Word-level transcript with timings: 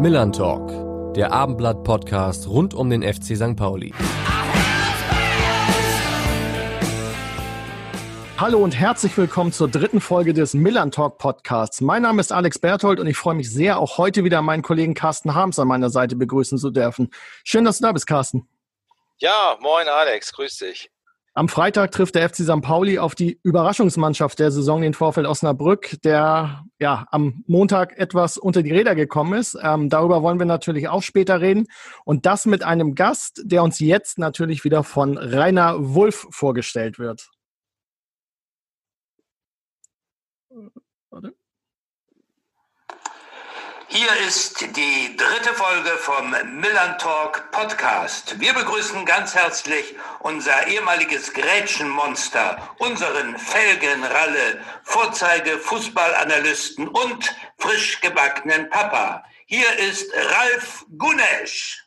Millern 0.00 0.32
Talk, 0.32 1.14
der 1.14 1.32
Abendblatt-Podcast 1.32 2.46
rund 2.46 2.72
um 2.72 2.88
den 2.88 3.02
FC 3.02 3.36
St. 3.36 3.56
Pauli. 3.56 3.92
Hallo 8.36 8.58
und 8.58 8.78
herzlich 8.78 9.18
willkommen 9.18 9.50
zur 9.50 9.68
dritten 9.68 10.00
Folge 10.00 10.34
des 10.34 10.54
Millern 10.54 10.92
Talk 10.92 11.18
Podcasts. 11.18 11.80
Mein 11.80 12.02
Name 12.02 12.20
ist 12.20 12.30
Alex 12.30 12.60
Berthold 12.60 13.00
und 13.00 13.08
ich 13.08 13.16
freue 13.16 13.34
mich 13.34 13.50
sehr, 13.50 13.80
auch 13.80 13.98
heute 13.98 14.22
wieder 14.22 14.40
meinen 14.40 14.62
Kollegen 14.62 14.94
Carsten 14.94 15.34
Harms 15.34 15.58
an 15.58 15.66
meiner 15.66 15.90
Seite 15.90 16.14
begrüßen 16.14 16.58
zu 16.58 16.70
dürfen. 16.70 17.10
Schön, 17.42 17.64
dass 17.64 17.78
du 17.78 17.82
da 17.82 17.90
bist, 17.90 18.06
Carsten. 18.06 18.48
Ja, 19.16 19.58
moin 19.60 19.88
Alex, 19.88 20.32
grüß 20.32 20.58
dich. 20.58 20.92
Am 21.38 21.48
Freitag 21.48 21.92
trifft 21.92 22.16
der 22.16 22.28
FC 22.28 22.38
St. 22.38 22.62
Pauli 22.62 22.98
auf 22.98 23.14
die 23.14 23.38
Überraschungsmannschaft 23.44 24.40
der 24.40 24.50
Saison, 24.50 24.82
den 24.82 24.92
Vorfeld 24.92 25.24
Osnabrück, 25.24 26.02
der 26.02 26.64
ja 26.80 27.06
am 27.12 27.44
Montag 27.46 27.96
etwas 27.96 28.38
unter 28.38 28.64
die 28.64 28.72
Räder 28.72 28.96
gekommen 28.96 29.38
ist. 29.38 29.56
Ähm, 29.62 29.88
darüber 29.88 30.24
wollen 30.24 30.40
wir 30.40 30.46
natürlich 30.46 30.88
auch 30.88 31.04
später 31.04 31.40
reden. 31.40 31.68
Und 32.04 32.26
das 32.26 32.44
mit 32.44 32.64
einem 32.64 32.96
Gast, 32.96 33.40
der 33.44 33.62
uns 33.62 33.78
jetzt 33.78 34.18
natürlich 34.18 34.64
wieder 34.64 34.82
von 34.82 35.16
Rainer 35.16 35.76
Wulff 35.94 36.26
vorgestellt 36.30 36.98
wird. 36.98 37.30
Warte. 41.10 41.37
Hier 43.90 44.10
ist 44.26 44.60
die 44.76 45.16
dritte 45.16 45.54
Folge 45.54 45.88
vom 45.96 46.30
Millern 46.60 46.98
Talk 46.98 47.50
Podcast. 47.52 48.38
Wir 48.38 48.52
begrüßen 48.52 49.06
ganz 49.06 49.34
herzlich 49.34 49.94
unser 50.20 50.66
ehemaliges 50.66 51.32
Grätschenmonster, 51.32 52.58
unseren 52.80 53.38
Felgenralle, 53.38 54.60
Vorzeige 54.82 55.52
Fußballanalysten 55.52 56.86
und 56.86 57.34
frisch 57.56 57.98
gebackenen 58.02 58.68
Papa. 58.68 59.24
Hier 59.46 59.66
ist 59.88 60.12
Ralf 60.14 60.84
Gunesch. 60.98 61.82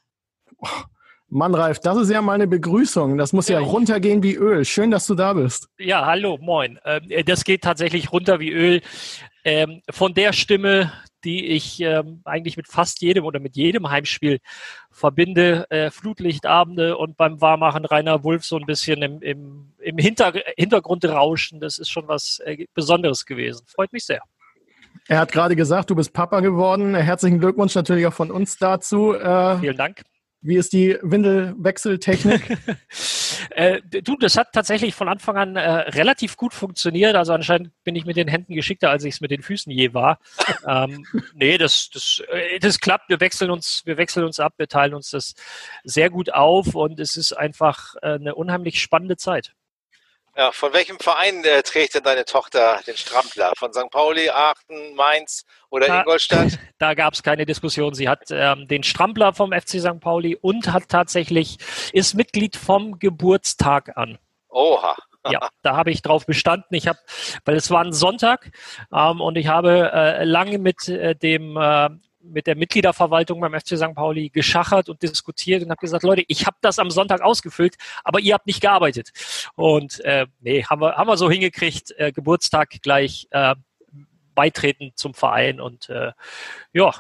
Mann, 1.30 1.54
Ralf, 1.54 1.80
das 1.82 1.98
ist 1.98 2.10
ja 2.10 2.24
mal 2.24 2.34
eine 2.34 2.48
Begrüßung. 2.48 3.16
Das 3.20 3.32
muss 3.32 3.48
ja 3.48 3.60
runtergehen 3.60 4.24
wie 4.24 4.34
Öl. 4.34 4.66
Schön, 4.66 4.90
dass 4.90 5.06
du 5.06 5.14
da 5.14 5.34
bist. 5.34 5.68
Ja, 5.78 6.04
hallo, 6.08 6.40
moin. 6.42 6.80
Ähm, 6.84 7.08
das 7.26 7.44
geht 7.44 7.62
tatsächlich 7.62 8.12
runter 8.12 8.40
wie 8.40 8.52
Öl. 8.52 8.82
Ähm, 9.44 9.82
von 9.90 10.14
der 10.14 10.34
Stimme, 10.34 10.92
die 11.24 11.48
ich 11.48 11.80
ähm, 11.82 12.22
eigentlich 12.26 12.58
mit 12.58 12.68
fast 12.68 13.02
jedem 13.02 13.26
oder 13.26 13.40
mit 13.40 13.56
jedem 13.56 13.90
Heimspiel 13.90 14.40
verbinde. 14.92 15.66
Äh, 15.70 15.92
Flutlichtabende 15.92 16.98
und 16.98 17.18
beim 17.18 17.42
Warmachen 17.42 17.86
Rainer 17.86 18.24
Wulff 18.24 18.46
so 18.46 18.58
ein 18.58 18.66
bisschen 18.66 19.02
im, 19.02 19.22
im, 19.22 19.74
im 19.80 19.98
Hinter 19.98 20.34
Hintergrund 20.58 21.06
rauschen. 21.06 21.60
Das 21.60 21.78
ist 21.78 21.90
schon 21.90 22.08
was 22.08 22.40
äh, 22.46 22.66
Besonderes 22.74 23.26
gewesen. 23.26 23.66
Freut 23.68 23.94
mich 23.94 24.06
sehr. 24.06 24.22
Er 25.08 25.20
hat 25.20 25.32
gerade 25.32 25.56
gesagt, 25.56 25.90
du 25.90 25.96
bist 25.96 26.14
Papa 26.14 26.42
geworden. 26.42 26.96
Herzlichen 26.96 27.40
Glückwunsch 27.40 27.76
natürlich 27.76 28.06
auch 28.06 28.14
von 28.14 28.32
uns 28.32 28.58
dazu. 28.58 29.14
Äh, 29.14 29.58
Vielen 29.60 29.78
Dank. 29.78 30.02
Wie 30.44 30.56
ist 30.56 30.74
die 30.74 30.98
Windelwechseltechnik? 31.04 32.58
äh, 33.52 33.80
du, 33.84 34.18
das 34.18 34.38
hat 34.38 34.54
tatsächlich 34.54 34.96
von 34.96 35.08
Anfang 35.08 35.38
an 35.38 35.56
äh, 35.56 35.70
relativ 35.70 36.36
gut 36.36 36.56
funktioniert. 36.56 37.16
Also 37.16 37.34
anscheinend 37.34 37.72
bin 37.84 37.96
ich 37.96 38.06
mit 38.06 38.18
den 38.18 38.28
Händen 38.28 38.56
geschickter, 38.56 38.90
als 38.90 39.04
ich 39.04 39.16
es 39.16 39.22
mit 39.22 39.30
den 39.30 39.44
Füßen 39.44 39.72
je 39.72 39.94
war. 39.94 40.20
ähm, 40.68 41.06
nee, 41.36 41.60
das, 41.60 41.92
das, 41.92 42.24
äh, 42.32 42.58
das 42.58 42.80
klappt. 42.80 43.10
Wir 43.10 43.20
wechseln 43.20 43.52
uns, 43.52 43.84
wir 43.86 43.98
wechseln 43.98 44.26
uns 44.26 44.40
ab, 44.40 44.54
wir 44.58 44.68
teilen 44.68 44.96
uns 44.96 45.12
das 45.12 45.36
sehr 45.84 46.10
gut 46.10 46.34
auf 46.34 46.74
und 46.74 47.00
es 47.00 47.18
ist 47.18 47.34
einfach 47.34 47.94
äh, 48.02 48.14
eine 48.14 48.34
unheimlich 48.34 48.82
spannende 48.82 49.18
Zeit. 49.18 49.54
Ja, 50.38 50.52
von 50.54 50.72
welchem 50.72 50.98
Verein 50.98 51.44
äh, 51.44 51.62
trägt 51.62 51.96
denn 51.96 52.04
deine 52.04 52.24
Tochter 52.24 52.80
den 52.88 52.96
Strampler? 52.96 53.52
Von 53.58 53.74
St. 53.74 53.90
Pauli, 53.92 54.30
Aachen, 54.30 54.96
Mainz 54.96 55.46
oder 55.70 55.88
da, 55.88 56.00
Ingolstadt? 56.00 56.58
Da 56.78 56.94
gab 56.94 57.14
es 57.14 57.22
keine 57.22 57.46
Diskussion. 57.46 57.94
Sie 57.94 58.08
hat 58.08 58.24
ähm, 58.32 58.68
den 58.68 58.84
Strampler 58.84 59.34
vom 59.34 59.52
FC 59.52 59.82
St. 59.82 60.00
Pauli 60.00 60.36
und 60.36 60.72
hat 60.72 60.88
tatsächlich, 60.88 61.58
ist 61.92 62.14
Mitglied 62.14 62.56
vom 62.56 62.98
Geburtstag 62.98 63.98
an. 63.98 64.18
Oha. 64.48 64.96
ja, 65.30 65.50
da 65.64 65.76
habe 65.76 65.92
ich 65.92 66.02
drauf 66.02 66.26
bestanden. 66.26 66.76
Ich 66.76 66.88
habe, 66.88 67.00
weil 67.44 67.56
es 67.56 67.70
war 67.70 67.84
ein 67.84 67.94
Sonntag 67.94 68.52
ähm, 68.94 69.20
und 69.20 69.38
ich 69.38 69.48
habe 69.48 69.92
äh, 69.94 70.24
lange 70.24 70.60
mit 70.60 70.88
äh, 70.88 71.14
dem 71.14 71.58
äh, 71.58 71.90
mit 72.24 72.48
der 72.48 72.56
Mitgliederverwaltung 72.56 73.40
beim 73.40 73.54
FC 73.54 73.78
St. 73.78 73.94
Pauli 73.96 74.30
geschachert 74.30 74.90
und 74.90 75.02
diskutiert 75.02 75.64
und 75.64 75.70
habe 75.70 75.80
gesagt, 75.80 76.04
Leute, 76.04 76.24
ich 76.28 76.46
habe 76.46 76.58
das 76.62 76.80
am 76.80 76.90
Sonntag 76.90 77.22
ausgefüllt, 77.22 77.76
aber 78.04 78.20
ihr 78.20 78.34
habt 78.34 78.48
nicht 78.48 78.62
gearbeitet. 78.62 79.12
Und 79.56 80.00
äh, 80.02 80.28
nee, 80.40 80.64
haben 80.64 80.82
wir, 80.82 80.96
haben 80.96 81.08
wir 81.08 81.18
so 81.18 81.30
hingekriegt, 81.30 81.94
äh, 81.98 82.12
Geburtstag 82.12 82.82
gleich 82.82 83.28
äh, 83.32 83.56
beitreten 84.36 84.92
zum 84.96 85.14
Verein 85.14 85.60
und 85.60 85.90
äh, 85.90 86.12
ja, 86.74 86.94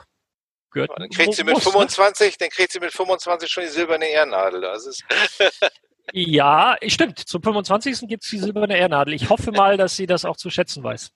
gehört. 0.72 0.92
Dann 0.98 1.10
kriegt 1.10 1.34
sie 1.34 1.44
mit 1.44 1.56
muss, 1.56 1.64
25, 1.64 2.32
ne? 2.32 2.36
dann 2.40 2.50
kriegt 2.50 2.72
sie 2.72 2.80
mit 2.80 2.92
25 2.92 3.50
schon 3.50 3.64
die 3.64 3.70
silberne 3.70 4.08
Ehrennadel. 4.10 4.62
Das 4.62 4.86
ist 4.86 5.04
ja, 6.14 6.76
stimmt. 6.88 7.20
Zum 7.20 7.42
25. 7.42 8.08
gibt 8.08 8.24
es 8.24 8.30
die 8.30 8.38
silberne 8.38 8.78
Ehrennadel. 8.78 9.14
Ich 9.14 9.30
hoffe 9.30 9.52
mal, 9.52 9.78
dass 9.78 9.96
sie 9.96 10.08
das 10.08 10.26
auch 10.26 10.38
zu 10.38 10.50
schätzen 10.50 10.84
weiß. 10.84 11.12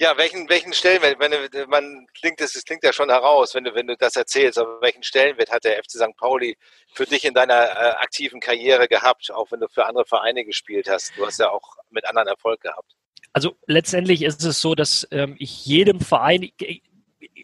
Ja, 0.00 0.16
welchen, 0.16 0.48
welchen 0.48 0.72
Stellenwert, 0.72 1.20
wenn 1.20 1.30
du, 1.30 1.66
man 1.66 2.06
klingt, 2.18 2.40
das, 2.40 2.54
das 2.54 2.64
klingt 2.64 2.82
ja 2.82 2.90
schon 2.90 3.10
heraus, 3.10 3.54
wenn 3.54 3.64
du, 3.64 3.74
wenn 3.74 3.86
du 3.86 3.98
das 3.98 4.16
erzählst, 4.16 4.56
aber 4.56 4.80
welchen 4.80 5.02
Stellenwert 5.02 5.50
hat 5.50 5.64
der 5.64 5.76
FC 5.76 5.90
St. 5.90 6.16
Pauli 6.16 6.56
für 6.90 7.04
dich 7.04 7.26
in 7.26 7.34
deiner 7.34 7.52
äh, 7.52 7.90
aktiven 7.98 8.40
Karriere 8.40 8.88
gehabt, 8.88 9.30
auch 9.30 9.52
wenn 9.52 9.60
du 9.60 9.68
für 9.68 9.84
andere 9.84 10.06
Vereine 10.06 10.46
gespielt 10.46 10.88
hast? 10.88 11.12
Du 11.18 11.26
hast 11.26 11.38
ja 11.38 11.50
auch 11.50 11.76
mit 11.90 12.08
anderen 12.08 12.28
Erfolg 12.28 12.62
gehabt. 12.62 12.96
Also 13.34 13.54
letztendlich 13.66 14.22
ist 14.22 14.42
es 14.42 14.62
so, 14.62 14.74
dass 14.74 15.06
ähm, 15.10 15.36
ich 15.38 15.66
jedem 15.66 16.00
Verein, 16.00 16.50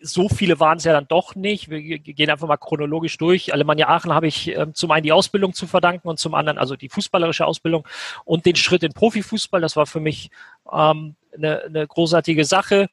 so 0.00 0.31
viele 0.31 0.59
waren 0.59 0.78
es 0.78 0.84
ja 0.84 0.95
dann 0.95 1.09
doch 1.09 1.34
nicht. 1.34 1.69
Wir 1.69 1.99
gehen 1.99 2.31
einfach 2.31 2.49
mal 2.49 2.56
chronologisch 2.56 3.19
durch. 3.19 3.53
Alemannia 3.53 3.89
Aachen 3.89 4.15
habe 4.15 4.28
ich 4.28 4.49
ähm, 4.49 4.75
zum 4.75 4.91
einen 4.93 5.05
die 5.05 5.12
Ausbildung 5.12 5.53
zu 5.53 5.66
verdanken 5.66 6.09
und 6.09 6.19
zum 6.19 6.34
anderen 6.34 6.56
also 6.56 6.75
die 6.75 6.89
fußballerische 6.89 7.45
Ausbildung 7.45 7.87
und 8.25 8.47
den 8.47 8.56
Schritt 8.56 8.83
in 8.83 8.95
Profifußball. 8.95 9.61
Das 9.61 9.77
war 9.77 9.84
für 9.84 10.00
mich 10.00 10.31
ähm, 10.72 11.16
eine, 11.37 11.65
eine 11.65 11.87
großartige 11.87 12.45
Sache. 12.45 12.89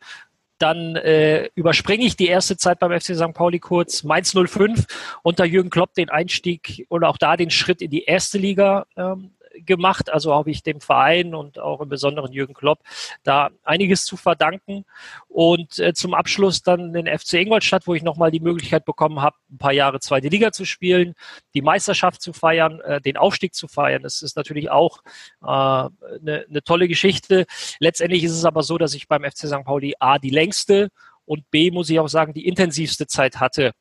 Dann 0.59 0.96
äh, 0.96 1.50
überspringe 1.56 2.06
ich 2.06 2.16
die 2.16 2.28
erste 2.28 2.58
Zeit 2.58 2.80
beim 2.80 2.92
FC 2.92 3.16
St. 3.16 3.34
Pauli 3.34 3.59
kurz. 3.59 4.04
Mainz 4.04 4.34
05 4.34 4.86
unter 5.24 5.46
Jürgen 5.46 5.70
Klopp 5.70 5.94
den 5.94 6.09
Einstieg 6.09 6.86
oder 6.90 7.09
auch 7.09 7.18
da 7.18 7.36
den 7.36 7.50
Schritt 7.50 7.82
in 7.82 7.92
die 7.92 8.03
erste 8.03 8.38
Liga 8.38 8.86
ähm, 8.96 9.32
gemacht. 9.53 10.12
Also 10.12 10.34
habe 10.34 10.52
ich 10.52 10.64
dem 10.64 10.81
Verein 10.81 11.36
und 11.36 11.59
auch 11.59 11.81
im 11.81 11.90
Besonderen 11.90 12.31
Jürgen 12.31 12.53
Klopp 12.53 12.80
da 13.24 13.50
einiges 13.64 14.06
zu 14.06 14.18
verdanken. 14.18 14.86
Und 15.28 15.80
äh, 15.80 15.94
zum 15.94 16.14
Abschluss 16.14 16.62
dann 16.62 16.94
den 16.94 17.08
FC 17.08 17.34
Ingolstadt, 17.34 17.88
wo 17.88 17.94
ich 17.94 18.03
nochmal 18.03 18.31
die 18.31 18.40
Möglichkeit 18.40 18.86
bekommen 18.86 19.22
habe, 19.22 19.36
ein 19.52 19.58
paar 19.58 19.74
Jahre 19.74 20.00
zweite 20.00 20.28
Liga 20.28 20.52
zu 20.52 20.66
spielen, 20.66 21.16
die 21.53 21.62
Meisterschaft 21.62 22.22
zu 22.22 22.34
feiern, 22.34 22.80
äh, 22.81 23.02
den 23.02 23.18
Aufstieg 23.18 23.53
zu 23.53 23.68
feiern. 23.68 24.03
Das 24.03 24.22
ist 24.22 24.36
natürlich 24.36 24.69
auch 24.69 25.02
eine 25.41 25.91
äh, 26.02 26.20
ne, 26.22 26.46
ne 26.50 26.64
tolle 26.64 26.88
Geschichte. 26.88 27.46
Letztendlich 27.80 28.24
ist 28.24 28.34
es 28.34 28.46
aber 28.46 28.64
so, 28.64 28.78
dass 28.78 28.94
ich 28.94 29.08
beim 29.08 29.24
FC 29.24 29.47
St. 29.47 29.64
Pauli 29.64 29.96
A 30.00 30.20
die 30.20 30.30
längste 30.30 30.90
und 31.25 31.50
B, 31.52 31.72
muss 31.72 31.90
ich 31.90 32.00
auch 32.00 32.08
sagen, 32.08 32.34
die 32.34 32.47
intensivste 32.47 33.08
Zeit 33.08 33.40
hatte. 33.40 33.74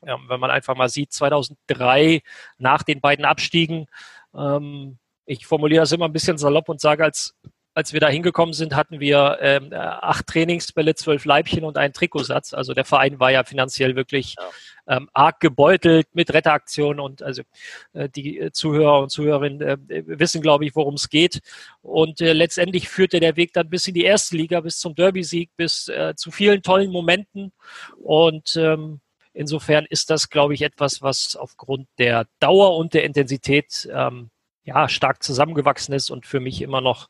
Wenn 0.00 0.38
man 0.38 0.50
einfach 0.50 0.76
mal 0.76 0.88
sieht, 0.88 1.12
2003 1.12 2.22
nach 2.58 2.84
den 2.84 3.00
beiden 3.00 3.24
Abstiegen 3.24 3.86
ähm, 4.36 4.98
ich 5.28 5.46
formuliere 5.46 5.82
das 5.82 5.92
immer 5.92 6.06
ein 6.06 6.12
bisschen 6.12 6.38
salopp 6.38 6.68
und 6.68 6.80
sage, 6.80 7.04
als, 7.04 7.34
als 7.74 7.92
wir 7.92 8.00
da 8.00 8.08
hingekommen 8.08 8.54
sind, 8.54 8.74
hatten 8.74 8.98
wir 8.98 9.38
ähm, 9.40 9.70
acht 9.72 10.26
Trainingsbälle, 10.26 10.94
zwölf 10.94 11.24
Leibchen 11.26 11.64
und 11.64 11.76
einen 11.76 11.92
Trikotsatz. 11.92 12.54
Also 12.54 12.72
der 12.72 12.86
Verein 12.86 13.20
war 13.20 13.30
ja 13.30 13.44
finanziell 13.44 13.94
wirklich 13.94 14.36
ja. 14.38 14.96
ähm, 14.96 15.10
arg 15.12 15.38
gebeutelt 15.40 16.08
mit 16.14 16.32
Retteraktionen 16.32 16.98
und 16.98 17.22
also 17.22 17.42
äh, 17.92 18.08
die 18.08 18.48
Zuhörer 18.52 19.02
und 19.02 19.10
Zuhörerinnen 19.10 19.60
äh, 19.60 20.02
wissen, 20.06 20.40
glaube 20.40 20.64
ich, 20.64 20.74
worum 20.74 20.94
es 20.94 21.10
geht. 21.10 21.40
Und 21.82 22.22
äh, 22.22 22.32
letztendlich 22.32 22.88
führte 22.88 23.20
der 23.20 23.36
Weg 23.36 23.52
dann 23.52 23.68
bis 23.68 23.86
in 23.86 23.94
die 23.94 24.04
erste 24.04 24.36
Liga, 24.36 24.60
bis 24.60 24.78
zum 24.78 24.94
Derby-Sieg, 24.94 25.50
bis 25.56 25.88
äh, 25.88 26.14
zu 26.16 26.30
vielen 26.30 26.62
tollen 26.62 26.90
Momenten 26.90 27.52
und 28.02 28.56
ähm, 28.56 29.00
Insofern 29.38 29.86
ist 29.88 30.10
das, 30.10 30.30
glaube 30.30 30.54
ich, 30.54 30.62
etwas, 30.62 31.00
was 31.00 31.36
aufgrund 31.36 31.86
der 31.98 32.26
Dauer 32.40 32.76
und 32.76 32.92
der 32.92 33.04
Intensität 33.04 33.88
ähm, 33.92 34.30
ja, 34.64 34.88
stark 34.88 35.22
zusammengewachsen 35.22 35.94
ist 35.94 36.10
und 36.10 36.26
für 36.26 36.40
mich 36.40 36.60
immer 36.60 36.80
noch 36.80 37.08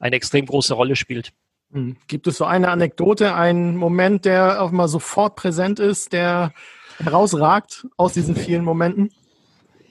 eine 0.00 0.16
extrem 0.16 0.46
große 0.46 0.74
Rolle 0.74 0.96
spielt. 0.96 1.32
Hm. 1.70 1.96
Gibt 2.08 2.26
es 2.26 2.38
so 2.38 2.46
eine 2.46 2.70
Anekdote, 2.70 3.36
einen 3.36 3.76
Moment, 3.76 4.24
der 4.24 4.60
auch 4.60 4.72
mal 4.72 4.88
sofort 4.88 5.36
präsent 5.36 5.78
ist, 5.78 6.12
der 6.12 6.52
herausragt 6.98 7.86
aus 7.96 8.12
diesen 8.12 8.34
vielen 8.34 8.64
Momenten? 8.64 9.12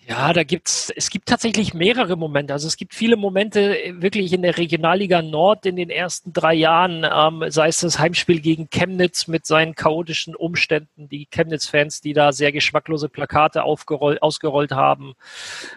Ja, 0.10 0.32
da 0.32 0.46
gibt's, 0.46 0.90
es 0.96 1.10
gibt 1.10 1.28
tatsächlich 1.28 1.74
mehrere 1.74 2.16
Momente. 2.16 2.54
Also 2.54 2.66
es 2.68 2.78
gibt 2.78 2.96
viele 2.96 3.18
Momente 3.18 3.78
äh, 3.78 4.02
wirklich 4.02 4.32
in 4.32 4.42
der 4.42 4.58
Regionalliga 4.58 5.22
Nord 5.22 5.66
in 5.66 5.76
den 5.76 5.90
ersten 5.90 6.32
drei 6.32 6.54
Jahren, 6.54 7.06
ähm, 7.06 7.52
sei 7.52 7.68
es 7.68 7.82
das 7.82 8.00
Heimspiel 8.00 8.40
gegen 8.40 8.70
Chemnitz 8.70 9.28
mit 9.28 9.46
seinen 9.46 9.76
chaotischen 9.76 10.34
Umständen, 10.34 11.10
die 11.10 11.26
Chemnitz-Fans, 11.26 12.00
die 12.00 12.14
da 12.14 12.32
sehr 12.32 12.54
geschmacklose 12.54 13.10
Plakate 13.10 13.64
aufgerollt, 13.64 14.22
ausgerollt 14.22 14.72
haben. 14.72 15.14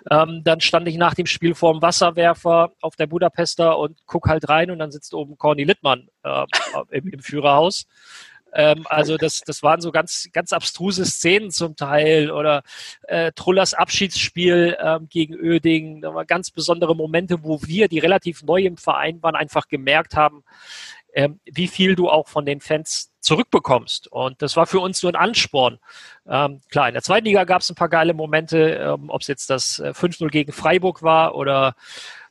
Ähm, 0.08 0.42
dann 0.44 0.60
stand 0.60 0.86
ich 0.86 0.96
nach 0.96 1.14
dem 1.14 1.26
Spiel 1.26 1.56
vor 1.56 1.72
dem 1.72 1.82
Wasserwerfer 1.82 2.70
auf 2.80 2.94
der 2.94 3.08
Budapester 3.08 3.78
und 3.78 3.98
guck 4.06 4.28
halt 4.28 4.48
rein 4.48 4.70
und 4.70 4.78
dann 4.78 4.92
sitzt 4.92 5.12
oben 5.12 5.38
Corny 5.38 5.64
Littmann 5.64 6.06
äh, 6.22 6.46
im, 6.90 7.08
im 7.08 7.18
Führerhaus. 7.20 7.86
Ähm, 8.52 8.86
also 8.88 9.16
das, 9.16 9.40
das 9.40 9.62
waren 9.62 9.80
so 9.80 9.92
ganz, 9.92 10.28
ganz 10.32 10.52
abstruse 10.52 11.04
Szenen 11.04 11.50
zum 11.50 11.76
Teil 11.76 12.30
oder 12.30 12.62
äh, 13.08 13.32
Trullers 13.32 13.74
Abschiedsspiel 13.74 14.76
ähm, 14.80 15.08
gegen 15.08 15.34
Öding. 15.34 16.00
Da 16.00 16.14
waren 16.14 16.26
ganz 16.26 16.50
besondere 16.50 16.96
Momente, 16.96 17.42
wo 17.44 17.60
wir, 17.62 17.88
die 17.88 17.98
relativ 17.98 18.42
neu 18.42 18.62
im 18.62 18.76
Verein 18.76 19.22
waren, 19.22 19.36
einfach 19.36 19.68
gemerkt 19.68 20.16
haben, 20.16 20.44
ähm, 21.14 21.40
wie 21.44 21.68
viel 21.68 21.94
du 21.94 22.08
auch 22.08 22.28
von 22.28 22.46
den 22.46 22.60
Fans 22.60 23.12
zurückbekommst. 23.20 24.08
Und 24.08 24.42
das 24.42 24.56
war 24.56 24.66
für 24.66 24.80
uns 24.80 25.02
nur 25.02 25.12
ein 25.12 25.16
Ansporn. 25.20 25.78
Ähm, 26.26 26.60
klar, 26.70 26.88
in 26.88 26.94
der 26.94 27.02
zweiten 27.02 27.26
Liga 27.26 27.44
gab 27.44 27.62
es 27.62 27.70
ein 27.70 27.74
paar 27.74 27.88
geile 27.88 28.14
Momente, 28.14 28.74
ähm, 28.74 29.10
ob 29.10 29.20
es 29.20 29.26
jetzt 29.26 29.50
das 29.50 29.82
5-0 29.82 30.26
äh, 30.26 30.28
gegen 30.28 30.52
Freiburg 30.52 31.02
war 31.02 31.34
oder 31.34 31.74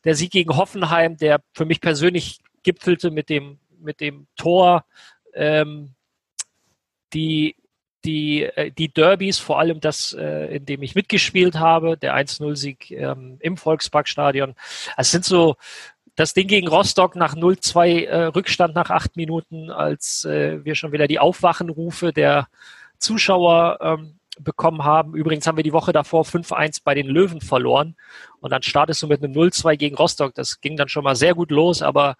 der 0.03 0.15
Sieg 0.15 0.31
gegen 0.31 0.55
Hoffenheim, 0.55 1.17
der 1.17 1.41
für 1.53 1.65
mich 1.65 1.81
persönlich 1.81 2.39
gipfelte 2.63 3.11
mit 3.11 3.29
dem, 3.29 3.59
mit 3.79 3.99
dem 3.99 4.27
Tor 4.35 4.85
ähm, 5.33 5.95
die 7.13 7.55
die, 8.05 8.43
äh, 8.43 8.71
die 8.71 8.93
Derbys, 8.93 9.39
vor 9.39 9.59
allem 9.59 9.79
das, 9.79 10.13
äh, 10.13 10.55
in 10.55 10.65
dem 10.65 10.81
ich 10.83 10.95
mitgespielt 10.95 11.55
habe, 11.59 11.97
der 11.97 12.15
1-0-Sieg 12.15 12.91
ähm, 12.91 13.37
im 13.39 13.57
Volksparkstadion. 13.57 14.55
Es 14.97 15.11
sind 15.11 15.25
so 15.25 15.55
das 16.15 16.33
Ding 16.33 16.47
gegen 16.47 16.67
Rostock 16.67 17.15
nach 17.15 17.35
0-2 17.35 18.05
äh, 18.05 18.23
Rückstand 18.25 18.75
nach 18.75 18.89
acht 18.89 19.15
Minuten, 19.15 19.69
als 19.69 20.25
wir 20.25 20.75
schon 20.75 20.91
wieder 20.91 21.07
die 21.07 21.19
Aufwachenrufe 21.19 22.11
der 22.11 22.47
Zuschauer 22.97 23.79
ähm, 23.81 24.19
bekommen 24.39 24.83
haben. 24.83 25.13
Übrigens 25.13 25.45
haben 25.47 25.57
wir 25.57 25.63
die 25.63 25.73
Woche 25.73 25.91
davor 25.91 26.23
5-1 26.23 26.81
bei 26.83 26.95
den 26.95 27.07
Löwen 27.07 27.41
verloren 27.41 27.95
und 28.39 28.51
dann 28.51 28.63
startest 28.63 29.01
du 29.01 29.07
mit 29.07 29.23
einem 29.23 29.33
0-2 29.33 29.77
gegen 29.77 29.95
Rostock. 29.95 30.33
Das 30.35 30.61
ging 30.61 30.77
dann 30.77 30.89
schon 30.89 31.03
mal 31.03 31.15
sehr 31.15 31.35
gut 31.35 31.51
los, 31.51 31.81
aber 31.81 32.15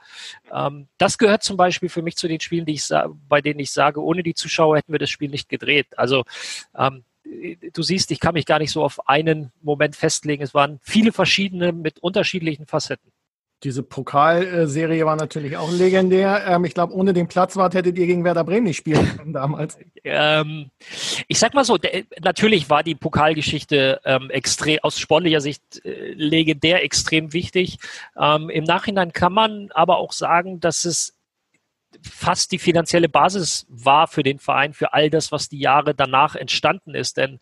ähm, 0.54 0.88
das 0.98 1.18
gehört 1.18 1.44
zum 1.44 1.57
Beispiel 1.57 1.89
für 1.89 2.01
mich 2.01 2.18
zu 2.18 2.27
den 2.27 2.39
Spielen, 2.39 2.66
die 2.66 2.74
ich 2.74 2.89
bei 3.27 3.42
denen 3.42 3.60
ich 3.60 3.71
sage, 3.71 4.04
ohne 4.04 4.24
die 4.24 4.33
Zuschauer 4.33 4.77
hätten 4.77 4.92
wir 4.92 5.00
das 5.00 5.10
Spiel 5.10 5.30
nicht 5.30 5.50
gedreht. 5.50 5.88
Also 5.98 6.24
ähm, 6.77 7.04
du 7.74 7.81
siehst, 7.81 8.12
ich 8.12 8.19
kann 8.19 8.33
mich 8.33 8.45
gar 8.45 8.60
nicht 8.60 8.71
so 8.71 8.83
auf 8.83 9.07
einen 9.07 9.51
Moment 9.62 9.95
festlegen. 9.95 10.44
Es 10.44 10.54
waren 10.54 10.80
viele 10.81 11.12
verschiedene 11.12 11.71
mit 11.71 12.00
unterschiedlichen 12.00 12.66
Facetten. 12.66 13.12
Diese 13.63 13.83
Pokalserie 13.83 15.06
war 15.06 15.17
natürlich 15.17 15.57
auch 15.57 15.71
legendär. 15.71 16.45
Ähm, 16.47 16.63
ich 16.63 16.73
glaube, 16.73 16.94
ohne 16.94 17.11
den 17.11 17.27
Platzwart 17.27 17.73
hättet 17.73 17.97
ihr 17.97 18.07
gegen 18.07 18.23
Werder 18.23 18.45
Bremen 18.45 18.63
nicht 18.63 18.77
spielen 18.77 19.06
können 19.17 19.33
damals. 19.33 19.77
Ähm, 20.03 20.71
ich 21.27 21.39
sag 21.39 21.53
mal 21.53 21.65
so, 21.65 21.77
der, 21.77 22.03
natürlich 22.23 22.69
war 22.69 22.83
die 22.83 22.95
Pokalgeschichte 22.95 24.00
ähm, 24.06 24.29
extrem, 24.29 24.79
aus 24.81 24.97
sportlicher 24.97 25.41
Sicht 25.41 25.83
äh, 25.83 26.13
legendär 26.13 26.83
extrem 26.83 27.33
wichtig. 27.33 27.79
Ähm, 28.17 28.50
Im 28.50 28.63
Nachhinein 28.63 29.11
kann 29.11 29.33
man 29.33 29.69
aber 29.73 29.97
auch 29.97 30.13
sagen, 30.13 30.61
dass 30.61 30.85
es 30.85 31.19
fast 32.03 32.51
die 32.51 32.59
finanzielle 32.59 33.09
Basis 33.09 33.65
war 33.69 34.07
für 34.07 34.24
den 34.24 34.39
Verein, 34.39 34.74
für 34.74 34.94
all 34.94 35.09
das, 35.09 35.31
was 35.31 35.50
die 35.50 35.59
Jahre 35.59 35.95
danach 35.95 36.36
entstanden 36.36 36.95
ist. 36.95 37.18
Denn 37.18 37.39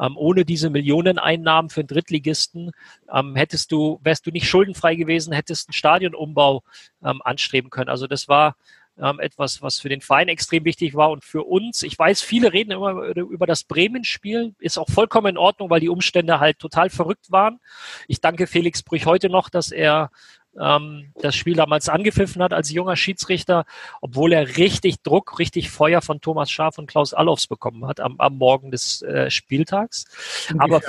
ähm, 0.00 0.16
ohne 0.16 0.44
diese 0.44 0.70
Millioneneinnahmen 0.70 1.70
für 1.70 1.80
einen 1.80 1.88
Drittligisten 1.88 2.72
ähm, 3.12 3.36
hättest 3.36 3.72
du, 3.72 4.00
wärst 4.02 4.26
du 4.26 4.30
nicht 4.30 4.48
schuldenfrei 4.48 4.94
gewesen, 4.94 5.32
hättest 5.32 5.68
einen 5.68 5.74
Stadionumbau 5.74 6.62
ähm, 7.04 7.20
anstreben 7.24 7.70
können. 7.70 7.90
Also 7.90 8.06
das 8.06 8.28
war 8.28 8.56
ähm, 9.00 9.20
etwas, 9.20 9.62
was 9.62 9.80
für 9.80 9.88
den 9.88 10.00
Verein 10.00 10.28
extrem 10.28 10.64
wichtig 10.64 10.94
war 10.94 11.10
und 11.10 11.24
für 11.24 11.44
uns. 11.44 11.82
Ich 11.82 11.98
weiß, 11.98 12.22
viele 12.22 12.52
reden 12.52 12.72
immer 12.72 12.92
über 13.16 13.46
das 13.46 13.64
Bremen-Spiel, 13.64 14.54
ist 14.58 14.78
auch 14.78 14.88
vollkommen 14.88 15.28
in 15.28 15.38
Ordnung, 15.38 15.70
weil 15.70 15.80
die 15.80 15.88
Umstände 15.88 16.40
halt 16.40 16.58
total 16.58 16.90
verrückt 16.90 17.30
waren. 17.30 17.60
Ich 18.08 18.20
danke 18.20 18.46
Felix 18.46 18.82
Brüch 18.82 19.06
heute 19.06 19.30
noch, 19.30 19.48
dass 19.48 19.70
er 19.70 20.10
ähm, 20.58 21.12
das 21.20 21.36
Spiel 21.36 21.54
damals 21.54 21.88
angepfiffen 21.88 22.42
hat 22.42 22.52
als 22.52 22.70
junger 22.70 22.96
Schiedsrichter, 22.96 23.64
obwohl 24.00 24.32
er 24.32 24.56
richtig 24.56 25.02
Druck, 25.02 25.38
richtig 25.38 25.70
Feuer 25.70 26.02
von 26.02 26.20
Thomas 26.20 26.50
Schaaf 26.50 26.78
und 26.78 26.88
Klaus 26.88 27.14
Allofs 27.14 27.46
bekommen 27.46 27.86
hat 27.86 28.00
am, 28.00 28.18
am 28.18 28.36
Morgen 28.36 28.70
des 28.70 29.02
äh, 29.02 29.30
Spieltags. 29.30 30.06
Aber 30.58 30.80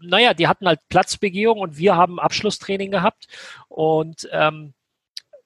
naja, 0.00 0.34
die 0.34 0.46
hatten 0.46 0.66
halt 0.66 0.80
Platzbegehung 0.88 1.58
und 1.58 1.78
wir 1.78 1.96
haben 1.96 2.20
Abschlusstraining 2.20 2.90
gehabt 2.90 3.28
und 3.68 4.28
ähm, 4.30 4.74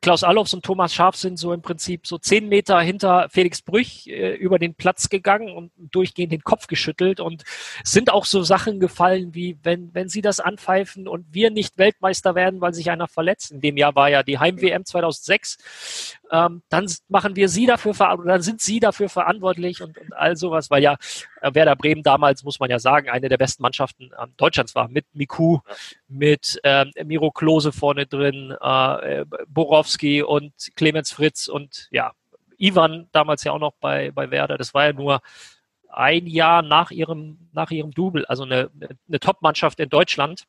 Klaus 0.03 0.25
Allofs 0.25 0.55
und 0.55 0.65
Thomas 0.65 0.95
Schaf 0.95 1.15
sind 1.17 1.39
so 1.39 1.53
im 1.53 1.61
Prinzip 1.61 2.07
so 2.07 2.17
zehn 2.17 2.49
Meter 2.49 2.81
hinter 2.81 3.29
Felix 3.31 3.61
Brüch 3.61 4.07
äh, 4.07 4.35
über 4.35 4.59
den 4.59 4.75
Platz 4.75 5.11
gegangen 5.11 5.51
und 5.51 5.73
durchgehend 5.77 6.33
den 6.33 6.43
Kopf 6.43 6.67
geschüttelt 6.69 7.21
und 7.21 7.45
sind 7.85 8.11
auch 8.11 8.25
so 8.25 8.43
Sachen 8.43 8.81
gefallen 8.81 9.35
wie, 9.35 9.59
wenn, 9.63 9.93
wenn 9.93 10.09
sie 10.09 10.23
das 10.23 10.41
anpfeifen 10.41 11.07
und 11.07 11.27
wir 11.33 11.51
nicht 11.51 11.77
Weltmeister 11.77 12.35
werden, 12.35 12.61
weil 12.61 12.73
sich 12.73 12.91
einer 12.91 13.09
verletzt. 13.09 13.51
In 13.51 13.61
dem 13.61 13.77
Jahr 13.77 13.95
war 13.95 14.09
ja 14.09 14.23
die 14.23 14.39
Heim-WM 14.39 14.85
2006 14.87 16.19
ähm, 16.31 16.63
dann 16.69 16.87
machen 17.09 17.37
wir 17.37 17.49
sie 17.49 17.67
dafür 17.67 17.95
verantwortlich, 17.95 18.33
dann 18.33 18.43
sind 18.43 18.61
sie 18.61 18.81
dafür 18.81 19.09
verantwortlich 19.09 19.83
und, 19.83 19.99
und 19.99 20.13
all 20.13 20.37
sowas, 20.37 20.71
weil 20.71 20.83
ja 20.83 20.97
äh, 21.41 21.53
Werder 21.55 21.77
Bremen 21.77 22.03
damals, 22.03 22.45
muss 22.45 22.61
man 22.61 22.71
ja 22.71 22.79
sagen, 22.79 23.09
eine 23.09 23.29
der 23.29 23.37
besten 23.37 23.63
Mannschaften 23.63 24.11
äh, 24.17 24.27
Deutschlands 24.37 24.75
war, 24.75 24.89
mit 24.89 25.07
Miku. 25.13 25.59
Mit 26.11 26.61
ähm, 26.65 26.91
Miro 27.05 27.31
Klose 27.31 27.73
vorne 27.73 28.07
drin, 28.07 28.55
äh, 28.61 29.25
Borowski 29.49 30.23
und 30.23 30.53
Clemens 30.75 31.13
Fritz 31.13 31.49
und 31.49 31.89
ja, 31.91 32.13
Ivan 32.59 33.09
damals 33.13 33.45
ja 33.45 33.53
auch 33.53 33.59
noch 33.59 33.75
bei, 33.81 34.11
bei 34.11 34.31
Werder. 34.31 34.59
Das 34.59 34.75
war 34.75 34.87
ja 34.87 34.93
nur 34.93 35.21
ein 35.89 36.27
Jahr 36.27 36.63
nach 36.63 36.91
ihrem, 36.91 37.49
nach 37.53 37.71
ihrem 37.71 37.93
Double, 37.93 38.25
also 38.27 38.45
eine, 38.45 38.71
eine 39.09 39.21
Top-Mannschaft 39.21 39.81
in 39.81 39.89
Deutschland 39.89 40.45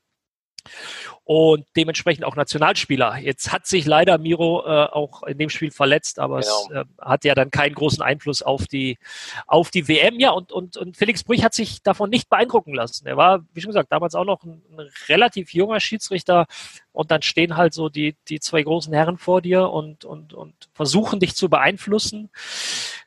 und 1.23 1.65
dementsprechend 1.77 2.25
auch 2.25 2.35
Nationalspieler. 2.35 3.17
Jetzt 3.17 3.51
hat 3.51 3.65
sich 3.65 3.85
leider 3.85 4.17
Miro 4.17 4.63
äh, 4.65 4.85
auch 4.85 5.23
in 5.23 5.37
dem 5.37 5.49
Spiel 5.49 5.71
verletzt, 5.71 6.19
aber 6.19 6.41
genau. 6.41 6.67
es 6.69 6.75
äh, 6.75 6.85
hat 6.99 7.23
ja 7.23 7.35
dann 7.35 7.51
keinen 7.51 7.75
großen 7.75 8.01
Einfluss 8.01 8.41
auf 8.41 8.67
die, 8.67 8.97
auf 9.47 9.71
die 9.71 9.87
WM. 9.87 10.19
Ja, 10.19 10.31
und, 10.31 10.51
und, 10.51 10.77
und 10.77 10.97
Felix 10.97 11.23
Brüch 11.23 11.43
hat 11.43 11.53
sich 11.53 11.83
davon 11.83 12.09
nicht 12.09 12.29
beeindrucken 12.29 12.73
lassen. 12.73 13.07
Er 13.07 13.17
war, 13.17 13.45
wie 13.53 13.61
schon 13.61 13.69
gesagt, 13.69 13.91
damals 13.91 14.15
auch 14.15 14.25
noch 14.25 14.43
ein, 14.43 14.61
ein 14.77 14.89
relativ 15.07 15.53
junger 15.53 15.79
Schiedsrichter 15.79 16.47
und 16.91 17.11
dann 17.11 17.21
stehen 17.21 17.55
halt 17.55 17.73
so 17.73 17.89
die, 17.89 18.15
die 18.27 18.39
zwei 18.39 18.63
großen 18.63 18.93
Herren 18.93 19.17
vor 19.17 19.41
dir 19.41 19.69
und, 19.69 20.05
und, 20.05 20.33
und 20.33 20.53
versuchen 20.73 21.19
dich 21.19 21.35
zu 21.35 21.49
beeinflussen. 21.49 22.29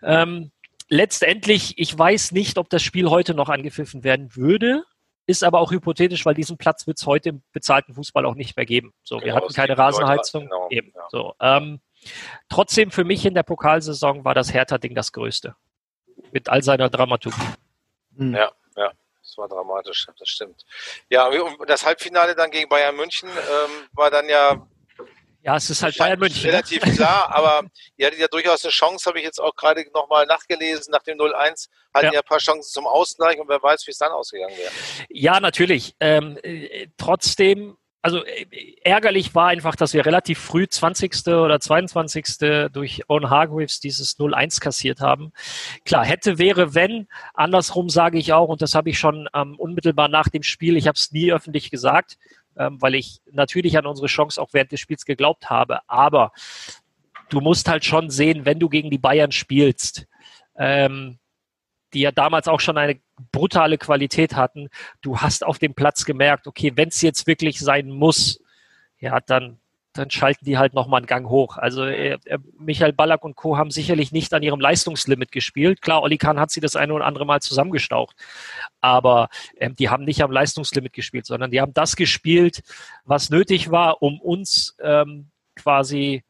Ähm, 0.03 0.51
letztendlich, 0.89 1.79
ich 1.79 1.99
weiß 1.99 2.33
nicht, 2.33 2.59
ob 2.59 2.71
das 2.71 2.83
Spiel 2.83 3.11
heute 3.11 3.35
noch 3.35 3.49
angepfiffen 3.49 4.05
werden 4.05 4.35
würde 4.37 4.85
ist 5.27 5.45
aber 5.45 5.61
auch 5.61 5.71
hypothetisch, 5.71 6.27
weil 6.27 6.35
diesen 6.35 6.59
Platz 6.59 6.87
wird 6.87 6.99
es 6.99 7.07
heute 7.07 7.31
im 7.31 7.43
bezahlten 7.53 7.95
Fußball 7.95 8.27
auch 8.27 8.35
nicht 8.35 8.57
mehr 8.57 8.67
geben. 8.67 8.93
So, 9.03 9.17
genau, 9.17 9.27
wir 9.27 9.35
hatten 9.35 9.53
keine 9.53 9.79
Rasenheizung. 9.79 10.45
Genau, 10.45 10.69
eben. 10.71 10.93
Ja. 10.95 11.07
So, 11.11 11.35
ähm, 11.41 11.81
trotzdem 12.49 12.91
für 12.91 13.05
mich 13.05 13.25
in 13.25 13.35
der 13.35 13.43
Pokalsaison 13.43 14.25
war 14.25 14.35
das 14.35 14.53
Hertha-Ding 14.53 14.95
das 14.95 15.13
Größte. 15.13 15.57
Mit 16.33 16.49
all 16.49 16.63
seiner 16.63 16.91
Dramaturgie. 16.91 17.41
Mhm. 18.11 18.35
Ja, 18.35 18.53
ja, 18.77 18.93
das 19.23 19.39
war 19.39 19.49
dramatisch, 19.49 20.07
das 20.19 20.29
stimmt. 20.29 20.65
Ja, 21.09 21.31
das 21.67 21.87
Halbfinale 21.87 22.35
dann 22.35 22.51
gegen 22.51 22.69
Bayern 22.69 22.97
München 22.97 23.29
ähm, 23.29 23.89
war 23.93 24.11
dann 24.11 24.29
ja 24.29 24.67
ja, 25.45 25.57
es 25.57 25.69
ist 25.69 25.83
halt 25.83 25.99
Bayern 25.99 26.19
München. 26.19 26.43
Ne? 26.43 26.53
Relativ 26.53 26.83
klar, 26.97 27.29
aber 27.35 27.69
ihr 27.97 28.07
hattet 28.07 28.19
ja 28.19 28.29
durchaus 28.29 28.65
eine 28.65 28.73
Chance, 28.73 29.05
habe 29.07 29.19
ich 29.19 29.25
jetzt 29.25 29.39
auch 29.39 29.55
gerade 29.55 29.85
nochmal 29.93 30.25
nachgelesen, 30.25 30.91
nach 30.91 31.03
dem 31.03 31.19
0-1 31.19 31.69
hatten 31.93 32.07
ja. 32.07 32.13
ja 32.13 32.21
ein 32.21 32.27
paar 32.27 32.39
Chancen 32.39 32.73
zum 32.73 32.87
Ausgleich 32.87 33.39
und 33.39 33.49
wer 33.49 33.63
weiß, 33.63 33.87
wie 33.87 33.91
es 33.91 33.99
dann 33.99 34.11
ausgegangen 34.11 34.57
wäre. 34.57 34.71
Ja, 35.11 35.41
natürlich. 35.41 35.95
Ähm, 36.01 36.39
äh, 36.43 36.89
trotzdem, 36.97 37.77
also 38.01 38.25
äh, 38.25 38.47
ärgerlich 38.83 39.35
war 39.35 39.49
einfach, 39.49 39.77
dass 39.77 39.93
wir 39.93 40.07
relativ 40.07 40.39
früh 40.39 40.67
20. 40.67 41.27
oder 41.27 41.61
22. 41.61 42.71
durch 42.73 43.03
Owen 43.09 43.29
Hargreaves 43.29 43.81
dieses 43.81 44.19
0-1 44.19 44.61
kassiert 44.61 45.01
haben. 45.01 45.33
Klar, 45.85 46.07
hätte, 46.07 46.39
wäre, 46.39 46.75
wenn. 46.75 47.07
Andersrum 47.35 47.91
sage 47.91 48.17
ich 48.17 48.33
auch, 48.33 48.49
und 48.49 48.63
das 48.63 48.75
habe 48.75 48.89
ich 48.89 48.99
schon 48.99 49.29
ähm, 49.35 49.57
unmittelbar 49.59 50.09
nach 50.09 50.31
dem 50.31 50.43
Spiel, 50.43 50.79
ich 50.79 50.87
habe 50.87 50.97
es 50.97 51.13
nie 51.13 51.33
öffentlich 51.33 51.71
gesagt, 51.71 52.17
ähm, 52.57 52.81
weil 52.81 52.95
ich 52.95 53.21
natürlich 53.31 53.77
an 53.79 53.87
unsere 53.87 54.07
Chance 54.09 54.41
auch 54.41 54.51
während 54.53 54.73
des 54.73 54.81
Spiels 54.81 55.05
geglaubt 55.05 55.51
habe. 55.51 55.81
Aber 55.89 56.33
du 57.29 57.41
musst 57.41 57.69
halt 57.69 57.85
schon 57.85 58.11
sehen, 58.11 58.45
wenn 58.45 58.59
du 58.59 58.69
gegen 58.69 58.91
die 58.91 58.99
Bayern 58.99 59.33
spielst, 59.33 60.07
ähm, 60.57 61.19
die 61.93 62.01
ja 62.01 62.13
damals 62.13 62.49
auch 62.49 62.61
schon 62.61 62.77
eine 62.77 63.01
brutale 63.33 63.79
Qualität 63.79 64.35
hatten, 64.35 64.69
du 65.01 65.19
hast 65.19 65.45
auf 65.45 65.59
dem 65.59 65.75
Platz 65.75 66.05
gemerkt, 66.05 66.47
okay, 66.47 66.73
wenn 66.75 66.89
es 66.89 67.01
jetzt 67.03 67.27
wirklich 67.27 67.61
sein 67.61 67.89
muss, 67.89 68.41
ja, 68.99 69.21
dann 69.21 69.61
dann 69.95 70.11
schalten 70.11 70.45
die 70.45 70.59
halt 70.59 70.75
nochmal 70.75 70.99
einen 70.99 71.07
Gang 71.07 71.29
hoch. 71.29 71.57
Also 71.57 71.85
äh, 71.85 72.19
äh, 72.25 72.39
Michael 72.59 72.93
Ballack 72.93 73.25
und 73.25 73.37
Co. 73.37 73.57
haben 73.57 73.71
sicherlich 73.71 74.13
nicht 74.13 74.35
an 74.35 74.43
ihrem 74.43 74.61
Leistungslimit 74.61 75.33
gespielt. 75.33 75.81
Klar, 75.83 76.03
Olli 76.03 76.19
Kahn 76.19 76.39
hat 76.39 76.51
sie 76.51 76.61
das 76.61 76.77
eine 76.77 76.93
oder 76.93 77.07
andere 77.07 77.27
Mal 77.27 77.41
zusammengestaucht, 77.41 78.17
aber 78.81 79.29
ähm, 79.59 79.75
die 79.77 79.89
haben 79.89 80.05
nicht 80.05 80.23
am 80.23 80.31
Leistungslimit 80.31 80.93
gespielt, 80.93 81.27
sondern 81.27 81.51
die 81.51 81.61
haben 81.61 81.73
das 81.73 81.97
gespielt, 81.97 82.63
was 83.05 83.31
nötig 83.31 83.71
war, 83.71 84.03
um 84.03 84.21
uns 84.21 84.77
ähm, 84.83 85.31
quasi 85.57 86.25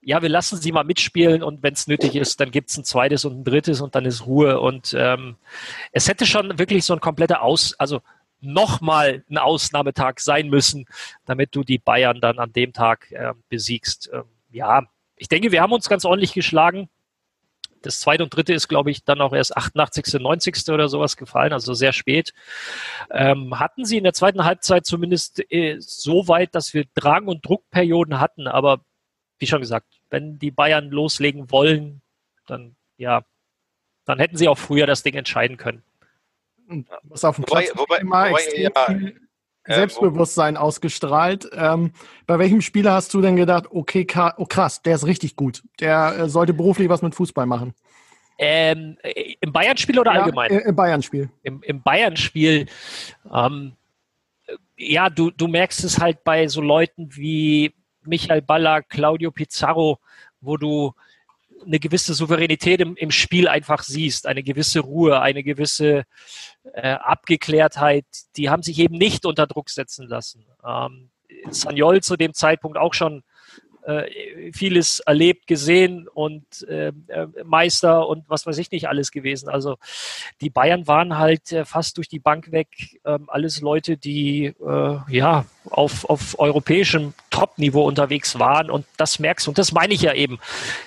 ja, 0.00 0.22
wir 0.22 0.28
lassen 0.28 0.56
sie 0.56 0.72
mal 0.72 0.84
mitspielen 0.84 1.42
und 1.42 1.62
wenn 1.62 1.74
es 1.74 1.86
nötig 1.86 2.14
ist, 2.14 2.40
dann 2.40 2.50
gibt 2.50 2.70
es 2.70 2.78
ein 2.78 2.84
zweites 2.84 3.24
und 3.24 3.40
ein 3.40 3.44
drittes 3.44 3.80
und 3.80 3.94
dann 3.94 4.04
ist 4.04 4.26
Ruhe. 4.26 4.60
Und 4.60 4.94
ähm, 4.96 5.36
es 5.92 6.08
hätte 6.08 6.24
schon 6.24 6.58
wirklich 6.58 6.84
so 6.84 6.94
ein 6.94 7.00
kompletter 7.00 7.42
Aus, 7.42 7.74
also 7.78 8.00
nochmal 8.40 9.24
ein 9.28 9.38
Ausnahmetag 9.38 10.20
sein 10.20 10.48
müssen, 10.48 10.86
damit 11.24 11.54
du 11.54 11.64
die 11.64 11.78
Bayern 11.78 12.20
dann 12.20 12.38
an 12.38 12.52
dem 12.52 12.72
Tag 12.72 13.10
äh, 13.12 13.34
besiegst. 13.48 14.10
Ähm, 14.12 14.24
ja, 14.50 14.84
ich 15.16 15.28
denke, 15.28 15.52
wir 15.52 15.60
haben 15.60 15.72
uns 15.72 15.88
ganz 15.88 16.04
ordentlich 16.04 16.32
geschlagen. 16.32 16.88
Das 17.82 18.00
zweite 18.00 18.24
und 18.24 18.34
dritte 18.34 18.52
ist, 18.52 18.68
glaube 18.68 18.90
ich, 18.90 19.04
dann 19.04 19.20
auch 19.20 19.32
erst 19.32 19.56
88., 19.56 20.20
90. 20.20 20.68
oder 20.70 20.88
sowas 20.88 21.16
gefallen, 21.16 21.52
also 21.52 21.74
sehr 21.74 21.92
spät. 21.92 22.32
Ähm, 23.10 23.58
hatten 23.58 23.84
sie 23.84 23.98
in 23.98 24.04
der 24.04 24.14
zweiten 24.14 24.44
Halbzeit 24.44 24.84
zumindest 24.84 25.40
äh, 25.52 25.76
so 25.78 26.26
weit, 26.26 26.54
dass 26.54 26.74
wir 26.74 26.86
Drang- 26.94 27.28
und 27.28 27.46
Druckperioden 27.46 28.18
hatten, 28.18 28.48
aber 28.48 28.80
wie 29.38 29.46
schon 29.46 29.60
gesagt, 29.60 29.86
wenn 30.10 30.40
die 30.40 30.50
Bayern 30.50 30.90
loslegen 30.90 31.52
wollen, 31.52 32.02
dann 32.46 32.74
ja, 32.96 33.22
dann 34.04 34.18
hätten 34.18 34.36
sie 34.36 34.48
auch 34.48 34.58
früher 34.58 34.86
das 34.86 35.04
Ding 35.04 35.14
entscheiden 35.14 35.56
können 35.56 35.84
was 37.04 37.24
auf 37.24 37.36
dem 37.36 37.44
Platz 37.44 37.70
wobei, 37.74 37.98
immer 37.98 38.28
wobei, 38.28 38.30
extrem 38.30 38.62
ja, 38.62 38.86
viel 38.86 39.20
Selbstbewusstsein 39.66 40.56
äh, 40.56 40.58
ausgestrahlt. 40.58 41.48
Ähm, 41.52 41.92
bei 42.26 42.38
welchem 42.38 42.60
Spieler 42.60 42.92
hast 42.92 43.12
du 43.14 43.20
denn 43.20 43.36
gedacht, 43.36 43.66
okay, 43.70 44.06
oh 44.36 44.46
krass, 44.46 44.82
der 44.82 44.94
ist 44.94 45.06
richtig 45.06 45.36
gut. 45.36 45.62
Der 45.80 46.16
äh, 46.18 46.28
sollte 46.28 46.54
beruflich 46.54 46.88
was 46.88 47.02
mit 47.02 47.14
Fußball 47.14 47.46
machen? 47.46 47.74
Ähm, 48.38 48.96
äh, 49.02 49.34
Im 49.40 49.52
Bayern-Spiel 49.52 49.98
oder 49.98 50.14
ja, 50.14 50.22
allgemein? 50.22 50.50
Im 50.50 50.76
Bayern-Spiel. 50.76 51.28
Im, 51.42 51.62
im 51.62 51.82
Bayern-Spiel, 51.82 52.66
ähm, 53.32 53.72
ja, 54.76 55.10
du, 55.10 55.30
du 55.30 55.48
merkst 55.48 55.84
es 55.84 55.98
halt 55.98 56.22
bei 56.24 56.46
so 56.46 56.60
Leuten 56.60 57.08
wie 57.16 57.74
Michael 58.04 58.42
Baller, 58.42 58.82
Claudio 58.82 59.32
Pizarro, 59.32 59.98
wo 60.40 60.56
du 60.56 60.94
eine 61.64 61.78
gewisse 61.78 62.14
Souveränität 62.14 62.80
im, 62.80 62.96
im 62.96 63.10
Spiel 63.10 63.48
einfach 63.48 63.82
siehst, 63.82 64.26
eine 64.26 64.42
gewisse 64.42 64.80
Ruhe, 64.80 65.20
eine 65.20 65.42
gewisse 65.42 66.04
äh, 66.72 66.92
Abgeklärtheit, 66.92 68.06
die 68.36 68.50
haben 68.50 68.62
sich 68.62 68.78
eben 68.78 68.96
nicht 68.96 69.26
unter 69.26 69.46
Druck 69.46 69.70
setzen 69.70 70.06
lassen. 70.06 70.46
Ähm, 70.66 71.10
Sanyol 71.50 72.02
zu 72.02 72.16
dem 72.16 72.34
Zeitpunkt 72.34 72.78
auch 72.78 72.94
schon 72.94 73.22
äh, 73.88 74.52
vieles 74.52 75.00
erlebt, 75.00 75.46
gesehen 75.46 76.08
und 76.08 76.62
äh, 76.68 76.92
Meister 77.44 78.06
und 78.06 78.28
was 78.28 78.44
weiß 78.44 78.58
ich 78.58 78.70
nicht 78.70 78.88
alles 78.88 79.10
gewesen. 79.10 79.48
Also 79.48 79.76
die 80.40 80.50
Bayern 80.50 80.86
waren 80.86 81.16
halt 81.16 81.52
äh, 81.52 81.64
fast 81.64 81.96
durch 81.96 82.08
die 82.08 82.18
Bank 82.18 82.52
weg 82.52 82.68
ähm, 83.04 83.24
alles 83.28 83.60
Leute, 83.60 83.96
die 83.96 84.46
äh, 84.46 84.98
ja 85.08 85.46
auf, 85.70 86.04
auf 86.04 86.38
europäischem 86.38 87.14
Top-Niveau 87.38 87.86
unterwegs 87.86 88.38
waren 88.38 88.70
und 88.70 88.86
das 88.96 89.18
merkst 89.18 89.46
du. 89.46 89.50
Und 89.50 89.58
das 89.58 89.72
meine 89.72 89.94
ich 89.94 90.02
ja 90.02 90.14
eben. 90.14 90.38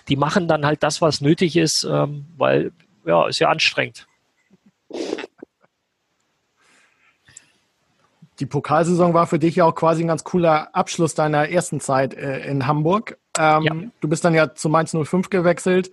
Die 0.07 0.15
machen 0.15 0.47
dann 0.47 0.65
halt 0.65 0.83
das, 0.83 1.01
was 1.01 1.21
nötig 1.21 1.55
ist, 1.55 1.83
ähm, 1.83 2.25
weil 2.37 2.71
ja, 3.05 3.27
ist 3.27 3.39
ja 3.39 3.49
anstrengend. 3.49 4.07
Die 8.39 8.45
Pokalsaison 8.45 9.13
war 9.13 9.27
für 9.27 9.39
dich 9.39 9.55
ja 9.55 9.65
auch 9.65 9.75
quasi 9.75 10.03
ein 10.03 10.07
ganz 10.07 10.23
cooler 10.23 10.75
Abschluss 10.75 11.13
deiner 11.13 11.49
ersten 11.49 11.79
Zeit 11.79 12.13
äh, 12.13 12.39
in 12.45 12.65
Hamburg. 12.65 13.17
Ähm, 13.37 13.63
ja. 13.63 13.73
Du 14.01 14.07
bist 14.07 14.25
dann 14.25 14.33
ja 14.33 14.53
zu 14.55 14.67
Mainz 14.67 14.95
05 14.95 15.29
gewechselt 15.29 15.91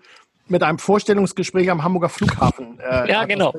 mit 0.50 0.62
einem 0.62 0.78
Vorstellungsgespräch 0.78 1.70
am 1.70 1.82
Hamburger 1.82 2.08
Flughafen. 2.08 2.78
Äh, 2.80 3.10
ja, 3.10 3.24
genau. 3.24 3.54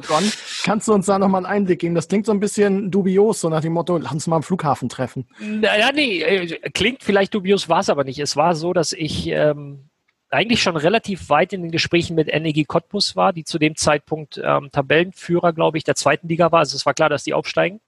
Kannst 0.64 0.88
du 0.88 0.94
uns 0.94 1.06
da 1.06 1.20
nochmal 1.20 1.46
einen 1.46 1.54
Einblick 1.54 1.80
geben? 1.80 1.96
Das 1.96 2.08
klingt 2.08 2.26
so 2.26 2.32
ein 2.32 2.40
bisschen 2.40 2.92
dubios, 2.92 3.42
so 3.42 3.50
nach 3.50 3.62
dem 3.62 3.74
Motto, 3.74 3.98
lass 3.98 4.12
uns 4.12 4.28
mal 4.28 4.38
am 4.38 4.44
Flughafen 4.44 4.90
treffen. 4.90 5.28
Naja, 5.40 5.92
nee, 5.94 6.22
äh, 6.22 6.70
klingt 6.72 7.04
vielleicht 7.04 7.34
dubios, 7.34 7.70
war 7.70 7.80
es 7.80 7.90
aber 7.90 8.04
nicht. 8.04 8.20
Es 8.20 8.36
war 8.36 8.56
so, 8.56 8.74
dass 8.74 8.94
ich 8.94 9.28
ähm, 9.28 9.90
eigentlich 10.30 10.62
schon 10.62 10.78
relativ 10.78 11.30
weit 11.30 11.54
in 11.54 11.62
den 11.62 11.72
Gesprächen 11.72 12.16
mit 12.16 12.28
NEG 12.28 12.68
Cottbus 12.68 13.16
war, 13.16 13.34
die 13.34 13.44
zu 13.44 13.58
dem 13.58 13.76
Zeitpunkt 13.76 14.40
ähm, 14.44 14.70
Tabellenführer, 14.72 15.54
glaube 15.54 15.78
ich, 15.78 15.84
der 15.84 15.96
zweiten 15.96 16.28
Liga 16.28 16.52
war. 16.52 16.60
Also 16.60 16.76
es 16.76 16.86
war 16.86 16.94
klar, 16.94 17.10
dass 17.10 17.24
die 17.24 17.34
aufsteigen. 17.34 17.80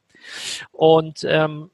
Und 0.72 1.26
ähm, 1.28 1.70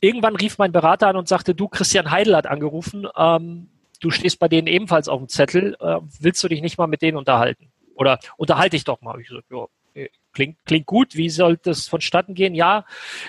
irgendwann 0.00 0.36
rief 0.36 0.58
mein 0.58 0.72
Berater 0.72 1.08
an 1.08 1.16
und 1.16 1.28
sagte, 1.28 1.54
du, 1.54 1.68
Christian 1.68 2.10
Heidel 2.10 2.36
hat 2.36 2.46
angerufen, 2.46 3.06
ähm, 3.16 3.68
du 3.98 4.10
stehst 4.10 4.38
bei 4.38 4.48
denen 4.48 4.66
ebenfalls 4.66 5.08
auf 5.08 5.18
dem 5.18 5.28
Zettel, 5.28 5.76
äh, 5.80 5.98
willst 6.20 6.42
du 6.42 6.48
dich 6.48 6.62
nicht 6.62 6.78
mal 6.78 6.86
mit 6.86 7.02
denen 7.02 7.16
unterhalten? 7.16 7.72
Oder 7.94 8.18
unterhalte 8.36 8.76
ich 8.76 8.84
doch 8.84 9.00
mal. 9.00 9.20
Ich 9.20 9.28
so, 9.28 9.40
ja, 9.50 9.66
äh, 9.94 10.08
klingt, 10.32 10.58
klingt 10.64 10.86
gut, 10.86 11.16
wie 11.16 11.30
soll 11.30 11.56
das 11.56 11.88
vonstatten 11.88 12.34
gehen? 12.34 12.54
Ja, 12.54 12.84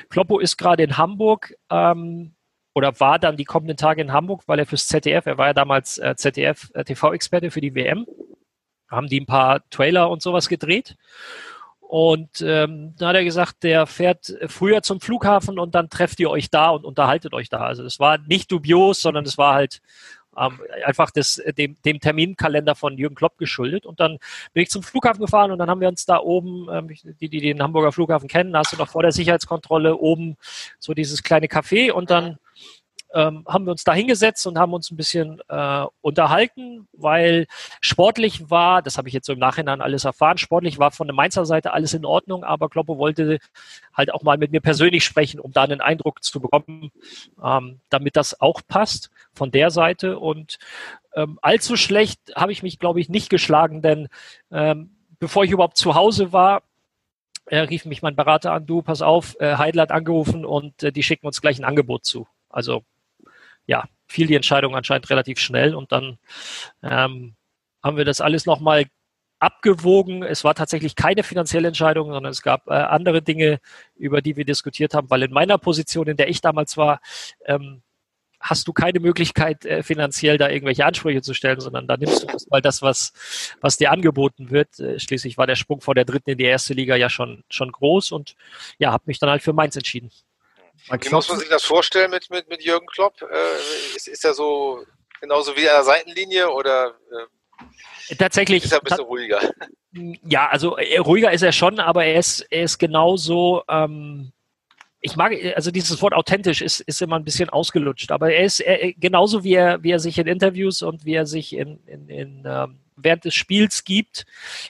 Kloppo 0.10 0.40
ist 0.40 0.58
gerade 0.58 0.84
in 0.84 0.98
Hamburg 0.98 1.56
ähm, 1.70 2.34
oder 2.74 3.00
war 3.00 3.18
dann 3.18 3.38
die 3.38 3.46
kommenden 3.46 3.78
Tage 3.78 4.02
in 4.02 4.14
Hamburg, 4.14 4.44
weil 4.46 4.60
er 4.60 4.66
fürs 4.66 4.88
ZDF, 4.88 5.26
er 5.26 5.38
war 5.38 5.48
ja 5.48 5.54
damals 5.54 5.98
äh, 5.98 6.16
ZDF-TV-Experte 6.16 7.48
äh, 7.48 7.52
für 7.52 7.62
die 7.62 7.74
WM, 7.74 8.06
haben 8.90 9.08
die 9.08 9.20
ein 9.20 9.26
paar 9.26 9.68
Trailer 9.70 10.10
und 10.10 10.22
sowas 10.22 10.48
gedreht. 10.48 10.96
Und 11.80 12.42
ähm, 12.42 12.96
da 12.98 13.08
hat 13.08 13.16
er 13.16 13.24
gesagt, 13.24 13.64
der 13.64 13.88
fährt 13.88 14.34
früher 14.48 14.82
zum 14.82 15.00
Flughafen 15.00 15.58
und 15.58 15.74
dann 15.74 15.90
trefft 15.90 16.20
ihr 16.20 16.30
euch 16.30 16.50
da 16.50 16.72
und 16.72 16.84
unterhaltet 16.84 17.34
euch 17.34 17.48
da. 17.48 17.60
Also 17.60 17.86
es 17.86 17.98
war 17.98 18.18
nicht 18.18 18.52
dubios, 18.52 19.00
sondern 19.00 19.24
es 19.24 19.38
war 19.38 19.54
halt 19.54 19.82
ähm, 20.38 20.60
einfach 20.86 21.12
das, 21.12 21.42
dem, 21.58 21.78
dem 21.84 22.00
Terminkalender 22.00 22.76
von 22.76 22.98
Jürgen 22.98 23.16
Klopp 23.16 23.38
geschuldet. 23.38 23.86
Und 23.86 24.00
dann 24.00 24.20
bin 24.54 24.64
ich 24.64 24.70
zum 24.70 24.84
Flughafen 24.84 25.22
gefahren 25.22 25.52
und 25.52 25.60
dann 25.60 25.70
haben 25.70 25.82
wir 25.82 25.88
uns 25.88 26.06
da 26.06 26.20
oben, 26.20 26.68
ähm, 26.72 26.90
die, 27.20 27.30
die 27.30 27.42
den 27.42 27.62
Hamburger 27.62 27.92
Flughafen 27.92 28.28
kennen, 28.28 28.56
hast 28.56 28.74
du 28.74 28.78
noch 28.78 28.90
vor 28.90 29.02
der 29.02 29.12
Sicherheitskontrolle 29.12 29.98
oben 29.98 30.38
so 30.80 30.94
dieses 30.94 31.24
kleine 31.24 31.48
Café 31.48 31.92
und 31.92 32.10
dann 32.10 32.38
ähm, 33.14 33.46
haben 33.48 33.66
wir 33.66 33.72
uns 33.72 33.84
da 33.84 33.94
hingesetzt 33.94 34.46
und 34.48 34.58
haben 34.58 34.74
uns 34.74 34.92
ein 34.92 34.98
bisschen 34.98 35.42
äh, 35.48 35.86
unterhalten, 36.02 36.88
weil 36.94 37.48
sportlich 37.82 38.50
war, 38.50 38.82
das 38.82 38.98
habe 38.98 39.08
ich 39.08 39.14
jetzt 39.14 39.28
so 39.28 39.34
im 39.34 39.40
Nachhinein 39.40 39.82
alles 39.82 40.06
erfahren, 40.06 40.38
sportlich 40.38 40.78
war 40.80 40.92
von 40.92 41.08
der 41.08 41.16
Mainzer 41.16 41.46
Seite 41.46 41.74
alles 41.74 41.94
in 41.94 42.06
Ordnung, 42.06 42.44
aber 42.44 42.70
Kloppo 42.70 42.98
wollte 42.98 43.40
halt 43.94 44.14
auch 44.14 44.24
mal 44.24 44.38
mit 44.38 44.52
mir 44.52 44.62
persönlich 44.62 45.04
sprechen, 45.04 45.40
um 45.40 45.52
da 45.52 45.64
einen 45.64 45.82
Eindruck 45.82 46.24
zu 46.24 46.40
bekommen, 46.40 46.92
ähm, 47.44 47.80
damit 47.90 48.16
das 48.16 48.40
auch 48.42 48.62
passt 48.68 49.10
von 49.34 49.52
der 49.52 49.72
Seite. 49.72 50.20
Und 50.20 50.60
ähm, 51.16 51.40
allzu 51.42 51.78
schlecht 51.78 52.20
habe 52.36 52.52
ich 52.52 52.64
mich, 52.64 52.80
glaube 52.80 53.00
ich, 53.00 53.10
nicht 53.10 53.30
geschlagen, 53.30 53.82
denn 53.82 54.10
ähm, 54.52 54.96
bevor 55.20 55.44
ich 55.44 55.52
überhaupt 55.52 55.78
zu 55.78 55.96
Hause 55.96 56.34
war, 56.34 56.64
äh, 57.46 57.60
rief 57.60 57.86
mich 57.86 58.02
mein 58.02 58.16
Berater 58.16 58.52
an, 58.52 58.66
du, 58.66 58.82
pass 58.82 59.02
auf, 59.02 59.40
äh, 59.40 59.56
Heidel 59.56 59.82
hat 59.82 59.92
angerufen 59.92 60.46
und 60.46 60.84
äh, 60.84 60.92
die 60.92 61.04
schicken 61.04 61.26
uns 61.26 61.42
gleich 61.42 61.58
ein 61.58 61.64
Angebot 61.66 62.06
zu. 62.06 62.28
Also 62.50 62.84
ja, 63.68 63.86
fiel 64.08 64.28
die 64.28 64.36
Entscheidung 64.36 64.76
anscheinend 64.76 65.10
relativ 65.10 65.40
schnell 65.40 65.76
und 65.76 65.92
dann 65.92 66.18
ähm, 66.82 67.36
haben 67.84 67.98
wir 67.98 68.06
das 68.06 68.22
alles 68.22 68.46
nochmal 68.46 68.86
abgewogen. 69.40 70.24
Es 70.24 70.44
war 70.44 70.56
tatsächlich 70.56 70.96
keine 70.96 71.24
finanzielle 71.24 71.68
Entscheidung, 71.68 72.12
sondern 72.12 72.32
es 72.32 72.42
gab 72.42 72.68
äh, 72.68 72.74
andere 72.74 73.22
Dinge, 73.22 73.60
über 73.96 74.22
die 74.22 74.36
wir 74.36 74.46
diskutiert 74.46 74.94
haben, 74.94 75.10
weil 75.10 75.24
in 75.24 75.32
meiner 75.32 75.58
Position, 75.58 76.08
in 76.08 76.18
der 76.18 76.30
ich 76.30 76.42
damals 76.42 76.78
war, 76.78 77.02
ähm, 77.46 77.84
hast 78.40 78.68
du 78.68 78.74
keine 78.74 79.00
Möglichkeit, 79.00 79.66
äh, 79.66 79.84
finanziell 79.84 80.38
da 80.38 80.50
irgendwelche 80.50 80.86
Ansprüche 80.86 81.22
zu 81.22 81.34
stellen, 81.34 81.60
sondern 81.60 81.88
da 81.88 81.98
nimmst 81.98 82.24
du 82.24 82.28
mal 82.50 82.62
das, 82.62 82.82
was, 82.82 83.14
was 83.62 83.78
dir 83.78 83.92
angeboten 83.92 84.52
wird. 84.52 84.80
Äh, 84.80 85.00
schließlich 85.00 85.38
war 85.38 85.48
der 85.48 85.56
Sprung 85.56 85.82
von 85.82 85.96
der 85.96 86.06
dritten 86.06 86.32
in 86.32 86.38
die 86.38 86.46
erste 86.46 86.74
Liga 86.74 86.96
ja 86.96 87.10
schon, 87.10 87.44
schon 87.50 87.72
groß 87.72 88.12
und 88.12 88.36
ja, 88.80 88.92
habe 88.92 89.04
mich 89.08 89.20
dann 89.20 89.30
halt 89.30 89.42
für 89.42 89.54
Mainz 89.54 89.76
entschieden. 89.76 90.12
Wie 90.90 91.10
muss 91.10 91.30
man 91.30 91.40
sich 91.40 91.50
das 91.50 91.64
vorstellen 91.64 92.12
mit, 92.12 92.30
mit, 92.30 92.48
mit 92.50 92.64
Jürgen 92.64 92.88
Klopp? 92.88 93.22
Äh, 93.22 93.96
ist, 93.96 94.08
ist 94.08 94.24
er 94.24 94.34
so 94.34 94.84
genauso 95.20 95.56
wie 95.56 95.68
an 95.68 95.76
der 95.76 95.84
Seitenlinie 95.84 96.50
oder 96.50 96.96
äh, 98.10 98.16
tatsächlich 98.16 98.64
ist 98.64 98.72
er 98.72 98.80
ein 98.80 98.84
bisschen 98.84 99.06
ruhiger? 99.06 99.40
Ja, 100.24 100.48
also 100.50 100.78
äh, 100.78 101.00
ruhiger 101.00 101.32
ist 101.32 101.42
er 101.42 101.52
schon, 101.52 101.80
aber 101.80 102.06
er 102.06 102.20
ist, 102.20 102.42
er 102.52 102.64
ist 102.64 102.78
genauso. 102.78 103.64
Ähm, 103.68 104.32
ich 105.02 105.16
mag, 105.16 105.34
also 105.56 105.72
dieses 105.72 106.00
Wort 106.04 106.14
authentisch 106.14 106.62
ist, 106.62 106.82
ist 106.82 107.02
immer 107.02 107.16
ein 107.16 107.24
bisschen 107.24 107.50
ausgelutscht, 107.50 108.12
aber 108.12 108.32
er 108.32 108.44
ist 108.44 108.60
er, 108.60 108.94
genauso 108.94 109.44
wie 109.44 109.56
er, 109.56 109.82
wie 109.82 109.92
er 109.92 110.00
sich 110.00 110.20
in 110.20 110.28
Interviews 110.28 110.84
und 110.84 111.06
wie 111.06 111.16
er 111.16 111.26
sich 111.26 111.54
in, 111.54 111.80
in, 111.88 112.10
in 112.10 112.44
ähm, 112.46 112.80
während 112.96 113.26
des 113.26 113.34
Spiels 113.34 113.84
gibt, 113.84 114.26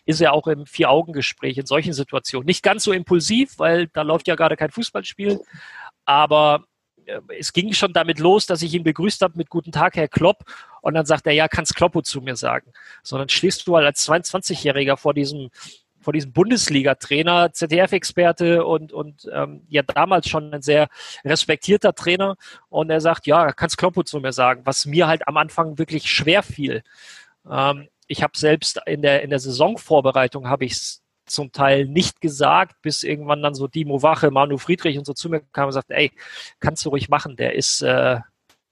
ist 0.06 0.22
er 0.22 0.34
auch 0.34 0.48
im 0.48 0.66
Vier-Augen-Gespräch 0.66 1.58
in 1.58 1.66
solchen 1.66 1.94
Situationen. 1.94 2.46
Nicht 2.46 2.64
ganz 2.64 2.84
so 2.84 2.92
impulsiv, 2.92 3.58
weil 3.58 3.88
da 3.88 4.04
läuft 4.04 4.28
ja 4.28 4.36
gerade 4.36 4.56
kein 4.56 4.72
Fußballspiel, 4.72 5.42
aber 6.08 6.64
äh, 7.06 7.20
es 7.38 7.54
ging 7.54 7.74
schon 7.74 7.94
damit 7.94 8.20
los, 8.20 8.48
dass 8.48 8.64
ich 8.64 8.74
ihn 8.74 8.84
begrüßt 8.84 9.22
habe 9.22 9.38
mit 9.38 9.50
Guten 9.50 9.72
Tag, 9.72 9.96
Herr 9.96 10.08
Klopp. 10.08 10.44
Und 10.82 10.96
dann 10.96 11.06
sagt 11.06 11.28
er, 11.28 11.34
ja, 11.34 11.48
kannst 11.48 11.76
Kloppo 11.76 12.02
zu 12.02 12.22
mir 12.22 12.36
sagen. 12.36 12.72
Sondern 13.04 13.30
stehst 13.30 13.68
du 13.68 13.76
halt 13.76 13.86
als 13.86 14.08
22-Jähriger 14.08 14.96
vor 14.96 15.14
diesem, 15.14 15.50
von 16.00 16.14
diesem 16.14 16.32
Bundesliga-Trainer, 16.32 17.52
ZDF-Experte 17.52 18.66
und, 18.66 18.94
und 18.94 19.30
ähm, 19.34 19.64
ja 19.68 19.84
damals 19.84 20.30
schon 20.30 20.54
ein 20.54 20.62
sehr 20.62 20.88
respektierter 21.26 21.94
Trainer. 21.94 22.38
Und 22.70 22.90
er 22.90 23.02
sagt, 23.02 23.28
ja, 23.28 23.52
kannst 23.52 23.78
Kloppo 23.78 24.04
zu 24.04 24.20
mir 24.22 24.32
sagen, 24.32 24.62
was 24.64 24.86
mir 24.86 25.08
halt 25.08 25.28
am 25.28 25.36
Anfang 25.36 25.78
wirklich 25.78 26.10
schwer 26.10 26.42
fiel. 26.42 26.84
Ähm, 27.50 27.90
ich 28.08 28.24
habe 28.24 28.38
selbst 28.38 28.80
in 28.86 29.02
der, 29.02 29.24
in 29.24 29.30
der 29.30 29.40
Saisonvorbereitung 29.40 30.48
habe 30.48 30.64
ich 30.64 30.72
es 30.72 31.04
zum 31.28 31.52
Teil 31.52 31.86
nicht 31.86 32.22
gesagt, 32.22 32.82
bis 32.82 33.04
irgendwann 33.04 33.42
dann 33.42 33.56
so 33.56 33.68
Dimo 33.68 34.02
Wache, 34.02 34.32
Manu 34.32 34.58
Friedrich 34.58 34.98
und 34.98 35.06
so 35.06 35.14
zu 35.14 35.30
mir 35.30 35.42
kam 35.52 35.68
und 35.68 35.74
sagte, 35.74 35.96
ey, 35.96 36.12
kannst 36.60 36.86
du 36.86 36.90
ruhig 36.90 37.10
machen, 37.10 37.36
der 37.36 37.56
ist, 37.56 37.82
äh, 37.82 38.20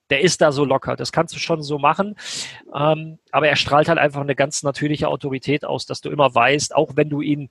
der 0.09 0.21
ist 0.21 0.41
da 0.41 0.51
so 0.51 0.65
locker, 0.65 0.95
das 0.95 1.11
kannst 1.11 1.35
du 1.35 1.39
schon 1.39 1.63
so 1.63 1.79
machen. 1.79 2.15
Ähm, 2.73 3.19
aber 3.31 3.47
er 3.47 3.55
strahlt 3.55 3.89
halt 3.89 3.99
einfach 3.99 4.21
eine 4.21 4.35
ganz 4.35 4.63
natürliche 4.63 5.07
Autorität 5.07 5.65
aus, 5.65 5.85
dass 5.85 6.01
du 6.01 6.09
immer 6.09 6.33
weißt, 6.33 6.75
auch 6.75 6.95
wenn 6.95 7.09
du 7.09 7.21
ihn 7.21 7.49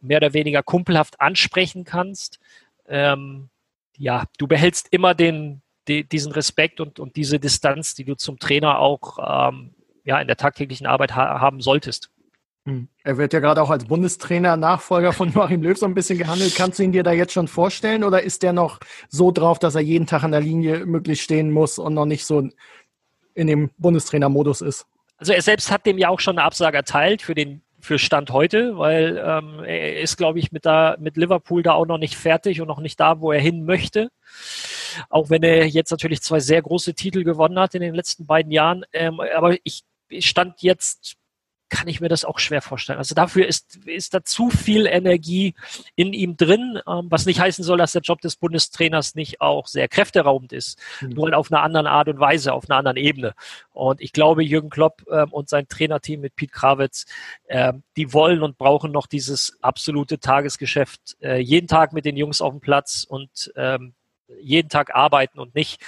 mehr 0.00 0.18
oder 0.18 0.34
weniger 0.34 0.62
kumpelhaft 0.62 1.20
ansprechen 1.20 1.84
kannst, 1.84 2.40
ähm, 2.88 3.48
ja, 3.96 4.24
du 4.38 4.46
behältst 4.46 4.88
immer 4.90 5.14
den, 5.14 5.62
die, 5.88 6.04
diesen 6.04 6.32
Respekt 6.32 6.80
und, 6.80 6.98
und 6.98 7.16
diese 7.16 7.38
Distanz, 7.38 7.94
die 7.94 8.04
du 8.04 8.16
zum 8.16 8.38
Trainer 8.38 8.78
auch 8.78 9.48
ähm, 9.50 9.74
ja, 10.04 10.20
in 10.20 10.26
der 10.26 10.36
tagtäglichen 10.36 10.86
Arbeit 10.86 11.14
ha 11.14 11.40
haben 11.40 11.60
solltest. 11.60 12.10
Hm. 12.64 12.88
Er 13.02 13.18
wird 13.18 13.32
ja 13.32 13.40
gerade 13.40 13.60
auch 13.60 13.70
als 13.70 13.84
Bundestrainer, 13.86 14.56
Nachfolger 14.56 15.12
von 15.12 15.32
Joachim 15.34 15.62
Löw 15.62 15.76
so 15.76 15.86
ein 15.86 15.94
bisschen 15.94 16.18
gehandelt. 16.18 16.54
Kannst 16.54 16.78
du 16.78 16.84
ihn 16.84 16.92
dir 16.92 17.02
da 17.02 17.12
jetzt 17.12 17.32
schon 17.32 17.48
vorstellen 17.48 18.04
oder 18.04 18.22
ist 18.22 18.42
der 18.42 18.52
noch 18.52 18.78
so 19.08 19.32
drauf, 19.32 19.58
dass 19.58 19.74
er 19.74 19.80
jeden 19.80 20.06
Tag 20.06 20.22
an 20.22 20.30
der 20.30 20.40
Linie 20.40 20.86
möglichst 20.86 21.24
stehen 21.24 21.50
muss 21.50 21.78
und 21.78 21.94
noch 21.94 22.06
nicht 22.06 22.24
so 22.24 22.48
in 23.34 23.46
dem 23.46 23.70
Bundestrainer-Modus 23.78 24.60
ist? 24.60 24.86
Also 25.16 25.32
er 25.32 25.42
selbst 25.42 25.70
hat 25.70 25.86
dem 25.86 25.98
ja 25.98 26.08
auch 26.08 26.20
schon 26.20 26.38
eine 26.38 26.46
Absage 26.46 26.76
erteilt 26.76 27.22
für 27.22 27.34
den 27.34 27.62
für 27.80 27.98
Stand 27.98 28.30
heute, 28.30 28.78
weil 28.78 29.20
ähm, 29.24 29.64
er 29.64 30.00
ist, 30.00 30.16
glaube 30.16 30.38
ich, 30.38 30.52
mit, 30.52 30.64
da, 30.64 30.96
mit 31.00 31.16
Liverpool 31.16 31.64
da 31.64 31.72
auch 31.72 31.86
noch 31.86 31.98
nicht 31.98 32.14
fertig 32.14 32.60
und 32.60 32.68
noch 32.68 32.78
nicht 32.78 33.00
da, 33.00 33.20
wo 33.20 33.32
er 33.32 33.40
hin 33.40 33.64
möchte. 33.64 34.10
Auch 35.08 35.30
wenn 35.30 35.42
er 35.42 35.66
jetzt 35.66 35.90
natürlich 35.90 36.22
zwei 36.22 36.38
sehr 36.38 36.62
große 36.62 36.94
Titel 36.94 37.24
gewonnen 37.24 37.58
hat 37.58 37.74
in 37.74 37.80
den 37.80 37.94
letzten 37.94 38.24
beiden 38.24 38.52
Jahren. 38.52 38.84
Ähm, 38.92 39.18
aber 39.18 39.56
ich 39.64 39.82
stand 40.20 40.62
jetzt 40.62 41.16
kann 41.72 41.88
ich 41.88 42.02
mir 42.02 42.10
das 42.10 42.26
auch 42.26 42.38
schwer 42.38 42.60
vorstellen. 42.60 42.98
Also 42.98 43.14
dafür 43.14 43.46
ist, 43.46 43.78
ist 43.86 44.12
da 44.12 44.22
zu 44.22 44.50
viel 44.50 44.84
Energie 44.84 45.54
in 45.96 46.12
ihm 46.12 46.36
drin, 46.36 46.78
ähm, 46.86 47.06
was 47.08 47.24
nicht 47.24 47.40
heißen 47.40 47.64
soll, 47.64 47.78
dass 47.78 47.92
der 47.92 48.02
Job 48.02 48.20
des 48.20 48.36
Bundestrainers 48.36 49.14
nicht 49.14 49.40
auch 49.40 49.66
sehr 49.66 49.88
kräfteraubend 49.88 50.52
ist, 50.52 50.78
mhm. 51.00 51.08
nur 51.14 51.24
halt 51.24 51.34
auf 51.34 51.50
einer 51.50 51.62
anderen 51.62 51.86
Art 51.86 52.08
und 52.08 52.20
Weise, 52.20 52.52
auf 52.52 52.68
einer 52.68 52.76
anderen 52.76 52.98
Ebene. 52.98 53.32
Und 53.70 54.02
ich 54.02 54.12
glaube, 54.12 54.44
Jürgen 54.44 54.68
Klopp 54.68 55.02
ähm, 55.10 55.32
und 55.32 55.48
sein 55.48 55.66
Trainerteam 55.66 56.20
mit 56.20 56.36
Pete 56.36 56.52
Krawitz, 56.52 57.06
äh, 57.46 57.72
die 57.96 58.12
wollen 58.12 58.42
und 58.42 58.58
brauchen 58.58 58.92
noch 58.92 59.06
dieses 59.06 59.56
absolute 59.62 60.20
Tagesgeschäft, 60.20 61.16
äh, 61.22 61.38
jeden 61.38 61.68
Tag 61.68 61.94
mit 61.94 62.04
den 62.04 62.18
Jungs 62.18 62.42
auf 62.42 62.52
dem 62.52 62.60
Platz 62.60 63.06
und 63.08 63.50
ähm, 63.56 63.94
jeden 64.42 64.68
Tag 64.68 64.94
arbeiten 64.94 65.38
und 65.38 65.54
nicht 65.54 65.80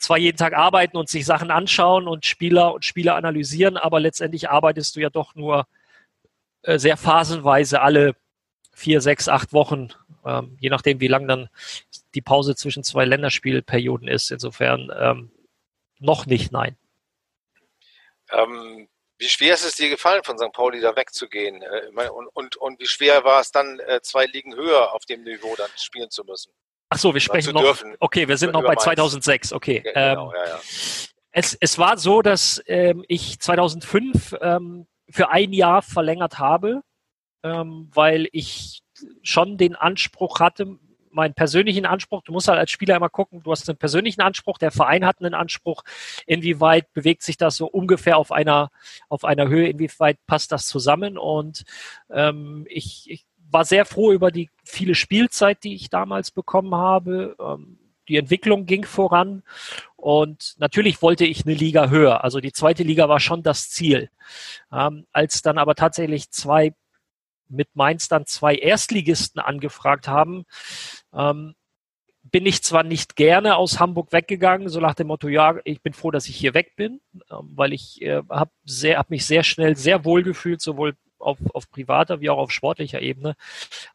zwar 0.00 0.18
jeden 0.18 0.38
Tag 0.38 0.54
arbeiten 0.54 0.96
und 0.96 1.08
sich 1.08 1.24
Sachen 1.24 1.50
anschauen 1.50 2.08
und 2.08 2.24
Spieler 2.26 2.74
und 2.74 2.84
Spieler 2.84 3.14
analysieren, 3.14 3.76
aber 3.76 4.00
letztendlich 4.00 4.48
arbeitest 4.50 4.96
du 4.96 5.00
ja 5.00 5.10
doch 5.10 5.34
nur 5.34 5.66
äh, 6.62 6.78
sehr 6.78 6.96
phasenweise 6.96 7.80
alle 7.82 8.16
vier, 8.72 9.02
sechs, 9.02 9.28
acht 9.28 9.52
Wochen, 9.52 9.90
ähm, 10.24 10.56
je 10.58 10.70
nachdem, 10.70 11.00
wie 11.00 11.08
lang 11.08 11.28
dann 11.28 11.50
die 12.14 12.22
Pause 12.22 12.56
zwischen 12.56 12.82
zwei 12.82 13.04
Länderspielperioden 13.04 14.08
ist. 14.08 14.30
Insofern 14.30 14.90
ähm, 14.98 15.30
noch 15.98 16.24
nicht, 16.24 16.50
nein. 16.50 16.76
Ähm, 18.32 18.88
wie 19.18 19.28
schwer 19.28 19.52
ist 19.52 19.66
es 19.66 19.74
dir 19.74 19.90
gefallen, 19.90 20.24
von 20.24 20.38
St. 20.38 20.52
Pauli 20.52 20.80
da 20.80 20.96
wegzugehen? 20.96 21.62
Äh, 21.62 22.08
und, 22.08 22.28
und, 22.28 22.56
und 22.56 22.80
wie 22.80 22.86
schwer 22.86 23.22
war 23.24 23.40
es 23.40 23.52
dann, 23.52 23.78
äh, 23.80 24.00
zwei 24.02 24.24
Ligen 24.24 24.54
höher 24.54 24.94
auf 24.94 25.04
dem 25.04 25.24
Niveau 25.24 25.54
dann 25.56 25.70
spielen 25.76 26.10
zu 26.10 26.24
müssen? 26.24 26.52
Ach 26.90 26.98
so, 26.98 27.14
wir 27.14 27.20
sprechen 27.20 27.54
noch. 27.54 27.62
Dürfen. 27.62 27.94
Okay, 28.00 28.26
wir 28.26 28.36
sind 28.36 28.52
noch 28.52 28.64
bei 28.64 28.74
2006. 28.74 29.52
Okay. 29.52 29.80
Genau, 29.84 30.32
ähm, 30.32 30.36
ja, 30.36 30.48
ja. 30.48 30.60
Es, 31.32 31.56
es 31.60 31.78
war 31.78 31.96
so, 31.96 32.22
dass 32.22 32.60
ähm, 32.66 33.04
ich 33.06 33.38
2005 33.38 34.36
ähm, 34.40 34.86
für 35.08 35.30
ein 35.30 35.52
Jahr 35.52 35.82
verlängert 35.82 36.40
habe, 36.40 36.82
ähm, 37.44 37.88
weil 37.94 38.28
ich 38.32 38.82
schon 39.22 39.56
den 39.56 39.76
Anspruch 39.76 40.40
hatte, 40.40 40.78
meinen 41.12 41.34
persönlichen 41.34 41.86
Anspruch, 41.86 42.22
du 42.22 42.32
musst 42.32 42.48
halt 42.48 42.58
als 42.58 42.70
Spieler 42.70 42.96
immer 42.96 43.08
gucken, 43.08 43.42
du 43.42 43.50
hast 43.50 43.68
einen 43.68 43.78
persönlichen 43.78 44.20
Anspruch, 44.20 44.58
der 44.58 44.70
Verein 44.70 45.04
hat 45.04 45.20
einen 45.20 45.34
Anspruch, 45.34 45.82
inwieweit 46.26 46.92
bewegt 46.92 47.22
sich 47.22 47.36
das 47.36 47.56
so 47.56 47.66
ungefähr 47.66 48.16
auf 48.16 48.32
einer, 48.32 48.70
auf 49.08 49.24
einer 49.24 49.48
Höhe, 49.48 49.68
inwieweit 49.68 50.18
passt 50.26 50.52
das 50.52 50.66
zusammen 50.66 51.18
und 51.18 51.64
ähm, 52.10 52.66
ich, 52.68 53.10
ich 53.10 53.26
war 53.50 53.64
sehr 53.64 53.84
froh 53.84 54.12
über 54.12 54.30
die 54.30 54.50
viele 54.64 54.94
Spielzeit, 54.94 55.64
die 55.64 55.74
ich 55.74 55.90
damals 55.90 56.30
bekommen 56.30 56.74
habe. 56.74 57.36
Ähm, 57.40 57.78
die 58.08 58.16
Entwicklung 58.16 58.66
ging 58.66 58.84
voran 58.84 59.42
und 59.96 60.54
natürlich 60.58 61.00
wollte 61.00 61.24
ich 61.24 61.46
eine 61.46 61.54
Liga 61.54 61.90
höher. 61.90 62.24
Also 62.24 62.40
die 62.40 62.52
zweite 62.52 62.82
Liga 62.82 63.08
war 63.08 63.20
schon 63.20 63.42
das 63.42 63.70
Ziel. 63.70 64.10
Ähm, 64.72 65.06
als 65.12 65.42
dann 65.42 65.58
aber 65.58 65.74
tatsächlich 65.74 66.30
zwei 66.30 66.74
mit 67.48 67.68
Mainz 67.74 68.08
dann 68.08 68.26
zwei 68.26 68.54
Erstligisten 68.54 69.40
angefragt 69.40 70.08
haben, 70.08 70.44
ähm, 71.12 71.54
bin 72.22 72.46
ich 72.46 72.62
zwar 72.62 72.82
nicht 72.82 73.16
gerne 73.16 73.56
aus 73.56 73.80
Hamburg 73.80 74.12
weggegangen, 74.12 74.68
so 74.68 74.78
nach 74.80 74.94
dem 74.94 75.08
Motto, 75.08 75.28
ja, 75.28 75.56
ich 75.64 75.80
bin 75.82 75.92
froh, 75.92 76.10
dass 76.10 76.28
ich 76.28 76.36
hier 76.36 76.54
weg 76.54 76.76
bin, 76.76 77.00
ähm, 77.30 77.52
weil 77.54 77.72
ich 77.72 78.02
äh, 78.02 78.22
habe 78.28 78.50
hab 78.66 79.10
mich 79.10 79.26
sehr 79.26 79.42
schnell 79.42 79.76
sehr 79.76 80.04
wohl 80.04 80.22
gefühlt, 80.22 80.60
sowohl 80.60 80.96
auf, 81.20 81.38
auf 81.54 81.70
privater 81.70 82.20
wie 82.20 82.30
auch 82.30 82.38
auf 82.38 82.50
sportlicher 82.50 83.00
Ebene. 83.02 83.36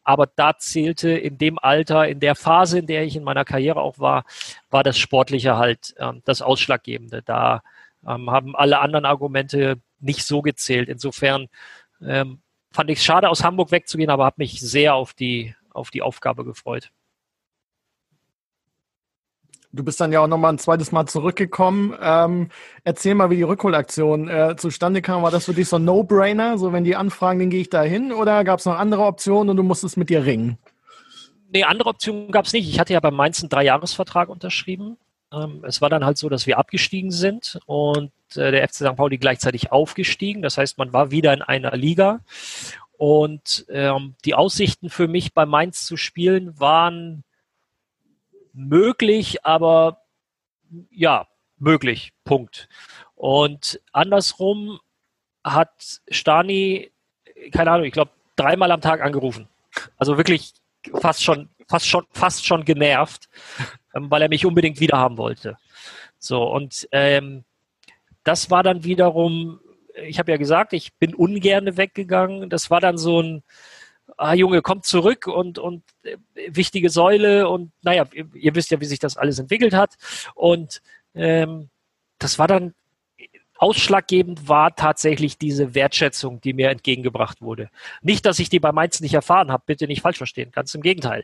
Aber 0.03 0.27
da 0.27 0.57
zählte 0.57 1.11
in 1.11 1.37
dem 1.37 1.59
Alter, 1.59 2.07
in 2.07 2.19
der 2.19 2.35
Phase, 2.35 2.79
in 2.79 2.87
der 2.87 3.03
ich 3.03 3.15
in 3.15 3.23
meiner 3.23 3.45
Karriere 3.45 3.81
auch 3.81 3.99
war, 3.99 4.25
war 4.69 4.83
das 4.83 4.97
Sportliche 4.97 5.57
halt 5.57 5.95
ähm, 5.99 6.21
das 6.25 6.41
Ausschlaggebende. 6.41 7.21
Da 7.21 7.61
ähm, 8.07 8.29
haben 8.29 8.55
alle 8.55 8.79
anderen 8.79 9.05
Argumente 9.05 9.79
nicht 9.99 10.25
so 10.25 10.41
gezählt. 10.41 10.89
Insofern 10.89 11.47
ähm, 12.01 12.41
fand 12.71 12.89
ich 12.89 12.99
es 12.99 13.05
schade, 13.05 13.29
aus 13.29 13.43
Hamburg 13.43 13.71
wegzugehen, 13.71 14.09
aber 14.09 14.25
habe 14.25 14.35
mich 14.39 14.59
sehr 14.59 14.95
auf 14.95 15.13
die, 15.13 15.55
auf 15.71 15.91
die 15.91 16.01
Aufgabe 16.01 16.45
gefreut. 16.45 16.91
Du 19.75 19.83
bist 19.83 19.99
dann 19.99 20.13
ja 20.13 20.21
auch 20.21 20.27
nochmal 20.27 20.53
ein 20.53 20.57
zweites 20.57 20.93
Mal 20.93 21.05
zurückgekommen. 21.05 21.93
Ähm, 22.01 22.49
erzähl 22.85 23.13
mal, 23.13 23.29
wie 23.29 23.35
die 23.35 23.43
Rückholaktion 23.43 24.29
äh, 24.29 24.55
zustande 24.55 25.01
kam. 25.01 25.21
War 25.21 25.31
das 25.31 25.45
für 25.45 25.53
dich 25.53 25.67
so 25.67 25.75
ein 25.75 25.83
No-Brainer? 25.83 26.57
So, 26.57 26.71
wenn 26.71 26.85
die 26.85 26.95
anfragen, 26.95 27.39
dann 27.39 27.49
gehe 27.49 27.59
ich 27.59 27.69
da 27.69 27.81
hin? 27.81 28.13
Oder 28.13 28.45
gab 28.45 28.59
es 28.59 28.65
noch 28.65 28.79
andere 28.79 29.03
Optionen 29.03 29.49
und 29.49 29.57
du 29.57 29.63
musstest 29.63 29.97
mit 29.97 30.09
dir 30.09 30.25
ringen? 30.25 30.57
Nee, 31.51 31.65
andere 31.65 31.89
Optionen 31.89 32.31
gab 32.31 32.45
es 32.45 32.53
nicht. 32.53 32.69
Ich 32.69 32.79
hatte 32.79 32.93
ja 32.93 33.01
beim 33.01 33.15
Mainz 33.15 33.41
einen 33.41 33.49
Dreijahresvertrag 33.49 34.29
unterschrieben. 34.29 34.97
Ähm, 35.33 35.63
es 35.67 35.81
war 35.81 35.89
dann 35.89 36.05
halt 36.05 36.17
so, 36.17 36.29
dass 36.29 36.47
wir 36.47 36.57
abgestiegen 36.57 37.11
sind 37.11 37.59
und 37.65 38.11
äh, 38.35 38.51
der 38.51 38.67
FC 38.67 38.75
St. 38.75 38.95
Pauli 38.95 39.17
gleichzeitig 39.17 39.73
aufgestiegen. 39.73 40.41
Das 40.41 40.57
heißt, 40.57 40.77
man 40.77 40.93
war 40.93 41.11
wieder 41.11 41.33
in 41.33 41.41
einer 41.41 41.75
Liga. 41.75 42.21
Und 42.97 43.65
ähm, 43.69 44.15
die 44.23 44.35
Aussichten 44.35 44.89
für 44.89 45.09
mich 45.09 45.33
bei 45.33 45.45
Mainz 45.45 45.85
zu 45.85 45.97
spielen 45.97 46.57
waren 46.57 47.25
möglich, 48.55 49.45
aber 49.45 50.01
ja, 50.89 51.27
möglich. 51.57 52.13
Punkt. 52.23 52.67
Und 53.15 53.79
andersrum 53.91 54.79
hat 55.43 56.01
Stani, 56.09 56.91
keine 57.51 57.71
Ahnung, 57.71 57.85
ich 57.85 57.93
glaube, 57.93 58.11
dreimal 58.35 58.71
am 58.71 58.81
Tag 58.81 59.01
angerufen. 59.01 59.47
Also 59.97 60.17
wirklich 60.17 60.53
fast 60.99 61.23
schon, 61.23 61.49
fast 61.67 61.87
schon, 61.87 62.05
fast 62.11 62.45
schon 62.45 62.65
genervt, 62.65 63.29
ähm, 63.93 64.09
weil 64.09 64.21
er 64.21 64.29
mich 64.29 64.45
unbedingt 64.45 64.79
wieder 64.79 64.97
haben 64.97 65.17
wollte. 65.17 65.57
So, 66.17 66.43
und 66.43 66.87
ähm, 66.91 67.43
das 68.23 68.49
war 68.49 68.63
dann 68.63 68.83
wiederum, 68.83 69.59
ich 69.95 70.19
habe 70.19 70.31
ja 70.31 70.37
gesagt, 70.37 70.73
ich 70.73 70.93
bin 70.95 71.13
ungerne 71.13 71.77
weggegangen. 71.77 72.49
Das 72.49 72.69
war 72.71 72.81
dann 72.81 72.97
so 72.97 73.21
ein, 73.21 73.43
ah 74.17 74.33
Junge, 74.33 74.61
kommt 74.61 74.85
zurück 74.85 75.27
und, 75.27 75.59
und 75.59 75.83
äh, 76.03 76.17
wichtige 76.47 76.89
Säule 76.89 77.49
und 77.49 77.71
naja, 77.81 78.05
ihr, 78.13 78.27
ihr, 78.33 78.55
wisst 78.55 78.71
ja, 78.71 78.79
wie 78.79 78.85
sich 78.85 78.99
das 78.99 79.17
alles 79.17 79.39
entwickelt 79.39 79.73
hat. 79.73 79.95
Und 80.33 80.81
ähm, 81.13 81.69
das 82.19 82.39
war 82.39 82.47
dann 82.47 82.73
ausschlaggebend 83.57 84.49
war 84.49 84.75
tatsächlich 84.75 85.37
diese 85.37 85.75
Wertschätzung, 85.75 86.41
die 86.41 86.53
mir 86.53 86.69
entgegengebracht 86.69 87.41
wurde. 87.41 87.69
Nicht, 88.01 88.25
dass 88.25 88.39
ich 88.39 88.49
die 88.49 88.59
bei 88.59 88.71
Mainz 88.71 88.99
nicht 88.99 89.13
erfahren 89.13 89.51
habe, 89.51 89.63
bitte 89.65 89.87
nicht 89.87 90.01
falsch 90.01 90.17
verstehen, 90.17 90.51
ganz 90.51 90.73
im 90.75 90.81
Gegenteil. 90.81 91.23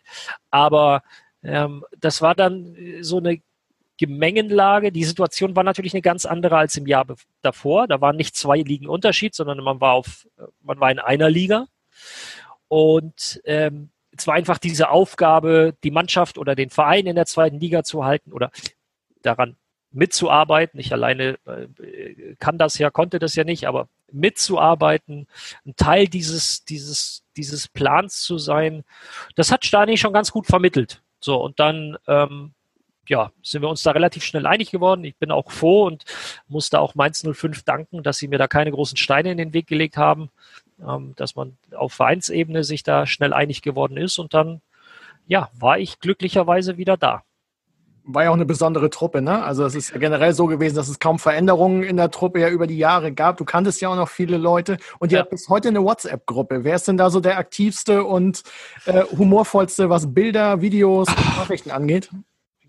Aber 0.49 1.03
ähm, 1.43 1.83
das 1.99 2.21
war 2.21 2.35
dann 2.35 2.75
so 3.01 3.17
eine 3.17 3.41
Gemengenlage. 3.97 4.91
Die 4.91 5.03
Situation 5.03 5.55
war 5.55 5.63
natürlich 5.63 5.93
eine 5.93 6.01
ganz 6.01 6.25
andere 6.25 6.57
als 6.57 6.75
im 6.75 6.87
Jahr 6.87 7.05
davor. 7.41 7.87
Da 7.87 8.01
waren 8.01 8.15
nicht 8.15 8.35
zwei 8.35 8.57
Ligen 8.57 8.87
Unterschied, 8.87 9.35
sondern 9.35 9.59
man 9.59 9.81
war 9.81 9.93
auf, 9.93 10.27
man 10.61 10.79
war 10.79 10.89
in 10.89 10.99
einer 10.99 11.29
Liga. 11.29 11.67
Und 12.71 13.41
ähm, 13.43 13.89
es 14.17 14.27
war 14.27 14.35
einfach 14.35 14.57
diese 14.57 14.91
Aufgabe, 14.91 15.75
die 15.83 15.91
Mannschaft 15.91 16.37
oder 16.37 16.55
den 16.55 16.69
Verein 16.69 17.05
in 17.05 17.17
der 17.17 17.25
zweiten 17.25 17.59
Liga 17.59 17.83
zu 17.83 18.05
halten 18.05 18.31
oder 18.31 18.49
daran 19.21 19.57
mitzuarbeiten. 19.91 20.79
Ich 20.79 20.93
alleine 20.93 21.37
äh, 21.45 22.35
kann 22.39 22.57
das 22.57 22.77
ja, 22.77 22.89
konnte 22.89 23.19
das 23.19 23.35
ja 23.35 23.43
nicht, 23.43 23.67
aber 23.67 23.89
mitzuarbeiten, 24.09 25.27
ein 25.65 25.75
Teil 25.75 26.07
dieses, 26.07 26.63
dieses, 26.63 27.25
dieses 27.35 27.67
Plans 27.67 28.21
zu 28.21 28.37
sein. 28.37 28.85
Das 29.35 29.51
hat 29.51 29.65
Stani 29.65 29.97
schon 29.97 30.13
ganz 30.13 30.31
gut 30.31 30.47
vermittelt. 30.47 31.03
So, 31.19 31.43
und 31.43 31.59
dann 31.59 31.97
ähm, 32.07 32.53
ja, 33.09 33.33
sind 33.43 33.61
wir 33.63 33.67
uns 33.67 33.83
da 33.83 33.91
relativ 33.91 34.23
schnell 34.23 34.45
einig 34.45 34.71
geworden. 34.71 35.03
Ich 35.03 35.17
bin 35.17 35.31
auch 35.31 35.51
froh 35.51 35.87
und 35.87 36.05
musste 36.47 36.79
auch 36.79 36.95
Mainz 36.95 37.21
05 37.29 37.63
danken, 37.63 38.01
dass 38.01 38.17
sie 38.17 38.29
mir 38.29 38.37
da 38.37 38.47
keine 38.47 38.71
großen 38.71 38.95
Steine 38.95 39.31
in 39.31 39.37
den 39.37 39.53
Weg 39.53 39.67
gelegt 39.67 39.97
haben, 39.97 40.29
dass 41.15 41.35
man 41.35 41.57
auf 41.75 41.93
Vereinsebene 41.93 42.63
sich 42.63 42.83
da 42.83 43.05
schnell 43.05 43.33
einig 43.33 43.61
geworden 43.61 43.97
ist 43.97 44.19
und 44.19 44.33
dann, 44.33 44.61
ja, 45.27 45.49
war 45.57 45.79
ich 45.79 45.99
glücklicherweise 45.99 46.77
wieder 46.77 46.97
da 46.97 47.23
war 48.03 48.23
ja 48.23 48.29
auch 48.29 48.35
eine 48.35 48.45
besondere 48.45 48.89
Truppe, 48.89 49.21
ne? 49.21 49.43
Also 49.43 49.65
es 49.65 49.75
ist 49.75 49.91
ja 49.91 49.97
generell 49.97 50.33
so 50.33 50.47
gewesen, 50.47 50.75
dass 50.75 50.89
es 50.89 50.99
kaum 50.99 51.19
Veränderungen 51.19 51.83
in 51.83 51.97
der 51.97 52.11
Truppe 52.11 52.39
ja 52.39 52.49
über 52.49 52.67
die 52.67 52.77
Jahre 52.77 53.11
gab. 53.11 53.37
Du 53.37 53.45
kanntest 53.45 53.81
ja 53.81 53.89
auch 53.89 53.95
noch 53.95 54.09
viele 54.09 54.37
Leute 54.37 54.77
und 54.99 55.11
ihr 55.11 55.17
ja. 55.17 55.21
habt 55.21 55.31
bis 55.31 55.49
heute 55.49 55.69
eine 55.69 55.83
WhatsApp-Gruppe. 55.83 56.63
Wer 56.63 56.75
ist 56.75 56.87
denn 56.87 56.97
da 56.97 57.09
so 57.09 57.19
der 57.19 57.37
aktivste 57.37 58.03
und 58.03 58.43
äh, 58.85 59.03
humorvollste, 59.17 59.89
was 59.89 60.13
Bilder, 60.13 60.61
Videos 60.61 61.07
und 61.09 61.25
Nachrichten 61.37 61.71
angeht? 61.71 62.09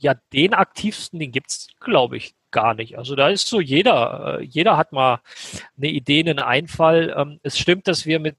Ja, 0.03 0.15
den 0.33 0.53
aktivsten, 0.53 1.21
den 1.21 1.31
gibt's, 1.31 1.69
glaube 1.79 2.17
ich, 2.17 2.35
gar 2.51 2.75
nicht. 2.75 2.99
Also 2.99 3.15
da 3.15 3.29
ist 3.29 3.47
so 3.47 3.61
jeder, 3.61 4.39
äh, 4.41 4.45
jeder 4.45 4.77
hat 4.77 4.93
mal 4.93 5.21
eine 5.77 5.89
Idee, 5.89 6.21
einen 6.21 6.41
Einfall. 6.41 7.15
Ähm, 7.17 7.39
es 7.45 7.57
stimmt, 7.57 7.87
dass 7.87 8.05
wir 8.05 8.19
mit, 8.19 8.37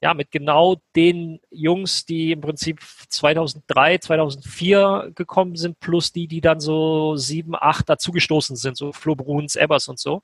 ja, 0.00 0.14
mit 0.14 0.30
genau 0.30 0.76
den 0.96 1.40
Jungs, 1.50 2.06
die 2.06 2.32
im 2.32 2.40
Prinzip 2.40 2.80
2003, 3.08 3.98
2004 3.98 5.12
gekommen 5.14 5.56
sind, 5.56 5.78
plus 5.78 6.10
die, 6.12 6.26
die 6.26 6.40
dann 6.40 6.58
so 6.58 7.16
sieben, 7.16 7.54
acht 7.54 7.88
dazugestoßen 7.90 8.56
sind, 8.56 8.78
so 8.78 8.92
Flo 8.92 9.14
Bruns, 9.14 9.56
Ebbers 9.56 9.88
und 9.88 9.98
so, 9.98 10.22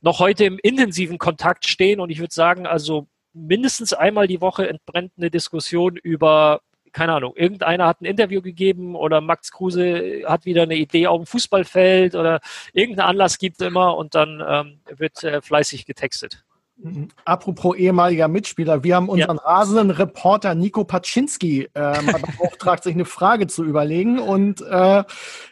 noch 0.00 0.20
heute 0.20 0.44
im 0.44 0.58
intensiven 0.62 1.18
Kontakt 1.18 1.66
stehen. 1.66 1.98
Und 1.98 2.10
ich 2.10 2.20
würde 2.20 2.32
sagen, 2.32 2.64
also 2.64 3.08
mindestens 3.32 3.92
einmal 3.92 4.28
die 4.28 4.40
Woche 4.40 4.68
entbrennt 4.68 5.12
eine 5.16 5.30
Diskussion 5.30 5.96
über 5.96 6.60
keine 6.92 7.14
Ahnung, 7.14 7.34
irgendeiner 7.36 7.86
hat 7.86 8.00
ein 8.00 8.06
Interview 8.06 8.42
gegeben 8.42 8.94
oder 8.94 9.20
Max 9.20 9.50
Kruse 9.50 10.22
hat 10.26 10.44
wieder 10.44 10.62
eine 10.62 10.76
Idee 10.76 11.06
auf 11.06 11.20
dem 11.20 11.26
Fußballfeld 11.26 12.14
oder 12.14 12.40
irgendeinen 12.72 13.08
Anlass 13.08 13.38
gibt 13.38 13.60
es 13.60 13.66
immer 13.66 13.96
und 13.96 14.14
dann 14.14 14.42
ähm, 14.46 14.80
wird 14.96 15.22
äh, 15.24 15.40
fleißig 15.40 15.86
getextet. 15.86 16.44
Mhm. 16.82 17.08
Apropos 17.24 17.76
ehemaliger 17.76 18.28
Mitspieler, 18.28 18.82
wir 18.82 18.96
haben 18.96 19.08
unseren 19.08 19.36
ja. 19.36 19.42
rasenden 19.42 19.90
Reporter 19.90 20.54
Nico 20.54 20.84
Paczynski 20.84 21.68
äh, 21.74 22.02
beauftragt, 22.02 22.84
sich 22.84 22.94
eine 22.94 23.04
Frage 23.04 23.46
zu 23.46 23.64
überlegen 23.64 24.18
und 24.18 24.62
äh, 24.62 25.04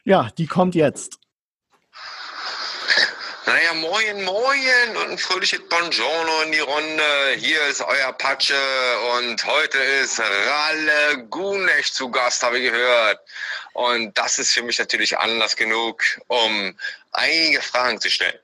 ja, 0.05 0.29
die 0.39 0.47
kommt 0.47 0.75
jetzt. 0.75 1.21
Naja, 3.49 3.73
moin, 3.73 4.25
moin 4.25 4.97
und 4.99 5.13
ein 5.13 5.17
fröhliches 5.17 5.67
Buongiorno 5.71 6.43
in 6.43 6.53
die 6.53 6.59
Runde. 6.59 7.35
Hier 7.39 7.63
ist 7.69 7.81
euer 7.81 8.13
Patsche 8.13 8.55
und 9.17 9.43
heute 9.47 9.79
ist 9.79 10.21
Ralle 10.21 11.25
Gunesch 11.31 11.91
zu 11.93 12.11
Gast, 12.11 12.43
habe 12.43 12.59
ich 12.59 12.71
gehört. 12.71 13.19
Und 13.73 14.19
das 14.19 14.39
ist 14.39 14.53
für 14.53 14.63
mich 14.63 14.79
natürlich 14.79 15.17
Anlass 15.17 15.57
genug, 15.57 16.05
um 16.27 16.79
einige 17.13 17.63
Fragen 17.63 17.99
zu 17.99 18.11
stellen. 18.11 18.39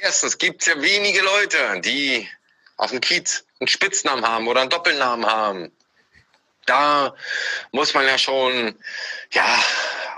Erstens 0.00 0.36
gibt 0.36 0.62
es 0.62 0.66
ja 0.66 0.82
wenige 0.82 1.20
Leute, 1.20 1.80
die 1.82 2.28
auf 2.76 2.90
dem 2.90 3.00
Kiez 3.00 3.44
einen 3.60 3.68
Spitznamen 3.68 4.26
haben 4.26 4.48
oder 4.48 4.62
einen 4.62 4.70
Doppelnamen 4.70 5.26
haben. 5.26 5.70
Da 6.66 7.14
muss 7.70 7.94
man 7.94 8.06
ja 8.06 8.18
schon, 8.18 8.74
ja, 9.30 9.64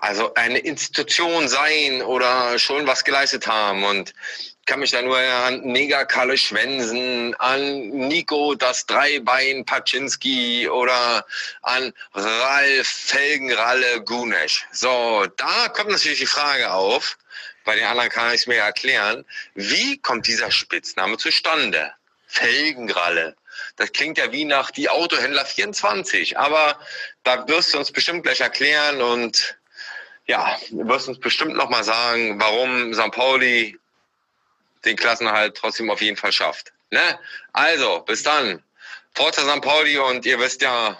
also 0.00 0.34
eine 0.34 0.58
Institution 0.58 1.48
sein 1.48 2.02
oder 2.02 2.58
schon 2.58 2.86
was 2.86 3.04
geleistet 3.04 3.46
haben. 3.46 3.84
Und 3.84 4.14
ich 4.38 4.56
kann 4.66 4.80
mich 4.80 4.90
da 4.90 5.02
nur 5.02 5.18
an 5.18 5.60
Neger 5.60 6.04
Kalle 6.06 6.36
Schwensen, 6.36 7.34
an 7.36 7.88
Nico 7.90 8.54
das 8.54 8.86
Dreibein 8.86 9.64
Paczynski 9.64 10.68
oder 10.68 11.24
an 11.62 11.92
Ralf 12.14 12.86
Felgenralle 12.86 14.02
Gunesch. 14.02 14.66
So, 14.72 15.26
da 15.36 15.68
kommt 15.68 15.90
natürlich 15.90 16.20
die 16.20 16.26
Frage 16.26 16.72
auf, 16.72 17.18
bei 17.64 17.76
den 17.76 17.84
anderen 17.84 18.08
kann 18.10 18.28
ich 18.32 18.42
es 18.42 18.46
mir 18.46 18.56
erklären, 18.56 19.24
wie 19.54 19.98
kommt 19.98 20.26
dieser 20.26 20.50
Spitzname 20.50 21.18
zustande? 21.18 21.92
Felgenralle. 22.26 23.36
Das 23.76 23.92
klingt 23.92 24.18
ja 24.18 24.32
wie 24.32 24.44
nach 24.44 24.70
die 24.70 24.88
Autohändler 24.88 25.44
24, 25.44 26.38
aber 26.38 26.78
da 27.22 27.46
wirst 27.48 27.74
du 27.74 27.78
uns 27.78 27.92
bestimmt 27.92 28.22
gleich 28.24 28.40
erklären 28.40 29.00
und 29.00 29.58
ja, 30.26 30.58
wirst 30.70 31.08
uns 31.08 31.18
bestimmt 31.18 31.56
nochmal 31.56 31.84
sagen, 31.84 32.38
warum 32.38 32.92
St. 32.92 33.10
Pauli 33.12 33.78
den 34.84 34.96
Klassenhalt 34.96 35.56
trotzdem 35.56 35.90
auf 35.90 36.00
jeden 36.00 36.16
Fall 36.16 36.32
schafft. 36.32 36.72
Ne? 36.90 37.18
Also, 37.52 38.00
bis 38.00 38.22
dann. 38.22 38.62
Forza 39.14 39.42
St. 39.42 39.62
Pauli 39.62 39.98
und 39.98 40.24
ihr 40.26 40.38
wisst 40.38 40.62
ja, 40.62 40.98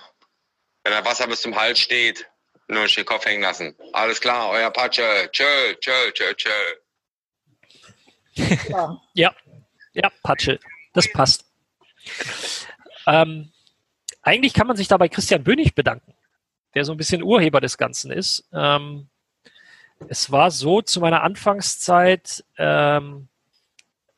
wenn 0.83 0.92
der 0.92 1.05
Wasser 1.05 1.27
bis 1.27 1.42
zum 1.42 1.55
Hals 1.55 1.79
steht, 1.79 2.27
nur 2.68 2.87
den 2.87 3.05
Kopf 3.05 3.25
hängen 3.25 3.42
lassen. 3.42 3.75
Alles 3.92 4.21
klar, 4.21 4.51
euer 4.51 4.71
Patsche. 4.71 5.29
Tschö, 5.33 5.75
tschö, 5.81 6.12
tschö, 6.12 6.35
tschö. 6.35 6.51
Ja, 9.14 9.35
ja, 9.92 10.11
Patsche. 10.23 10.61
Das 10.94 11.11
passt. 11.12 11.48
Ähm, 13.07 13.51
eigentlich 14.23 14.53
kann 14.55 14.66
man 14.66 14.77
sich 14.77 14.88
dabei 14.88 15.09
Christian 15.09 15.44
Bönig 15.44 15.75
bedanken, 15.75 16.14
der 16.75 16.85
so 16.85 16.92
ein 16.92 16.99
bisschen 16.99 17.23
Urheber 17.23 17.61
des 17.61 17.79
Ganzen 17.79 18.11
ist. 18.11 18.47
Ähm, 18.53 19.09
es 20.09 20.31
war 20.31 20.51
so 20.51 20.83
zu 20.83 21.01
meiner 21.01 21.23
Anfangszeit, 21.23 22.44
ähm, 22.57 23.29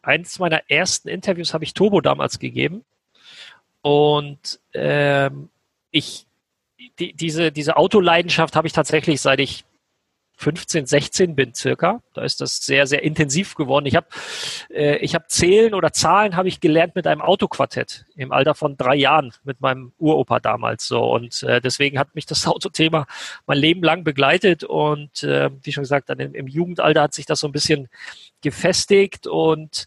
eins 0.03 0.38
meiner 0.38 0.68
ersten 0.68 1.09
Interviews 1.09 1.55
habe 1.55 1.64
ich 1.64 1.74
Turbo 1.74 2.00
damals 2.00 2.38
gegeben. 2.38 2.85
Und 3.83 4.61
ähm, 4.74 5.48
ich, 5.90 6.26
die, 6.98 7.12
diese, 7.14 7.53
diese 7.53 7.76
Autoleidenschaft 7.76 8.57
habe 8.57 8.66
ich 8.66 8.72
tatsächlich, 8.72 9.20
seit 9.20 9.40
ich 9.40 9.64
15, 10.40 10.87
16 10.87 11.37
bin 11.37 11.55
circa. 11.55 12.00
Da 12.14 12.22
ist 12.22 12.40
das 12.40 12.64
sehr, 12.64 12.87
sehr 12.87 13.03
intensiv 13.03 13.55
geworden. 13.57 13.85
Ich 13.85 13.94
habe 13.94 14.07
äh, 14.70 14.96
ich 14.96 15.14
hab 15.14 15.31
Zählen 15.31 15.74
oder 15.74 15.92
Zahlen 15.92 16.35
habe 16.35 16.48
ich 16.48 16.61
gelernt 16.61 16.94
mit 16.94 17.07
einem 17.07 17.20
Autoquartett 17.20 18.07
im 18.16 18.33
Alter 18.33 18.55
von 18.55 18.79
drei 18.79 18.94
Jahren 18.94 19.35
mit 19.44 19.61
meinem 19.61 19.92
Uropa 19.98 20.40
damals 20.40 20.87
so. 20.87 21.05
Und 21.12 21.42
äh, 21.42 21.61
deswegen 21.61 21.98
hat 21.98 22.14
mich 22.14 22.24
das 22.24 22.46
Autothema 22.46 23.07
mein 23.46 23.59
Leben 23.59 23.83
lang 23.83 24.03
begleitet. 24.03 24.64
Und 24.64 25.22
äh, 25.24 25.50
wie 25.62 25.72
schon 25.72 25.83
gesagt, 25.83 26.09
dann 26.09 26.20
im, 26.20 26.35
im 26.35 26.46
Jugendalter 26.46 27.03
hat 27.03 27.12
sich 27.12 27.26
das 27.26 27.40
so 27.40 27.46
ein 27.46 27.53
bisschen 27.53 27.88
gefestigt 28.40 29.26
und 29.26 29.85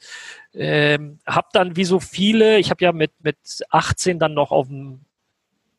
ähm, 0.54 1.18
habe 1.26 1.48
dann 1.54 1.76
wie 1.76 1.86
so 1.86 2.00
viele, 2.00 2.60
ich 2.60 2.70
habe 2.70 2.86
ja 2.86 2.92
mit, 2.92 3.12
mit 3.24 3.38
18 3.72 4.20
dann 4.20 4.36
noch 4.36 4.52
auf 4.52 4.68
dem 4.68 5.00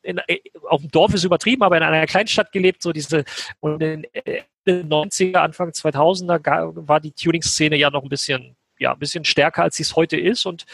in, 0.01 0.19
äh, 0.27 0.39
auf 0.69 0.81
dem 0.81 0.91
Dorf 0.91 1.13
ist 1.13 1.23
übertrieben, 1.23 1.63
aber 1.63 1.77
in 1.77 1.83
einer 1.83 2.05
Kleinstadt 2.05 2.51
gelebt, 2.51 2.83
so 2.83 2.91
diese, 2.91 3.23
und 3.61 3.81
in 3.81 4.05
äh, 4.13 4.43
90er, 4.65 5.37
Anfang 5.37 5.69
2000er 5.69 6.87
war 6.87 6.99
die 6.99 7.11
Tuning-Szene 7.11 7.77
ja 7.77 7.89
noch 7.89 8.03
ein 8.03 8.09
bisschen 8.09 8.55
ja, 8.77 8.93
ein 8.93 8.99
bisschen 8.99 9.25
stärker, 9.25 9.63
als 9.63 9.77
sie 9.77 9.83
es 9.83 9.95
heute 9.95 10.17
ist. 10.17 10.45
Und 10.45 10.65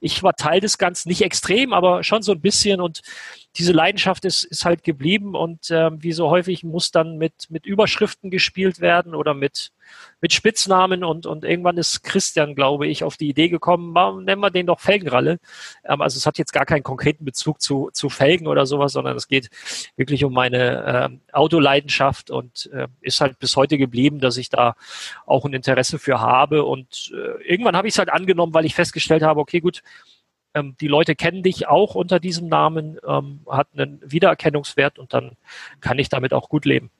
ich 0.00 0.22
war 0.22 0.34
Teil 0.34 0.60
des 0.60 0.78
Ganzen, 0.78 1.08
nicht 1.08 1.22
extrem, 1.22 1.72
aber 1.72 2.02
schon 2.02 2.22
so 2.22 2.32
ein 2.32 2.40
bisschen. 2.40 2.80
Und 2.80 3.02
diese 3.56 3.72
Leidenschaft 3.72 4.24
ist, 4.24 4.44
ist 4.44 4.64
halt 4.64 4.82
geblieben. 4.84 5.34
Und 5.34 5.70
äh, 5.70 5.90
wie 6.02 6.12
so 6.12 6.30
häufig 6.30 6.64
muss 6.64 6.90
dann 6.90 7.18
mit, 7.18 7.50
mit 7.50 7.66
Überschriften 7.66 8.30
gespielt 8.30 8.80
werden 8.80 9.14
oder 9.14 9.34
mit, 9.34 9.72
mit 10.20 10.32
Spitznamen 10.32 11.04
und, 11.04 11.26
und 11.26 11.44
irgendwann 11.44 11.76
ist 11.76 12.02
Christian, 12.02 12.54
glaube 12.54 12.86
ich, 12.86 13.04
auf 13.04 13.16
die 13.16 13.28
Idee 13.28 13.48
gekommen, 13.48 13.92
nennen 14.24 14.40
wir 14.40 14.50
den 14.50 14.66
doch 14.66 14.80
Felgenralle. 14.80 15.38
Ähm, 15.84 16.00
also 16.00 16.16
es 16.16 16.26
hat 16.26 16.38
jetzt 16.38 16.52
gar 16.52 16.64
keinen 16.64 16.82
konkreten 16.82 17.24
Bezug 17.24 17.60
zu, 17.60 17.90
zu 17.92 18.08
Felgen 18.08 18.46
oder 18.46 18.66
sowas, 18.66 18.92
sondern 18.92 19.16
es 19.16 19.28
geht 19.28 19.50
wirklich 19.96 20.24
um 20.24 20.32
meine 20.32 20.84
äh, 21.12 21.34
Autoleidenschaft 21.34 22.30
und 22.30 22.70
äh, 22.72 22.88
ist 23.00 23.20
halt 23.20 23.38
bis 23.38 23.56
heute 23.56 23.78
geblieben, 23.78 24.20
dass 24.20 24.36
ich 24.36 24.48
da 24.48 24.74
auch 25.26 25.44
ein 25.44 25.52
Interesse 25.52 25.98
für 25.98 26.20
habe. 26.20 26.64
Und 26.64 27.12
äh, 27.14 27.42
irgendwann 27.42 27.76
habe 27.76 27.88
ich 27.88 27.94
es 27.94 27.98
halt 27.98 28.12
angenommen, 28.12 28.54
weil 28.54 28.64
ich 28.64 28.74
festgestellt 28.74 29.22
habe, 29.22 29.40
okay, 29.40 29.60
gut, 29.60 29.82
ähm, 30.54 30.76
die 30.80 30.88
Leute 30.88 31.14
kennen 31.14 31.42
dich 31.42 31.68
auch 31.68 31.94
unter 31.94 32.20
diesem 32.20 32.48
Namen, 32.48 32.98
ähm, 33.06 33.40
hat 33.48 33.68
einen 33.72 34.00
Wiedererkennungswert 34.04 34.98
und 34.98 35.14
dann 35.14 35.32
kann 35.80 35.98
ich 35.98 36.08
damit 36.08 36.32
auch 36.32 36.48
gut 36.48 36.64
leben. 36.64 36.90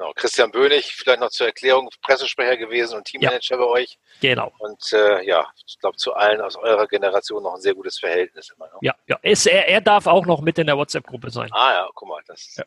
Genau, 0.00 0.14
Christian 0.14 0.50
Bönig, 0.50 0.94
vielleicht 0.94 1.20
noch 1.20 1.28
zur 1.28 1.48
Erklärung, 1.48 1.90
Pressesprecher 2.00 2.56
gewesen 2.56 2.96
und 2.96 3.04
Teammanager 3.04 3.56
ja. 3.56 3.56
bei 3.58 3.66
euch. 3.66 3.98
Genau. 4.22 4.50
Und 4.58 4.94
äh, 4.94 5.22
ja, 5.26 5.46
ich 5.66 5.78
glaube, 5.78 5.98
zu 5.98 6.14
allen 6.14 6.40
aus 6.40 6.56
eurer 6.56 6.86
Generation 6.86 7.42
noch 7.42 7.56
ein 7.56 7.60
sehr 7.60 7.74
gutes 7.74 7.98
Verhältnis 7.98 8.50
immer 8.56 8.68
noch. 8.68 8.78
Ja, 8.80 8.94
ja. 9.06 9.18
Ist, 9.20 9.46
er, 9.46 9.68
er 9.68 9.82
darf 9.82 10.06
auch 10.06 10.24
noch 10.24 10.40
mit 10.40 10.58
in 10.58 10.68
der 10.68 10.78
WhatsApp-Gruppe 10.78 11.30
sein. 11.30 11.50
Ah 11.52 11.72
ja, 11.74 11.88
guck 11.94 12.08
mal, 12.08 12.22
das 12.26 12.56
ja. 12.56 12.64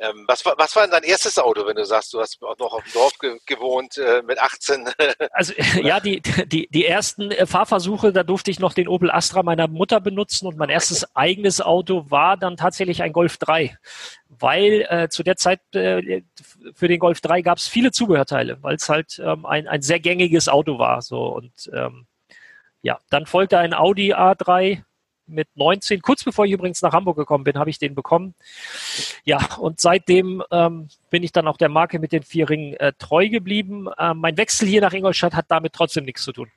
Ähm, 0.00 0.24
was, 0.26 0.44
war, 0.44 0.54
was 0.58 0.74
war 0.74 0.82
denn 0.82 0.90
dein 0.90 1.04
erstes 1.04 1.38
Auto, 1.38 1.64
wenn 1.64 1.76
du 1.76 1.84
sagst, 1.84 2.12
du 2.12 2.18
hast 2.18 2.42
auch 2.42 2.58
noch 2.58 2.72
auf 2.72 2.82
dem 2.82 2.92
Dorf 2.92 3.16
ge 3.20 3.38
gewohnt 3.46 3.98
äh, 3.98 4.20
mit 4.22 4.40
18? 4.40 4.90
also 5.30 5.52
ja, 5.80 6.00
die, 6.00 6.20
die, 6.46 6.66
die 6.68 6.86
ersten 6.86 7.30
äh, 7.30 7.46
Fahrversuche, 7.46 8.12
da 8.12 8.24
durfte 8.24 8.50
ich 8.50 8.58
noch 8.58 8.72
den 8.72 8.88
Opel 8.88 9.12
Astra 9.12 9.44
meiner 9.44 9.68
Mutter 9.68 10.00
benutzen 10.00 10.48
und 10.48 10.56
mein 10.56 10.70
erstes 10.70 11.14
eigenes 11.14 11.60
Auto 11.60 12.10
war 12.10 12.36
dann 12.36 12.56
tatsächlich 12.56 13.02
ein 13.02 13.12
Golf 13.12 13.36
3 13.36 13.78
weil 14.42 14.86
äh, 14.88 15.08
zu 15.08 15.22
der 15.22 15.36
Zeit 15.36 15.60
äh, 15.74 16.22
für 16.74 16.88
den 16.88 16.98
Golf 16.98 17.20
3 17.20 17.42
gab 17.42 17.58
es 17.58 17.68
viele 17.68 17.92
Zubehörteile, 17.92 18.58
weil 18.62 18.74
es 18.74 18.88
halt 18.88 19.20
ähm, 19.24 19.46
ein, 19.46 19.68
ein 19.68 19.82
sehr 19.82 20.00
gängiges 20.00 20.48
Auto 20.48 20.78
war. 20.78 21.00
So 21.00 21.26
und 21.26 21.70
ähm, 21.72 22.06
ja, 22.82 22.98
dann 23.10 23.26
folgte 23.26 23.58
ein 23.58 23.72
Audi 23.72 24.14
A3 24.14 24.82
mit 25.26 25.48
19. 25.54 26.02
Kurz 26.02 26.24
bevor 26.24 26.44
ich 26.44 26.52
übrigens 26.52 26.82
nach 26.82 26.92
Hamburg 26.92 27.16
gekommen 27.16 27.44
bin, 27.44 27.56
habe 27.56 27.70
ich 27.70 27.78
den 27.78 27.94
bekommen. 27.94 28.34
Ja, 29.24 29.54
und 29.58 29.80
seitdem 29.80 30.42
ähm, 30.50 30.88
bin 31.08 31.22
ich 31.22 31.30
dann 31.30 31.46
auch 31.46 31.56
der 31.56 31.68
Marke 31.68 32.00
mit 32.00 32.10
den 32.10 32.24
vier 32.24 32.50
Ringen 32.50 32.74
äh, 32.74 32.92
treu 32.98 33.28
geblieben. 33.28 33.88
Ähm, 33.96 34.18
mein 34.18 34.36
Wechsel 34.36 34.66
hier 34.66 34.80
nach 34.80 34.92
Ingolstadt 34.92 35.34
hat 35.34 35.46
damit 35.48 35.72
trotzdem 35.72 36.04
nichts 36.04 36.24
zu 36.24 36.32
tun. 36.32 36.50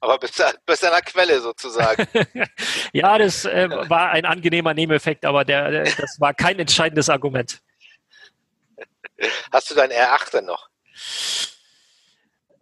Aber 0.00 0.18
bis, 0.18 0.32
bis 0.66 0.84
an 0.84 0.90
der 0.90 1.02
Quelle 1.02 1.40
sozusagen. 1.40 2.06
ja, 2.92 3.18
das 3.18 3.44
äh, 3.44 3.68
war 3.88 4.10
ein 4.10 4.24
angenehmer 4.24 4.74
Nebeneffekt, 4.74 5.24
aber 5.24 5.44
der, 5.44 5.70
der, 5.70 5.84
das 5.84 6.18
war 6.18 6.34
kein 6.34 6.58
entscheidendes 6.58 7.08
Argument. 7.08 7.60
Hast 9.52 9.70
du 9.70 9.74
dein 9.74 9.90
R8 9.90 10.32
denn 10.32 10.44
noch? 10.46 10.68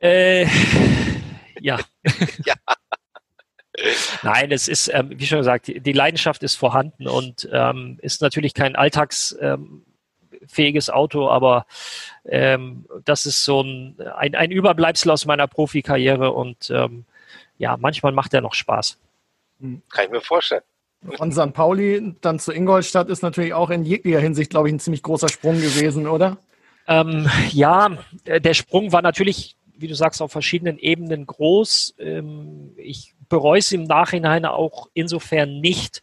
Äh, 0.01 0.47
ja. 1.61 1.79
ja. 2.45 2.55
Nein, 4.23 4.53
es 4.53 4.69
ist, 4.69 4.89
ähm, 4.89 5.11
wie 5.15 5.27
schon 5.27 5.39
gesagt, 5.39 5.69
die 5.69 5.93
Leidenschaft 5.93 6.43
ist 6.43 6.57
vorhanden 6.57 7.09
und 7.09 7.49
ähm, 7.53 7.99
ist 8.03 8.21
natürlich 8.21 8.53
kein 8.53 8.77
alltagsfähiges 8.77 9.39
ähm, 9.41 9.87
Auto, 10.90 11.29
aber 11.29 11.66
ähm, 12.24 12.87
das 13.05 13.26
ist 13.26 13.44
so 13.44 13.62
ein, 13.62 13.96
ein, 14.16 14.35
ein, 14.35 14.50
Überbleibsel 14.50 15.11
aus 15.11 15.26
meiner 15.26 15.46
Profikarriere 15.46 16.33
und 16.33 16.70
ähm, 16.70 17.05
ja, 17.59 17.76
manchmal 17.76 18.12
macht 18.12 18.35
er 18.35 18.40
noch 18.40 18.55
Spaß. 18.55 18.98
Hm. 19.61 19.83
Kann 19.90 20.07
ich 20.07 20.11
mir 20.11 20.20
vorstellen. 20.20 20.62
Von 21.16 21.33
St. 21.33 21.53
Pauli 21.55 22.14
dann 22.20 22.38
zu 22.38 22.53
Ingolstadt 22.53 23.09
ist 23.09 23.22
natürlich 23.22 23.55
auch 23.55 23.70
in 23.70 23.85
jeglicher 23.85 24.20
Hinsicht, 24.20 24.50
glaube 24.50 24.68
ich, 24.68 24.74
ein 24.74 24.81
ziemlich 24.81 25.03
großer 25.03 25.29
Sprung 25.29 25.57
gewesen, 25.57 26.07
oder? 26.07 26.37
Ähm, 26.87 27.29
ja, 27.50 27.96
der 28.26 28.55
Sprung 28.55 28.92
war 28.92 29.00
natürlich, 29.00 29.57
wie 29.76 29.88
du 29.88 29.94
sagst, 29.94 30.20
auf 30.20 30.33
verschiedenen 30.33 30.79
Ebenen 30.79 31.26
groß. 31.26 31.94
Ähm, 31.98 32.72
ich 32.76 33.14
bereue 33.31 33.61
es 33.61 33.72
im 33.72 33.85
Nachhinein 33.85 34.44
auch 34.44 34.88
insofern 34.92 35.61
nicht, 35.61 36.03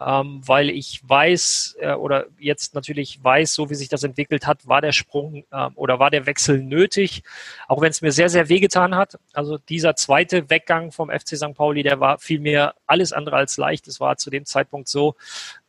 ähm, 0.00 0.40
weil 0.46 0.70
ich 0.70 1.00
weiß 1.08 1.76
äh, 1.80 1.92
oder 1.92 2.26
jetzt 2.38 2.74
natürlich 2.74 3.22
weiß, 3.22 3.54
so 3.54 3.68
wie 3.68 3.74
sich 3.74 3.88
das 3.88 4.04
entwickelt 4.04 4.46
hat, 4.46 4.66
war 4.68 4.80
der 4.80 4.92
Sprung 4.92 5.44
äh, 5.50 5.68
oder 5.74 5.98
war 5.98 6.10
der 6.10 6.26
Wechsel 6.26 6.62
nötig, 6.62 7.24
auch 7.66 7.80
wenn 7.80 7.90
es 7.90 8.00
mir 8.00 8.12
sehr, 8.12 8.28
sehr 8.28 8.48
wehgetan 8.48 8.94
hat. 8.94 9.18
Also 9.32 9.58
dieser 9.58 9.96
zweite 9.96 10.50
Weggang 10.50 10.92
vom 10.92 11.10
FC 11.10 11.36
St. 11.36 11.54
Pauli, 11.54 11.82
der 11.82 11.98
war 11.98 12.18
vielmehr 12.18 12.74
alles 12.86 13.12
andere 13.12 13.36
als 13.36 13.56
leicht. 13.56 13.88
Es 13.88 13.98
war 13.98 14.16
zu 14.16 14.30
dem 14.30 14.44
Zeitpunkt 14.44 14.88
so, 14.88 15.16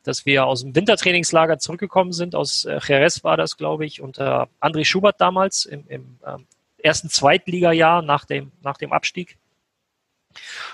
dass 0.04 0.26
wir 0.26 0.46
aus 0.46 0.62
dem 0.62 0.76
Wintertrainingslager 0.76 1.58
zurückgekommen 1.58 2.14
sind. 2.14 2.36
Aus 2.36 2.66
äh, 2.66 2.80
Jerez 2.86 3.24
war 3.24 3.36
das, 3.36 3.58
glaube 3.58 3.86
ich, 3.86 4.00
unter 4.00 4.48
André 4.62 4.86
Schubert 4.86 5.20
damals 5.20 5.66
im, 5.66 5.86
im 5.88 6.20
ähm, 6.26 6.46
ersten 6.78 7.10
Zweitligajahr 7.10 8.04
nach 8.04 8.26
dem, 8.26 8.52
nach 8.62 8.78
dem 8.78 8.94
Abstieg. 8.94 9.38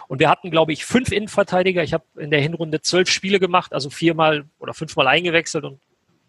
Und 0.08 0.20
wir 0.20 0.30
hatten, 0.30 0.52
glaube 0.52 0.74
ich, 0.74 0.86
fünf 0.86 1.12
Innenverteidiger. 1.12 1.84
Ich 1.84 1.94
habe 1.94 2.06
in 2.18 2.32
der 2.32 2.42
Hinrunde 2.42 2.82
zwölf 2.82 3.10
Spiele 3.10 3.40
gemacht, 3.40 3.74
also 3.74 3.90
viermal 3.90 4.46
oder 4.60 4.74
fünfmal 4.74 5.08
eingewechselt 5.08 5.64
und 5.64 5.80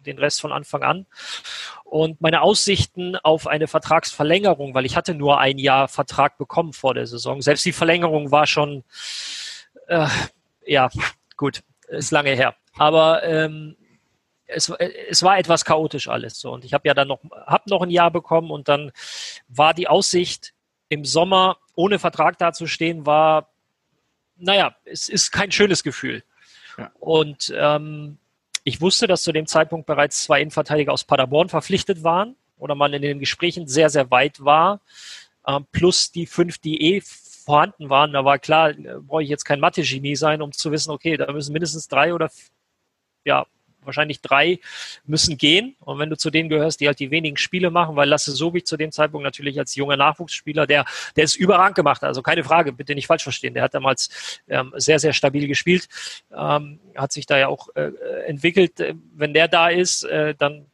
den 0.05 0.17
Rest 0.17 0.41
von 0.41 0.51
Anfang 0.51 0.83
an. 0.83 1.05
Und 1.83 2.21
meine 2.21 2.41
Aussichten 2.41 3.15
auf 3.17 3.47
eine 3.47 3.67
Vertragsverlängerung, 3.67 4.73
weil 4.73 4.85
ich 4.85 4.95
hatte 4.95 5.13
nur 5.13 5.39
ein 5.39 5.57
Jahr 5.57 5.87
Vertrag 5.87 6.37
bekommen 6.37 6.73
vor 6.73 6.93
der 6.93 7.07
Saison. 7.07 7.41
Selbst 7.41 7.65
die 7.65 7.73
Verlängerung 7.73 8.31
war 8.31 8.47
schon, 8.47 8.83
äh, 9.87 10.07
ja, 10.65 10.89
gut, 11.35 11.61
ist 11.87 12.11
lange 12.11 12.31
her. 12.31 12.55
Aber 12.77 13.23
ähm, 13.23 13.75
es, 14.47 14.69
es 14.69 15.23
war 15.23 15.37
etwas 15.37 15.65
chaotisch 15.65 16.07
alles 16.07 16.39
so. 16.39 16.51
Und 16.51 16.65
ich 16.65 16.73
habe 16.73 16.87
ja 16.87 16.93
dann 16.93 17.07
noch, 17.07 17.19
hab 17.45 17.67
noch 17.67 17.81
ein 17.81 17.89
Jahr 17.89 18.11
bekommen 18.11 18.49
und 18.49 18.67
dann 18.67 18.91
war 19.47 19.73
die 19.73 19.87
Aussicht 19.87 20.53
im 20.89 21.05
Sommer 21.05 21.57
ohne 21.75 21.99
Vertrag 21.99 22.37
dazustehen, 22.37 23.05
war, 23.05 23.49
naja, 24.37 24.75
es 24.85 25.09
ist 25.09 25.31
kein 25.31 25.51
schönes 25.51 25.83
Gefühl. 25.83 26.23
Ja. 26.77 26.91
Und 26.99 27.53
ähm, 27.55 28.17
ich 28.63 28.81
wusste, 28.81 29.07
dass 29.07 29.23
zu 29.23 29.31
dem 29.31 29.47
Zeitpunkt 29.47 29.87
bereits 29.87 30.23
zwei 30.23 30.41
Innenverteidiger 30.41 30.91
aus 30.91 31.03
Paderborn 31.03 31.49
verpflichtet 31.49 32.03
waren 32.03 32.35
oder 32.57 32.75
man 32.75 32.93
in 32.93 33.01
den 33.01 33.19
Gesprächen 33.19 33.67
sehr, 33.67 33.89
sehr 33.89 34.11
weit 34.11 34.43
war, 34.43 34.81
äh, 35.45 35.59
plus 35.71 36.11
die 36.11 36.25
fünf, 36.25 36.57
die 36.57 36.95
eh 36.95 37.01
vorhanden 37.01 37.89
waren. 37.89 38.11
Da 38.13 38.25
war 38.25 38.39
klar, 38.39 38.71
äh, 38.71 38.99
brauche 38.99 39.23
ich 39.23 39.29
jetzt 39.29 39.45
kein 39.45 39.59
Mathe-Genie 39.59 40.15
sein, 40.15 40.41
um 40.41 40.51
zu 40.51 40.71
wissen, 40.71 40.91
okay, 40.91 41.17
da 41.17 41.31
müssen 41.31 41.53
mindestens 41.53 41.87
drei 41.87 42.13
oder 42.13 42.29
ja, 43.23 43.45
wahrscheinlich 43.87 44.21
drei 44.21 44.59
müssen 45.05 45.37
gehen. 45.37 45.75
Und 45.79 45.99
wenn 45.99 46.09
du 46.09 46.17
zu 46.17 46.29
denen 46.29 46.49
gehörst, 46.49 46.79
die 46.79 46.87
halt 46.87 46.99
die 46.99 47.11
wenigen 47.11 47.37
Spiele 47.37 47.71
machen, 47.71 47.95
weil 47.95 48.07
Lasse 48.07 48.31
Sobich 48.31 48.65
zu 48.65 48.77
dem 48.77 48.91
Zeitpunkt 48.91 49.23
natürlich 49.23 49.57
als 49.57 49.75
junger 49.75 49.97
Nachwuchsspieler, 49.97 50.67
der, 50.67 50.85
der 51.15 51.23
ist 51.23 51.35
überragend 51.35 51.75
gemacht. 51.75 52.03
Also 52.03 52.21
keine 52.21 52.43
Frage, 52.43 52.73
bitte 52.73 52.93
nicht 52.93 53.07
falsch 53.07 53.23
verstehen. 53.23 53.53
Der 53.53 53.63
hat 53.63 53.73
damals 53.73 54.39
ähm, 54.47 54.73
sehr, 54.77 54.99
sehr 54.99 55.13
stabil 55.13 55.47
gespielt, 55.47 55.87
ähm, 56.31 56.79
hat 56.95 57.11
sich 57.11 57.25
da 57.25 57.37
ja 57.37 57.47
auch 57.47 57.69
äh, 57.75 57.91
entwickelt. 58.27 58.73
Wenn 59.13 59.33
der 59.33 59.47
da 59.47 59.69
ist, 59.69 60.03
äh, 60.03 60.35
dann 60.35 60.67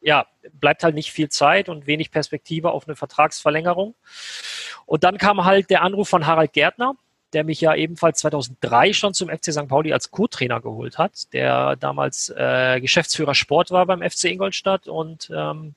ja, 0.00 0.26
bleibt 0.52 0.84
halt 0.84 0.94
nicht 0.94 1.10
viel 1.10 1.28
Zeit 1.28 1.68
und 1.68 1.86
wenig 1.88 2.12
Perspektive 2.12 2.70
auf 2.70 2.86
eine 2.86 2.94
Vertragsverlängerung. 2.94 3.96
Und 4.84 5.02
dann 5.02 5.18
kam 5.18 5.44
halt 5.44 5.68
der 5.68 5.82
Anruf 5.82 6.08
von 6.08 6.26
Harald 6.26 6.52
Gärtner, 6.52 6.94
der 7.36 7.44
mich 7.44 7.60
ja 7.60 7.74
ebenfalls 7.74 8.20
2003 8.20 8.94
schon 8.94 9.12
zum 9.12 9.28
FC 9.28 9.52
St. 9.52 9.68
Pauli 9.68 9.92
als 9.92 10.10
Co-Trainer 10.10 10.62
geholt 10.62 10.96
hat, 10.96 11.30
der 11.34 11.76
damals 11.76 12.32
äh, 12.34 12.80
Geschäftsführer 12.80 13.34
Sport 13.34 13.70
war 13.70 13.84
beim 13.84 14.00
FC 14.00 14.24
Ingolstadt 14.24 14.88
und 14.88 15.30
ähm, 15.36 15.74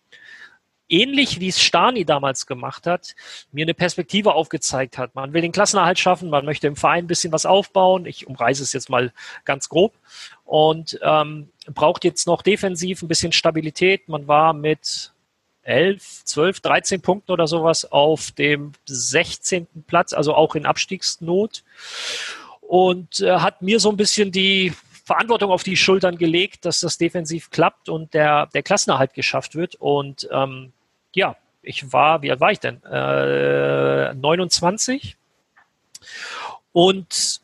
ähnlich 0.87 1.41
wie 1.41 1.49
es 1.49 1.61
Stani 1.61 2.05
damals 2.05 2.47
gemacht 2.47 2.87
hat, 2.87 3.13
mir 3.51 3.65
eine 3.65 3.73
Perspektive 3.73 4.35
aufgezeigt 4.35 4.97
hat. 4.97 5.15
Man 5.15 5.33
will 5.33 5.41
den 5.41 5.51
Klassenerhalt 5.51 5.99
schaffen, 5.99 6.29
man 6.29 6.45
möchte 6.45 6.67
im 6.67 6.77
Verein 6.77 7.03
ein 7.03 7.07
bisschen 7.07 7.33
was 7.33 7.45
aufbauen. 7.45 8.05
Ich 8.05 8.25
umreiße 8.25 8.63
es 8.63 8.71
jetzt 8.71 8.89
mal 8.89 9.11
ganz 9.43 9.67
grob 9.67 9.93
und 10.45 10.97
ähm, 11.03 11.49
braucht 11.73 12.05
jetzt 12.05 12.25
noch 12.25 12.41
defensiv 12.41 13.01
ein 13.01 13.09
bisschen 13.09 13.33
Stabilität. 13.33 14.07
Man 14.07 14.29
war 14.29 14.53
mit 14.53 15.11
11, 15.69 16.25
12, 16.25 16.59
13 16.61 17.01
Punkten 17.01 17.31
oder 17.31 17.47
sowas 17.47 17.85
auf 17.85 18.31
dem 18.31 18.71
16. 18.85 19.67
Platz, 19.85 20.13
also 20.13 20.33
auch 20.33 20.55
in 20.55 20.65
Abstiegsnot. 20.65 21.63
Und 22.61 23.21
äh, 23.21 23.37
hat 23.37 23.61
mir 23.61 23.79
so 23.79 23.89
ein 23.89 23.97
bisschen 23.97 24.31
die 24.31 24.73
Verantwortung 25.05 25.51
auf 25.51 25.63
die 25.63 25.77
Schultern 25.77 26.17
gelegt, 26.17 26.65
dass 26.65 26.79
das 26.79 26.97
defensiv 26.97 27.49
klappt 27.51 27.89
und 27.89 28.13
der, 28.13 28.47
der 28.47 28.63
Klassenerhalt 28.63 29.13
geschafft 29.13 29.55
wird. 29.55 29.75
Und 29.75 30.27
ähm, 30.31 30.73
ja, 31.13 31.35
ich 31.61 31.91
war, 31.93 32.21
wie 32.21 32.31
alt 32.31 32.39
war 32.39 32.51
ich 32.51 32.59
denn? 32.59 32.83
Äh, 32.83 34.13
29 34.13 35.17
und 36.71 37.41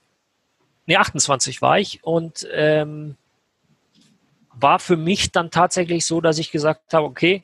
nee, 0.85 0.95
28 0.95 1.61
war 1.61 1.79
ich 1.79 2.03
und 2.03 2.47
ähm, 2.51 3.17
war 4.53 4.79
für 4.79 4.97
mich 4.97 5.31
dann 5.31 5.51
tatsächlich 5.51 6.05
so, 6.05 6.21
dass 6.21 6.37
ich 6.37 6.51
gesagt 6.51 6.93
habe, 6.93 7.05
okay, 7.05 7.43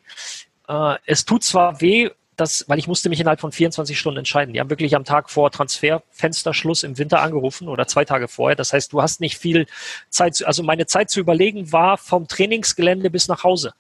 äh, 0.68 0.96
es 1.06 1.26
tut 1.26 1.44
zwar 1.44 1.82
weh, 1.82 2.10
dass, 2.36 2.66
weil 2.68 2.80
ich 2.80 2.88
musste 2.88 3.10
mich 3.10 3.20
innerhalb 3.20 3.40
von 3.40 3.52
24 3.52 3.98
Stunden 3.98 4.20
entscheiden. 4.20 4.54
Die 4.54 4.60
haben 4.60 4.70
wirklich 4.70 4.96
am 4.96 5.04
Tag 5.04 5.30
vor 5.30 5.52
Transferfensterschluss 5.52 6.84
im 6.84 6.98
Winter 6.98 7.22
angerufen 7.22 7.68
oder 7.68 7.88
zwei 7.88 8.04
Tage 8.04 8.28
vorher. 8.28 8.56
Das 8.56 8.74
heißt, 8.74 8.94
du 8.94 9.02
hast 9.02 9.22
nicht 9.22 9.38
viel 9.38 9.68
Zeit, 10.10 10.36
zu, 10.36 10.48
also 10.48 10.64
meine 10.64 10.88
Zeit 10.88 11.10
zu 11.10 11.20
überlegen 11.20 11.72
war 11.72 11.98
vom 11.98 12.28
Trainingsgelände 12.28 13.10
bis 13.10 13.28
nach 13.28 13.44
Hause. 13.44 13.74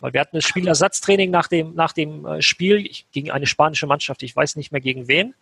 Weil 0.00 0.12
wir 0.12 0.20
hatten 0.20 0.36
das 0.36 0.44
Spielersatztraining 0.44 1.30
nach 1.30 1.48
dem, 1.48 1.74
nach 1.74 1.92
dem 1.92 2.26
äh, 2.26 2.42
Spiel 2.42 2.88
gegen 3.10 3.30
eine 3.30 3.46
spanische 3.46 3.86
Mannschaft, 3.86 4.22
ich 4.22 4.36
weiß 4.36 4.56
nicht 4.56 4.70
mehr 4.70 4.80
gegen 4.80 5.08
wen, 5.08 5.34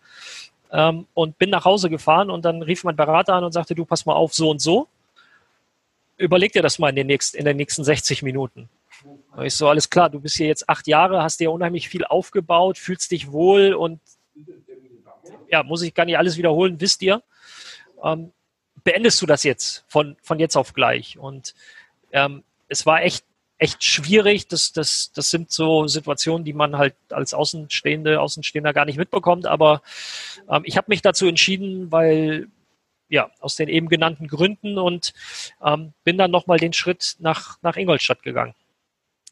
ähm, 0.71 1.05
und 1.13 1.37
bin 1.37 1.49
nach 1.49 1.65
Hause 1.65 1.89
gefahren 1.89 2.31
und 2.31 2.45
dann 2.45 2.61
rief 2.61 2.83
mein 2.83 2.95
Berater 2.95 3.35
an 3.35 3.43
und 3.43 3.51
sagte, 3.51 3.75
du 3.75 3.85
pass 3.85 4.05
mal 4.05 4.13
auf, 4.13 4.33
so 4.33 4.49
und 4.49 4.61
so. 4.61 4.87
Überleg 6.17 6.53
dir 6.53 6.61
das 6.61 6.79
mal 6.79 6.89
in 6.89 6.95
den 6.95 7.07
nächsten, 7.07 7.37
in 7.37 7.45
den 7.45 7.57
nächsten 7.57 7.83
60 7.83 8.23
Minuten. 8.23 8.69
Ich 9.43 9.55
so, 9.55 9.67
alles 9.67 9.89
klar, 9.89 10.09
du 10.09 10.19
bist 10.19 10.35
hier 10.35 10.47
jetzt 10.47 10.69
acht 10.69 10.87
Jahre, 10.87 11.23
hast 11.23 11.39
dir 11.39 11.51
unheimlich 11.51 11.89
viel 11.89 12.05
aufgebaut, 12.05 12.77
fühlst 12.77 13.11
dich 13.11 13.31
wohl 13.31 13.73
und 13.73 13.99
ja, 15.49 15.63
muss 15.63 15.81
ich 15.81 15.93
gar 15.93 16.05
nicht 16.05 16.17
alles 16.17 16.37
wiederholen, 16.37 16.79
wisst 16.79 17.01
ihr. 17.01 17.23
Ähm, 18.03 18.31
beendest 18.83 19.21
du 19.21 19.25
das 19.25 19.43
jetzt 19.43 19.85
von, 19.87 20.17
von 20.21 20.39
jetzt 20.39 20.55
auf 20.55 20.73
gleich? 20.73 21.17
Und 21.17 21.53
ähm, 22.11 22.43
es 22.67 22.85
war 22.85 23.01
echt, 23.03 23.25
echt 23.57 23.83
schwierig. 23.83 24.47
Das, 24.47 24.71
das, 24.71 25.11
das 25.13 25.29
sind 25.29 25.51
so 25.51 25.87
Situationen, 25.87 26.43
die 26.43 26.53
man 26.53 26.77
halt 26.77 26.95
als 27.09 27.33
Außenstehende, 27.33 28.19
Außenstehender 28.19 28.73
gar 28.73 28.85
nicht 28.85 28.97
mitbekommt. 28.97 29.45
Aber 29.45 29.81
ähm, 30.49 30.63
ich 30.65 30.77
habe 30.77 30.87
mich 30.89 31.01
dazu 31.01 31.27
entschieden, 31.27 31.91
weil 31.91 32.47
ja, 33.09 33.29
aus 33.39 33.55
den 33.55 33.69
eben 33.69 33.89
genannten 33.89 34.27
Gründen 34.27 34.79
und 34.79 35.13
ähm, 35.63 35.93
bin 36.03 36.17
dann 36.17 36.31
nochmal 36.31 36.57
den 36.57 36.73
Schritt 36.73 37.15
nach, 37.19 37.57
nach 37.61 37.77
Ingolstadt 37.77 38.23
gegangen. 38.23 38.55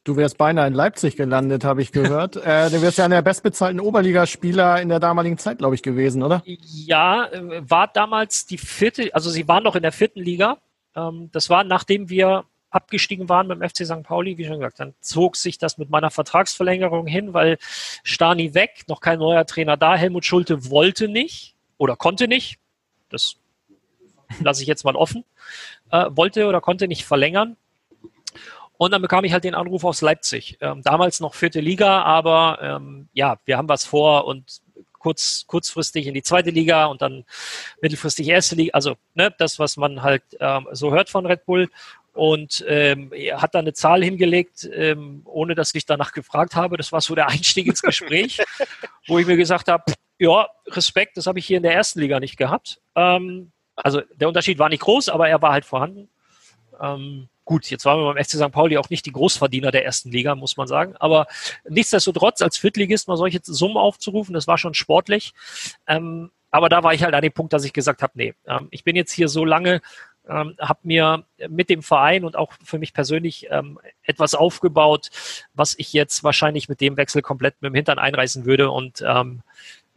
Du 0.03 0.15
wärst 0.15 0.37
beinahe 0.39 0.67
in 0.67 0.73
Leipzig 0.73 1.15
gelandet, 1.15 1.63
habe 1.63 1.81
ich 1.81 1.91
gehört. 1.91 2.35
äh, 2.45 2.69
du 2.69 2.81
wärst 2.81 2.97
ja 2.97 3.05
einer 3.05 3.17
der 3.17 3.21
bestbezahlten 3.21 3.79
Oberligaspieler 3.79 4.81
in 4.81 4.89
der 4.89 4.99
damaligen 4.99 5.37
Zeit, 5.37 5.59
glaube 5.59 5.75
ich, 5.75 5.83
gewesen, 5.83 6.23
oder? 6.23 6.41
Ja, 6.45 7.27
äh, 7.27 7.69
war 7.69 7.87
damals 7.87 8.47
die 8.47 8.57
vierte, 8.57 9.13
also 9.13 9.29
sie 9.29 9.47
waren 9.47 9.63
noch 9.63 9.75
in 9.75 9.83
der 9.83 9.91
vierten 9.91 10.19
Liga. 10.19 10.57
Ähm, 10.95 11.29
das 11.31 11.49
war, 11.49 11.63
nachdem 11.63 12.09
wir 12.09 12.45
abgestiegen 12.71 13.29
waren 13.29 13.47
beim 13.47 13.61
FC 13.61 13.85
St. 13.85 14.01
Pauli, 14.01 14.37
wie 14.37 14.45
schon 14.45 14.55
gesagt, 14.55 14.79
dann 14.79 14.95
zog 15.01 15.35
sich 15.35 15.57
das 15.57 15.77
mit 15.77 15.89
meiner 15.89 16.09
Vertragsverlängerung 16.09 17.05
hin, 17.05 17.33
weil 17.33 17.57
Stani 18.03 18.55
weg, 18.55 18.83
noch 18.87 19.01
kein 19.01 19.19
neuer 19.19 19.45
Trainer 19.45 19.77
da, 19.77 19.95
Helmut 19.95 20.25
Schulte 20.25 20.69
wollte 20.71 21.09
nicht 21.09 21.53
oder 21.77 21.95
konnte 21.95 22.27
nicht. 22.27 22.57
Das 23.09 23.35
lasse 24.39 24.61
ich 24.61 24.67
jetzt 24.67 24.85
mal 24.85 24.95
offen. 24.95 25.25
Äh, 25.91 26.05
wollte 26.11 26.47
oder 26.47 26.61
konnte 26.61 26.87
nicht 26.87 27.05
verlängern. 27.05 27.57
Und 28.81 28.89
dann 28.89 29.03
bekam 29.03 29.23
ich 29.25 29.31
halt 29.31 29.43
den 29.43 29.53
Anruf 29.53 29.83
aus 29.83 30.01
Leipzig. 30.01 30.57
Ähm, 30.59 30.81
damals 30.81 31.19
noch 31.19 31.35
vierte 31.35 31.59
Liga, 31.59 32.01
aber 32.01 32.57
ähm, 32.63 33.09
ja, 33.13 33.37
wir 33.45 33.57
haben 33.57 33.69
was 33.69 33.85
vor 33.85 34.25
und 34.25 34.59
kurz, 34.97 35.43
kurzfristig 35.45 36.07
in 36.07 36.15
die 36.15 36.23
zweite 36.23 36.49
Liga 36.49 36.85
und 36.85 37.03
dann 37.03 37.23
mittelfristig 37.79 38.27
erste 38.27 38.55
Liga. 38.55 38.71
Also 38.73 38.95
ne, 39.13 39.31
das, 39.37 39.59
was 39.59 39.77
man 39.77 40.01
halt 40.01 40.23
ähm, 40.39 40.67
so 40.71 40.91
hört 40.91 41.11
von 41.11 41.27
Red 41.27 41.45
Bull. 41.45 41.69
Und 42.13 42.65
ähm, 42.67 43.13
er 43.13 43.43
hat 43.43 43.53
da 43.53 43.59
eine 43.59 43.73
Zahl 43.73 44.03
hingelegt, 44.03 44.67
ähm, 44.73 45.21
ohne 45.25 45.53
dass 45.53 45.75
ich 45.75 45.85
danach 45.85 46.11
gefragt 46.11 46.55
habe. 46.55 46.75
Das 46.75 46.91
war 46.91 47.01
so 47.01 47.13
der 47.13 47.27
Einstieg 47.27 47.67
ins 47.67 47.83
Gespräch, 47.83 48.39
wo 49.05 49.19
ich 49.19 49.27
mir 49.27 49.37
gesagt 49.37 49.67
habe, 49.67 49.93
ja, 50.17 50.47
Respekt, 50.65 51.17
das 51.17 51.27
habe 51.27 51.37
ich 51.37 51.45
hier 51.45 51.57
in 51.57 51.63
der 51.63 51.75
ersten 51.75 51.99
Liga 51.99 52.19
nicht 52.19 52.35
gehabt. 52.35 52.81
Ähm, 52.95 53.51
also 53.75 54.01
der 54.15 54.27
Unterschied 54.27 54.57
war 54.57 54.69
nicht 54.69 54.81
groß, 54.81 55.09
aber 55.09 55.29
er 55.29 55.39
war 55.39 55.51
halt 55.51 55.65
vorhanden. 55.65 56.09
Gut, 57.51 57.69
jetzt 57.69 57.83
waren 57.83 57.99
wir 57.99 58.13
beim 58.13 58.23
FC 58.23 58.37
St. 58.37 58.49
Pauli 58.53 58.77
auch 58.77 58.89
nicht 58.89 59.05
die 59.05 59.11
Großverdiener 59.11 59.71
der 59.71 59.83
ersten 59.83 60.09
Liga, 60.09 60.35
muss 60.35 60.55
man 60.55 60.69
sagen. 60.69 60.95
Aber 61.01 61.27
nichtsdestotrotz, 61.67 62.41
als 62.41 62.57
Viertligist 62.57 63.09
mal 63.09 63.17
solche 63.17 63.41
Summen 63.43 63.75
aufzurufen, 63.75 64.33
das 64.33 64.47
war 64.47 64.57
schon 64.57 64.73
sportlich. 64.73 65.33
Ähm, 65.85 66.31
aber 66.49 66.69
da 66.69 66.81
war 66.81 66.93
ich 66.93 67.03
halt 67.03 67.13
an 67.13 67.21
dem 67.21 67.33
Punkt, 67.33 67.51
dass 67.51 67.65
ich 67.65 67.73
gesagt 67.73 68.03
habe, 68.03 68.13
nee, 68.15 68.35
ähm, 68.47 68.69
ich 68.71 68.85
bin 68.85 68.95
jetzt 68.95 69.11
hier 69.11 69.27
so 69.27 69.43
lange, 69.43 69.81
ähm, 70.29 70.55
habe 70.61 70.79
mir 70.83 71.25
mit 71.49 71.69
dem 71.69 71.83
Verein 71.83 72.23
und 72.23 72.37
auch 72.37 72.53
für 72.63 72.79
mich 72.79 72.93
persönlich 72.93 73.47
ähm, 73.49 73.81
etwas 74.01 74.33
aufgebaut, 74.33 75.09
was 75.53 75.75
ich 75.77 75.91
jetzt 75.91 76.23
wahrscheinlich 76.23 76.69
mit 76.69 76.79
dem 76.79 76.95
Wechsel 76.95 77.21
komplett 77.21 77.55
mit 77.59 77.73
dem 77.73 77.75
Hintern 77.75 77.99
einreißen 77.99 78.45
würde. 78.45 78.71
Und 78.71 79.03
ähm, 79.05 79.41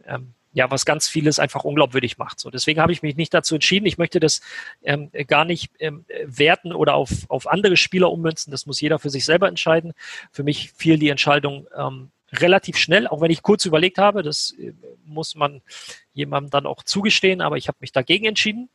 ähm, 0.05 0.33
ja, 0.55 0.71
was 0.71 0.85
ganz 0.85 1.09
vieles 1.09 1.37
einfach 1.37 1.65
unglaubwürdig 1.65 2.17
macht. 2.17 2.39
So, 2.39 2.49
deswegen 2.49 2.79
habe 2.79 2.93
ich 2.93 3.03
mich 3.03 3.17
nicht 3.17 3.33
dazu 3.33 3.55
entschieden. 3.55 3.85
Ich 3.85 3.97
möchte 3.97 4.21
das 4.21 4.39
ähm, 4.83 5.11
gar 5.27 5.43
nicht 5.43 5.69
ähm, 5.79 6.05
werten 6.23 6.71
oder 6.71 6.95
auf, 6.95 7.09
auf 7.27 7.47
andere 7.47 7.75
Spieler 7.75 8.09
ummünzen. 8.09 8.51
Das 8.51 8.65
muss 8.65 8.79
jeder 8.79 8.97
für 8.97 9.09
sich 9.09 9.25
selber 9.25 9.49
entscheiden. 9.49 9.91
Für 10.31 10.43
mich 10.43 10.71
fiel 10.71 10.97
die 10.97 11.09
Entscheidung 11.09 11.67
ähm, 11.77 12.09
relativ 12.31 12.77
schnell, 12.77 13.05
auch 13.05 13.19
wenn 13.19 13.31
ich 13.31 13.41
kurz 13.41 13.65
überlegt 13.65 13.97
habe. 13.97 14.23
Das 14.23 14.55
äh, 14.57 14.71
muss 15.03 15.35
man 15.35 15.61
jemandem 16.13 16.51
dann 16.51 16.65
auch 16.67 16.83
zugestehen, 16.83 17.41
aber 17.41 17.57
ich 17.57 17.67
habe 17.67 17.77
mich 17.81 17.91
dagegen 17.91 18.25
entschieden. 18.25 18.69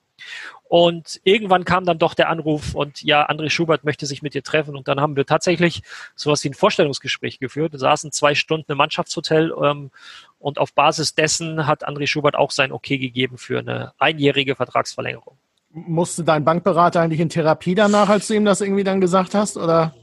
Und 0.65 1.21
irgendwann 1.25 1.65
kam 1.65 1.85
dann 1.85 1.99
doch 1.99 2.15
der 2.15 2.29
Anruf 2.29 2.75
und 2.75 3.03
ja, 3.03 3.29
André 3.29 3.51
Schubert 3.51 3.85
möchte 3.85 4.07
sich 4.07 4.23
mit 4.23 4.35
dir 4.35 4.43
treffen. 4.43 4.77
Und 4.77 4.87
dann 4.87 5.01
haben 5.01 5.17
wir 5.17 5.27
tatsächlich 5.27 5.83
sowas 6.15 6.45
wie 6.45 6.51
ein 6.51 6.55
Vorstellungsgespräch 6.55 7.41
geführt. 7.41 7.73
Wir 7.73 7.81
saßen 7.81 8.13
zwei 8.13 8.37
Stunden 8.37 8.71
im 8.71 8.79
Mannschaftshotel 8.79 9.53
ähm, 9.63 9.91
und 10.39 10.59
auf 10.59 10.73
Basis 10.73 11.15
dessen 11.15 11.67
hat 11.67 11.89
André 11.89 12.07
Schubert 12.07 12.37
auch 12.37 12.53
sein 12.53 12.71
Okay 12.71 12.99
gegeben 12.99 13.37
für 13.37 13.59
eine 13.59 13.93
einjährige 13.99 14.55
Vertragsverlängerung. 14.55 15.37
Musste 15.73 16.23
dein 16.23 16.45
Bankberater 16.45 17.01
eigentlich 17.01 17.21
in 17.21 17.29
Therapie 17.29 17.75
danach, 17.75 18.09
als 18.09 18.29
du 18.29 18.35
ihm 18.35 18.45
das 18.45 18.61
irgendwie 18.61 18.85
dann 18.85 19.01
gesagt 19.01 19.35
hast? 19.35 19.57
Oder? 19.57 19.95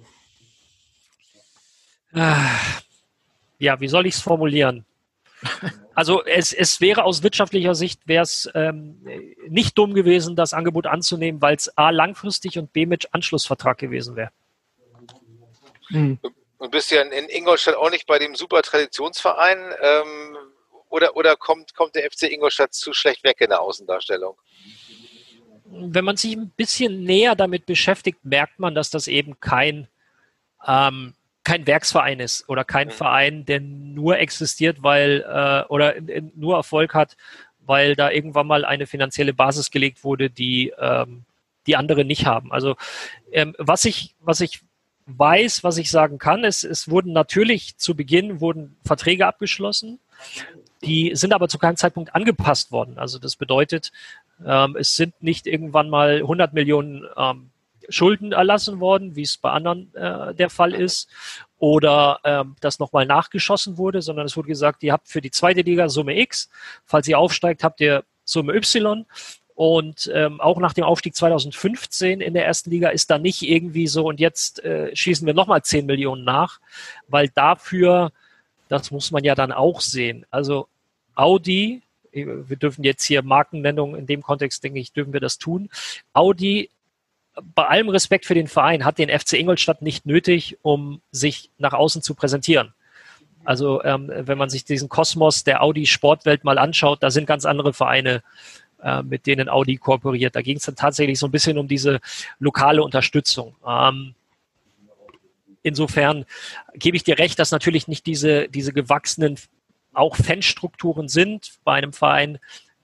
Ja, 3.60 3.80
wie 3.80 3.88
soll 3.88 4.06
ich 4.06 4.16
es 4.16 4.22
formulieren? 4.22 4.86
Also 5.98 6.24
es, 6.26 6.54
es 6.54 6.80
wäre 6.80 7.06
aus 7.06 7.24
wirtschaftlicher 7.24 7.74
Sicht 7.74 8.08
wäre 8.08 8.22
es 8.22 8.48
ähm, 8.54 9.04
nicht 9.48 9.76
dumm 9.80 9.96
gewesen, 9.96 10.36
das 10.36 10.54
Angebot 10.54 10.86
anzunehmen, 10.86 11.42
weil 11.42 11.56
es 11.56 11.76
A 11.76 11.90
langfristig 11.90 12.60
und 12.60 12.72
B 12.72 12.86
mit 12.86 13.16
Anschlussvertrag 13.16 13.80
gewesen 13.80 14.16
wäre. 14.16 14.30
Hm. 15.88 16.20
Du 16.22 16.70
bist 16.70 16.92
ja 16.92 17.02
in 17.02 17.30
Ingolstadt 17.30 17.74
auch 17.74 17.90
nicht 17.90 18.06
bei 18.06 18.20
dem 18.20 18.36
super 18.36 18.62
Traditionsverein. 18.62 19.74
Ähm, 19.82 20.38
oder 20.90 21.18
oder 21.18 21.36
kommt, 21.36 21.74
kommt 21.74 21.96
der 21.96 22.04
FC 22.12 22.32
Ingolstadt 22.32 22.76
zu 22.76 22.94
schlecht 22.94 23.24
weg 23.24 23.42
in 23.42 23.50
der 23.50 23.62
Außendarstellung? 23.62 24.38
Wenn 25.66 26.06
man 26.06 26.16
sich 26.16 26.38
ein 26.38 26.52
bisschen 26.52 27.06
näher 27.06 27.34
damit 27.34 27.66
beschäftigt, 27.66 28.20
merkt 28.22 28.60
man, 28.60 28.76
dass 28.76 28.92
das 28.92 29.08
eben 29.08 29.40
kein, 29.40 29.88
ähm, 30.64 31.16
kein 31.48 31.66
Werksverein 31.66 32.20
ist 32.20 32.50
oder 32.50 32.66
kein 32.66 32.90
mhm. 32.90 32.92
Verein, 32.92 33.46
der 33.46 33.62
nur 33.62 34.20
existiert, 34.20 34.84
weil 34.84 35.24
äh, 35.26 35.66
oder 35.70 35.96
in, 35.96 36.10
in, 36.10 36.32
nur 36.36 36.58
Erfolg 36.58 36.94
hat, 36.94 37.16
weil 37.66 37.96
da 37.96 38.12
irgendwann 38.12 38.48
mal 38.48 38.66
eine 38.66 38.86
finanzielle 38.86 39.34
Basis 39.34 39.72
gelegt 39.72 40.04
wurde, 40.04 40.30
die 40.30 40.74
ähm, 40.78 41.24
die 41.66 41.78
andere 41.78 42.04
nicht 42.04 42.26
haben. 42.26 42.52
Also 42.52 42.76
ähm, 43.32 43.56
was 43.60 43.86
ich 43.86 44.14
was 44.20 44.42
ich 44.42 44.60
weiß, 45.06 45.64
was 45.64 45.78
ich 45.78 45.90
sagen 45.90 46.18
kann, 46.18 46.44
ist, 46.44 46.66
es 46.66 46.90
wurden 46.90 47.14
natürlich 47.14 47.78
zu 47.78 47.96
Beginn 47.96 48.42
wurden 48.42 48.76
Verträge 48.84 49.26
abgeschlossen, 49.26 50.00
die 50.84 51.12
sind 51.16 51.32
aber 51.32 51.48
zu 51.48 51.60
keinem 51.60 51.78
Zeitpunkt 51.78 52.14
angepasst 52.14 52.74
worden. 52.74 52.98
Also 52.98 53.20
das 53.20 53.38
bedeutet, 53.38 53.94
ähm, 54.46 54.76
es 54.78 54.98
sind 54.98 55.24
nicht 55.24 55.48
irgendwann 55.48 55.90
mal 55.90 56.18
100 56.18 56.52
Millionen 56.52 57.06
ähm, 57.16 57.52
Schulden 57.90 58.32
erlassen 58.32 58.80
worden, 58.80 59.16
wie 59.16 59.24
es 59.24 59.38
bei 59.38 59.52
anderen 59.52 59.94
äh, 59.96 60.34
der 60.34 60.50
Fall 60.50 60.74
ist, 60.74 61.10
oder 61.60 62.20
ähm, 62.24 62.56
das 62.62 62.80
nochmal 62.80 63.06
nachgeschossen 63.06 63.78
wurde, 63.78 64.02
sondern 64.02 64.26
es 64.26 64.38
wurde 64.38 64.48
gesagt, 64.48 64.84
ihr 64.84 64.94
habt 64.94 65.08
für 65.08 65.22
die 65.22 65.32
zweite 65.32 65.62
Liga 65.62 65.90
Summe 65.90 66.20
X, 66.20 66.50
falls 66.86 67.08
ihr 67.08 67.18
aufsteigt, 67.18 67.64
habt 67.64 67.82
ihr 67.82 68.04
Summe 68.24 68.54
Y 68.54 69.06
und 69.58 70.12
ähm, 70.14 70.40
auch 70.40 70.60
nach 70.60 70.74
dem 70.74 70.84
Aufstieg 70.84 71.16
2015 71.16 72.22
in 72.22 72.36
der 72.36 72.46
ersten 72.46 72.70
Liga 72.70 72.90
ist 72.90 73.10
da 73.10 73.18
nicht 73.18 73.42
irgendwie 73.42 73.88
so, 73.88 74.06
und 74.06 74.20
jetzt 74.20 74.64
äh, 74.64 74.96
schießen 74.96 75.26
wir 75.26 75.34
nochmal 75.34 75.64
10 75.64 75.88
Millionen 75.88 76.24
nach, 76.24 76.60
weil 77.08 77.30
dafür, 77.30 78.12
das 78.70 78.92
muss 78.92 79.10
man 79.10 79.24
ja 79.24 79.34
dann 79.34 79.52
auch 79.52 79.82
sehen. 79.82 80.28
Also 80.30 80.68
Audi, 81.16 81.82
wir 82.12 82.56
dürfen 82.56 82.84
jetzt 82.84 83.04
hier 83.04 83.24
Markennennung 83.24 83.96
in 83.96 84.06
dem 84.06 84.22
Kontext, 84.22 84.64
denke 84.64 84.80
ich, 84.80 84.94
dürfen 84.94 85.14
wir 85.14 85.22
das 85.22 85.40
tun. 85.40 85.70
Audi, 86.14 86.70
bei 87.56 87.66
allem 87.66 87.90
Respekt 87.90 88.26
für 88.26 88.34
den 88.34 88.48
Verein, 88.48 88.86
hat 88.86 88.98
den 88.98 89.10
FC 89.10 89.34
Ingolstadt 89.34 89.82
nicht 89.82 90.06
nötig, 90.06 90.58
um 90.62 91.02
sich 91.12 91.52
nach 91.58 91.74
außen 91.74 92.02
zu 92.02 92.16
präsentieren. 92.16 92.74
Also 93.44 93.84
ähm, 93.84 94.12
wenn 94.14 94.38
man 94.38 94.50
sich 94.50 94.66
diesen 94.66 94.90
Kosmos 94.90 95.44
der 95.44 95.64
Audi-Sportwelt 95.64 96.44
mal 96.44 96.58
anschaut, 96.58 97.02
da 97.02 97.12
sind 97.12 97.28
ganz 97.28 97.46
andere 97.46 97.74
Vereine 97.74 98.22
äh, 98.84 99.02
mit 99.04 99.26
denen 99.26 99.50
Audi 99.50 99.78
kooperiert. 99.78 100.36
Da 100.36 100.42
ging 100.42 100.58
es 100.58 100.64
dann 100.64 100.76
tatsächlich 100.76 101.18
so 101.18 101.28
ein 101.28 101.32
bisschen 101.32 101.58
um 101.58 101.68
diese 101.68 102.00
lokale 102.40 102.84
Unterstützung. 102.84 103.56
Ähm, 103.66 104.16
insofern 105.64 106.26
gebe 106.74 106.98
ich 106.98 107.04
dir 107.04 107.20
recht, 107.20 107.40
dass 107.40 107.52
natürlich 107.52 107.88
nicht 107.88 108.06
diese, 108.06 108.50
diese 108.50 108.74
gewachsenen 108.74 109.38
auch 109.94 110.16
Fanstrukturen 110.16 111.08
sind 111.08 111.54
bei 111.64 111.74
einem 111.74 111.94
Verein, 111.94 112.40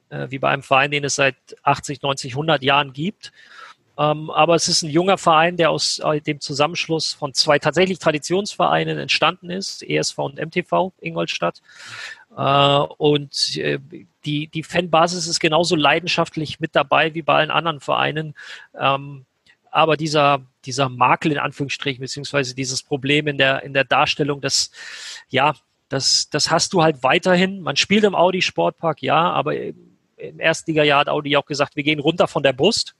äh, 0.10 0.28
wie 0.30 0.40
bei 0.40 0.50
einem 0.50 0.64
Verein, 0.64 0.92
den 0.92 1.04
es 1.04 1.16
seit 1.16 1.36
80, 1.64 2.02
90, 2.02 2.34
100 2.34 2.64
Jahren 2.64 2.94
gibt. 2.94 3.32
Ähm, 3.98 4.32
aber 4.32 4.56
es 4.56 4.68
ist 4.68 4.82
ein 4.82 4.90
junger 4.90 5.18
Verein, 5.18 5.56
der 5.56 5.70
aus 5.70 6.00
äh, 6.00 6.20
dem 6.20 6.40
Zusammenschluss 6.40 7.14
von 7.14 7.34
zwei 7.34 7.60
tatsächlich 7.60 8.00
Traditionsvereinen 8.00 8.98
entstanden 8.98 9.50
ist, 9.50 9.84
ESV 9.84 10.18
und 10.20 10.40
MTV 10.40 10.94
Ingolstadt. 11.00 11.62
Äh, 12.36 12.42
und 12.98 13.58
äh, 13.58 13.80
die, 14.26 14.48
die 14.48 14.64
Fanbasis 14.64 15.28
ist 15.28 15.40
genauso 15.40 15.76
leidenschaftlich 15.76 16.60
mit 16.60 16.76
dabei 16.76 17.14
wie 17.14 17.22
bei 17.22 17.36
allen 17.36 17.52
anderen 17.52 17.80
Vereinen. 17.80 18.34
Ähm, 18.80 19.26
aber 19.70 19.98
dieser, 19.98 20.42
dieser 20.66 20.90
Makel 20.90 21.32
in 21.32 21.40
Anführungsstrichen, 21.40 22.02
beziehungsweise 22.02 22.56
dieses 22.56 22.84
Problem 22.84 23.28
in 23.28 23.38
der, 23.38 23.64
in 23.64 23.74
der 23.74 23.84
Darstellung, 23.84 24.42
das, 24.42 24.72
ja, 25.30 25.56
das, 25.90 26.30
das 26.30 26.50
hast 26.50 26.74
du 26.74 26.82
halt 26.84 27.04
weiterhin. 27.04 27.62
Man 27.62 27.76
spielt 27.76 28.04
im 28.04 28.16
Audi 28.16 28.42
Sportpark, 28.42 29.02
ja, 29.02 29.32
aber 29.32 29.56
im 29.56 30.40
Erstliga-Jahr 30.40 31.02
hat 31.02 31.10
Audi 31.10 31.36
auch 31.38 31.46
gesagt, 31.46 31.76
wir 31.76 31.84
gehen 31.84 32.00
runter 32.00 32.28
von 32.28 32.44
der 32.44 32.54
Brust. 32.54 32.96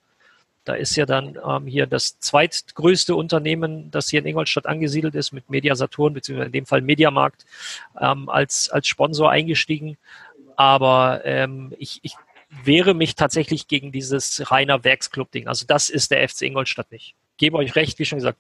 Da 0.66 0.76
ist 0.76 0.96
ja 0.96 1.06
dann 1.06 1.38
ähm, 1.48 1.68
hier 1.68 1.88
das 1.88 2.20
zweitgrößte 2.20 3.16
Unternehmen, 3.16 3.92
das 3.92 4.10
hier 4.10 4.20
in 4.20 4.28
Ingolstadt 4.28 4.66
angesiedelt 4.66 5.16
ist, 5.16 5.32
mit 5.32 5.50
Media 5.50 5.76
Saturn, 5.76 6.14
beziehungsweise 6.14 6.48
in 6.48 6.54
dem 6.54 6.66
Fall 6.66 6.82
Mediamarkt, 6.82 7.46
ähm, 8.00 8.30
als, 8.30 8.70
als 8.70 8.88
Sponsor 8.88 9.30
eingestiegen. 9.30 9.98
Aber 10.56 11.22
ähm, 11.26 11.74
ich, 11.78 12.00
ich 12.04 12.16
wehre 12.64 12.94
mich 12.94 13.16
tatsächlich 13.16 13.68
gegen 13.68 13.92
dieses 13.92 14.52
reiner 14.52 14.84
Werksclub-Ding. 14.84 15.48
Also 15.48 15.66
das 15.68 15.90
ist 15.90 16.12
der 16.12 16.28
FC 16.28 16.44
Ingolstadt 16.44 16.92
nicht. 16.92 17.16
Ich 17.36 17.38
gebe 17.38 17.58
euch 17.58 17.76
recht, 17.76 18.00
wie 18.00 18.06
schon 18.06 18.20
gesagt, 18.20 18.40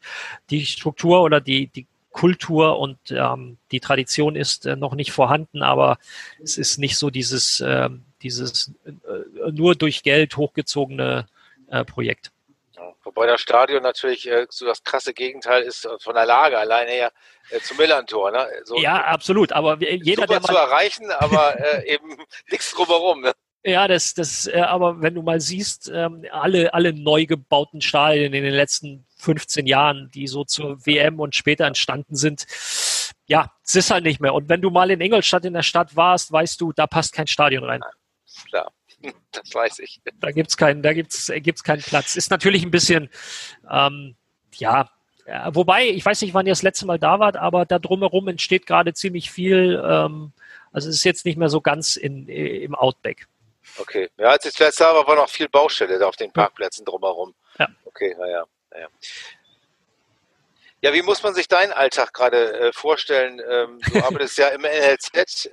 die 0.49 0.65
Struktur 0.65 1.23
oder 1.23 1.41
die, 1.41 1.67
die 1.67 1.87
Kultur 2.11 2.77
und 2.77 2.97
ähm, 3.09 3.57
die 3.71 3.79
Tradition 3.79 4.35
ist 4.35 4.65
äh, 4.65 4.75
noch 4.75 4.93
nicht 4.93 5.11
vorhanden, 5.11 5.63
aber 5.63 5.97
es 6.41 6.57
ist 6.57 6.77
nicht 6.77 6.95
so 6.95 7.09
dieses, 7.09 7.59
äh, 7.59 7.89
dieses 8.21 8.71
äh, 8.85 9.51
nur 9.51 9.75
durch 9.75 10.03
Geld 10.03 10.37
hochgezogene 10.37 11.25
äh, 11.73 11.83
Projekt. 11.83 12.31
wobei 13.03 13.27
das 13.27 13.41
Stadion 13.41 13.83
natürlich 13.83 14.29
äh, 14.29 14.45
so 14.49 14.65
das 14.65 14.83
krasse 14.83 15.13
Gegenteil 15.13 15.63
ist 15.63 15.85
äh, 15.85 15.97
von 15.99 16.13
der 16.13 16.25
Lage 16.25 16.57
alleine 16.57 16.91
her 16.91 17.11
äh, 17.49 17.59
zum 17.59 17.77
Millantor. 17.77 18.31
Ne? 18.31 18.47
So, 18.63 18.77
ja, 18.77 19.03
absolut. 19.03 19.51
Aber 19.51 19.77
jeder, 19.81 20.27
der 20.27 20.39
mal 20.39 20.47
zu 20.47 20.55
erreichen, 20.55 21.11
aber 21.11 21.59
äh, 21.59 21.87
eben 21.93 22.17
nichts 22.49 22.71
drumherum. 22.73 23.21
Ne? 23.21 23.33
Ja, 23.65 23.87
das, 23.87 24.13
das, 24.13 24.47
äh, 24.47 24.59
aber 24.59 25.01
wenn 25.01 25.15
du 25.15 25.21
mal 25.21 25.39
siehst, 25.39 25.89
ähm, 25.93 26.25
alle, 26.31 26.73
alle 26.73 26.93
neu 26.93 27.25
gebauten 27.25 27.81
Stadien 27.81 28.33
in 28.33 28.43
den 28.43 28.53
letzten 28.53 29.05
15 29.17 29.65
Jahren, 29.65 30.11
die 30.13 30.27
so 30.27 30.43
zur 30.43 30.85
WM 30.85 31.19
und 31.19 31.33
später 31.33 31.65
entstanden 31.65 32.15
sind, 32.15 32.45
ja, 33.25 33.51
es 33.63 33.75
ist 33.75 33.89
halt 33.89 34.03
nicht 34.03 34.19
mehr. 34.19 34.33
Und 34.33 34.49
wenn 34.49 34.61
du 34.61 34.69
mal 34.69 34.91
in 34.91 34.99
Ingolstadt 34.99 35.45
in 35.45 35.53
der 35.53 35.63
Stadt 35.63 35.95
warst, 35.95 36.31
weißt 36.31 36.59
du, 36.59 36.73
da 36.73 36.87
passt 36.87 37.13
kein 37.13 37.27
Stadion 37.27 37.63
rein. 37.63 37.81
Klar. 38.49 38.71
das 39.31 39.53
weiß 39.53 39.79
ich. 39.79 40.01
Da 40.19 40.31
gibt's 40.31 40.57
keinen, 40.57 40.81
da 40.81 40.93
gibt's, 40.93 41.31
gibt's 41.35 41.63
keinen 41.63 41.81
Platz. 41.81 42.15
Ist 42.15 42.31
natürlich 42.31 42.63
ein 42.63 42.71
bisschen, 42.71 43.09
ähm, 43.69 44.15
ja, 44.53 44.89
ja, 45.25 45.55
wobei, 45.55 45.87
ich 45.87 46.05
weiß 46.05 46.21
nicht, 46.21 46.33
wann 46.33 46.45
ihr 46.45 46.51
das 46.51 46.63
letzte 46.63 46.85
Mal 46.85 46.99
da 46.99 47.19
wart, 47.19 47.37
aber 47.37 47.65
da 47.65 47.79
drumherum 47.79 48.27
entsteht 48.27 48.65
gerade 48.65 48.93
ziemlich 48.93 49.31
viel. 49.31 49.81
Ähm, 49.85 50.33
also 50.73 50.89
es 50.89 50.95
ist 50.95 51.03
jetzt 51.05 51.25
nicht 51.25 51.37
mehr 51.37 51.49
so 51.49 51.61
ganz 51.61 51.95
in, 51.95 52.27
im 52.27 52.75
Outback. 52.75 53.27
Okay. 53.77 54.09
Ja, 54.17 54.31
als 54.31 54.45
ich 54.45 54.53
zuletzt 54.53 54.81
da 54.81 54.93
war, 54.93 55.07
war 55.07 55.15
noch 55.15 55.29
viel 55.29 55.47
Baustelle 55.47 55.97
da 55.97 56.07
auf 56.07 56.17
den 56.17 56.31
Parkplätzen 56.31 56.85
drumherum. 56.85 57.33
Ja. 57.57 57.67
Okay, 57.85 58.15
naja. 58.19 58.43
naja. 58.71 58.87
Ja, 60.81 60.93
wie 60.93 61.01
muss 61.01 61.23
man 61.23 61.33
sich 61.33 61.47
deinen 61.47 61.71
Alltag 61.71 62.13
gerade 62.13 62.59
äh, 62.59 62.73
vorstellen? 62.73 63.41
Ähm, 63.49 63.79
du 63.79 63.99
arbeitest 64.03 64.37
ja 64.37 64.49
im 64.49 64.61
NLZ, 64.63 65.45
äh, 65.45 65.51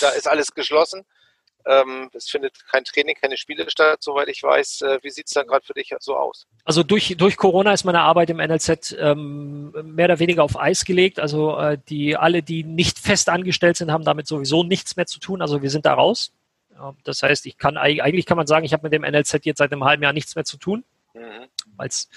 da 0.00 0.10
ist 0.10 0.28
alles 0.28 0.54
geschlossen. 0.54 1.04
Ähm, 1.68 2.08
es 2.14 2.30
findet 2.30 2.66
kein 2.66 2.82
Training, 2.84 3.14
keine 3.20 3.36
Spiele 3.36 3.68
statt, 3.70 4.02
soweit 4.02 4.28
ich 4.28 4.42
weiß. 4.42 4.82
Äh, 4.82 4.98
wie 5.02 5.10
sieht 5.10 5.26
es 5.26 5.34
dann 5.34 5.46
gerade 5.46 5.64
für 5.64 5.74
dich 5.74 5.94
so 6.00 6.16
aus? 6.16 6.46
Also 6.64 6.82
durch, 6.82 7.14
durch 7.18 7.36
Corona 7.36 7.72
ist 7.74 7.84
meine 7.84 8.00
Arbeit 8.00 8.30
im 8.30 8.38
NLZ 8.38 8.96
ähm, 8.98 9.72
mehr 9.84 10.06
oder 10.06 10.18
weniger 10.18 10.42
auf 10.42 10.58
Eis 10.58 10.84
gelegt. 10.86 11.20
Also 11.20 11.58
äh, 11.58 11.78
die 11.88 12.16
alle, 12.16 12.42
die 12.42 12.64
nicht 12.64 12.98
fest 12.98 13.28
angestellt 13.28 13.76
sind, 13.76 13.92
haben 13.92 14.04
damit 14.04 14.26
sowieso 14.26 14.64
nichts 14.64 14.96
mehr 14.96 15.06
zu 15.06 15.20
tun. 15.20 15.42
Also 15.42 15.62
wir 15.62 15.70
sind 15.70 15.84
da 15.84 15.94
raus. 15.94 16.32
Das 17.04 17.22
heißt, 17.22 17.46
ich 17.46 17.58
kann 17.58 17.76
eigentlich 17.76 18.24
kann 18.24 18.36
man 18.36 18.46
sagen, 18.46 18.64
ich 18.64 18.72
habe 18.72 18.84
mit 18.84 18.92
dem 18.92 19.02
NLZ 19.02 19.44
jetzt 19.44 19.58
seit 19.58 19.72
einem 19.72 19.84
halben 19.84 20.02
Jahr 20.02 20.12
nichts 20.12 20.36
mehr 20.36 20.44
zu 20.44 20.56
tun, 20.56 20.84
mhm. 21.12 21.48
weil 21.76 21.88
es 21.88 22.08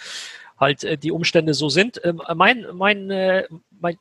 halt 0.60 0.84
äh, 0.84 0.98
die 0.98 1.12
Umstände 1.12 1.54
so 1.54 1.68
sind. 1.70 2.00
Ähm, 2.06 2.22
mein, 2.36 2.68
mein, 2.74 3.10
äh, 3.10 3.48
mein 3.72 3.98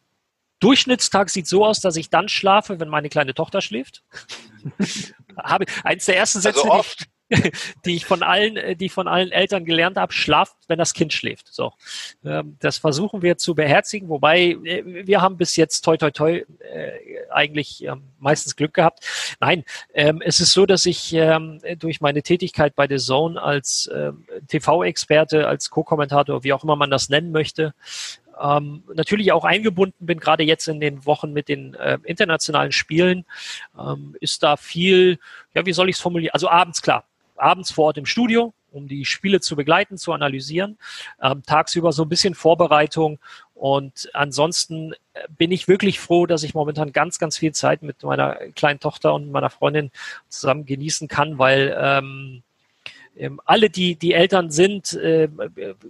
Durchschnittstag 0.61 1.31
sieht 1.31 1.47
so 1.47 1.65
aus, 1.65 1.81
dass 1.81 1.97
ich 1.97 2.11
dann 2.11 2.29
schlafe, 2.29 2.79
wenn 2.79 2.89
meine 2.89 3.09
kleine 3.09 3.35
Tochter 3.35 3.63
schläft. 3.63 4.03
habe 5.43 5.67
eins 5.85 6.07
der 6.07 6.17
ersten 6.17 6.41
Sätze, 6.41 6.61
also 6.61 6.73
oft. 6.73 7.01
Die, 7.03 7.11
die 7.85 7.97
ich 7.97 8.07
von 8.07 8.23
allen, 8.23 8.57
äh, 8.57 8.77
die 8.77 8.87
ich 8.87 8.93
von 8.93 9.09
allen 9.09 9.31
Eltern 9.31 9.65
gelernt 9.65 9.97
habe, 9.97 10.13
schlaft, 10.13 10.57
wenn 10.69 10.79
das 10.79 10.95
Kind 10.95 11.13
schläft. 11.13 11.53
So, 11.53 11.73
ähm, 12.25 12.57
das 12.61 12.79
versuchen 12.79 13.23
wir 13.23 13.39
zu 13.39 13.55
beherzigen. 13.55 14.09
Wobei 14.09 14.57
äh, 14.65 15.07
wir 15.07 15.21
haben 15.21 15.37
bis 15.37 15.57
jetzt 15.57 15.83
toi 15.83 15.97
toi 15.97 16.11
toi 16.11 16.45
äh, 16.59 16.93
eigentlich 17.31 17.85
ähm, 17.85 18.03
meistens 18.19 18.57
Glück 18.57 18.75
gehabt. 18.75 19.07
Nein, 19.41 19.65
ähm, 19.95 20.21
es 20.25 20.41
ist 20.41 20.53
so, 20.53 20.67
dass 20.67 20.87
ich 20.87 21.17
durch 21.79 22.01
meine 22.01 22.23
Tätigkeit 22.23 22.75
bei 22.75 22.87
The 22.89 22.97
Zone 22.99 23.41
als 23.41 23.91
TV-Experte, 24.49 25.47
als 25.47 25.71
Co-Kommentator, 25.71 26.45
wie 26.45 26.53
auch 26.53 26.65
immer 26.65 26.77
man 26.77 26.91
das 26.91 27.09
nennen 27.09 27.33
möchte, 27.33 27.75
ähm, 28.41 28.83
natürlich 28.95 29.33
auch 29.33 29.45
eingebunden 29.45 30.07
bin, 30.07 30.21
gerade 30.21 30.43
jetzt 30.45 30.69
in 30.69 30.81
den 30.81 31.05
Wochen 31.07 31.33
mit 31.33 31.49
den 31.49 31.75
äh, 31.75 31.99
internationalen 32.05 32.73
Spielen, 32.73 33.25
ähm, 33.79 34.17
ist 34.21 34.43
da 34.43 34.57
viel, 34.57 35.19
ja, 35.55 35.67
wie 35.67 35.73
soll 35.73 35.89
ich 35.89 35.97
es 35.97 36.03
formulieren? 36.03 36.33
Also 36.33 36.49
abends 36.49 36.83
klar, 36.83 37.05
abends 37.37 37.71
vor 37.71 37.87
Ort 37.87 37.99
im 37.99 38.07
Studio, 38.07 38.53
um 38.73 38.89
die 38.89 39.05
Spiele 39.05 39.41
zu 39.41 39.57
begleiten, 39.57 39.99
zu 39.99 40.13
analysieren, 40.13 40.79
ähm, 41.21 41.43
tagsüber 41.45 41.93
so 41.93 42.05
ein 42.05 42.09
bisschen 42.09 42.35
Vorbereitung. 42.35 43.19
Und 43.55 44.09
ansonsten 44.15 44.93
äh, 45.13 45.27
bin 45.37 45.53
ich 45.53 45.69
wirklich 45.69 46.01
froh, 46.01 46.27
dass 46.27 46.43
ich 46.43 46.55
momentan 46.55 46.93
ganz, 46.93 47.19
ganz 47.19 47.37
viel 47.37 47.53
Zeit 47.53 47.83
mit 47.83 48.03
meiner 48.03 48.37
kleinen 48.55 48.81
Tochter 48.81 49.15
und 49.15 49.31
meiner 49.31 49.51
Freundin 49.51 49.91
zusammen 50.29 50.67
genießen 50.67 51.09
kann, 51.09 51.39
weil 51.39 51.77
ähm, 51.79 52.43
ähm, 53.17 53.41
alle, 53.45 53.71
die, 53.71 53.97
die 53.97 54.13
Eltern 54.13 54.51
sind, 54.51 54.95
äh, 54.95 55.29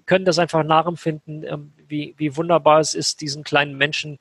können 0.07 0.25
das 0.25 0.39
einfach 0.39 0.65
nachempfinden, 0.65 1.45
ähm, 1.45 1.73
wie, 1.89 2.15
wie 2.17 2.37
wunderbar 2.37 2.81
es 2.81 2.95
ist, 2.95 3.21
diesen 3.21 3.45
kleinen 3.45 3.77
Menschen, 3.77 4.19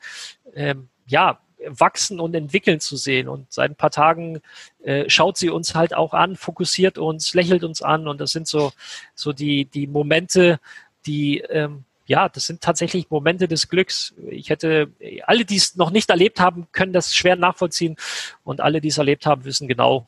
ähm, 0.56 0.90
ja, 1.08 1.40
wachsen 1.66 2.20
und 2.20 2.36
entwickeln 2.36 2.80
zu 2.80 2.96
sehen. 2.96 3.28
Und 3.28 3.52
seit 3.52 3.72
ein 3.72 3.76
paar 3.76 3.92
Tagen 3.92 4.42
äh, 4.84 5.10
schaut 5.10 5.38
sie 5.38 5.50
uns 5.50 5.76
halt 5.76 5.94
auch 5.94 6.14
an, 6.14 6.36
fokussiert 6.36 6.98
uns, 6.98 7.34
lächelt 7.34 7.64
uns 7.64 7.82
an. 7.82 8.08
Und 8.08 8.22
das 8.22 8.32
sind 8.32 8.48
so, 8.48 8.72
so 9.16 9.34
die, 9.34 9.66
die 9.66 9.88
Momente, 9.88 10.60
die, 11.06 11.40
ähm, 11.40 11.84
ja, 12.06 12.30
das 12.30 12.46
sind 12.46 12.62
tatsächlich 12.62 13.10
Momente 13.10 13.48
des 13.48 13.70
Glücks. 13.70 14.14
Ich 14.30 14.50
hätte, 14.50 14.92
alle, 15.26 15.46
die 15.46 15.58
es 15.58 15.76
noch 15.76 15.92
nicht 15.92 16.10
erlebt 16.10 16.40
haben, 16.40 16.68
können 16.72 16.94
das 16.94 17.16
schwer 17.16 17.36
nachvollziehen. 17.36 17.98
Und 18.44 18.62
alle, 18.62 18.82
die 18.82 18.88
es 18.88 18.98
erlebt 18.98 19.26
haben, 19.26 19.46
wissen 19.46 19.68
genau, 19.68 20.08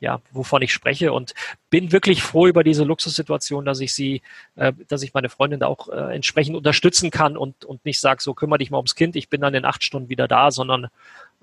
ja, 0.00 0.20
wovon 0.32 0.62
ich 0.62 0.72
spreche 0.72 1.12
und 1.12 1.34
bin 1.70 1.92
wirklich 1.92 2.22
froh 2.22 2.46
über 2.46 2.64
diese 2.64 2.84
Luxussituation, 2.84 3.64
dass 3.64 3.80
ich 3.80 3.94
sie, 3.94 4.22
äh, 4.56 4.72
dass 4.88 5.02
ich 5.02 5.14
meine 5.14 5.28
Freundin 5.28 5.60
da 5.60 5.66
auch 5.66 5.88
äh, 5.88 6.14
entsprechend 6.14 6.56
unterstützen 6.56 7.10
kann 7.10 7.36
und, 7.36 7.64
und 7.64 7.84
nicht 7.84 8.00
sage, 8.00 8.22
so 8.22 8.34
kümmere 8.34 8.58
dich 8.58 8.70
mal 8.70 8.78
ums 8.78 8.94
Kind, 8.94 9.16
ich 9.16 9.28
bin 9.28 9.40
dann 9.40 9.54
in 9.54 9.64
acht 9.64 9.84
Stunden 9.84 10.08
wieder 10.08 10.28
da, 10.28 10.50
sondern 10.50 10.88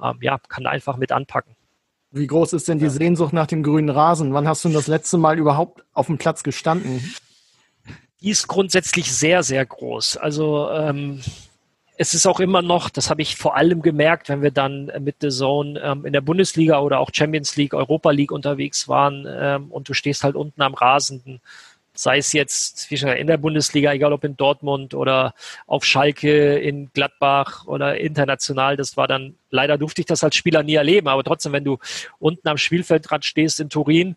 ähm, 0.01 0.17
ja, 0.21 0.39
kann 0.47 0.67
einfach 0.67 0.97
mit 0.97 1.11
anpacken. 1.11 1.55
Wie 2.11 2.27
groß 2.27 2.53
ist 2.53 2.67
denn 2.67 2.79
die 2.79 2.89
Sehnsucht 2.89 3.31
nach 3.31 3.47
dem 3.47 3.63
grünen 3.63 3.89
Rasen? 3.89 4.33
Wann 4.33 4.47
hast 4.47 4.65
du 4.65 4.69
das 4.69 4.87
letzte 4.87 5.17
Mal 5.17 5.39
überhaupt 5.39 5.83
auf 5.93 6.07
dem 6.07 6.17
Platz 6.17 6.43
gestanden? 6.43 7.15
Die 8.19 8.29
ist 8.29 8.47
grundsätzlich 8.47 9.11
sehr, 9.13 9.43
sehr 9.43 9.65
groß. 9.65 10.17
Also 10.17 10.69
ähm, 10.71 11.21
es 12.01 12.15
ist 12.15 12.25
auch 12.25 12.39
immer 12.39 12.63
noch, 12.63 12.89
das 12.89 13.11
habe 13.11 13.21
ich 13.21 13.35
vor 13.35 13.55
allem 13.55 13.83
gemerkt, 13.83 14.29
wenn 14.29 14.41
wir 14.41 14.49
dann 14.49 14.91
mit 15.01 15.17
The 15.21 15.29
Zone 15.29 15.79
ähm, 15.79 16.03
in 16.03 16.13
der 16.13 16.21
Bundesliga 16.21 16.79
oder 16.79 16.99
auch 16.99 17.11
Champions 17.13 17.55
League, 17.57 17.75
Europa 17.75 18.09
League 18.09 18.31
unterwegs 18.31 18.87
waren 18.87 19.27
ähm, 19.29 19.67
und 19.69 19.87
du 19.87 19.93
stehst 19.93 20.23
halt 20.23 20.35
unten 20.35 20.63
am 20.63 20.73
Rasenden, 20.73 21.41
sei 21.93 22.17
es 22.17 22.33
jetzt 22.33 22.89
wie 22.89 22.97
schon 22.97 23.09
in 23.09 23.27
der 23.27 23.37
Bundesliga, 23.37 23.93
egal 23.93 24.13
ob 24.13 24.23
in 24.23 24.35
Dortmund 24.35 24.95
oder 24.95 25.35
auf 25.67 25.85
Schalke, 25.85 26.57
in 26.57 26.89
Gladbach 26.91 27.67
oder 27.67 27.99
international, 27.99 28.77
das 28.77 28.97
war 28.97 29.07
dann, 29.07 29.35
leider 29.51 29.77
durfte 29.77 30.01
ich 30.01 30.07
das 30.07 30.23
als 30.23 30.35
Spieler 30.35 30.63
nie 30.63 30.75
erleben, 30.75 31.07
aber 31.07 31.23
trotzdem, 31.23 31.51
wenn 31.51 31.65
du 31.65 31.77
unten 32.17 32.47
am 32.47 32.57
Spielfeldrand 32.57 33.25
stehst 33.25 33.59
in 33.59 33.69
Turin 33.69 34.15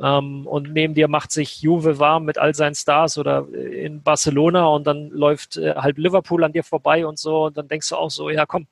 ähm, 0.00 0.46
und 0.46 0.72
neben 0.72 0.94
dir 0.94 1.08
macht 1.08 1.32
sich 1.32 1.62
Juve 1.62 1.98
warm 1.98 2.24
mit 2.24 2.38
all 2.38 2.54
seinen 2.54 2.74
Stars 2.74 3.18
oder 3.18 3.48
in 3.52 4.02
Barcelona 4.02 4.66
und 4.66 4.86
dann 4.86 5.08
läuft 5.08 5.56
äh, 5.56 5.74
halb 5.74 5.98
Liverpool 5.98 6.44
an 6.44 6.52
dir 6.52 6.62
vorbei 6.62 7.06
und 7.06 7.18
so 7.18 7.46
und 7.46 7.56
dann 7.56 7.68
denkst 7.68 7.88
du 7.88 7.96
auch 7.96 8.10
so, 8.10 8.30
ja 8.30 8.46
komm, 8.46 8.66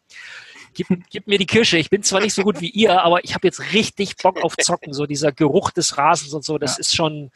gib, 0.74 0.86
gib 1.10 1.26
mir 1.26 1.38
die 1.38 1.46
Kirsche. 1.46 1.78
Ich 1.78 1.90
bin 1.90 2.02
zwar 2.02 2.20
nicht 2.20 2.34
so 2.34 2.42
gut 2.42 2.60
wie 2.60 2.70
ihr, 2.70 3.02
aber 3.02 3.24
ich 3.24 3.34
habe 3.34 3.46
jetzt 3.46 3.72
richtig 3.72 4.16
Bock 4.16 4.42
auf 4.42 4.56
Zocken. 4.56 4.92
So 4.92 5.06
dieser 5.06 5.32
Geruch 5.32 5.70
des 5.70 5.98
Rasens 5.98 6.32
und 6.32 6.44
so, 6.44 6.58
das 6.58 6.76
ja. 6.76 6.80
ist 6.80 6.94
schon, 6.94 7.30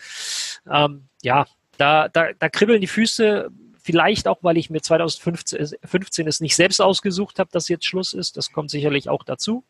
ähm, 0.70 1.08
ja, 1.22 1.46
da, 1.76 2.08
da, 2.08 2.28
da 2.38 2.48
kribbeln 2.48 2.80
die 2.80 2.86
Füße. 2.86 3.50
Vielleicht 3.84 4.28
auch, 4.28 4.38
weil 4.42 4.58
ich 4.58 4.70
mir 4.70 4.80
2015 4.80 5.76
15 5.82 6.28
es 6.28 6.40
nicht 6.40 6.54
selbst 6.54 6.80
ausgesucht 6.80 7.40
habe, 7.40 7.50
dass 7.52 7.68
jetzt 7.68 7.84
Schluss 7.84 8.12
ist. 8.12 8.36
Das 8.36 8.52
kommt 8.52 8.70
sicherlich 8.70 9.08
auch 9.08 9.24
dazu. 9.24 9.64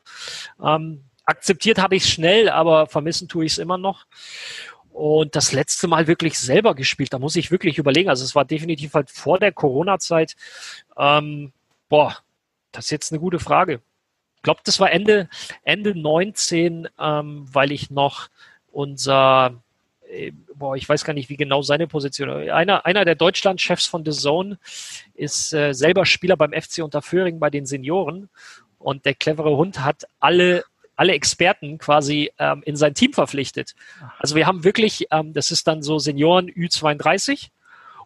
Ähm, 0.62 1.04
akzeptiert 1.24 1.78
habe 1.78 1.96
ich 1.96 2.04
es 2.04 2.10
schnell, 2.10 2.48
aber 2.48 2.86
vermissen 2.86 3.28
tue 3.28 3.44
ich 3.44 3.52
es 3.52 3.58
immer 3.58 3.78
noch. 3.78 4.06
Und 4.92 5.36
das 5.36 5.52
letzte 5.52 5.88
Mal 5.88 6.06
wirklich 6.06 6.38
selber 6.38 6.74
gespielt, 6.74 7.12
da 7.12 7.18
muss 7.18 7.36
ich 7.36 7.50
wirklich 7.50 7.78
überlegen. 7.78 8.10
Also 8.10 8.24
es 8.24 8.34
war 8.34 8.44
definitiv 8.44 8.92
halt 8.94 9.10
vor 9.10 9.38
der 9.38 9.52
Corona-Zeit. 9.52 10.36
Ähm, 10.98 11.52
boah, 11.88 12.18
das 12.72 12.86
ist 12.86 12.90
jetzt 12.90 13.12
eine 13.12 13.20
gute 13.20 13.38
Frage. 13.38 13.80
Ich 14.36 14.42
glaube, 14.42 14.60
das 14.64 14.80
war 14.80 14.90
Ende, 14.90 15.28
Ende 15.62 15.98
19, 15.98 16.88
ähm, 16.98 17.48
weil 17.50 17.72
ich 17.72 17.90
noch 17.90 18.28
unser, 18.70 19.54
äh, 20.10 20.32
boah, 20.54 20.76
ich 20.76 20.88
weiß 20.88 21.04
gar 21.04 21.14
nicht, 21.14 21.30
wie 21.30 21.36
genau 21.36 21.62
seine 21.62 21.86
Position. 21.86 22.50
Einer, 22.50 22.84
einer 22.84 23.04
der 23.06 23.14
Deutschlandchefs 23.14 23.86
von 23.86 24.04
The 24.04 24.10
Zone 24.10 24.58
ist 25.14 25.54
äh, 25.54 25.72
selber 25.72 26.04
Spieler 26.04 26.36
beim 26.36 26.52
FC 26.52 26.82
Unterföhring 26.82 27.38
bei 27.38 27.48
den 27.48 27.64
Senioren. 27.64 28.28
Und 28.78 29.06
der 29.06 29.14
clevere 29.14 29.56
Hund 29.56 29.80
hat 29.84 30.06
alle 30.18 30.64
alle 31.02 31.14
Experten 31.14 31.78
quasi 31.78 32.30
ähm, 32.38 32.62
in 32.64 32.76
sein 32.76 32.94
Team 32.94 33.12
verpflichtet. 33.12 33.74
Also 34.20 34.36
wir 34.36 34.46
haben 34.46 34.62
wirklich, 34.62 35.08
ähm, 35.10 35.32
das 35.32 35.50
ist 35.50 35.66
dann 35.66 35.82
so 35.82 35.98
Senioren 35.98 36.48
Ü32 36.48 37.48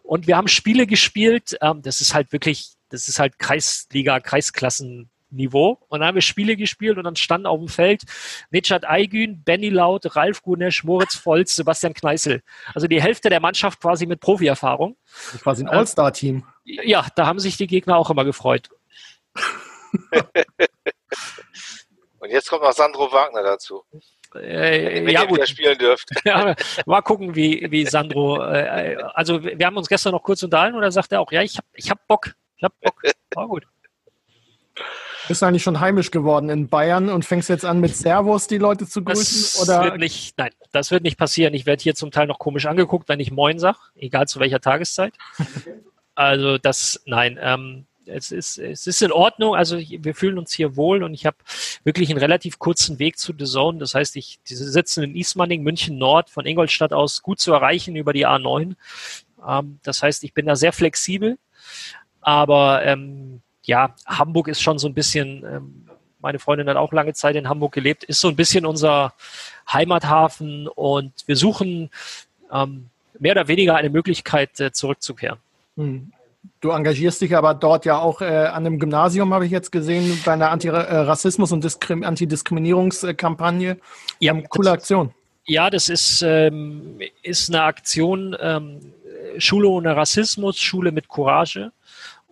und 0.01 0.25
wir 0.25 0.35
haben 0.35 0.47
Spiele 0.47 0.87
gespielt, 0.87 1.55
ähm, 1.61 1.83
das 1.83 2.01
ist 2.01 2.15
halt 2.15 2.31
wirklich, 2.31 2.71
das 2.89 3.07
ist 3.07 3.19
halt 3.19 3.37
Kreisliga, 3.37 4.19
Kreisklassenniveau. 4.19 5.77
Und 5.89 5.99
dann 5.99 6.07
haben 6.07 6.15
wir 6.15 6.23
Spiele 6.23 6.57
gespielt 6.57 6.97
und 6.97 7.03
dann 7.03 7.15
standen 7.15 7.45
auf 7.45 7.59
dem 7.59 7.67
Feld 7.67 8.01
Nechat 8.49 8.83
Aygün, 8.83 9.43
Benny 9.43 9.69
Laut, 9.69 10.15
Ralf 10.15 10.41
Gunesch, 10.41 10.83
Moritz 10.83 11.23
Volz, 11.23 11.55
Sebastian 11.55 11.93
Kneißl. 11.93 12.41
Also 12.73 12.87
die 12.87 12.99
Hälfte 12.99 13.29
der 13.29 13.41
Mannschaft 13.41 13.79
quasi 13.79 14.07
mit 14.07 14.21
Profi-Erfahrung. 14.21 14.97
Quasi 15.43 15.63
ein 15.63 15.69
All-Star-Team. 15.69 16.45
Ja, 16.63 17.05
da 17.15 17.27
haben 17.27 17.37
sich 17.37 17.57
die 17.57 17.67
Gegner 17.67 17.95
auch 17.97 18.09
immer 18.09 18.25
gefreut. 18.25 18.69
Und 22.19 22.29
jetzt 22.29 22.49
kommt 22.49 22.63
noch 22.63 22.73
Sandro 22.73 23.11
Wagner 23.11 23.43
dazu. 23.43 23.83
Äh, 24.35 25.09
ja, 25.11 25.25
gut. 25.25 25.47
spielen 25.47 25.77
dürft. 25.77 26.09
Ja, 26.25 26.55
mal 26.85 27.01
gucken, 27.01 27.35
wie, 27.35 27.67
wie 27.69 27.85
Sandro. 27.85 28.43
Äh, 28.43 28.97
also, 29.13 29.43
wir 29.43 29.65
haben 29.65 29.77
uns 29.77 29.87
gestern 29.87 30.11
noch 30.11 30.23
kurz 30.23 30.43
unterhalten 30.43 30.75
und 30.75 30.81
da 30.81 30.91
sagt 30.91 31.11
er 31.11 31.21
auch: 31.21 31.31
Ja, 31.31 31.41
ich 31.41 31.57
habe 31.57 31.67
ich 31.73 31.89
hab 31.89 32.05
Bock. 32.07 32.33
Ich 32.57 32.63
habe 32.63 32.73
Bock. 32.81 33.01
War 33.33 33.47
gut. 33.47 33.67
Bist 35.27 35.41
du 35.41 35.45
eigentlich 35.45 35.63
schon 35.63 35.79
heimisch 35.81 36.11
geworden 36.11 36.49
in 36.49 36.69
Bayern 36.69 37.09
und 37.09 37.25
fängst 37.25 37.49
jetzt 37.49 37.65
an 37.65 37.81
mit 37.81 37.95
Servus 37.95 38.47
die 38.47 38.57
Leute 38.57 38.87
zu 38.87 39.03
grüßen? 39.03 39.59
Das 39.59 39.61
oder? 39.69 39.83
wird 39.83 39.97
nicht, 39.97 40.37
nein, 40.37 40.51
das 40.71 40.89
wird 40.89 41.03
nicht 41.03 41.17
passieren. 41.17 41.53
Ich 41.53 41.65
werde 41.65 41.83
hier 41.83 41.95
zum 41.95 42.11
Teil 42.11 42.27
noch 42.27 42.39
komisch 42.39 42.65
angeguckt, 42.65 43.09
wenn 43.09 43.19
ich 43.19 43.31
Moin 43.31 43.59
sage, 43.59 43.77
egal 43.95 44.27
zu 44.27 44.39
welcher 44.39 44.59
Tageszeit. 44.59 45.13
Also 46.19 46.57
das, 46.57 47.03
nein, 47.05 47.37
ähm, 47.39 47.85
es 48.07 48.31
ist, 48.31 48.57
es 48.57 48.87
ist 48.87 49.01
in 49.01 49.11
Ordnung. 49.11 49.55
Also 49.55 49.77
wir 49.77 50.15
fühlen 50.15 50.37
uns 50.37 50.53
hier 50.53 50.75
wohl 50.75 51.03
und 51.03 51.13
ich 51.13 51.25
habe 51.25 51.37
wirklich 51.83 52.09
einen 52.09 52.19
relativ 52.19 52.59
kurzen 52.59 52.99
Weg 52.99 53.17
zu 53.17 53.33
The 53.37 53.45
Zone. 53.45 53.79
Das 53.79 53.93
heißt, 53.93 54.15
ich 54.15 54.39
diese 54.47 54.69
sitzen 54.69 55.03
in 55.03 55.15
Ismaning, 55.15 55.63
München 55.63 55.97
Nord, 55.97 56.29
von 56.29 56.45
Ingolstadt 56.45 56.93
aus 56.93 57.21
gut 57.21 57.39
zu 57.39 57.53
erreichen 57.53 57.95
über 57.95 58.13
die 58.13 58.27
A9. 58.27 58.75
Ähm, 59.47 59.79
das 59.83 60.03
heißt, 60.03 60.23
ich 60.23 60.33
bin 60.33 60.45
da 60.45 60.55
sehr 60.55 60.73
flexibel. 60.73 61.37
Aber 62.21 62.83
ähm, 62.83 63.41
ja, 63.63 63.95
Hamburg 64.05 64.47
ist 64.47 64.61
schon 64.61 64.79
so 64.79 64.87
ein 64.87 64.93
bisschen, 64.93 65.45
ähm, 65.45 65.89
meine 66.19 66.39
Freundin 66.39 66.69
hat 66.69 66.77
auch 66.77 66.91
lange 66.93 67.13
Zeit 67.13 67.35
in 67.35 67.47
Hamburg 67.47 67.73
gelebt, 67.73 68.03
ist 68.03 68.21
so 68.21 68.27
ein 68.27 68.35
bisschen 68.35 68.65
unser 68.65 69.13
Heimathafen 69.71 70.67
und 70.67 71.13
wir 71.25 71.35
suchen 71.35 71.89
ähm, 72.51 72.89
mehr 73.19 73.33
oder 73.33 73.47
weniger 73.47 73.75
eine 73.75 73.89
Möglichkeit, 73.89 74.59
äh, 74.59 74.71
zurückzukehren. 74.71 75.37
Du 76.59 76.71
engagierst 76.71 77.21
dich 77.21 77.35
aber 77.35 77.53
dort 77.53 77.85
ja 77.85 77.99
auch 77.99 78.21
äh, 78.21 78.25
an 78.25 78.65
einem 78.65 78.79
Gymnasium, 78.79 79.33
habe 79.33 79.45
ich 79.45 79.51
jetzt 79.51 79.71
gesehen, 79.71 80.19
bei 80.25 80.33
einer 80.33 80.49
Anti-Rassismus- 80.49 81.51
und 81.51 81.63
Diskrim 81.63 82.03
Antidiskriminierungskampagne. 82.03 83.77
Ja, 84.19 84.33
ähm, 84.33 84.47
coole 84.49 84.71
Aktion. 84.71 85.13
Ja, 85.45 85.69
das 85.69 85.89
ist, 85.89 86.21
ähm, 86.23 86.99
ist 87.21 87.49
eine 87.49 87.63
Aktion 87.63 88.35
ähm, 88.39 88.93
Schule 89.37 89.67
ohne 89.67 89.95
Rassismus, 89.95 90.57
Schule 90.57 90.91
mit 90.91 91.07
Courage. 91.07 91.71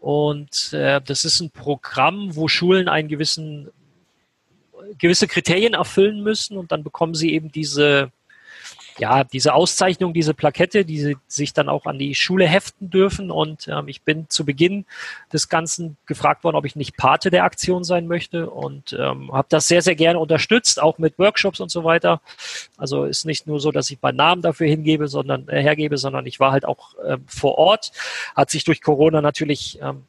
Und 0.02 0.74
äh, 0.74 1.02
das 1.02 1.26
ist 1.26 1.40
ein 1.40 1.52
Programm, 1.52 2.36
wo 2.36 2.48
Schulen 2.48 2.88
einen 2.88 3.08
gewissen 3.08 3.70
gewisse 4.98 5.28
Kriterien 5.28 5.74
erfüllen 5.74 6.22
müssen 6.22 6.58
und 6.58 6.72
dann 6.72 6.84
bekommen 6.84 7.16
sie 7.16 7.34
eben 7.34 7.52
diese 7.52 8.12
ja, 8.98 9.24
diese 9.24 9.54
Auszeichnung, 9.54 10.14
diese 10.14 10.34
Plakette, 10.34 10.86
die 10.86 11.00
sie 11.00 11.18
sich 11.28 11.54
dann 11.54 11.68
auch 11.68 11.86
an 11.86 12.00
die 12.00 12.16
Schule 12.16 12.48
heften 12.48 12.90
dürfen. 12.90 13.30
Und 13.30 13.68
ähm, 13.68 13.88
ich 13.88 14.04
bin 14.04 14.30
zu 14.30 14.46
Beginn 14.46 14.86
des 15.34 15.50
Ganzen 15.50 15.98
gefragt 16.06 16.44
worden, 16.44 16.56
ob 16.56 16.66
ich 16.66 16.76
nicht 16.76 16.96
Pate 16.96 17.30
der 17.30 17.44
Aktion 17.44 17.84
sein 17.84 18.08
möchte 18.08 18.50
und 18.50 18.94
ähm, 18.94 19.32
habe 19.34 19.48
das 19.50 19.68
sehr, 19.68 19.82
sehr 19.82 19.96
gerne 19.96 20.20
unterstützt, 20.20 20.82
auch 20.82 20.98
mit 20.98 21.20
Workshops 21.20 21.60
und 21.60 21.70
so 21.70 21.84
weiter. 21.84 22.22
Also 22.78 23.04
ist 23.04 23.26
nicht 23.26 23.48
nur 23.48 23.60
so, 23.60 23.72
dass 23.72 23.90
ich 23.92 24.02
meinen 24.02 24.18
Namen 24.18 24.42
dafür 24.42 24.68
hingebe, 24.68 25.08
sondern 25.08 25.48
äh, 25.50 25.62
hergebe, 25.62 25.98
sondern 25.98 26.26
ich 26.26 26.40
war 26.40 26.52
halt 26.52 26.66
auch 26.66 26.98
äh, 27.00 27.18
vor 27.28 27.58
Ort. 27.58 27.92
Hat 28.36 28.50
sich 28.50 28.64
durch 28.64 28.82
Corona 28.82 29.22
natürlich 29.22 29.80
ähm, 29.82 30.04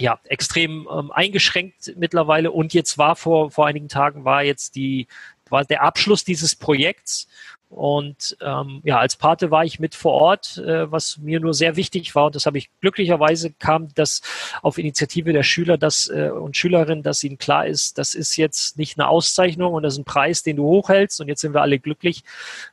ja, 0.00 0.18
extrem 0.24 0.88
ähm, 0.90 1.12
eingeschränkt 1.12 1.92
mittlerweile. 1.96 2.50
Und 2.50 2.74
jetzt 2.74 2.98
war 2.98 3.14
vor, 3.14 3.50
vor 3.50 3.66
einigen 3.66 3.88
Tagen 3.88 4.24
war 4.24 4.42
jetzt 4.42 4.74
die, 4.74 5.06
war 5.50 5.64
der 5.64 5.82
Abschluss 5.82 6.24
dieses 6.24 6.54
Projekts. 6.54 7.28
Und 7.70 8.36
ähm, 8.40 8.80
ja, 8.82 8.98
als 8.98 9.14
Pate 9.14 9.52
war 9.52 9.64
ich 9.64 9.78
mit 9.78 9.94
vor 9.94 10.12
Ort, 10.14 10.58
äh, 10.58 10.90
was 10.90 11.18
mir 11.18 11.38
nur 11.38 11.54
sehr 11.54 11.76
wichtig 11.76 12.16
war. 12.16 12.26
Und 12.26 12.34
das 12.34 12.44
habe 12.44 12.58
ich 12.58 12.68
glücklicherweise 12.80 13.52
kam 13.52 13.94
das 13.94 14.22
auf 14.60 14.76
Initiative 14.76 15.32
der 15.32 15.44
Schüler 15.44 15.78
das, 15.78 16.08
äh, 16.08 16.30
und 16.30 16.56
Schülerinnen, 16.56 17.04
dass 17.04 17.22
ihnen 17.22 17.38
klar 17.38 17.68
ist, 17.68 17.96
das 17.96 18.14
ist 18.14 18.36
jetzt 18.36 18.76
nicht 18.76 18.98
eine 18.98 19.06
Auszeichnung 19.06 19.72
und 19.72 19.84
das 19.84 19.94
ist 19.94 20.00
ein 20.00 20.04
Preis, 20.04 20.42
den 20.42 20.56
du 20.56 20.64
hochhältst 20.64 21.20
und 21.20 21.28
jetzt 21.28 21.42
sind 21.42 21.54
wir 21.54 21.62
alle 21.62 21.78
glücklich, 21.78 22.24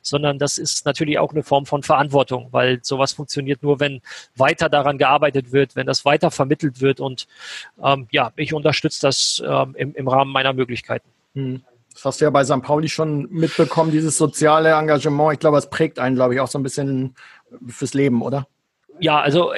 sondern 0.02 0.40
das 0.40 0.58
ist 0.58 0.84
natürlich 0.84 1.20
auch 1.20 1.30
eine 1.30 1.44
Form 1.44 1.64
von 1.64 1.84
Verantwortung, 1.84 2.48
weil 2.50 2.80
sowas 2.82 3.12
funktioniert 3.12 3.62
nur, 3.62 3.78
wenn 3.78 4.00
weiter 4.34 4.68
daran 4.68 4.98
gearbeitet 4.98 5.52
wird, 5.52 5.76
wenn 5.76 5.86
das 5.86 6.04
weiter 6.04 6.32
vermittelt 6.32 6.80
wird. 6.80 6.98
Und 6.98 7.28
ähm, 7.80 8.08
ja, 8.10 8.32
ich 8.34 8.52
unterstütze 8.52 9.00
das 9.02 9.40
ähm, 9.46 9.76
im, 9.78 9.94
im 9.94 10.08
Rahmen 10.08 10.32
meiner 10.32 10.52
Möglichkeiten. 10.52 11.08
Hm. 11.36 11.62
Das 11.98 12.04
hast 12.04 12.20
du 12.20 12.26
ja 12.26 12.30
bei 12.30 12.44
St. 12.44 12.62
Pauli 12.62 12.88
schon 12.88 13.28
mitbekommen, 13.28 13.90
dieses 13.90 14.16
soziale 14.16 14.70
Engagement. 14.70 15.32
Ich 15.32 15.40
glaube, 15.40 15.58
es 15.58 15.68
prägt 15.68 15.98
einen, 15.98 16.14
glaube 16.14 16.32
ich, 16.32 16.38
auch 16.38 16.46
so 16.46 16.56
ein 16.56 16.62
bisschen 16.62 17.16
fürs 17.66 17.92
Leben, 17.92 18.22
oder? 18.22 18.46
Ja, 19.00 19.18
also 19.20 19.52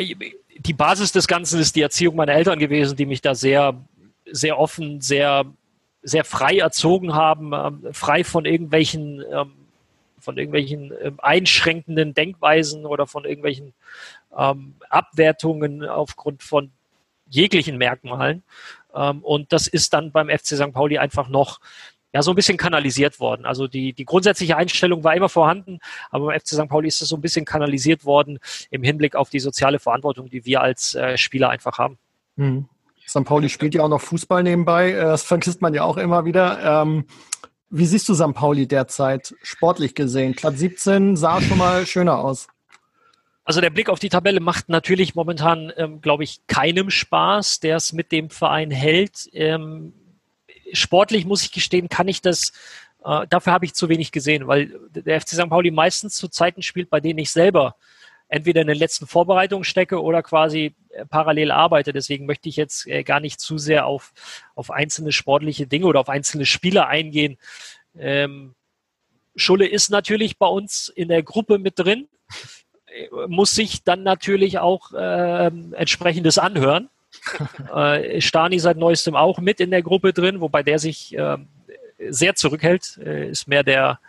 die 0.57 0.73
Basis 0.73 1.13
des 1.13 1.27
Ganzen 1.27 1.61
ist 1.61 1.77
die 1.77 1.83
Erziehung 1.83 2.17
meiner 2.17 2.33
Eltern 2.33 2.59
gewesen, 2.59 2.97
die 2.97 3.05
mich 3.05 3.21
da 3.21 3.35
sehr, 3.35 3.85
sehr 4.25 4.59
offen, 4.59 5.03
sehr, 5.03 5.45
sehr 6.03 6.25
frei 6.25 6.57
erzogen 6.57 7.13
haben, 7.13 7.53
ähm, 7.53 7.93
frei 7.93 8.25
von 8.25 8.47
irgendwelchen, 8.47 9.23
ähm, 9.31 9.53
von 10.19 10.39
irgendwelchen 10.39 10.95
ähm, 11.03 11.19
einschränkenden 11.19 12.15
Denkweisen 12.15 12.87
oder 12.87 13.07
von 13.07 13.27
irgendwelchen 13.27 13.75
Abwertungen 14.33 15.85
aufgrund 15.85 16.45
von 16.45 16.71
jeglichen 17.29 17.79
Merkmalen. 17.79 18.45
und 18.93 19.53
das 19.53 19.67
ist 19.67 19.93
dann 19.93 20.13
beim 20.13 20.29
FC 20.29 20.55
St. 20.55 20.73
Pauli 20.73 20.99
einfach 20.99 21.29
noch 21.29 21.59
ja, 22.13 22.23
so 22.23 22.33
ein 22.33 22.35
bisschen 22.35 22.57
kanalisiert 22.57 23.21
worden. 23.21 23.45
Also 23.47 23.67
die, 23.67 23.93
die 23.93 24.05
grundsätzliche 24.05 24.57
Einstellung 24.57 25.05
war 25.05 25.15
immer 25.15 25.29
vorhanden, 25.29 25.79
aber 26.11 26.27
beim 26.27 26.41
FC 26.41 26.49
St. 26.49 26.69
Pauli 26.69 26.89
ist 26.89 27.03
es 27.03 27.09
so 27.09 27.17
ein 27.17 27.21
bisschen 27.21 27.45
kanalisiert 27.45 28.05
worden 28.05 28.39
im 28.71 28.83
Hinblick 28.83 29.15
auf 29.15 29.31
die 29.31 29.41
soziale 29.41 29.79
Verantwortung, 29.79 30.29
die 30.29 30.45
wir 30.45 30.61
als 30.61 30.95
äh, 30.95 31.17
Spieler 31.17 31.51
einfach 31.51 31.79
haben. 31.79 31.99
Mhm. 32.37 32.69
St. 33.07 33.25
Pauli 33.25 33.49
spielt 33.49 33.75
ja 33.75 33.83
auch 33.83 33.89
noch 33.89 34.01
Fußball 34.01 34.43
nebenbei, 34.43 34.93
äh, 34.93 35.03
das 35.03 35.23
vergisst 35.23 35.63
man 35.63 35.75
ja 35.75 35.85
auch 35.85 35.97
immer 35.97 36.25
wieder. 36.25 36.83
Ähm, 36.83 37.05
wie 37.71 37.87
siehst 37.87 38.09
du 38.09 38.15
St. 38.15 38.35
Pauli 38.35 38.67
derzeit 38.67 39.35
sportlich 39.43 39.95
gesehen? 39.95 40.35
Platz 40.35 40.59
17 40.59 41.17
sah 41.17 41.41
schon 41.41 41.59
mal 41.59 41.87
schöner 41.87 42.19
aus. 42.19 42.49
Also 43.45 43.61
der 43.61 43.71
Blick 43.71 43.89
auf 43.89 43.99
die 43.99 44.11
Tabelle 44.11 44.41
macht 44.41 44.69
natürlich 44.69 45.15
momentan, 45.15 45.73
ähm, 45.77 46.01
glaube 46.01 46.25
ich, 46.25 46.47
keinem 46.47 46.91
Spaß, 46.91 47.61
der 47.61 47.77
es 47.77 47.93
mit 47.93 48.13
dem 48.13 48.31
Verein 48.31 48.71
hält. 48.71 49.29
Ähm, 49.33 49.93
sportlich 50.73 51.25
muss 51.25 51.43
ich 51.43 51.53
gestehen, 51.53 51.89
kann 51.89 52.09
ich 52.09 52.21
das, 52.23 52.53
äh, 53.05 53.27
dafür 53.29 53.53
habe 53.53 53.65
ich 53.65 53.75
zu 53.75 53.89
wenig 53.89 54.13
gesehen, 54.13 54.47
weil 54.47 54.79
der 54.91 55.21
FC 55.21 55.31
St. 55.31 55.49
Pauli 55.49 55.71
meistens 55.71 56.17
zu 56.17 56.29
Zeiten 56.29 56.63
spielt, 56.63 56.91
bei 56.91 57.01
denen 57.01 57.19
ich 57.19 57.31
selber 57.31 57.77
entweder 58.31 58.61
in 58.61 58.69
den 58.69 58.79
letzten 58.79 59.07
Vorbereitungen 59.07 59.65
stecke 59.65 60.01
oder 60.01 60.23
quasi 60.23 60.75
äh, 60.91 61.05
parallel 61.05 61.51
arbeite. 61.51 61.93
Deswegen 61.93 62.27
möchte 62.27 62.49
ich 62.49 62.57
jetzt 62.57 62.87
äh, 62.87 63.03
gar 63.03 63.21
nicht 63.21 63.41
zu 63.41 63.59
sehr 63.59 63.87
auf, 63.87 64.13
auf 64.55 64.71
einzelne 64.71 65.13
sportliche 65.13 65.67
Dinge 65.67 65.87
oder 65.87 66.01
auf 66.01 66.09
einzelne 66.09 66.47
Spieler 66.47 66.87
eingehen. 66.87 67.39
Ähm, 67.99 68.55
Schulle 69.37 69.67
ist 69.67 69.91
natürlich 69.91 70.39
bei 70.39 70.47
uns 70.47 70.89
in 70.89 71.09
der 71.09 71.23
Gruppe 71.23 71.59
mit 71.59 71.79
drin, 71.79 72.09
äh, 72.87 73.09
muss 73.27 73.51
sich 73.51 73.83
dann 73.83 74.05
natürlich 74.05 74.59
auch 74.59 74.93
äh, 74.93 75.51
entsprechendes 75.73 76.39
anhören. 76.39 76.89
äh, 77.75 78.21
Stani 78.21 78.59
seit 78.59 78.77
neuestem 78.77 79.17
auch 79.17 79.39
mit 79.39 79.61
in 79.61 79.71
der 79.71 79.83
Gruppe 79.83 80.13
drin, 80.13 80.41
wobei 80.41 80.63
der 80.63 80.79
sich 80.79 81.17
äh, 81.17 81.39
sehr 82.09 82.35
zurückhält, 82.35 82.99
äh, 83.05 83.31
ist 83.31 83.49
mehr 83.49 83.63
der, 83.63 84.01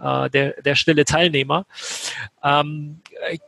äh, 0.00 0.30
der, 0.30 0.62
der 0.62 0.74
stille 0.74 1.04
Teilnehmer. 1.04 1.66
Ähm, 2.42 3.00
äh, 3.28 3.38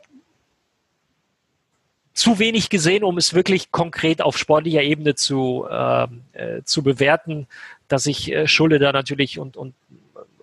zu 2.13 2.37
wenig 2.37 2.69
gesehen, 2.69 3.05
um 3.05 3.17
es 3.17 3.33
wirklich 3.33 3.71
konkret 3.71 4.21
auf 4.21 4.37
sportlicher 4.37 4.83
Ebene 4.83 5.15
zu, 5.15 5.65
ähm, 5.71 6.23
äh, 6.33 6.63
zu 6.63 6.83
bewerten, 6.83 7.47
dass 7.87 8.05
ich 8.05 8.35
Schulde 8.45 8.77
da 8.77 8.91
natürlich 8.91 9.39
und, 9.39 9.57
und 9.57 9.73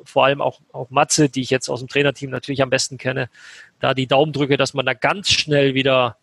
vor 0.05 0.25
allem 0.25 0.41
auch, 0.41 0.61
auch 0.73 0.91
Matze, 0.91 1.29
die 1.29 1.43
ich 1.43 1.51
jetzt 1.51 1.69
aus 1.69 1.81
dem 1.81 1.89
Trainerteam 1.89 2.31
natürlich 2.31 2.63
am 2.63 2.71
besten 2.71 2.97
kenne, 2.97 3.29
da 3.81 3.93
die 3.93 4.07
Daumen 4.07 4.33
drücke, 4.33 4.57
dass 4.57 4.75
man 4.75 4.87
da 4.87 4.95
ganz 4.95 5.31
schnell 5.31 5.75
wieder 5.75 6.17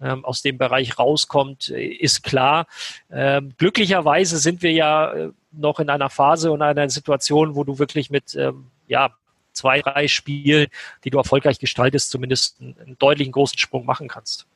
ähm, 0.00 0.24
aus 0.24 0.42
dem 0.42 0.58
Bereich 0.58 0.98
rauskommt, 0.98 1.68
äh, 1.68 1.86
ist 1.86 2.22
klar. 2.22 2.66
Ähm, 3.10 3.54
glücklicherweise 3.58 4.38
sind 4.38 4.62
wir 4.62 4.72
ja 4.72 5.12
äh, 5.12 5.32
noch 5.52 5.80
in 5.80 5.90
einer 5.90 6.10
Phase 6.10 6.52
und 6.52 6.62
einer 6.62 6.88
Situation, 6.90 7.54
wo 7.54 7.64
du 7.64 7.78
wirklich 7.78 8.10
mit 8.10 8.34
ähm, 8.34 8.70
ja, 8.86 9.10
zwei, 9.52 9.80
drei 9.80 10.08
Spielen, 10.08 10.68
die 11.04 11.10
du 11.10 11.18
erfolgreich 11.18 11.58
gestaltest, 11.58 12.10
zumindest 12.10 12.60
einen, 12.60 12.96
deutlichen 12.98 13.32
großen 13.32 13.58
Sprung 13.58 13.84
machen 13.84 14.08
kannst. 14.08 14.46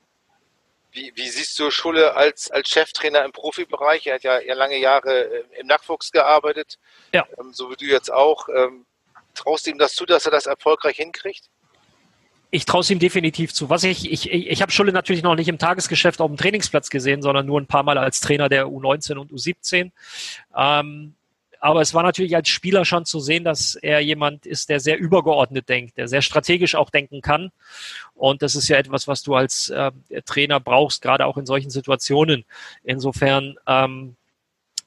Wie, 0.93 1.11
wie, 1.15 1.29
siehst 1.29 1.59
du 1.59 1.71
Schule 1.71 2.15
als, 2.15 2.51
als 2.51 2.69
Cheftrainer 2.69 3.25
im 3.25 3.33
Profibereich? 3.33 4.07
Er 4.07 4.17
hat 4.17 4.23
ja, 4.25 4.41
ja 4.41 4.55
lange 4.55 4.79
Jahre 4.79 5.25
äh, 5.25 5.61
im 5.61 5.67
Nachwuchs 5.67 6.13
gearbeitet, 6.13 6.79
ja. 7.13 7.27
ähm, 7.39 7.53
so 7.53 7.71
wie 7.71 7.77
du 7.77 7.87
jetzt 7.87 8.13
auch. 8.13 8.49
Ähm, 8.49 8.85
traust 9.35 9.67
du 9.67 9.71
ihm 9.71 9.79
das 9.79 9.95
zu, 9.95 10.05
dass 10.05 10.27
er 10.27 10.33
das 10.33 10.47
erfolgreich 10.47 10.97
hinkriegt? 10.97 11.49
Ich 12.55 12.67
traue 12.67 12.83
es 12.83 12.91
ihm 12.91 12.99
definitiv 12.99 13.55
zu. 13.55 13.71
Was 13.71 13.83
ich, 13.83 14.13
ich, 14.13 14.31
ich 14.31 14.61
habe 14.61 14.71
Schulle 14.71 14.93
natürlich 14.93 15.23
noch 15.23 15.35
nicht 15.35 15.49
im 15.49 15.57
Tagesgeschäft 15.57 16.21
auf 16.21 16.31
dem 16.31 16.37
Trainingsplatz 16.37 16.91
gesehen, 16.91 17.23
sondern 17.23 17.47
nur 17.47 17.59
ein 17.59 17.67
paar 17.67 17.83
Mal 17.83 17.97
als 17.97 18.21
Trainer 18.21 18.51
der 18.51 18.67
U19 18.67 19.17
und 19.17 19.33
U17. 19.33 19.91
Ähm, 20.55 21.15
aber 21.61 21.81
es 21.81 21.95
war 21.95 22.03
natürlich 22.03 22.37
als 22.37 22.51
Spieler 22.51 22.85
schon 22.85 23.07
zu 23.07 23.21
sehen, 23.21 23.43
dass 23.43 23.75
er 23.75 24.01
jemand 24.01 24.45
ist, 24.45 24.69
der 24.69 24.81
sehr 24.81 24.99
übergeordnet 24.99 25.71
denkt, 25.71 25.97
der 25.97 26.09
sehr 26.09 26.21
strategisch 26.21 26.75
auch 26.75 26.91
denken 26.91 27.23
kann. 27.23 27.53
Und 28.15 28.43
das 28.43 28.55
ist 28.55 28.69
ja 28.69 28.77
etwas, 28.77 29.09
was 29.09 29.23
du 29.23 29.35
als 29.35 29.71
äh, 29.71 29.91
Trainer 30.27 30.61
brauchst, 30.61 31.01
gerade 31.01 31.25
auch 31.25 31.39
in 31.39 31.47
solchen 31.47 31.71
Situationen. 31.71 32.45
Insofern 32.85 33.57
ähm, 33.67 34.17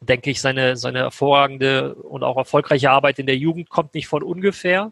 denke 0.02 0.30
ich, 0.30 0.40
seine, 0.40 0.78
seine 0.78 1.00
hervorragende 1.00 1.96
und 1.96 2.24
auch 2.24 2.38
erfolgreiche 2.38 2.92
Arbeit 2.92 3.18
in 3.18 3.26
der 3.26 3.38
Jugend 3.38 3.70
kommt 3.70 3.96
nicht 3.96 4.08
von 4.08 4.22
ungefähr. 4.22 4.92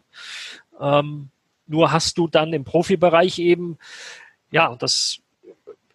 Ähm, 0.80 1.30
nur 1.66 1.92
hast 1.92 2.18
du 2.18 2.28
dann 2.28 2.52
im 2.52 2.64
Profibereich 2.64 3.38
eben, 3.38 3.78
ja, 4.50 4.74
das 4.76 5.20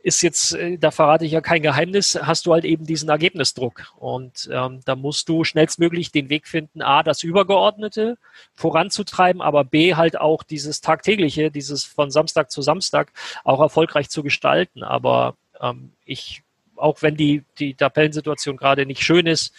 ist 0.01 0.21
jetzt, 0.21 0.53
äh, 0.53 0.77
da 0.77 0.91
verrate 0.91 1.25
ich 1.25 1.33
ja 1.33 1.41
kein 1.41 1.61
Geheimnis, 1.61 2.17
hast 2.21 2.45
du 2.45 2.53
halt 2.53 2.65
eben 2.65 2.85
diesen 2.85 3.09
Ergebnisdruck. 3.09 3.91
Und 3.97 4.49
ähm, 4.51 4.79
da 4.85 4.95
musst 4.95 5.27
du 5.29 5.43
schnellstmöglich 5.43 6.11
den 6.11 6.29
Weg 6.29 6.47
finden, 6.47 6.81
A, 6.81 7.03
das 7.03 7.23
Übergeordnete 7.23 8.17
voranzutreiben, 8.55 9.41
aber 9.41 9.65
B, 9.65 9.95
halt 9.95 10.19
auch 10.19 10.43
dieses 10.43 10.81
tagtägliche, 10.81 11.51
dieses 11.51 11.83
von 11.83 12.11
Samstag 12.11 12.49
zu 12.49 12.61
Samstag 12.61 13.11
auch 13.43 13.59
erfolgreich 13.59 14.09
zu 14.09 14.23
gestalten. 14.23 14.83
Aber 14.83 15.35
ähm, 15.61 15.91
ich 16.05 16.43
auch 16.79 17.01
wenn 17.01 17.15
die, 17.15 17.43
die 17.59 17.73
Tabellensituation 17.73 18.57
gerade 18.57 18.85
nicht 18.85 19.03
schön 19.03 19.27
ist, 19.27 19.53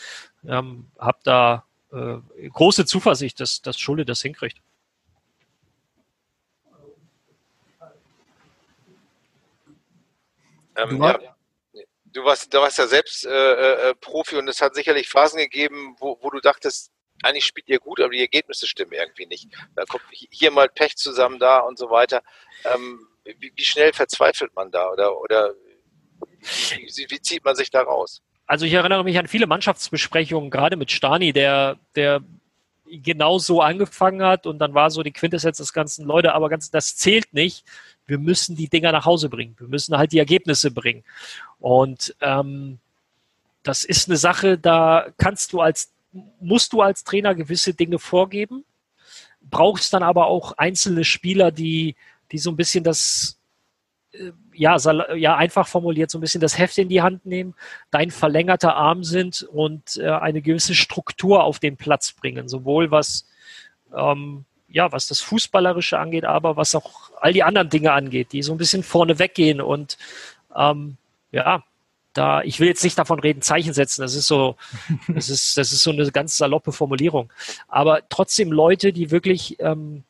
ähm, 0.47 0.87
habe 0.99 1.19
da 1.23 1.65
äh, 1.93 2.49
große 2.49 2.87
Zuversicht, 2.87 3.41
dass, 3.41 3.63
dass 3.63 3.79
Schule 3.79 4.05
das 4.05 4.23
hinkriegt. 4.23 4.61
Ähm, 10.83 11.03
ja, 11.03 11.19
du, 12.05 12.25
warst, 12.25 12.53
du 12.53 12.59
warst 12.59 12.79
ja 12.79 12.87
selbst 12.87 13.25
äh, 13.27 13.91
äh, 13.91 13.95
Profi 13.95 14.37
und 14.37 14.49
es 14.49 14.61
hat 14.61 14.75
sicherlich 14.75 15.09
Phasen 15.09 15.39
gegeben, 15.39 15.97
wo, 15.99 16.19
wo 16.21 16.31
du 16.31 16.41
dachtest, 16.41 16.93
eigentlich 17.23 17.45
spielt 17.45 17.69
ihr 17.69 17.79
gut, 17.79 18.01
aber 18.01 18.11
die 18.11 18.21
Ergebnisse 18.21 18.67
stimmen 18.67 18.93
irgendwie 18.93 19.27
nicht. 19.27 19.49
Da 19.77 19.85
kommt 19.85 20.05
hier 20.11 20.51
mal 20.51 20.69
Pech 20.69 20.97
zusammen, 20.97 21.39
da 21.39 21.59
und 21.61 21.79
so 21.79 21.91
weiter. 21.91 22.23
Ähm, 22.65 23.07
wie, 23.25 23.53
wie, 23.55 23.65
schnell 23.65 23.93
verzweifelt 23.93 24.55
man 24.55 24.71
da 24.71 24.89
oder, 24.91 25.21
oder 25.21 25.55
wie, 26.41 27.07
wie, 27.11 27.21
zieht 27.21 27.45
man 27.45 27.55
sich 27.55 27.71
da 27.71 27.83
raus? 27.83 28.23
Also 28.47 28.67
ich 28.67 28.73
erinnere 28.73 29.05
mich 29.05 29.19
an 29.19 29.29
viele 29.29 29.47
Mannschaftsbesprechungen, 29.47 30.51
gerade 30.51 30.77
mit 30.77 30.91
Stani, 30.91 31.33
der, 31.33 31.79
der 31.95 32.23
genau 32.91 33.39
so 33.39 33.61
angefangen 33.61 34.23
hat 34.23 34.47
und 34.47 34.59
dann 34.59 34.75
war 34.75 34.91
so 34.91 35.03
die 35.03 35.13
Quintessenz 35.13 35.59
des 35.59 35.73
ganzen 35.73 36.05
Leute, 36.07 36.35
aber 36.35 36.49
ganz, 36.49 36.71
das 36.71 36.97
zählt 36.97 37.33
nicht. 37.33 37.65
Wir 38.07 38.19
müssen 38.19 38.57
die 38.57 38.69
Dinger 38.69 38.93
nach 38.93 39.07
Hause 39.07 39.29
bringen. 39.29 39.55
Wir 39.59 39.69
müssen 39.69 39.97
halt 39.97 40.13
die 40.13 40.19
Ergebnisse 40.19 40.71
bringen. 40.71 41.05
Und 41.59 42.15
ähm, 42.21 42.79
das 43.63 43.85
ist 43.85 44.09
eine 44.09 44.17
Sache, 44.17 44.59
da 44.59 45.07
kannst 45.19 45.53
du 45.53 45.61
als, 45.61 45.93
musst 46.41 46.73
du 46.73 46.81
als 46.81 47.05
Trainer 47.05 47.35
gewisse 47.35 47.75
Dinge 47.75 47.99
vorgeben, 47.99 48.65
brauchst 49.41 49.93
dann 49.93 50.03
aber 50.03 50.27
auch 50.27 50.53
einzelne 50.59 51.05
Spieler, 51.05 51.51
die, 51.51 51.97
die 52.33 52.39
so 52.39 52.51
ein 52.51 52.57
bisschen 52.57 52.85
das, 52.85 53.39
äh, 54.13 54.33
ja, 54.61 54.77
ja, 55.15 55.37
einfach 55.37 55.67
formuliert, 55.67 56.11
so 56.11 56.19
ein 56.19 56.21
bisschen 56.21 56.43
das 56.43 56.59
Heft 56.59 56.77
in 56.77 56.91
die 56.91 57.01
Hand 57.01 57.25
nehmen, 57.25 57.55
dein 57.91 58.11
verlängerter 58.11 58.77
Arm 58.77 59.05
sind 59.05 59.43
und 59.43 59.97
äh, 59.97 60.11
eine 60.11 60.43
gewisse 60.43 60.75
Struktur 60.75 61.45
auf 61.45 61.61
den 61.61 61.79
Platz 61.79 62.13
bringen, 62.13 62.47
sowohl 62.47 62.91
was, 62.91 63.27
ähm, 63.97 64.45
ja, 64.69 64.93
was 64.93 65.09
das 65.09 65.21
Fußballerische 65.21 65.99
angeht, 65.99 66.27
aber 66.27 66.59
was 66.59 66.75
auch 66.75 67.11
all 67.23 67.33
die 67.33 67.43
anderen 67.43 67.71
Dinge 67.71 67.93
angeht, 67.93 68.33
die 68.33 68.43
so 68.43 68.53
ein 68.53 68.59
bisschen 68.59 68.83
vorne 68.83 69.19
weggehen 69.19 69.63
und 69.63 69.97
ähm, 70.55 70.99
ja, 71.33 71.65
da, 72.13 72.43
ich 72.43 72.61
will 72.61 72.69
jetzt 72.69 72.85
nicht 72.85 72.99
davon 72.99 73.19
reden, 73.19 73.41
Zeichen 73.41 73.73
setzen, 73.73 74.03
das 74.03 74.15
ist 74.15 74.27
so, 74.27 74.57
das 75.09 75.31
ist, 75.31 75.57
das 75.57 75.73
ist 75.73 75.83
so 75.83 75.91
eine 75.91 76.13
ganz 76.13 76.37
saloppe 76.37 76.73
Formulierung. 76.73 77.33
Aber 77.67 78.03
trotzdem 78.11 78.53
Leute, 78.53 78.93
die 78.93 79.11
wirklich 79.11 79.59
ähm, 79.61 80.05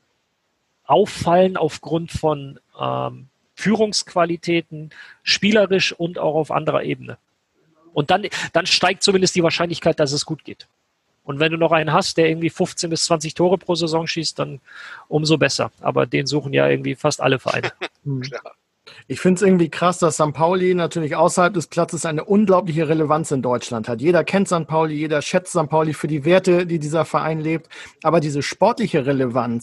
auffallen 0.87 1.57
aufgrund 1.57 2.11
von 2.11 2.59
ähm, 2.81 3.29
Führungsqualitäten, 3.61 4.91
spielerisch 5.23 5.93
und 5.93 6.19
auch 6.19 6.35
auf 6.35 6.51
anderer 6.51 6.83
Ebene. 6.83 7.19
Und 7.93 8.11
dann, 8.11 8.27
dann 8.53 8.67
steigt 8.67 9.03
zumindest 9.03 9.35
die 9.35 9.43
Wahrscheinlichkeit, 9.43 10.01
dass 10.01 10.13
es 10.13 10.25
gut 10.25 10.45
geht. 10.45 10.67
Und 11.25 11.39
wenn 11.39 11.53
du 11.53 11.59
noch 11.59 11.73
einen 11.73 11.93
hast, 11.93 12.17
der 12.17 12.29
irgendwie 12.29 12.51
15 12.51 12.89
bis 12.91 13.05
20 13.05 13.35
Tore 13.35 13.59
pro 13.59 13.75
Saison 13.75 14.07
schießt, 14.07 14.39
dann 14.39 14.61
umso 15.09 15.37
besser. 15.37 15.71
Aber 15.81 16.07
den 16.07 16.27
suchen 16.27 16.53
ja 16.53 16.69
irgendwie 16.69 16.95
fast 16.95 17.21
alle 17.21 17.39
Vereine. 17.39 17.73
Klar. 18.23 18.55
Ich 19.09 19.21
finde 19.21 19.37
es 19.37 19.43
irgendwie 19.43 19.69
krass, 19.69 19.99
dass 19.99 20.15
St. 20.15 20.33
Pauli 20.33 20.75
natürlich 20.75 21.17
außerhalb 21.17 21.53
des 21.53 21.67
Platzes 21.67 22.07
eine 22.07 22.25
unglaubliche 22.25 22.89
Relevanz 22.89 23.31
in 23.31 23.43
Deutschland 23.43 23.89
hat. 23.89 24.01
Jeder 24.01 24.25
kennt 24.25 24.49
St. 24.49 24.67
Pauli, 24.67 24.95
jeder 24.95 25.23
schätzt 25.23 25.53
St. 25.53 25.69
Pauli 25.69 25.95
für 25.95 26.07
die 26.07 26.25
Werte, 26.25 26.67
die 26.67 26.79
dieser 26.79 27.05
Verein 27.05 27.41
lebt. 27.41 27.69
Aber 28.03 28.21
diese 28.21 28.43
sportliche 28.43 29.07
Relevanz, 29.07 29.63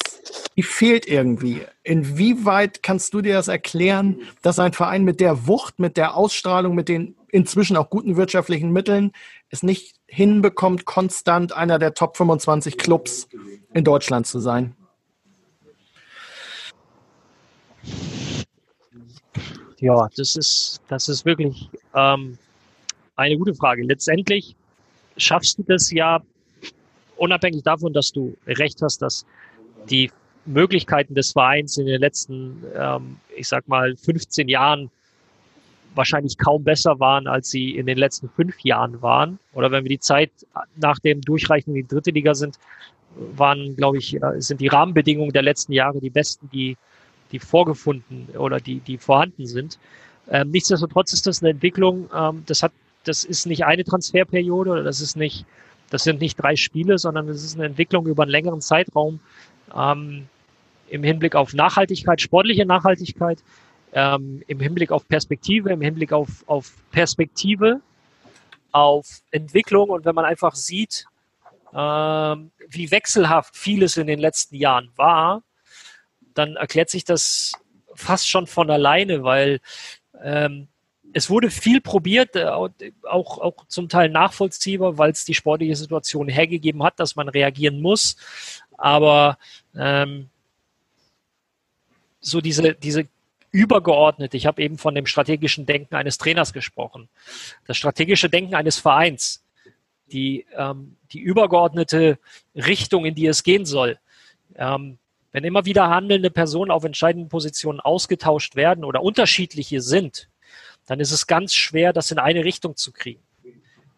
die 0.56 0.64
fehlt 0.64 1.08
irgendwie. 1.08 1.62
Inwieweit 1.84 2.84
kannst 2.84 3.14
du 3.14 3.22
dir 3.22 3.34
das 3.34 3.48
erklären, 3.48 4.22
dass 4.42 4.60
ein 4.60 4.74
Verein 4.74 5.04
mit 5.04 5.20
der 5.20 5.48
Wucht, 5.48 5.80
mit 5.80 5.98
der 5.98 6.16
Ausstrahlung, 6.16 6.76
mit 6.76 6.90
den 6.90 7.16
inzwischen 7.30 7.78
auch 7.78 7.90
guten 7.90 8.18
wirtschaftlichen 8.18 8.72
Mitteln 8.72 9.12
es 9.50 9.64
nicht 9.64 9.96
hinbekommt, 10.08 10.86
konstant 10.86 11.54
einer 11.54 11.80
der 11.80 11.94
Top 11.94 12.18
25 12.18 12.78
Clubs 12.78 13.28
in 13.74 13.84
Deutschland 13.84 14.28
zu 14.28 14.40
sein? 14.40 14.76
Ja, 19.80 20.08
das 20.16 20.36
ist, 20.36 20.82
das 20.88 21.08
ist 21.08 21.26
wirklich 21.26 21.70
ähm, 21.94 22.38
eine 23.16 23.38
gute 23.38 23.54
Frage. 23.54 23.84
Letztendlich 23.84 24.56
schaffst 25.18 25.60
du 25.60 25.64
das 25.64 25.92
ja 25.92 26.22
unabhängig 27.18 27.64
davon, 27.64 27.94
dass 27.94 28.12
du 28.12 28.36
recht 28.48 28.82
hast, 28.82 29.02
dass 29.02 29.26
die 29.90 30.12
Möglichkeiten 30.46 31.14
des 31.14 31.32
Vereins 31.32 31.78
in 31.78 31.86
den 31.86 32.00
letzten, 32.00 32.64
ähm, 32.76 33.18
ich 33.36 33.48
sag 33.48 33.68
mal, 33.68 33.96
15 33.96 34.48
Jahren 34.48 34.90
wahrscheinlich 35.94 36.38
kaum 36.38 36.64
besser 36.64 37.00
waren, 37.00 37.28
als 37.28 37.50
sie 37.50 37.72
in 37.72 37.86
den 37.86 37.98
letzten 37.98 38.30
fünf 38.30 38.60
Jahren 38.62 39.02
waren. 39.02 39.40
Oder 39.54 39.72
wenn 39.72 39.84
wir 39.84 39.90
die 39.90 40.00
Zeit 40.00 40.32
nach 40.76 41.00
dem 41.00 41.22
Durchreichen 41.22 41.76
in 41.76 41.84
die 41.84 41.88
dritte 41.88 42.12
Liga 42.12 42.34
sind, 42.34 42.58
waren, 43.16 43.76
glaube 43.76 43.98
ich, 43.98 44.16
äh, 44.16 44.42
sind 44.42 44.62
die 44.62 44.68
Rahmenbedingungen 44.68 45.32
der 45.32 45.42
letzten 45.42 45.74
Jahre 45.74 46.00
die 46.00 46.10
besten, 46.10 46.50
die 46.52 46.78
die 47.32 47.40
vorgefunden 47.40 48.30
oder 48.38 48.60
die, 48.60 48.80
die 48.80 48.98
vorhanden 48.98 49.46
sind. 49.46 49.80
Ähm, 50.30 50.52
nichtsdestotrotz 50.52 51.14
ist 51.14 51.28
das 51.28 51.42
eine 51.42 51.52
Entwicklung, 51.52 52.10
ähm, 52.14 52.44
das 52.46 52.64
hat, 52.64 52.72
das 53.04 53.24
ist 53.24 53.46
nicht 53.46 53.66
eine 53.66 53.84
Transferperiode 53.84 54.72
oder 54.72 54.84
das 54.84 55.00
ist 55.00 55.16
nicht, 55.16 55.46
das 55.90 56.04
sind 56.04 56.20
nicht 56.20 56.36
drei 56.36 56.56
Spiele, 56.56 56.98
sondern 56.98 57.30
es 57.30 57.44
ist 57.44 57.56
eine 57.56 57.66
Entwicklung 57.66 58.06
über 58.08 58.24
einen 58.24 58.32
längeren 58.32 58.62
Zeitraum 58.62 59.20
ähm, 59.76 60.28
im 60.90 61.04
Hinblick 61.04 61.36
auf 61.36 61.54
Nachhaltigkeit, 61.54 62.20
sportliche 62.22 62.66
Nachhaltigkeit, 62.66 63.40
ähm, 63.94 64.44
im 64.48 64.60
Hinblick 64.60 64.92
auf 64.92 65.08
Perspektive, 65.08 65.72
im 65.72 65.82
Hinblick 65.82 66.12
auf, 66.12 66.44
auf 66.48 66.74
Perspektive, 66.92 67.82
auf 68.72 69.22
Entwicklung 69.32 69.90
und 69.90 70.06
wenn 70.06 70.16
man 70.16 70.26
einfach 70.26 70.56
sieht, 70.56 71.06
ähm, 71.74 72.52
wie 72.70 72.92
wechselhaft 72.92 73.56
vieles 73.56 73.98
in 73.98 74.08
den 74.08 74.20
letzten 74.20 74.56
Jahren 74.56 74.90
war, 74.96 75.42
dann 76.38 76.56
erklärt 76.56 76.90
sich 76.90 77.04
das 77.04 77.54
fast 77.94 78.30
schon 78.30 78.48
von 78.48 78.70
alleine, 78.70 79.24
weil 79.24 79.60
ähm, 80.22 80.68
es 81.14 81.30
wurde 81.30 81.50
viel 81.50 81.82
probiert, 81.82 82.36
äh, 82.36 82.46
auch, 82.46 83.40
auch 83.40 83.66
zum 83.68 83.90
Teil 83.90 84.10
nachvollziehbar, 84.10 84.98
weil 84.98 85.12
es 85.12 85.26
die 85.26 85.34
sportliche 85.34 85.76
Situation 85.76 86.28
hergegeben 86.28 86.84
hat, 86.84 87.00
dass 87.00 87.16
man 87.16 87.30
reagieren 87.30 87.82
muss. 87.82 88.18
Aber 88.78 89.38
ähm, 89.76 90.30
so 92.20 92.42
diese, 92.42 92.74
diese 92.76 93.08
übergeordnete, 93.52 94.38
ich 94.38 94.46
habe 94.46 94.62
eben 94.62 94.78
von 94.78 94.94
dem 94.94 95.06
strategischen 95.06 95.66
Denken 95.66 95.96
eines 95.96 96.18
Trainers 96.18 96.54
gesprochen, 96.54 97.10
das 97.66 97.78
strategische 97.78 98.30
Denken 98.30 98.56
eines 98.56 98.78
Vereins, 98.78 99.44
die, 100.12 100.46
ähm, 100.56 100.98
die 101.12 101.20
übergeordnete 101.20 102.20
Richtung, 102.56 103.06
in 103.06 103.16
die 103.16 103.26
es 103.26 103.44
gehen 103.44 103.66
soll, 103.66 103.98
ähm, 104.56 105.00
wenn 105.32 105.44
immer 105.44 105.66
wieder 105.66 105.90
handelnde 105.90 106.30
Personen 106.32 106.72
auf 106.72 106.84
entscheidenden 106.84 107.30
Positionen 107.30 107.80
ausgetauscht 107.80 108.56
werden 108.56 108.84
oder 108.84 109.02
unterschiedliche 109.02 109.82
sind, 109.82 110.30
dann 110.86 111.00
ist 111.00 111.12
es 111.12 111.28
ganz 111.28 111.54
schwer, 111.54 111.94
das 111.94 112.12
in 112.12 112.20
eine 112.20 112.46
Richtung 112.46 112.76
zu 112.76 112.92
kriegen. 112.92 113.22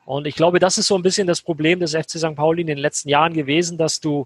Und 0.05 0.25
ich 0.25 0.35
glaube, 0.35 0.59
das 0.59 0.79
ist 0.79 0.87
so 0.87 0.95
ein 0.95 1.03
bisschen 1.03 1.27
das 1.27 1.41
Problem 1.41 1.79
des 1.79 1.93
FC 1.93 2.17
St. 2.17 2.35
Pauli 2.35 2.61
in 2.61 2.67
den 2.67 2.79
letzten 2.79 3.09
Jahren 3.09 3.33
gewesen, 3.33 3.77
dass 3.77 3.99
du 3.99 4.25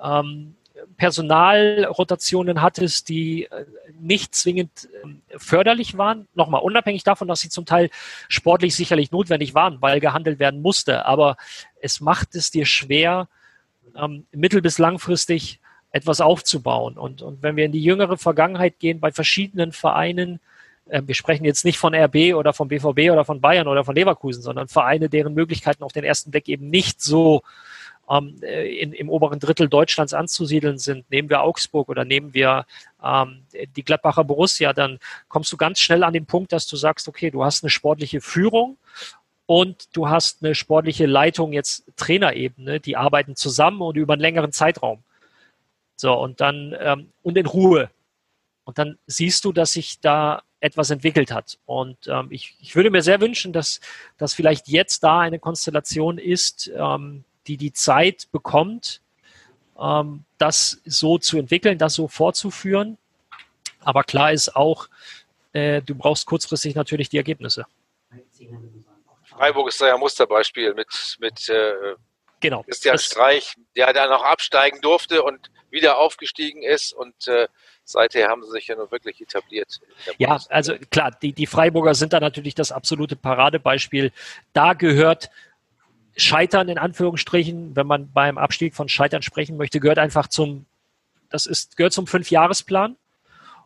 ähm, 0.00 0.54
Personalrotationen 0.96 2.62
hattest, 2.62 3.08
die 3.08 3.44
äh, 3.44 3.64
nicht 3.98 4.34
zwingend 4.34 4.88
ähm, 5.02 5.22
förderlich 5.36 5.98
waren. 5.98 6.28
Nochmal, 6.34 6.62
unabhängig 6.62 7.02
davon, 7.02 7.28
dass 7.28 7.40
sie 7.40 7.48
zum 7.48 7.66
Teil 7.66 7.90
sportlich 8.28 8.76
sicherlich 8.76 9.10
notwendig 9.10 9.54
waren, 9.54 9.82
weil 9.82 9.98
gehandelt 10.00 10.38
werden 10.38 10.62
musste. 10.62 11.06
Aber 11.06 11.36
es 11.80 12.00
macht 12.00 12.34
es 12.34 12.52
dir 12.52 12.66
schwer, 12.66 13.28
ähm, 13.96 14.26
mittel- 14.32 14.62
bis 14.62 14.78
langfristig 14.78 15.60
etwas 15.90 16.20
aufzubauen. 16.20 16.98
Und, 16.98 17.22
und 17.22 17.42
wenn 17.42 17.56
wir 17.56 17.64
in 17.64 17.72
die 17.72 17.82
jüngere 17.82 18.16
Vergangenheit 18.18 18.78
gehen, 18.78 19.00
bei 19.00 19.12
verschiedenen 19.12 19.72
Vereinen, 19.72 20.40
äh, 20.88 21.02
wir 21.04 21.14
sprechen 21.14 21.44
jetzt 21.44 21.64
nicht 21.64 21.78
von 21.78 21.94
RB 21.94 22.34
oder 22.34 22.52
von 22.52 22.68
BVB 22.68 23.10
oder 23.10 23.24
von 23.24 23.40
Bayern 23.40 23.68
oder 23.68 23.84
von 23.84 23.94
Leverkusen, 23.94 24.42
sondern 24.42 24.68
Vereine, 24.68 25.08
deren 25.08 25.34
Möglichkeiten 25.34 25.82
auf 25.82 25.92
den 25.92 26.04
ersten 26.04 26.30
Blick 26.30 26.48
eben 26.48 26.68
nicht 26.70 27.00
so 27.00 27.42
ähm, 28.08 28.36
äh, 28.42 28.68
in, 28.78 28.92
im 28.92 29.08
oberen 29.08 29.40
Drittel 29.40 29.68
Deutschlands 29.68 30.14
anzusiedeln 30.14 30.78
sind. 30.78 31.10
Nehmen 31.10 31.28
wir 31.28 31.42
Augsburg 31.42 31.88
oder 31.88 32.04
nehmen 32.04 32.34
wir 32.34 32.66
ähm, 33.02 33.42
die 33.74 33.82
Gladbacher 33.82 34.24
Borussia, 34.24 34.72
dann 34.72 34.98
kommst 35.28 35.52
du 35.52 35.56
ganz 35.56 35.80
schnell 35.80 36.04
an 36.04 36.12
den 36.12 36.26
Punkt, 36.26 36.52
dass 36.52 36.66
du 36.66 36.76
sagst, 36.76 37.08
okay, 37.08 37.30
du 37.30 37.44
hast 37.44 37.62
eine 37.64 37.70
sportliche 37.70 38.20
Führung 38.20 38.76
und 39.46 39.88
du 39.96 40.08
hast 40.08 40.44
eine 40.44 40.54
sportliche 40.54 41.06
Leitung 41.06 41.52
jetzt 41.52 41.84
Trainerebene, 41.96 42.80
die 42.80 42.96
arbeiten 42.96 43.36
zusammen 43.36 43.80
und 43.80 43.96
über 43.96 44.14
einen 44.14 44.22
längeren 44.22 44.52
Zeitraum. 44.52 45.02
So, 45.96 46.12
und 46.12 46.40
dann, 46.40 46.76
ähm, 46.78 47.12
und 47.22 47.36
in 47.36 47.46
Ruhe. 47.46 47.90
Und 48.64 48.78
dann 48.78 48.98
siehst 49.06 49.44
du, 49.44 49.52
dass 49.52 49.72
sich 49.72 50.00
da 50.00 50.42
etwas 50.60 50.90
entwickelt 50.90 51.30
hat. 51.30 51.58
Und 51.66 51.96
ähm, 52.08 52.28
ich, 52.30 52.56
ich 52.60 52.74
würde 52.76 52.90
mir 52.90 53.02
sehr 53.02 53.20
wünschen, 53.20 53.52
dass, 53.52 53.80
dass 54.18 54.34
vielleicht 54.34 54.68
jetzt 54.68 55.02
da 55.02 55.20
eine 55.20 55.38
Konstellation 55.38 56.18
ist, 56.18 56.70
ähm, 56.74 57.24
die 57.46 57.56
die 57.56 57.72
Zeit 57.72 58.28
bekommt, 58.32 59.00
ähm, 59.78 60.24
das 60.38 60.80
so 60.84 61.18
zu 61.18 61.38
entwickeln, 61.38 61.78
das 61.78 61.94
so 61.94 62.08
fortzuführen. 62.08 62.98
Aber 63.80 64.02
klar 64.02 64.32
ist 64.32 64.56
auch, 64.56 64.88
äh, 65.52 65.80
du 65.82 65.94
brauchst 65.94 66.26
kurzfristig 66.26 66.74
natürlich 66.74 67.08
die 67.08 67.18
Ergebnisse. 67.18 67.66
Freiburg 69.24 69.68
ist 69.68 69.80
da 69.80 69.88
ja 69.88 69.96
Musterbeispiel 69.96 70.74
mit, 70.74 71.16
mit 71.20 71.48
äh, 71.48 71.94
genau. 72.50 72.62
Christian 72.62 72.94
Das- 72.94 73.04
Streich, 73.04 73.54
der 73.76 73.92
dann 73.92 74.10
noch 74.10 74.24
absteigen 74.24 74.80
durfte 74.80 75.22
und 75.22 75.50
wieder 75.70 75.98
aufgestiegen 75.98 76.62
ist 76.62 76.92
und 76.92 77.28
äh, 77.28 77.48
seither 77.84 78.28
haben 78.28 78.42
sie 78.42 78.50
sich 78.50 78.68
ja 78.68 78.76
nur 78.76 78.90
wirklich 78.90 79.20
etabliert. 79.20 79.80
Ja, 80.16 80.38
also 80.48 80.74
klar, 80.90 81.10
die, 81.22 81.32
die 81.32 81.46
Freiburger 81.46 81.94
sind 81.94 82.12
da 82.12 82.20
natürlich 82.20 82.54
das 82.54 82.72
absolute 82.72 83.16
Paradebeispiel. 83.16 84.12
Da 84.52 84.72
gehört 84.74 85.30
Scheitern 86.16 86.68
in 86.68 86.78
Anführungsstrichen, 86.78 87.76
wenn 87.76 87.86
man 87.86 88.10
beim 88.12 88.38
Abstieg 88.38 88.74
von 88.74 88.88
Scheitern 88.88 89.22
sprechen 89.22 89.56
möchte, 89.56 89.80
gehört 89.80 89.98
einfach 89.98 90.28
zum, 90.28 90.66
das 91.30 91.46
ist, 91.46 91.76
gehört 91.76 91.92
zum 91.92 92.06
Fünfjahresplan. 92.06 92.96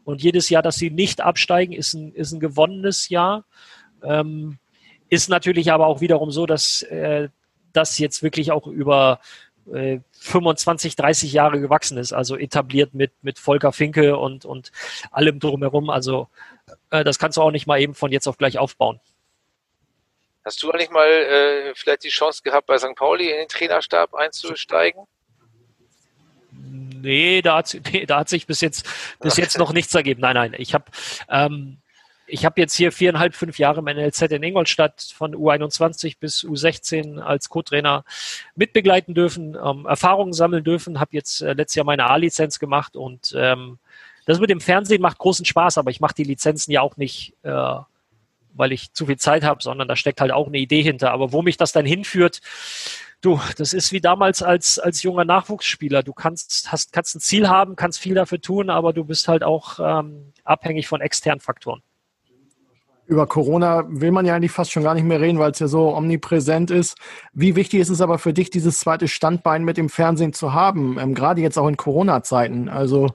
Und 0.05 0.23
jedes 0.23 0.49
Jahr, 0.49 0.63
dass 0.63 0.77
sie 0.77 0.91
nicht 0.91 1.21
absteigen, 1.21 1.73
ist 1.73 1.95
ein, 1.95 2.13
ist 2.15 2.33
ein 2.33 2.41
gewonnenes 2.41 3.09
Jahr. 3.11 3.45
Ähm, 4.03 4.59
ist 5.11 5.29
natürlich 5.29 5.71
aber 5.71 5.87
auch 5.87 6.01
wiederum 6.01 6.31
so, 6.31 6.47
dass 6.47 6.83
äh, 6.83 7.29
das 7.73 7.99
jetzt 7.99 8.23
wirklich 8.23 8.53
auch 8.53 8.67
über 8.67 9.21
äh, 9.73 10.01
25, 10.13 10.97
30 10.97 11.33
Jahre 11.33 11.61
gewachsen 11.61 11.99
ist, 11.99 12.13
also 12.13 12.37
etabliert 12.37 12.95
mit, 12.95 13.13
mit 13.23 13.39
Volker 13.39 13.73
Finke 13.73 14.17
und, 14.17 14.45
und 14.45 14.73
allem 15.11 15.41
drumherum. 15.41 15.91
Also 15.91 16.29
äh, 16.91 17.05
das 17.05 17.19
kannst 17.19 17.37
du 17.39 17.43
auch 17.43 17.51
nicht 17.51 17.67
mal 17.67 17.81
eben 17.81 17.95
von 17.95 18.13
jetzt 18.13 18.27
auf 18.27 18.39
gleich 18.39 18.59
aufbauen. 18.59 19.01
Hast 20.45 20.63
du 20.63 20.71
eigentlich 20.71 20.91
mal 20.91 21.07
äh, 21.07 21.75
vielleicht 21.75 22.05
die 22.05 22.09
Chance 22.09 22.43
gehabt, 22.43 22.67
bei 22.67 22.79
St. 22.79 22.95
Pauli 22.97 23.31
in 23.31 23.37
den 23.37 23.49
Trainerstab 23.49 24.15
einzusteigen? 24.15 25.07
Nee, 27.03 27.43
da 27.43 27.57
hat, 27.57 27.77
nee, 27.93 28.07
da 28.07 28.21
hat 28.21 28.29
sich 28.29 28.47
bis 28.47 28.61
jetzt, 28.61 28.87
bis 29.21 29.37
jetzt 29.37 29.59
noch 29.59 29.73
nichts 29.73 29.95
ergeben. 29.95 30.21
Nein, 30.21 30.35
nein. 30.35 30.55
Ich 30.57 30.75
habe 30.75 30.85
ähm, 31.29 31.80
ich 32.31 32.45
hab 32.45 32.59
jetzt 32.59 32.75
hier 32.75 32.93
viereinhalb, 32.93 33.35
fünf 33.35 33.59
Jahre 33.59 33.81
im 33.81 33.85
NLZ 33.85 34.23
in 34.23 34.43
Ingolstadt 34.43 35.13
von 35.15 35.35
U21 35.35 36.17
bis 36.19 36.45
U16 36.45 37.19
als 37.19 37.49
Co-Trainer 37.49 38.05
mitbegleiten 38.55 39.15
dürfen, 39.15 39.57
ähm, 39.63 39.87
Erfahrungen 39.87 40.33
sammeln 40.33 40.65
dürfen, 40.65 41.01
habe 41.01 41.11
jetzt 41.13 41.43
äh, 41.43 41.53
letztes 41.53 41.77
Jahr 41.77 41.87
meine 41.87 42.09
A-Lizenz 42.09 42.59
gemacht 42.59 42.97
und 42.97 43.35
ähm, 43.37 43.79
das 44.27 44.39
mit 44.39 44.51
dem 44.51 44.61
Fernsehen 44.61 45.03
macht 45.03 45.19
großen 45.19 45.45
Spaß, 45.45 45.79
aber 45.79 45.91
ich 45.91 46.01
mache 46.01 46.15
die 46.15 46.25
Lizenzen 46.25 46.71
ja 46.71 46.83
auch 46.83 46.97
nicht, 46.97 47.35
äh, 47.43 47.75
weil 48.53 48.73
ich 48.73 48.93
zu 48.93 49.07
viel 49.07 49.19
Zeit 49.19 49.43
habe, 49.43 49.63
sondern 49.63 49.89
da 49.89 49.97
steckt 49.97 50.21
halt 50.21 50.33
auch 50.33 50.47
eine 50.47 50.59
Idee 50.59 50.83
hinter. 50.83 51.13
Aber 51.13 51.33
wo 51.33 51.43
mich 51.43 51.57
das 51.57 51.73
dann 51.73 51.87
hinführt, 51.87 52.41
du, 53.21 53.41
das 53.57 53.73
ist 53.73 53.93
wie 53.93 54.01
damals 54.01 54.43
als, 54.43 54.79
als 54.79 55.03
junger 55.03 55.25
Nachwuchsspieler. 55.25 56.03
Du 56.03 56.13
kannst, 56.13 56.71
hast, 56.71 56.93
kannst 56.93 57.17
ein 57.17 57.21
Ziel 57.21 57.49
haben, 57.49 57.77
kannst 57.77 57.99
viel 57.99 58.15
dafür 58.15 58.41
tun, 58.41 58.71
aber 58.71 58.93
du 58.93 59.05
bist 59.05 59.29
halt 59.29 59.43
auch 59.43 59.79
ähm, 59.81 60.33
abhängig 60.45 60.89
von 60.89 61.01
externen 61.01 61.41
Faktoren. 61.41 61.83
Über 63.11 63.27
Corona 63.27 63.85
will 63.89 64.13
man 64.13 64.25
ja 64.25 64.37
eigentlich 64.37 64.53
fast 64.53 64.71
schon 64.71 64.85
gar 64.85 64.95
nicht 64.95 65.03
mehr 65.03 65.21
reden, 65.21 65.41
weil 65.41 65.51
es 65.51 65.59
ja 65.59 65.67
so 65.67 65.97
omnipräsent 65.97 66.71
ist. 66.71 66.97
Wie 67.33 67.57
wichtig 67.57 67.81
ist 67.81 67.89
es 67.89 68.01
aber 68.01 68.19
für 68.19 68.33
dich, 68.33 68.51
dieses 68.51 68.79
zweite 68.79 69.09
Standbein 69.09 69.65
mit 69.65 69.77
dem 69.77 69.89
Fernsehen 69.89 70.33
zu 70.33 70.55
haben, 70.55 70.97
ähm, 70.97 71.13
gerade 71.13 71.41
jetzt 71.41 71.59
auch 71.59 71.67
in 71.67 71.77
Corona-Zeiten? 71.77 72.69
Also 72.69 73.09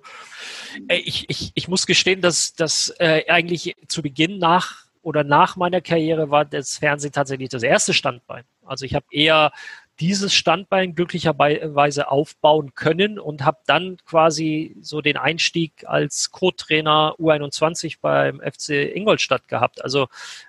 Äh, 0.90 0.98
Ich, 0.98 1.30
ich, 1.30 1.54
ich 1.56 1.68
muss 1.70 1.88
gestehen, 1.88 2.20
dass 2.20 2.54
das 2.54 2.94
äh, 3.00 3.24
eigentlich 3.30 3.74
zu 3.88 4.02
Beginn 4.02 4.38
nach 4.38 4.84
oder 5.02 5.24
nach 5.24 5.56
meiner 5.56 5.80
Karriere 5.80 6.30
war 6.30 6.44
das 6.44 6.78
Fernsehen 6.78 7.14
tatsächlich 7.14 7.48
das 7.48 7.64
erste 7.64 7.94
Standbein. 7.94 8.44
Also 8.66 8.84
ich 8.84 8.96
habe 8.96 9.06
eher 9.12 9.54
dieses 10.00 10.34
Standbein 10.34 10.96
glücklicherweise 10.96 12.12
aufbauen 12.12 12.76
können 12.76 13.18
und 13.20 13.46
habe 13.46 13.60
dann 13.66 13.98
quasi 14.06 14.76
so 14.82 15.02
den 15.02 15.18
Einstieg 15.18 15.86
als 15.88 16.32
Co-Trainer 16.32 17.16
U21 17.18 17.98
beim 18.02 18.42
FC 18.42 18.94
Ingolstadt 18.96 19.48
gehabt. 19.48 19.84
Also 19.84 20.04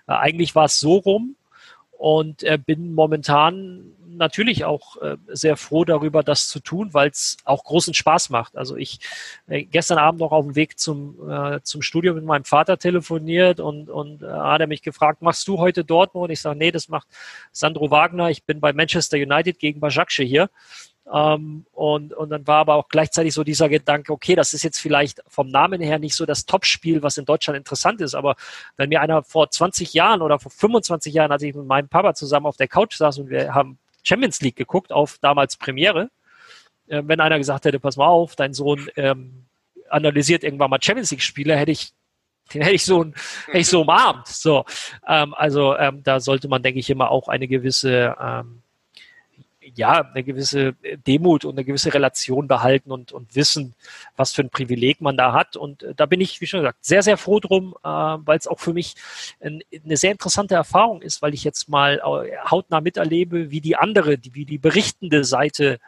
äh, 0.07 0.12
eigentlich 0.12 0.55
war 0.55 0.64
es 0.64 0.80
so 0.80 0.97
rum 0.97 1.36
und 1.99 2.42
äh, 2.42 2.59
bin 2.59 2.94
momentan 2.94 3.92
natürlich 4.16 4.64
auch 4.64 4.97
äh, 5.03 5.16
sehr 5.28 5.57
froh 5.57 5.84
darüber, 5.84 6.22
das 6.22 6.49
zu 6.49 6.61
tun, 6.61 6.92
weil 6.92 7.11
es 7.11 7.36
auch 7.44 7.64
großen 7.64 7.94
Spaß 7.94 8.30
macht. 8.30 8.57
Also 8.57 8.76
ich 8.76 9.01
äh, 9.47 9.64
gestern 9.64 9.99
Abend 9.99 10.20
noch 10.20 10.32
auf 10.32 10.44
dem 10.44 10.57
Weg 10.57 10.78
zum, 10.78 11.16
äh, 11.28 11.61
zum 11.62 11.82
Studio 11.82 12.14
mit 12.14 12.24
meinem 12.24 12.44
Vater 12.44 12.78
telefoniert 12.78 13.61
und, 13.61 13.90
und 13.90 14.22
äh, 14.22 14.26
hat 14.26 14.61
er 14.61 14.66
mich 14.66 14.82
gefragt, 14.82 15.22
machst 15.22 15.47
du 15.49 15.59
heute 15.59 15.84
Dortmund? 15.84 16.30
Ich 16.30 16.40
sage, 16.40 16.59
nee, 16.59 16.70
das 16.70 16.88
macht 16.88 17.09
Sandro 17.53 17.90
Wagner. 17.90 18.30
Ich 18.30 18.44
bin 18.44 18.61
bei 18.61 18.72
Manchester 18.72 19.16
United 19.16 19.59
gegen 19.59 19.80
Bajakce 19.80 20.22
hier. 20.22 20.51
Ähm, 21.12 21.66
und, 21.72 22.14
und 22.14 22.30
dann 22.30 22.46
war 22.46 22.59
aber 22.59 22.74
auch 22.74 22.88
gleichzeitig 22.88 23.32
so 23.32 23.44
dieser 23.44 23.68
Gedanke, 23.68 24.12
okay, 24.12 24.34
das 24.34 24.54
ist 24.54 24.64
jetzt 24.64 24.80
vielleicht 24.80 25.22
vom 25.28 25.48
Namen 25.48 25.80
her 25.80 25.98
nicht 25.98 26.16
so 26.16 26.26
das 26.26 26.46
Topspiel, 26.46 27.02
was 27.02 27.16
in 27.16 27.24
Deutschland 27.24 27.57
interessant 27.57 28.00
ist, 28.00 28.14
aber 28.14 28.34
wenn 28.76 28.88
mir 28.88 29.00
einer 29.00 29.22
vor 29.22 29.50
20 29.50 29.94
Jahren 29.94 30.20
oder 30.20 30.38
vor 30.38 30.50
25 30.50 31.14
Jahren, 31.14 31.30
als 31.30 31.42
ich 31.42 31.54
mit 31.54 31.66
meinem 31.66 31.88
Papa 31.88 32.14
zusammen 32.14 32.46
auf 32.46 32.57
der 32.57 32.68
Couch 32.68 32.96
saß 32.96 33.18
und 33.18 33.30
wir 33.30 33.54
haben 33.54 33.78
Champions 34.02 34.40
League 34.40 34.57
geguckt, 34.57 34.92
auf 34.92 35.18
damals 35.20 35.57
Premiere, 35.57 36.11
äh, 36.88 37.02
wenn 37.04 37.20
einer 37.20 37.38
gesagt 37.38 37.66
hätte, 37.66 37.78
pass 37.78 37.96
mal 37.96 38.07
auf, 38.07 38.34
dein 38.34 38.52
Sohn 38.52 38.88
ähm, 38.96 39.46
analysiert 39.88 40.42
irgendwann 40.42 40.70
mal 40.70 40.82
Champions 40.82 41.12
League-Spiele, 41.12 41.57
hätte 41.57 41.70
ich 41.70 41.92
den 42.54 42.62
hätte 42.62 42.74
ich 42.74 42.84
so, 42.84 43.04
hätte 43.46 43.59
ich 43.59 43.66
so 43.66 43.80
umarmt. 43.80 44.28
So, 44.28 44.64
ähm, 45.09 45.34
also 45.34 45.76
ähm, 45.76 46.02
da 46.04 46.20
sollte 46.20 46.46
man, 46.46 46.62
denke 46.62 46.78
ich, 46.78 46.88
immer 46.90 47.11
auch 47.11 47.26
eine 47.26 47.48
gewisse, 47.48 48.14
ähm, 48.20 48.62
ja, 49.75 50.03
eine 50.03 50.23
gewisse 50.23 50.75
Demut 51.07 51.45
und 51.45 51.55
eine 51.55 51.64
gewisse 51.64 51.93
Relation 51.93 52.49
behalten 52.49 52.93
und, 52.93 53.12
und 53.12 53.35
wissen, 53.35 53.75
was 54.17 54.33
für 54.33 54.43
ein 54.43 54.51
Privileg 54.51 55.01
man 55.01 55.17
da 55.17 55.33
hat. 55.33 55.57
Und 55.57 55.83
äh, 55.83 55.95
da 55.95 56.07
bin 56.07 56.21
ich, 56.21 56.41
wie 56.41 56.47
schon 56.47 56.61
gesagt, 56.61 56.85
sehr, 56.85 57.03
sehr 57.03 57.17
froh 57.17 57.41
drum, 57.41 57.75
äh, 57.83 57.89
weil 57.89 58.39
es 58.39 58.47
auch 58.47 58.61
für 58.61 58.73
mich 58.73 58.95
ein, 59.41 59.62
eine 59.85 59.97
sehr 59.97 60.12
interessante 60.12 60.55
Erfahrung 60.55 61.03
ist, 61.03 61.23
weil 61.23 61.35
ich 61.35 61.45
jetzt 61.45 61.69
mal 61.69 61.99
äh, 61.99 62.37
hautnah 62.51 62.81
miterlebe, 62.81 63.51
wie 63.51 63.61
die 63.61 63.77
andere, 63.77 64.19
die, 64.19 64.35
wie 64.35 64.45
die 64.45 64.59
berichtende 64.59 65.25
Seite 65.25 65.79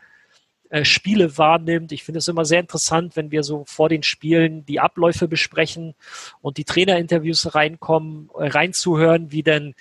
äh, 0.70 0.84
Spiele 0.84 1.38
wahrnimmt. 1.38 1.92
Ich 1.92 2.04
finde 2.04 2.18
es 2.18 2.28
immer 2.28 2.44
sehr 2.44 2.60
interessant, 2.60 3.16
wenn 3.16 3.30
wir 3.30 3.42
so 3.42 3.64
vor 3.66 3.88
den 3.88 4.02
Spielen 4.02 4.66
die 4.66 4.80
Abläufe 4.80 5.28
besprechen 5.28 5.94
und 6.42 6.58
die 6.58 6.64
Trainerinterviews 6.64 7.54
reinkommen, 7.54 8.30
äh, 8.38 8.48
reinzuhören, 8.48 9.32
wie 9.32 9.42
denn 9.42 9.74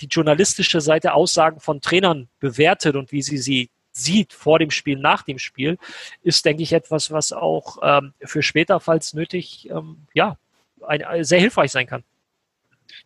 die 0.00 0.06
journalistische 0.06 0.80
Seite 0.80 1.14
Aussagen 1.14 1.60
von 1.60 1.80
Trainern 1.80 2.28
bewertet 2.40 2.96
und 2.96 3.12
wie 3.12 3.22
sie 3.22 3.38
sie 3.38 3.70
sieht 3.92 4.32
vor 4.32 4.58
dem 4.58 4.70
Spiel, 4.70 4.96
nach 4.96 5.22
dem 5.22 5.38
Spiel, 5.38 5.78
ist, 6.22 6.44
denke 6.44 6.62
ich, 6.62 6.72
etwas, 6.72 7.10
was 7.10 7.32
auch 7.32 7.78
ähm, 7.82 8.14
für 8.24 8.42
später, 8.42 8.80
falls 8.80 9.12
nötig, 9.12 9.68
ähm, 9.70 10.06
ja, 10.14 10.38
ein, 10.80 11.04
ein, 11.04 11.24
sehr 11.24 11.40
hilfreich 11.40 11.70
sein 11.70 11.86
kann. 11.86 12.02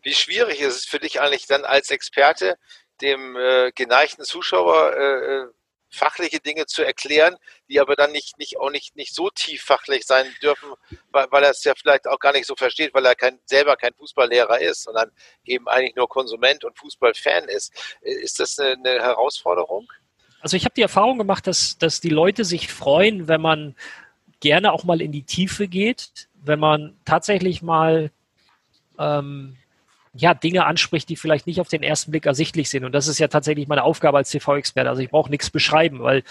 Wie 0.02 0.14
schwierig 0.14 0.60
ist 0.60 0.76
es 0.76 0.84
für 0.84 1.00
dich 1.00 1.20
eigentlich 1.20 1.46
dann 1.46 1.64
als 1.64 1.90
Experte, 1.90 2.56
dem 3.00 3.36
äh, 3.36 3.72
geneigten 3.72 4.24
Zuschauer 4.24 4.94
äh, 4.96 5.55
fachliche 5.90 6.40
Dinge 6.40 6.66
zu 6.66 6.82
erklären, 6.82 7.36
die 7.68 7.80
aber 7.80 7.96
dann 7.96 8.12
nicht, 8.12 8.38
nicht 8.38 8.58
auch 8.58 8.70
nicht, 8.70 8.96
nicht 8.96 9.14
so 9.14 9.30
tief 9.30 9.62
fachlich 9.62 10.04
sein 10.04 10.26
dürfen, 10.42 10.70
weil, 11.10 11.26
weil 11.30 11.44
er 11.44 11.50
es 11.50 11.64
ja 11.64 11.74
vielleicht 11.76 12.06
auch 12.06 12.18
gar 12.18 12.32
nicht 12.32 12.46
so 12.46 12.56
versteht, 12.56 12.92
weil 12.94 13.06
er 13.06 13.14
kein, 13.14 13.38
selber 13.44 13.76
kein 13.76 13.94
Fußballlehrer 13.94 14.60
ist, 14.60 14.84
sondern 14.84 15.10
eben 15.44 15.68
eigentlich 15.68 15.96
nur 15.96 16.08
Konsument 16.08 16.64
und 16.64 16.78
Fußballfan 16.78 17.44
ist. 17.48 17.72
Ist 18.02 18.40
das 18.40 18.58
eine, 18.58 18.72
eine 18.72 19.02
Herausforderung? 19.02 19.90
Also 20.40 20.56
ich 20.56 20.64
habe 20.64 20.74
die 20.74 20.82
Erfahrung 20.82 21.18
gemacht, 21.18 21.46
dass, 21.46 21.78
dass 21.78 22.00
die 22.00 22.10
Leute 22.10 22.44
sich 22.44 22.72
freuen, 22.72 23.28
wenn 23.28 23.40
man 23.40 23.74
gerne 24.40 24.72
auch 24.72 24.84
mal 24.84 25.00
in 25.00 25.12
die 25.12 25.24
Tiefe 25.24 25.66
geht, 25.66 26.28
wenn 26.34 26.60
man 26.60 26.96
tatsächlich 27.04 27.62
mal 27.62 28.10
ähm, 28.98 29.56
ja, 30.16 30.34
Dinge 30.34 30.64
anspricht, 30.64 31.08
die 31.08 31.16
vielleicht 31.16 31.46
nicht 31.46 31.60
auf 31.60 31.68
den 31.68 31.82
ersten 31.82 32.10
Blick 32.10 32.26
ersichtlich 32.26 32.70
sind. 32.70 32.84
Und 32.84 32.92
das 32.92 33.08
ist 33.08 33.18
ja 33.18 33.28
tatsächlich 33.28 33.68
meine 33.68 33.82
Aufgabe 33.82 34.18
als 34.18 34.30
TV-Experte. 34.30 34.88
Also 34.88 35.02
ich 35.02 35.10
brauche 35.10 35.30
nichts 35.30 35.50
beschreiben, 35.50 36.00
weil 36.00 36.22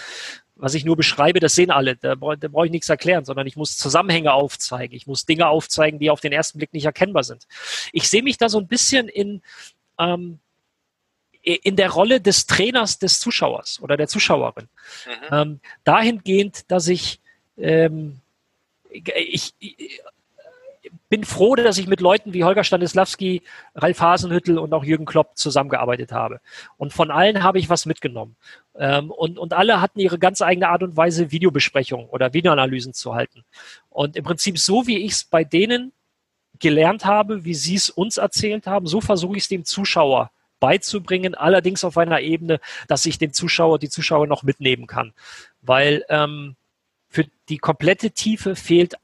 was 0.56 0.74
ich 0.74 0.84
nur 0.84 0.96
beschreibe, 0.96 1.38
das 1.38 1.54
sehen 1.54 1.70
alle. 1.70 1.96
Da, 1.96 2.14
da 2.14 2.48
brauche 2.48 2.66
ich 2.66 2.72
nichts 2.72 2.88
erklären, 2.88 3.24
sondern 3.24 3.46
ich 3.46 3.56
muss 3.56 3.76
Zusammenhänge 3.76 4.32
aufzeigen. 4.32 4.96
Ich 4.96 5.06
muss 5.06 5.26
Dinge 5.26 5.48
aufzeigen, 5.48 5.98
die 5.98 6.10
auf 6.10 6.20
den 6.20 6.32
ersten 6.32 6.58
Blick 6.58 6.72
nicht 6.72 6.86
erkennbar 6.86 7.24
sind. 7.24 7.46
Ich 7.92 8.08
sehe 8.08 8.22
mich 8.22 8.38
da 8.38 8.48
so 8.48 8.58
ein 8.58 8.66
bisschen 8.66 9.08
in, 9.08 9.42
ähm, 9.98 10.38
in 11.42 11.76
der 11.76 11.90
Rolle 11.90 12.20
des 12.20 12.46
Trainers 12.46 12.98
des 12.98 13.20
Zuschauers 13.20 13.80
oder 13.82 13.96
der 13.96 14.08
Zuschauerin. 14.08 14.68
Mhm. 15.06 15.34
Ähm, 15.36 15.60
dahingehend, 15.84 16.70
dass 16.70 16.88
ich, 16.88 17.20
ähm, 17.58 18.20
ich, 18.90 19.54
ich 19.58 20.00
bin 21.08 21.24
froh, 21.24 21.54
dass 21.54 21.78
ich 21.78 21.86
mit 21.86 22.00
Leuten 22.00 22.32
wie 22.32 22.44
Holger 22.44 22.64
Stanislawski, 22.64 23.42
Ralf 23.74 24.00
Hasenhüttel 24.00 24.58
und 24.58 24.72
auch 24.72 24.84
Jürgen 24.84 25.04
Klopp 25.04 25.36
zusammengearbeitet 25.36 26.12
habe. 26.12 26.40
Und 26.76 26.92
von 26.92 27.10
allen 27.10 27.42
habe 27.42 27.58
ich 27.58 27.68
was 27.68 27.86
mitgenommen. 27.86 28.36
Ähm, 28.78 29.10
und, 29.10 29.38
und 29.38 29.52
alle 29.52 29.80
hatten 29.80 30.00
ihre 30.00 30.18
ganz 30.18 30.42
eigene 30.42 30.68
Art 30.68 30.82
und 30.82 30.96
Weise, 30.96 31.30
Videobesprechungen 31.30 32.06
oder 32.06 32.32
Videoanalysen 32.32 32.92
zu 32.92 33.14
halten. 33.14 33.44
Und 33.88 34.16
im 34.16 34.24
Prinzip 34.24 34.58
so, 34.58 34.86
wie 34.86 34.98
ich 34.98 35.12
es 35.12 35.24
bei 35.24 35.44
denen 35.44 35.92
gelernt 36.58 37.04
habe, 37.04 37.44
wie 37.44 37.54
sie 37.54 37.74
es 37.74 37.90
uns 37.90 38.16
erzählt 38.16 38.66
haben, 38.66 38.86
so 38.86 39.00
versuche 39.00 39.36
ich 39.36 39.44
es 39.44 39.48
dem 39.48 39.64
Zuschauer 39.64 40.30
beizubringen, 40.58 41.34
allerdings 41.34 41.84
auf 41.84 41.98
einer 41.98 42.20
Ebene, 42.20 42.60
dass 42.88 43.04
ich 43.06 43.18
den 43.18 43.32
Zuschauer, 43.32 43.78
die 43.78 43.90
Zuschauer 43.90 44.26
noch 44.26 44.42
mitnehmen 44.42 44.86
kann. 44.86 45.12
Weil 45.60 46.04
ähm, 46.08 46.56
für 47.08 47.26
die 47.48 47.58
komplette 47.58 48.10
Tiefe 48.10 48.56
fehlt 48.56 48.94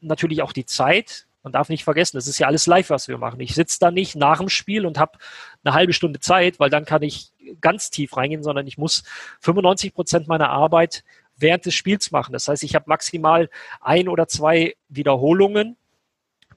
natürlich 0.00 0.42
auch 0.42 0.52
die 0.52 0.66
Zeit, 0.66 1.26
Man 1.42 1.52
darf 1.52 1.70
nicht 1.70 1.84
vergessen, 1.84 2.18
das 2.18 2.26
ist 2.26 2.38
ja 2.38 2.46
alles 2.46 2.66
live, 2.66 2.90
was 2.90 3.08
wir 3.08 3.16
machen. 3.16 3.40
Ich 3.40 3.54
sitze 3.54 3.78
da 3.80 3.90
nicht 3.90 4.14
nach 4.14 4.38
dem 4.38 4.50
Spiel 4.50 4.84
und 4.84 4.98
habe 4.98 5.18
eine 5.64 5.74
halbe 5.74 5.94
Stunde 5.94 6.20
Zeit, 6.20 6.60
weil 6.60 6.68
dann 6.68 6.84
kann 6.84 7.02
ich 7.02 7.32
ganz 7.60 7.90
tief 7.90 8.16
reingehen, 8.16 8.42
sondern 8.42 8.66
ich 8.66 8.76
muss 8.76 9.02
95 9.40 9.94
Prozent 9.94 10.28
meiner 10.28 10.50
Arbeit 10.50 11.02
während 11.36 11.64
des 11.64 11.74
Spiels 11.74 12.10
machen. 12.10 12.32
Das 12.32 12.46
heißt, 12.46 12.62
ich 12.62 12.74
habe 12.74 12.84
maximal 12.88 13.48
ein 13.80 14.08
oder 14.08 14.28
zwei 14.28 14.76
Wiederholungen, 14.88 15.76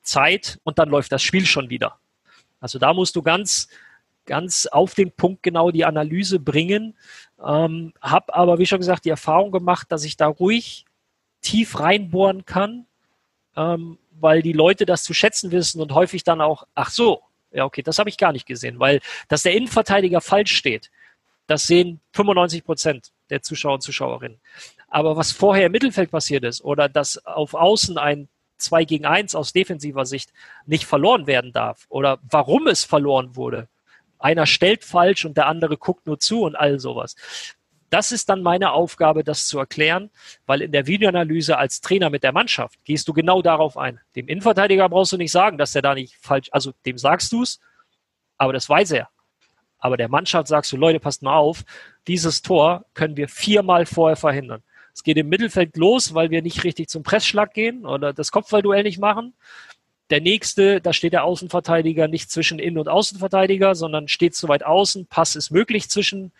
Zeit 0.03 0.59
und 0.63 0.79
dann 0.79 0.89
läuft 0.89 1.11
das 1.11 1.23
Spiel 1.23 1.45
schon 1.45 1.69
wieder. 1.69 1.97
Also 2.59 2.77
da 2.79 2.93
musst 2.93 3.15
du 3.15 3.21
ganz, 3.21 3.67
ganz 4.25 4.65
auf 4.67 4.93
den 4.93 5.11
Punkt 5.11 5.43
genau 5.43 5.71
die 5.71 5.86
Analyse 5.86 6.39
bringen. 6.39 6.95
Ähm, 7.43 7.93
habe 8.01 8.34
aber, 8.34 8.59
wie 8.59 8.65
schon 8.65 8.79
gesagt, 8.79 9.05
die 9.05 9.09
Erfahrung 9.09 9.51
gemacht, 9.51 9.91
dass 9.91 10.03
ich 10.03 10.17
da 10.17 10.27
ruhig 10.27 10.86
tief 11.41 11.79
reinbohren 11.79 12.45
kann, 12.45 12.86
ähm, 13.55 13.97
weil 14.20 14.41
die 14.41 14.53
Leute 14.53 14.86
das 14.86 15.03
zu 15.03 15.14
schätzen 15.14 15.51
wissen 15.51 15.82
und 15.82 15.93
häufig 15.93 16.24
dann 16.24 16.41
auch, 16.41 16.64
ach 16.76 16.89
so, 16.89 17.22
ja, 17.51 17.66
okay, 17.66 17.84
das 17.84 17.99
habe 17.99 18.09
ich 18.09 18.18
gar 18.18 18.32
nicht 18.32 18.45
gesehen, 18.45 18.80
weil 18.80 18.99
dass 19.28 19.43
der 19.43 19.53
Innenverteidiger 19.53 20.22
falsch 20.22 20.55
steht, 20.55 20.89
das 21.47 21.68
sehen 21.68 21.99
95 22.14 22.64
Prozent 22.64 23.11
der 23.30 23.41
Zuschauer 23.41 23.76
und 23.76 23.82
Zuschauerinnen. 23.82 24.39
Aber 24.88 25.18
was 25.18 25.32
vorher 25.32 25.68
im 25.68 25.72
Mittelfeld 25.72 26.11
passiert 26.11 26.43
ist 26.43 26.64
oder 26.64 26.89
dass 26.89 27.26
auf 27.26 27.53
Außen 27.53 27.97
ein 27.97 28.30
2 28.57 28.86
gegen 28.86 29.05
1 29.05 29.36
aus 29.36 29.53
defensiver 29.53 30.05
Sicht 30.05 30.32
nicht 30.66 30.86
verloren 30.86 31.28
werden 31.28 31.51
darf 31.51 31.86
oder 31.89 32.20
warum 32.24 32.68
es 32.68 32.84
verloren 32.84 33.36
wurde. 33.36 33.68
Einer 34.20 34.45
stellt 34.45 34.86
falsch 34.86 35.26
und 35.26 35.36
der 35.36 35.47
andere 35.47 35.78
guckt 35.78 36.07
nur 36.07 36.20
zu 36.20 36.43
und 36.43 36.55
all 36.55 36.80
sowas. 36.80 37.16
Das 37.93 38.11
ist 38.11 38.27
dann 38.27 38.41
meine 38.41 38.71
Aufgabe, 38.71 39.23
das 39.23 39.45
zu 39.45 39.59
erklären, 39.59 40.09
weil 40.47 40.63
in 40.63 40.71
der 40.71 40.87
Videoanalyse 40.87 41.59
als 41.59 41.79
Trainer 41.79 42.09
mit 42.09 42.23
der 42.23 42.31
Mannschaft 42.31 42.83
gehst 42.85 43.07
du 43.07 43.13
genau 43.13 43.43
darauf 43.43 43.77
ein. 43.77 43.99
Dem 44.15 44.27
Innenverteidiger 44.27 44.89
brauchst 44.89 45.11
du 45.11 45.17
nicht 45.17 45.31
sagen, 45.31 45.59
dass 45.59 45.73
der 45.73 45.83
da 45.83 45.93
nicht 45.93 46.15
falsch, 46.19 46.49
also 46.51 46.71
dem 46.87 46.97
sagst 46.97 47.31
du 47.31 47.43
es, 47.43 47.59
aber 48.39 48.51
das 48.51 48.67
weiß 48.67 48.93
er. 48.93 49.09
Aber 49.77 49.95
der 49.95 50.09
Mannschaft 50.09 50.47
sagst 50.47 50.71
du, 50.71 50.77
Leute, 50.77 50.99
passt 50.99 51.21
mal 51.21 51.35
auf, 51.35 51.65
dieses 52.07 52.41
Tor 52.41 52.83
können 52.95 53.15
wir 53.15 53.27
viermal 53.27 53.85
vorher 53.85 54.15
verhindern. 54.15 54.63
Es 54.91 55.03
geht 55.03 55.17
im 55.17 55.29
Mittelfeld 55.29 55.77
los, 55.77 56.15
weil 56.15 56.31
wir 56.31 56.41
nicht 56.41 56.63
richtig 56.63 56.89
zum 56.89 57.03
Pressschlag 57.03 57.53
gehen 57.53 57.85
oder 57.85 58.11
das 58.11 58.31
Kopfballduell 58.31 58.81
nicht 58.81 58.97
machen. 58.97 59.35
Der 60.14 60.22
nächste, 60.22 60.80
da 60.80 60.93
steht 60.93 61.14
der 61.14 61.24
Außenverteidiger 61.24 62.07
nicht 62.07 62.30
zwischen 62.30 62.59
Innen- 62.59 62.78
und 62.78 62.88
Außenverteidiger, 62.88 63.74
sondern 63.74 64.07
steht 64.07 64.36
zu 64.36 64.47
weit 64.47 64.64
außen. 64.64 65.07
Pass 65.07 65.36
ist 65.36 65.49
möglich 65.49 65.89
zwischen 65.89 66.32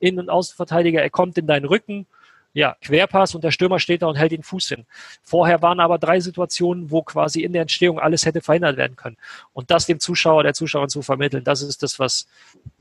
Innen- 0.00 0.18
und 0.18 0.28
Außenverteidiger. 0.28 1.00
Er 1.00 1.08
kommt 1.08 1.38
in 1.38 1.46
deinen 1.46 1.64
Rücken. 1.64 2.06
Ja, 2.52 2.76
Querpass 2.82 3.34
und 3.34 3.42
der 3.42 3.50
Stürmer 3.50 3.78
steht 3.78 4.02
da 4.02 4.08
und 4.08 4.16
hält 4.16 4.32
den 4.32 4.42
Fuß 4.42 4.68
hin. 4.68 4.84
Vorher 5.22 5.62
waren 5.62 5.80
aber 5.80 5.96
drei 5.96 6.20
Situationen, 6.20 6.90
wo 6.90 7.00
quasi 7.00 7.40
in 7.40 7.54
der 7.54 7.62
Entstehung 7.62 7.98
alles 7.98 8.26
hätte 8.26 8.42
verhindert 8.42 8.76
werden 8.76 8.96
können. 8.96 9.16
Und 9.54 9.70
das 9.70 9.86
dem 9.86 9.98
Zuschauer, 9.98 10.42
der 10.42 10.52
Zuschauerin 10.52 10.90
zu 10.90 11.00
vermitteln, 11.00 11.42
das 11.42 11.62
ist 11.62 11.82
das, 11.82 11.98
was 11.98 12.26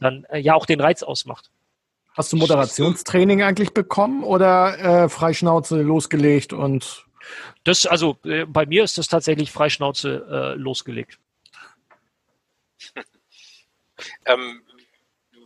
dann 0.02 0.26
äh, 0.26 0.40
ja 0.40 0.56
auch 0.56 0.66
den 0.66 0.82
Reiz 0.82 1.02
ausmacht. 1.02 1.50
Hast 2.14 2.34
du 2.34 2.36
Moderationstraining 2.36 3.42
eigentlich 3.42 3.74
bekommen 3.74 4.26
oder 4.26 5.06
äh, 5.06 5.08
Freischnauze 5.08 5.82
losgelegt 5.82 6.52
und 6.52 7.06
das, 7.64 7.86
also 7.86 8.18
äh, 8.26 8.46
bei 8.46 8.66
mir 8.66 8.84
ist 8.84 8.98
das 8.98 9.08
tatsächlich 9.08 9.52
Freischnauze 9.52 10.28
äh, 10.30 10.56
losgelegt. 10.58 11.20
ähm, 14.26 14.64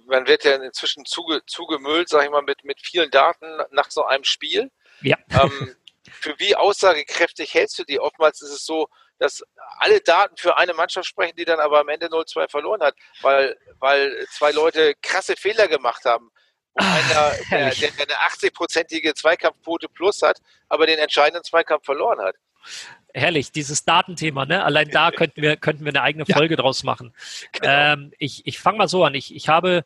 man 0.07 0.27
wird 0.27 0.43
ja 0.43 0.55
inzwischen 0.55 1.05
zuge, 1.05 1.41
zugemüllt, 1.45 2.09
sag 2.09 2.23
ich 2.25 2.31
mal, 2.31 2.41
mit, 2.41 2.63
mit 2.63 2.79
vielen 2.81 3.09
Daten 3.11 3.47
nach 3.71 3.89
so 3.91 4.05
einem 4.05 4.23
Spiel. 4.23 4.71
Ja. 5.01 5.17
Ähm, 5.29 5.75
für 6.11 6.37
wie 6.39 6.55
aussagekräftig 6.55 7.53
hältst 7.53 7.79
du 7.79 7.83
die? 7.83 7.99
Oftmals 7.99 8.41
ist 8.41 8.51
es 8.51 8.65
so, 8.65 8.87
dass 9.17 9.43
alle 9.79 10.01
Daten 10.01 10.37
für 10.37 10.57
eine 10.57 10.73
Mannschaft 10.73 11.07
sprechen, 11.07 11.35
die 11.37 11.45
dann 11.45 11.59
aber 11.59 11.79
am 11.79 11.89
Ende 11.89 12.07
0-2 12.07 12.49
verloren 12.49 12.81
hat, 12.81 12.95
weil, 13.21 13.57
weil 13.79 14.25
zwei 14.29 14.51
Leute 14.51 14.93
krasse 15.01 15.35
Fehler 15.35 15.67
gemacht 15.67 16.05
haben 16.05 16.31
einer, 16.75 17.31
der, 17.49 17.71
der 17.71 17.89
eine 17.89 18.29
80-prozentige 18.29 19.13
Zweikampfquote 19.13 19.87
plus 19.89 20.21
hat, 20.21 20.41
aber 20.69 20.87
den 20.87 20.99
entscheidenden 20.99 21.43
Zweikampf 21.43 21.85
verloren 21.85 22.19
hat. 22.19 22.35
Herrlich, 23.13 23.51
dieses 23.51 23.85
Datenthema, 23.85 24.45
ne? 24.45 24.63
Allein 24.63 24.89
da 24.89 25.11
könnten 25.15 25.41
wir, 25.41 25.55
könnten 25.55 25.85
wir 25.85 25.91
eine 25.91 26.01
eigene 26.01 26.25
Folge 26.25 26.55
ja. 26.55 26.61
draus 26.61 26.83
machen. 26.83 27.13
Genau. 27.53 27.67
Ähm, 27.69 28.11
ich 28.17 28.45
ich 28.45 28.59
fange 28.59 28.77
mal 28.77 28.87
so 28.87 29.05
an. 29.05 29.15
Ich, 29.15 29.33
ich 29.33 29.47
habe 29.47 29.85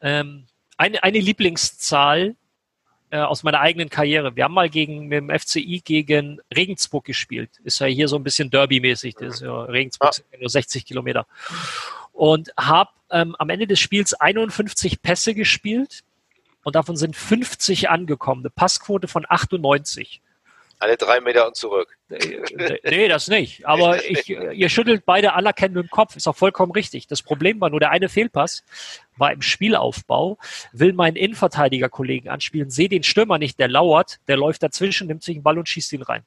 ähm, 0.00 0.46
eine, 0.78 1.02
eine 1.02 1.18
Lieblingszahl 1.18 2.34
äh, 3.10 3.18
aus 3.18 3.42
meiner 3.42 3.60
eigenen 3.60 3.90
Karriere. 3.90 4.36
Wir 4.36 4.44
haben 4.44 4.54
mal 4.54 4.70
gegen 4.70 5.08
mit 5.08 5.18
dem 5.18 5.30
FCI 5.30 5.82
gegen 5.84 6.40
Regensburg 6.54 7.04
gespielt. 7.04 7.50
Ist 7.62 7.78
ja 7.78 7.86
hier 7.86 8.08
so 8.08 8.16
ein 8.16 8.24
bisschen 8.24 8.48
Derby-mäßig. 8.48 9.16
Ja, 9.20 9.64
Regensburg 9.64 10.08
ah. 10.08 10.12
sind 10.12 10.26
ja 10.32 10.38
nur 10.38 10.48
60 10.48 10.86
Kilometer. 10.86 11.26
Und 12.12 12.52
habe 12.58 12.90
ähm, 13.10 13.36
am 13.38 13.50
Ende 13.50 13.66
des 13.66 13.80
Spiels 13.80 14.14
51 14.14 15.02
Pässe 15.02 15.34
gespielt 15.34 16.04
und 16.64 16.76
davon 16.76 16.96
sind 16.96 17.16
50 17.16 17.90
angekommen. 17.90 18.42
Eine 18.42 18.50
Passquote 18.50 19.08
von 19.08 19.24
98. 19.28 20.20
Alle 20.78 20.96
drei 20.96 21.20
Meter 21.20 21.46
und 21.46 21.54
zurück. 21.54 21.96
Nee, 22.08 23.06
das 23.06 23.28
nicht. 23.28 23.64
Aber 23.68 24.04
ich, 24.04 24.28
ihr 24.28 24.68
schüttelt 24.68 25.04
beide 25.06 25.34
anerkennend 25.34 25.76
mit 25.76 25.86
dem 25.86 25.90
Kopf. 25.90 26.16
Ist 26.16 26.26
auch 26.26 26.34
vollkommen 26.34 26.72
richtig. 26.72 27.06
Das 27.06 27.22
Problem 27.22 27.60
war 27.60 27.70
nur, 27.70 27.78
der 27.78 27.90
eine 27.90 28.08
Fehlpass 28.08 28.64
war 29.16 29.32
im 29.32 29.42
Spielaufbau, 29.42 30.38
will 30.72 30.92
meinen 30.92 31.14
Innenverteidiger-Kollegen 31.14 32.28
anspielen, 32.28 32.70
sehe 32.70 32.88
den 32.88 33.04
Stürmer 33.04 33.38
nicht, 33.38 33.60
der 33.60 33.68
lauert, 33.68 34.18
der 34.26 34.36
läuft 34.36 34.64
dazwischen, 34.64 35.06
nimmt 35.06 35.22
sich 35.22 35.36
einen 35.36 35.44
Ball 35.44 35.58
und 35.58 35.68
schießt 35.68 35.92
ihn 35.92 36.02
rein. 36.02 36.24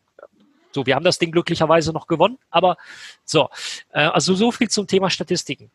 So, 0.72 0.86
wir 0.86 0.96
haben 0.96 1.06
das 1.06 1.20
Ding 1.20 1.32
glücklicherweise 1.32 1.92
noch 1.92 2.08
gewonnen, 2.08 2.38
aber 2.50 2.78
so. 3.26 3.50
Äh, 3.92 4.06
also 4.06 4.36
so 4.36 4.52
viel 4.52 4.70
zum 4.70 4.88
Thema 4.88 5.10
Statistiken. 5.10 5.70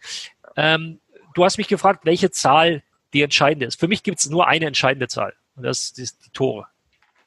Ähm, 0.57 1.01
du 1.35 1.45
hast 1.45 1.59
mich 1.59 1.69
gefragt, 1.69 2.05
welche 2.05 2.31
Zahl 2.31 2.83
die 3.13 3.23
entscheidende 3.23 3.67
ist. 3.67 3.79
Für 3.79 3.89
mich 3.89 4.03
gibt 4.03 4.21
es 4.21 4.29
nur 4.29 4.47
eine 4.47 4.67
entscheidende 4.67 5.09
Zahl 5.09 5.35
und 5.57 5.65
das 5.65 5.91
ist 5.91 6.25
die 6.25 6.31
Tore. 6.31 6.67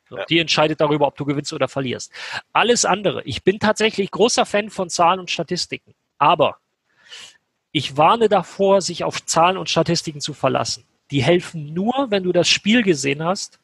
So, 0.09 0.17
ja. 0.17 0.25
Die 0.25 0.39
entscheidet 0.39 0.81
darüber, 0.81 1.07
ob 1.07 1.17
du 1.17 1.25
gewinnst 1.25 1.53
oder 1.53 1.67
verlierst. 1.67 2.11
Alles 2.51 2.85
andere. 2.85 3.23
Ich 3.23 3.43
bin 3.43 3.59
tatsächlich 3.59 4.11
großer 4.11 4.45
Fan 4.45 4.69
von 4.69 4.89
Zahlen 4.89 5.19
und 5.19 5.31
Statistiken, 5.31 5.93
aber 6.17 6.57
ich 7.71 7.97
warne 7.97 8.29
davor, 8.29 8.81
sich 8.81 9.03
auf 9.03 9.25
Zahlen 9.25 9.57
und 9.57 9.69
Statistiken 9.69 10.21
zu 10.21 10.33
verlassen. 10.33 10.85
Die 11.09 11.23
helfen 11.23 11.73
nur, 11.73 12.07
wenn 12.09 12.23
du 12.23 12.31
das 12.31 12.47
Spiel 12.47 12.83
gesehen 12.83 13.23
hast 13.23 13.59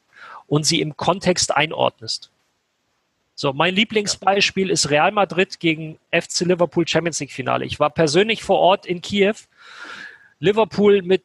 und 0.47 0.65
sie 0.65 0.81
im 0.81 0.97
Kontext 0.97 1.55
einordnest. 1.55 2.31
So, 3.35 3.53
mein 3.53 3.73
Lieblingsbeispiel 3.73 4.69
ist 4.69 4.89
Real 4.89 5.11
Madrid 5.11 5.59
gegen 5.61 5.97
FC 6.11 6.41
Liverpool 6.41 6.85
Champions 6.87 7.21
League 7.21 7.31
Finale. 7.31 7.65
Ich 7.65 7.79
war 7.79 7.89
persönlich 7.89 8.43
vor 8.43 8.59
Ort 8.59 8.85
in 8.85 9.01
Kiew. 9.01 9.35
Liverpool 10.39 11.01
mit 11.03 11.23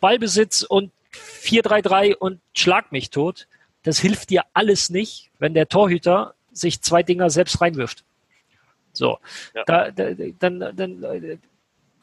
Ballbesitz 0.00 0.62
und 0.62 0.92
4-3-3 1.12 2.14
und 2.14 2.40
schlag 2.54 2.92
mich 2.92 3.10
tot. 3.10 3.46
Das 3.82 3.98
hilft 3.98 4.30
dir 4.30 4.44
alles 4.52 4.90
nicht, 4.90 5.30
wenn 5.38 5.54
der 5.54 5.68
Torhüter 5.68 6.34
sich 6.52 6.82
zwei 6.82 7.02
Dinger 7.02 7.30
selbst 7.30 7.60
reinwirft. 7.60 8.04
So, 8.92 9.18
ja. 9.54 9.62
da, 9.66 9.90
da, 9.90 10.10
dann, 10.38 10.60
dann, 10.74 11.00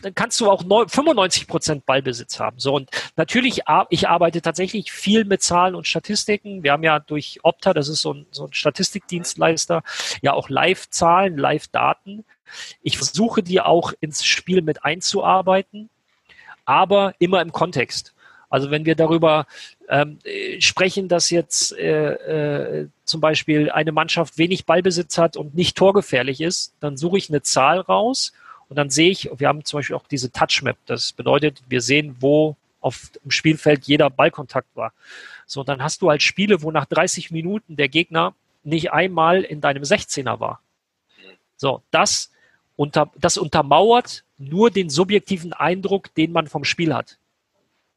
dann 0.04 0.16
kannst 0.16 0.39
du 0.39 0.50
auch 0.50 0.62
95 0.62 1.48
Prozent 1.48 1.86
Ballbesitz 1.86 2.39
haben. 2.39 2.60
So 2.60 2.76
und 2.76 2.89
natürlich, 3.16 3.64
ich 3.89 4.08
arbeite 4.08 4.41
tatsächlich 4.41 4.91
viel 4.91 5.26
mit 5.26 5.41
Zahlen 5.41 5.76
und 5.76 5.88
Statistiken. 5.88 6.64
Wir 6.64 6.74
haben 6.74 6.84
ja 6.84 7.00
durch 7.00 7.39
Opta, 7.44 7.74
das 7.74 7.88
ist 7.88 8.02
so 8.02 8.14
ein, 8.14 8.28
so 8.32 8.46
ein 8.46 8.54
Statistikdienstleister, 8.54 9.84
ja 10.22 10.34
auch 10.34 10.50
Live-Zahlen, 10.50 11.38
Live-Daten. 11.38 12.26
Ich 12.82 12.98
versuche 12.98 13.41
die 13.41 13.62
auch 13.62 13.94
ins 14.00 14.24
Spiel 14.24 14.62
mit 14.62 14.86
einzuarbeiten 14.86 15.89
aber 16.66 17.14
immer 17.20 17.41
im 17.41 17.51
Kontext. 17.51 18.14
Also 18.49 18.70
wenn 18.70 18.86
wir 18.86 18.95
darüber 18.95 19.47
ähm, 19.89 20.20
sprechen, 20.59 21.07
dass 21.07 21.32
jetzt 21.32 21.76
äh, 21.76 22.82
äh, 22.82 22.88
zum 23.03 23.20
Beispiel 23.20 23.72
eine 23.72 23.91
Mannschaft 23.91 24.38
wenig 24.38 24.66
Ballbesitz 24.66 25.18
hat 25.18 25.38
und 25.38 25.55
nicht 25.55 25.76
torgefährlich 25.76 26.39
ist, 26.39 26.76
dann 26.80 26.95
suche 26.95 27.18
ich 27.18 27.30
eine 27.30 27.41
Zahl 27.41 27.80
raus 27.80 28.32
und 28.70 28.78
dann 28.78 28.91
sehe 28.91 29.09
ich, 29.09 29.30
wir 29.36 29.47
haben 29.47 29.66
zum 29.66 29.80
Beispiel 29.80 29.95
auch 29.95 30.07
diese 30.07 30.32
Touchmap. 30.32 30.78
Das 30.86 31.14
bedeutet, 31.14 31.64
wir 31.68 31.82
sehen, 31.82 32.16
wo 32.20 32.55
auf 32.80 33.11
dem 33.24 33.32
Spielfeld 33.32 33.86
jeder 33.86 34.09
Ballkontakt 34.09 34.68
war. 34.76 34.93
So, 35.47 35.64
dann 35.64 35.82
hast 35.82 36.01
du 36.01 36.09
halt 36.09 36.22
Spiele, 36.22 36.61
wo 36.61 36.72
nach 36.72 36.86
30 36.86 37.32
Minuten 37.32 37.76
der 37.76 37.89
Gegner 37.89 38.36
nicht 38.64 38.91
einmal 38.91 39.41
in 39.41 39.61
deinem 39.61 39.84
16er 39.84 40.39
war. 40.39 40.61
So, 41.57 41.82
das, 41.91 42.32
unter, 42.76 43.09
das 43.18 43.38
untermauert 43.38 44.24
nur 44.50 44.72
den 44.72 44.89
subjektiven 44.89 45.54
Eindruck, 45.54 46.14
den 46.16 46.32
man 46.32 46.48
vom 46.48 46.64
Spiel 46.64 46.94
hat. 46.94 47.18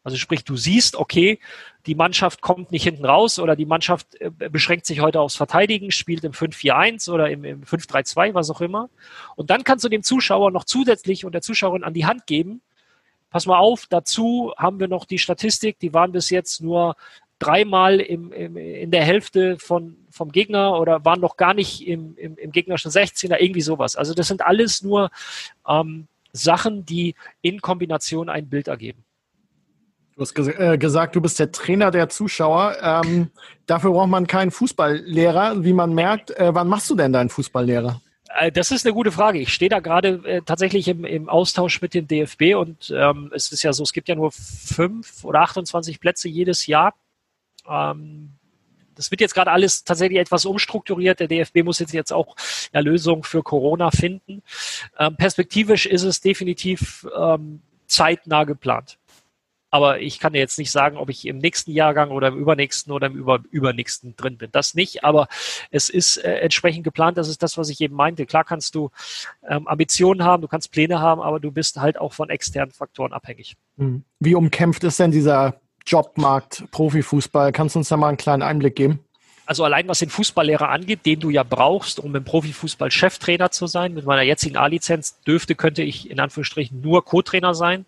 Also 0.07 0.19
sprich, 0.19 0.45
du 0.45 0.57
siehst, 0.57 0.95
okay, 0.95 1.41
die 1.87 1.97
Mannschaft 1.97 2.41
kommt 2.41 2.71
nicht 2.71 2.85
hinten 2.85 3.05
raus 3.05 3.41
oder 3.41 3.57
die 3.57 3.67
Mannschaft 3.67 4.15
äh, 4.21 4.31
beschränkt 4.31 4.87
sich 4.87 5.01
heute 5.01 5.19
aufs 5.21 5.35
Verteidigen, 5.35 5.91
spielt 5.91 6.23
im 6.23 6.31
5-4-1 6.31 7.11
oder 7.11 7.29
im, 7.29 7.45
im 7.45 7.65
5-3-2, 7.65 8.33
was 8.33 8.49
auch 8.51 8.61
immer. 8.61 8.89
Und 9.35 9.51
dann 9.51 9.65
kannst 9.65 9.85
du 9.85 9.89
dem 9.89 10.05
Zuschauer 10.05 10.53
noch 10.53 10.63
zusätzlich 10.63 11.25
und 11.25 11.33
der 11.33 11.43
Zuschauerin 11.43 11.83
an 11.83 11.93
die 11.93 12.07
Hand 12.07 12.29
geben, 12.29 12.61
pass 13.31 13.47
mal 13.47 13.59
auf, 13.59 13.87
dazu 13.89 14.55
haben 14.57 14.79
wir 14.79 14.87
noch 14.87 15.07
die 15.07 15.19
Statistik, 15.19 15.81
die 15.81 15.93
waren 15.93 16.13
bis 16.13 16.31
jetzt 16.31 16.63
nur 16.63 16.95
dreimal 17.41 18.01
im, 18.01 18.33
im, 18.33 18.57
in 18.57 18.93
der 18.93 19.05
Hälfte 19.05 19.59
von, 19.59 19.97
vom 20.11 20.31
Gegner 20.31 20.79
oder 20.79 21.05
waren 21.05 21.21
noch 21.21 21.37
gar 21.37 21.53
nicht 21.53 21.87
im, 21.87 22.17
im, 22.17 22.39
im 22.39 22.53
gegnerischen 22.53 22.93
16er, 22.93 23.39
irgendwie 23.41 23.61
sowas. 23.61 23.97
Also 23.97 24.15
das 24.15 24.29
sind 24.29 24.43
alles 24.43 24.83
nur 24.83 25.11
ähm, 25.69 26.07
Sachen, 26.33 26.85
die 26.85 27.15
in 27.43 27.61
Kombination 27.61 28.29
ein 28.29 28.49
Bild 28.49 28.69
ergeben. 28.69 29.05
Du 30.15 30.23
hast 30.23 30.35
ges 30.35 30.49
äh, 30.49 30.79
gesagt, 30.79 31.15
du 31.15 31.21
bist 31.21 31.39
der 31.39 31.53
Trainer 31.53 31.91
der 31.91 32.09
Zuschauer. 32.09 32.77
Ähm, 32.81 33.31
dafür 33.67 33.93
braucht 33.93 34.09
man 34.09 34.27
keinen 34.27 34.51
Fußballlehrer, 34.51 35.63
wie 35.63 35.75
man 35.75 35.95
merkt. 35.95 36.31
Äh, 36.31 36.55
wann 36.55 36.69
machst 36.69 36.89
du 36.89 36.95
denn 36.95 37.13
deinen 37.13 37.29
Fußballlehrer? 37.29 38.01
Äh, 38.39 38.51
das 38.51 38.71
ist 38.71 38.87
eine 38.87 38.95
gute 38.95 39.13
Frage. 39.13 39.39
Ich 39.39 39.53
stehe 39.53 39.69
da 39.69 39.81
gerade 39.81 40.21
äh, 40.25 40.43
tatsächlich 40.43 40.89
im, 40.89 41.05
im, 41.05 41.29
Austausch 41.29 41.83
mit 41.83 41.93
dem 41.93 42.09
DFB 42.09 42.55
und 42.57 42.91
ähm, 42.97 43.31
es 43.35 43.53
ist 43.53 43.63
ja 43.63 43.75
so, 43.75 43.83
es 43.83 43.93
gibt 43.93 44.09
ja 44.09 44.15
nur 44.15 44.33
fünf 44.33 45.23
oder 45.23 45.41
28 45.41 46.01
Plätze 46.01 46.29
jedes 46.29 46.67
Jahr. 46.67 46.95
Ähm, 47.69 48.36
das 48.97 49.11
wird 49.11 49.21
jetzt 49.21 49.35
gerade 49.35 49.53
alles 49.53 49.85
tatsächlich 49.85 50.19
etwas 50.19 50.45
umstrukturiert. 50.45 51.21
Der 51.21 51.29
DFB 51.29 51.63
muss 51.63 51.79
jetzt, 51.79 51.93
jetzt 51.93 52.13
auch 52.13 52.35
ja, 52.73 52.81
Lösungen 52.81 53.23
für 53.23 53.43
Corona 53.43 53.91
finden. 53.91 54.43
Ähm, 54.99 55.17
perspektivisch 55.17 55.87
ist 55.87 56.03
es 56.03 56.21
definitiv 56.21 57.07
ähm, 57.17 57.61
zeitnah 57.87 58.45
geplant. 58.45 58.99
Aber 59.71 60.01
ich 60.01 60.21
kann 60.21 60.33
dir 60.33 60.39
jetzt 60.39 60.59
nicht 60.59 60.71
sagen, 60.71 60.97
ob 60.97 61.11
ich 61.11 61.27
im 61.27 61.39
nächsten 61.39 61.73
Jahrgang 61.73 62.11
oder 62.11 62.29
im 62.29 62.39
übernächsten 62.39 62.93
oder 62.93 63.09
im 63.09 63.15
über, 63.15 63.41
übernächsten 63.51 64.17
drin 64.17 64.39
bin. 64.39 64.49
Das 64.53 64.75
nicht, 64.75 65.05
aber 65.05 65.29
es 65.71 65.89
ist 65.89 66.19
äh, 66.19 66.37
entsprechend 66.37 66.85
geplant. 66.85 67.19
Das 67.19 67.29
ist 67.29 67.43
das, 67.43 67.59
was 67.59 67.69
ich 67.69 67.81
eben 67.81 67.95
meinte. 67.95 68.27
Klar 68.27 68.45
kannst 68.45 68.75
du 68.75 68.91
ähm, 69.47 69.67
Ambitionen 69.67 70.25
haben, 70.25 70.41
du 70.41 70.49
kannst 70.49 70.71
Pläne 70.71 71.01
haben, 71.01 71.21
aber 71.21 71.41
du 71.41 71.51
bist 71.51 71.79
halt 71.79 71.99
auch 71.99 72.15
von 72.15 72.31
externen 72.31 72.73
Faktoren 72.73 73.13
abhängig. 73.13 73.57
Hm. 73.77 74.05
Wie 74.21 74.35
umkämpft 74.35 74.85
ist 74.85 75.01
denn 75.01 75.11
dieser 75.11 75.61
Jobmarkt 75.87 76.65
Profifußball? 76.71 77.53
Kannst 77.53 77.75
du 77.75 77.81
uns 77.81 77.89
da 77.89 77.97
mal 77.97 78.09
einen 78.09 78.17
kleinen 78.17 78.43
Einblick 78.43 78.77
geben? 78.77 79.01
Also 79.47 79.63
allein 79.63 79.87
was 79.87 80.01
den 80.01 80.11
Fußballlehrer 80.11 80.69
angeht, 80.69 81.07
den 81.07 81.21
du 81.21 81.31
ja 81.31 81.45
brauchst, 81.45 82.01
um 82.01 82.15
im 82.17 82.25
Profifußball 82.25 82.91
Cheftrainer 82.91 83.53
zu 83.53 83.69
sein. 83.69 83.95
Mit 83.95 84.05
meiner 84.05 84.23
jetzigen 84.23 84.57
A-Lizenz 84.57 85.21
dürfte, 85.23 85.55
könnte 85.55 85.83
ich 85.83 86.11
in 86.11 86.19
Anführungsstrichen 86.19 86.81
nur 86.81 87.05
Co-Trainer 87.05 87.55
sein 87.55 87.87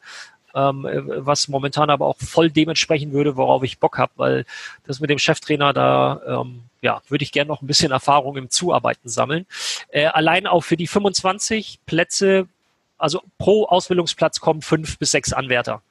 ähm, 0.55 0.87
was 1.17 1.49
momentan 1.49 1.91
aber 1.91 2.07
auch 2.07 2.17
voll 2.19 2.51
dementsprechend 2.51 3.13
würde, 3.13 3.37
worauf 3.37 3.63
ich 3.63 3.79
Bock 3.79 3.99
habe, 3.99 4.13
weil 4.17 4.45
das 4.87 5.01
mit 5.01 5.11
dem 5.11 5.19
Cheftrainer 5.19 5.73
da, 5.73 6.21
ähm, 6.27 6.63
ja, 6.81 7.03
würde 7.09 7.23
ich 7.23 7.33
gerne 7.33 7.49
noch 7.49 7.63
ein 7.63 7.67
bisschen 7.67 7.93
Erfahrung 7.93 8.37
im 8.37 8.51
Zuarbeiten 8.51 9.09
sammeln. 9.09 9.47
Äh, 9.91 10.07
allein 10.07 10.47
auch 10.47 10.63
für 10.63 10.77
die 10.77 10.87
25 10.87 11.81
Plätze, 11.87 12.49
also 12.97 13.23
pro 13.39 13.67
Ausbildungsplatz 13.67 14.41
kommen 14.41 14.63
fünf 14.63 14.99
bis 14.99 15.11
sechs 15.11 15.33
Anwärter 15.33 15.83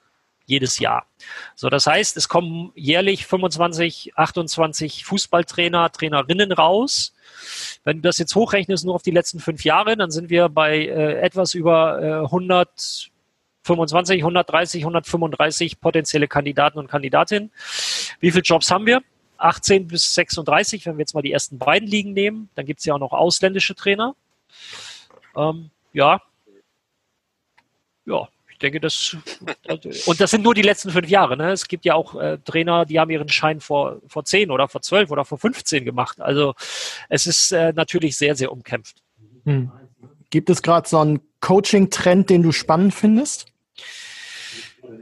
jedes 0.48 0.78
Jahr. 0.78 1.06
So, 1.54 1.68
das 1.68 1.86
heißt, 1.86 2.16
es 2.16 2.28
kommen 2.28 2.72
jährlich 2.74 3.26
25, 3.26 4.12
28 4.16 5.04
Fußballtrainer, 5.04 5.92
Trainerinnen 5.92 6.52
raus. 6.52 7.12
Wenn 7.84 7.98
du 7.98 8.02
das 8.02 8.18
jetzt 8.18 8.34
hochrechnest, 8.34 8.84
nur 8.84 8.94
auf 8.94 9.02
die 9.02 9.10
letzten 9.10 9.40
fünf 9.40 9.62
Jahre, 9.64 9.96
dann 9.96 10.10
sind 10.10 10.30
wir 10.30 10.48
bei 10.48 10.86
äh, 10.86 11.20
etwas 11.20 11.54
über 11.54 12.02
äh, 12.02 12.24
100 12.24 13.10
25, 13.64 14.22
130, 14.22 14.82
135 14.82 15.80
potenzielle 15.80 16.26
Kandidaten 16.26 16.78
und 16.78 16.88
Kandidatinnen. 16.88 17.52
Wie 18.18 18.30
viele 18.30 18.42
Jobs 18.42 18.70
haben 18.70 18.86
wir? 18.86 19.02
18 19.36 19.86
bis 19.86 20.14
36, 20.14 20.86
wenn 20.86 20.96
wir 20.96 21.02
jetzt 21.02 21.14
mal 21.14 21.20
die 21.20 21.32
ersten 21.32 21.58
beiden 21.58 21.86
Ligen 21.86 22.14
nehmen. 22.14 22.48
Dann 22.54 22.64
gibt 22.64 22.80
es 22.80 22.86
ja 22.86 22.94
auch 22.94 22.98
noch 22.98 23.12
ausländische 23.12 23.74
Trainer. 23.74 24.16
Ähm, 25.36 25.70
ja. 25.92 26.22
Ja, 28.06 28.26
ich 28.58 28.60
denke, 28.60 28.80
das. 28.80 29.16
Und 30.06 30.20
das 30.20 30.32
sind 30.32 30.42
nur 30.42 30.52
die 30.52 30.62
letzten 30.62 30.90
fünf 30.90 31.08
Jahre. 31.08 31.36
Ne? 31.36 31.52
Es 31.52 31.68
gibt 31.68 31.84
ja 31.84 31.94
auch 31.94 32.16
äh, 32.16 32.38
Trainer, 32.44 32.84
die 32.86 32.98
haben 32.98 33.10
ihren 33.10 33.28
Schein 33.28 33.60
vor, 33.60 34.00
vor 34.08 34.24
10 34.24 34.50
oder 34.50 34.66
vor 34.66 34.82
12 34.82 35.12
oder 35.12 35.24
vor 35.24 35.38
15 35.38 35.84
gemacht. 35.84 36.20
Also 36.20 36.54
es 37.08 37.28
ist 37.28 37.52
äh, 37.52 37.72
natürlich 37.72 38.16
sehr, 38.16 38.34
sehr 38.34 38.50
umkämpft. 38.50 38.96
Hm. 39.44 39.70
Gibt 40.30 40.50
es 40.50 40.62
gerade 40.62 40.88
so 40.88 40.98
einen 40.98 41.20
Coaching-Trend, 41.40 42.30
den 42.30 42.42
du 42.42 42.50
spannend 42.50 42.94
findest? 42.94 43.46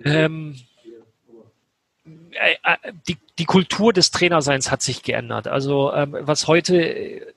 Ähm, 0.04 0.56
äh, 2.04 2.56
äh, 2.62 2.92
die, 3.08 3.16
die 3.38 3.46
Kultur 3.46 3.94
des 3.94 4.10
Trainerseins 4.10 4.70
hat 4.70 4.82
sich 4.82 5.02
geändert. 5.02 5.48
Also 5.48 5.94
ähm, 5.94 6.14
was 6.20 6.46
heute 6.46 7.34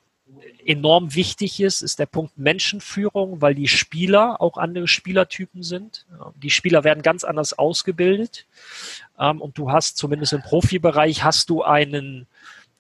enorm 0.66 1.16
wichtig 1.16 1.60
ist, 1.60 1.82
ist 1.82 1.99
der 1.99 2.05
Punkt 2.05 2.38
Menschenführung, 2.38 3.41
weil 3.41 3.55
die 3.55 3.68
Spieler 3.68 4.41
auch 4.41 4.57
andere 4.57 4.88
Spielertypen 4.88 5.64
sind. 5.64 6.05
Die 6.36 6.49
Spieler 6.49 6.84
werden 6.84 7.03
ganz 7.03 7.24
anders 7.24 7.57
ausgebildet. 7.57 8.45
Ähm, 9.20 9.41
und 9.41 9.57
du 9.57 9.72
hast 9.72 9.97
zumindest 9.97 10.34
im 10.34 10.41
Profibereich 10.41 11.24
hast 11.24 11.49
du 11.49 11.64
einen, 11.64 12.28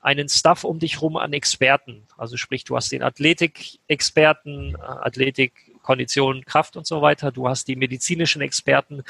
einen 0.01 0.29
Staff 0.29 0.63
um 0.63 0.79
dich 0.79 1.01
rum 1.01 1.17
an 1.17 1.33
Experten. 1.33 2.03
Also 2.17 2.37
sprich, 2.37 2.63
du 2.63 2.75
hast 2.75 2.91
den 2.91 3.03
Athletik-Experten, 3.03 4.75
äh, 4.75 4.77
Athletik 4.81 5.69
Kondition, 5.81 6.45
Kraft 6.45 6.77
und 6.77 6.85
so 6.85 7.01
weiter. 7.01 7.31
Du 7.31 7.49
hast 7.49 7.67
die 7.67 7.75
medizinischen 7.75 8.41
Experten. 8.41 9.03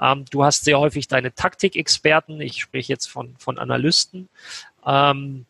Ähm, 0.00 0.24
du 0.30 0.42
hast 0.42 0.64
sehr 0.64 0.80
häufig 0.80 1.06
deine 1.06 1.32
Taktikexperten. 1.32 2.40
Ich 2.40 2.60
spreche 2.60 2.92
jetzt 2.92 3.06
von, 3.06 3.36
von 3.38 3.58
Analysten. 3.58 4.28
Ähm, 4.84 5.46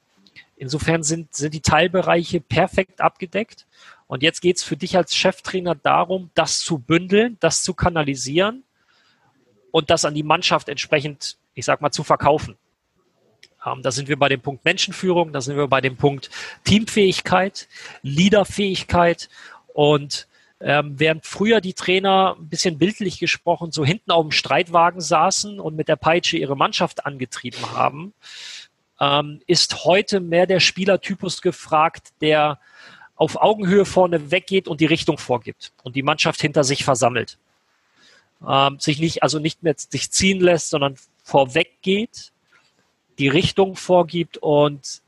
insofern 0.56 1.02
sind, 1.02 1.34
sind 1.34 1.54
die 1.54 1.60
Teilbereiche 1.60 2.40
perfekt 2.40 3.00
abgedeckt. 3.00 3.66
Und 4.06 4.22
jetzt 4.22 4.40
geht 4.40 4.56
es 4.56 4.62
für 4.62 4.76
dich 4.76 4.96
als 4.96 5.14
Cheftrainer 5.14 5.74
darum, 5.74 6.30
das 6.34 6.60
zu 6.60 6.78
bündeln, 6.78 7.36
das 7.40 7.62
zu 7.62 7.74
kanalisieren 7.74 8.64
und 9.70 9.90
das 9.90 10.04
an 10.04 10.14
die 10.14 10.22
Mannschaft 10.22 10.68
entsprechend, 10.68 11.36
ich 11.54 11.64
sag 11.64 11.80
mal, 11.80 11.90
zu 11.90 12.04
verkaufen. 12.04 12.56
Ähm, 13.64 13.82
da 13.82 13.90
sind 13.90 14.08
wir 14.08 14.18
bei 14.18 14.28
dem 14.28 14.40
Punkt 14.40 14.64
Menschenführung, 14.64 15.32
da 15.32 15.40
sind 15.40 15.56
wir 15.56 15.66
bei 15.66 15.80
dem 15.80 15.96
Punkt 15.96 16.30
Teamfähigkeit, 16.64 17.68
Leaderfähigkeit 18.02 19.28
und 19.74 20.28
ähm, 20.60 20.94
während 20.98 21.26
früher 21.26 21.60
die 21.60 21.74
Trainer 21.74 22.36
ein 22.38 22.48
bisschen 22.48 22.78
bildlich 22.78 23.18
gesprochen 23.18 23.72
so 23.72 23.84
hinten 23.84 24.10
auf 24.10 24.24
dem 24.24 24.30
Streitwagen 24.30 25.00
saßen 25.00 25.60
und 25.60 25.76
mit 25.76 25.88
der 25.88 25.96
Peitsche 25.96 26.38
ihre 26.38 26.56
Mannschaft 26.56 27.04
angetrieben 27.04 27.72
haben, 27.72 28.14
ähm, 29.00 29.40
ist 29.46 29.84
heute 29.84 30.20
mehr 30.20 30.46
der 30.46 30.60
Spielertypus 30.60 31.42
gefragt, 31.42 32.12
der 32.20 32.58
auf 33.14 33.36
Augenhöhe 33.36 33.84
vorne 33.84 34.30
weggeht 34.30 34.68
und 34.68 34.80
die 34.80 34.86
Richtung 34.86 35.18
vorgibt 35.18 35.72
und 35.82 35.96
die 35.96 36.02
Mannschaft 36.02 36.40
hinter 36.40 36.64
sich 36.64 36.84
versammelt. 36.84 37.38
Ähm, 38.46 38.78
sich 38.78 38.98
nicht, 39.00 39.22
also 39.22 39.38
nicht 39.38 39.62
mehr 39.62 39.74
sich 39.76 40.10
ziehen 40.10 40.40
lässt, 40.40 40.70
sondern 40.70 40.96
vorweg 41.22 41.78
geht, 41.82 42.32
die 43.18 43.28
Richtung 43.28 43.76
vorgibt 43.76 44.36
und 44.38 45.00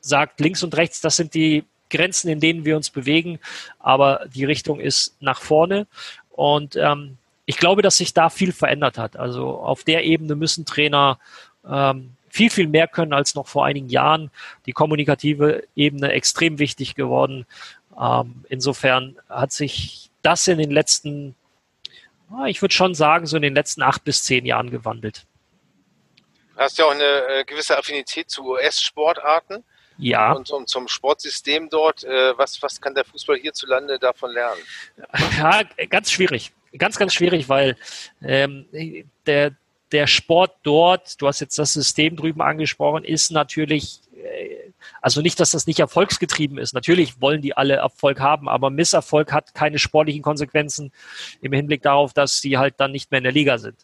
sagt 0.00 0.40
links 0.40 0.62
und 0.62 0.74
rechts, 0.76 1.02
das 1.02 1.16
sind 1.16 1.34
die 1.34 1.64
Grenzen, 1.90 2.28
in 2.28 2.40
denen 2.40 2.64
wir 2.64 2.76
uns 2.76 2.88
bewegen, 2.88 3.38
aber 3.78 4.26
die 4.34 4.44
Richtung 4.44 4.80
ist 4.80 5.16
nach 5.20 5.40
vorne. 5.40 5.86
Und 6.30 6.76
ähm, 6.76 7.18
ich 7.44 7.58
glaube, 7.58 7.82
dass 7.82 7.98
sich 7.98 8.14
da 8.14 8.30
viel 8.30 8.52
verändert 8.52 8.96
hat. 8.96 9.16
Also 9.16 9.58
auf 9.58 9.84
der 9.84 10.04
Ebene 10.04 10.36
müssen 10.36 10.64
Trainer 10.64 11.18
ähm, 11.68 12.16
viel, 12.30 12.50
viel 12.50 12.68
mehr 12.68 12.88
können 12.88 13.12
als 13.12 13.34
noch 13.34 13.46
vor 13.46 13.66
einigen 13.66 13.88
Jahren. 13.88 14.30
Die 14.66 14.72
kommunikative 14.72 15.64
Ebene 15.76 16.12
extrem 16.12 16.58
wichtig 16.58 16.94
geworden. 16.94 17.46
Ähm, 18.00 18.44
insofern 18.48 19.18
hat 19.28 19.52
sich 19.52 20.10
das 20.22 20.46
in 20.48 20.58
den 20.58 20.70
letzten, 20.70 21.34
ich 22.46 22.62
würde 22.62 22.74
schon 22.74 22.94
sagen, 22.94 23.26
so 23.26 23.36
in 23.36 23.42
den 23.42 23.54
letzten 23.54 23.82
acht 23.82 24.04
bis 24.04 24.22
zehn 24.22 24.46
Jahren 24.46 24.70
gewandelt. 24.70 25.26
Du 26.54 26.60
hast 26.60 26.78
ja 26.78 26.84
auch 26.84 26.90
eine 26.90 27.02
äh, 27.02 27.44
gewisse 27.44 27.76
Affinität 27.76 28.30
zu 28.30 28.44
US-Sportarten. 28.44 29.64
Ja. 30.00 30.32
Und 30.32 30.46
zum, 30.46 30.66
zum 30.66 30.88
Sportsystem 30.88 31.68
dort, 31.68 32.04
äh, 32.04 32.36
was, 32.38 32.62
was 32.62 32.80
kann 32.80 32.94
der 32.94 33.04
Fußball 33.04 33.36
hierzulande 33.36 33.98
davon 33.98 34.32
lernen? 34.32 34.60
Ja, 35.38 35.62
ganz 35.88 36.10
schwierig. 36.10 36.52
Ganz, 36.78 36.96
ganz 36.98 37.12
schwierig, 37.12 37.48
weil 37.48 37.76
ähm, 38.22 38.66
der, 39.26 39.56
der 39.92 40.06
Sport 40.06 40.56
dort, 40.62 41.20
du 41.20 41.26
hast 41.26 41.40
jetzt 41.40 41.58
das 41.58 41.72
System 41.72 42.16
drüben 42.16 42.42
angesprochen, 42.42 43.04
ist 43.04 43.30
natürlich, 43.30 44.00
äh, 44.14 44.70
also 45.02 45.20
nicht, 45.20 45.40
dass 45.40 45.50
das 45.50 45.66
nicht 45.66 45.80
erfolgsgetrieben 45.80 46.58
ist. 46.58 46.74
Natürlich 46.74 47.20
wollen 47.20 47.42
die 47.42 47.56
alle 47.56 47.74
Erfolg 47.74 48.20
haben, 48.20 48.48
aber 48.48 48.70
Misserfolg 48.70 49.32
hat 49.32 49.54
keine 49.54 49.78
sportlichen 49.78 50.22
Konsequenzen 50.22 50.92
im 51.40 51.52
Hinblick 51.52 51.82
darauf, 51.82 52.12
dass 52.12 52.40
sie 52.40 52.58
halt 52.58 52.74
dann 52.78 52.92
nicht 52.92 53.10
mehr 53.10 53.18
in 53.18 53.24
der 53.24 53.32
Liga 53.32 53.58
sind. 53.58 53.76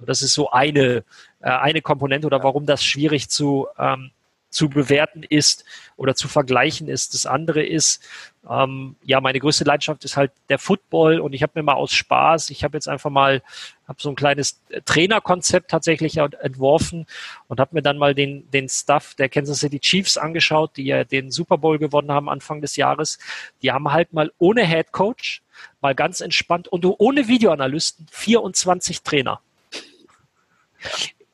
Das 0.00 0.22
ist 0.22 0.34
so 0.34 0.50
eine, 0.50 1.04
äh, 1.40 1.50
eine 1.50 1.82
Komponente 1.82 2.26
oder 2.26 2.42
warum 2.42 2.66
das 2.66 2.84
schwierig 2.84 3.28
zu, 3.28 3.68
ähm, 3.78 4.10
zu 4.54 4.68
bewerten 4.68 5.22
ist 5.28 5.64
oder 5.96 6.14
zu 6.14 6.28
vergleichen 6.28 6.88
ist. 6.88 7.12
Das 7.12 7.26
andere 7.26 7.64
ist, 7.64 8.02
ähm, 8.48 8.96
ja, 9.04 9.20
meine 9.20 9.40
größte 9.40 9.64
Leidenschaft 9.64 10.04
ist 10.04 10.16
halt 10.16 10.32
der 10.48 10.58
Football 10.58 11.20
und 11.20 11.32
ich 11.32 11.42
habe 11.42 11.52
mir 11.56 11.62
mal 11.62 11.74
aus 11.74 11.92
Spaß, 11.92 12.50
ich 12.50 12.62
habe 12.62 12.76
jetzt 12.76 12.88
einfach 12.88 13.10
mal, 13.10 13.42
habe 13.88 14.00
so 14.00 14.08
ein 14.08 14.14
kleines 14.14 14.60
Trainerkonzept 14.84 15.70
tatsächlich 15.70 16.18
entworfen 16.18 17.06
und 17.48 17.60
habe 17.60 17.74
mir 17.74 17.82
dann 17.82 17.98
mal 17.98 18.14
den, 18.14 18.48
den 18.50 18.68
Stuff 18.68 19.14
der 19.14 19.28
Kansas 19.28 19.58
City 19.58 19.80
Chiefs 19.80 20.16
angeschaut, 20.16 20.76
die 20.76 20.84
ja 20.84 21.04
den 21.04 21.30
Super 21.30 21.58
Bowl 21.58 21.78
gewonnen 21.78 22.12
haben 22.12 22.28
Anfang 22.28 22.60
des 22.60 22.76
Jahres. 22.76 23.18
Die 23.62 23.72
haben 23.72 23.90
halt 23.90 24.12
mal 24.12 24.32
ohne 24.38 24.66
Head 24.66 24.92
Coach, 24.92 25.42
mal 25.80 25.94
ganz 25.94 26.20
entspannt 26.20 26.68
und 26.68 26.84
ohne 26.84 27.28
Videoanalysten 27.28 28.06
24 28.10 29.02
Trainer 29.02 29.40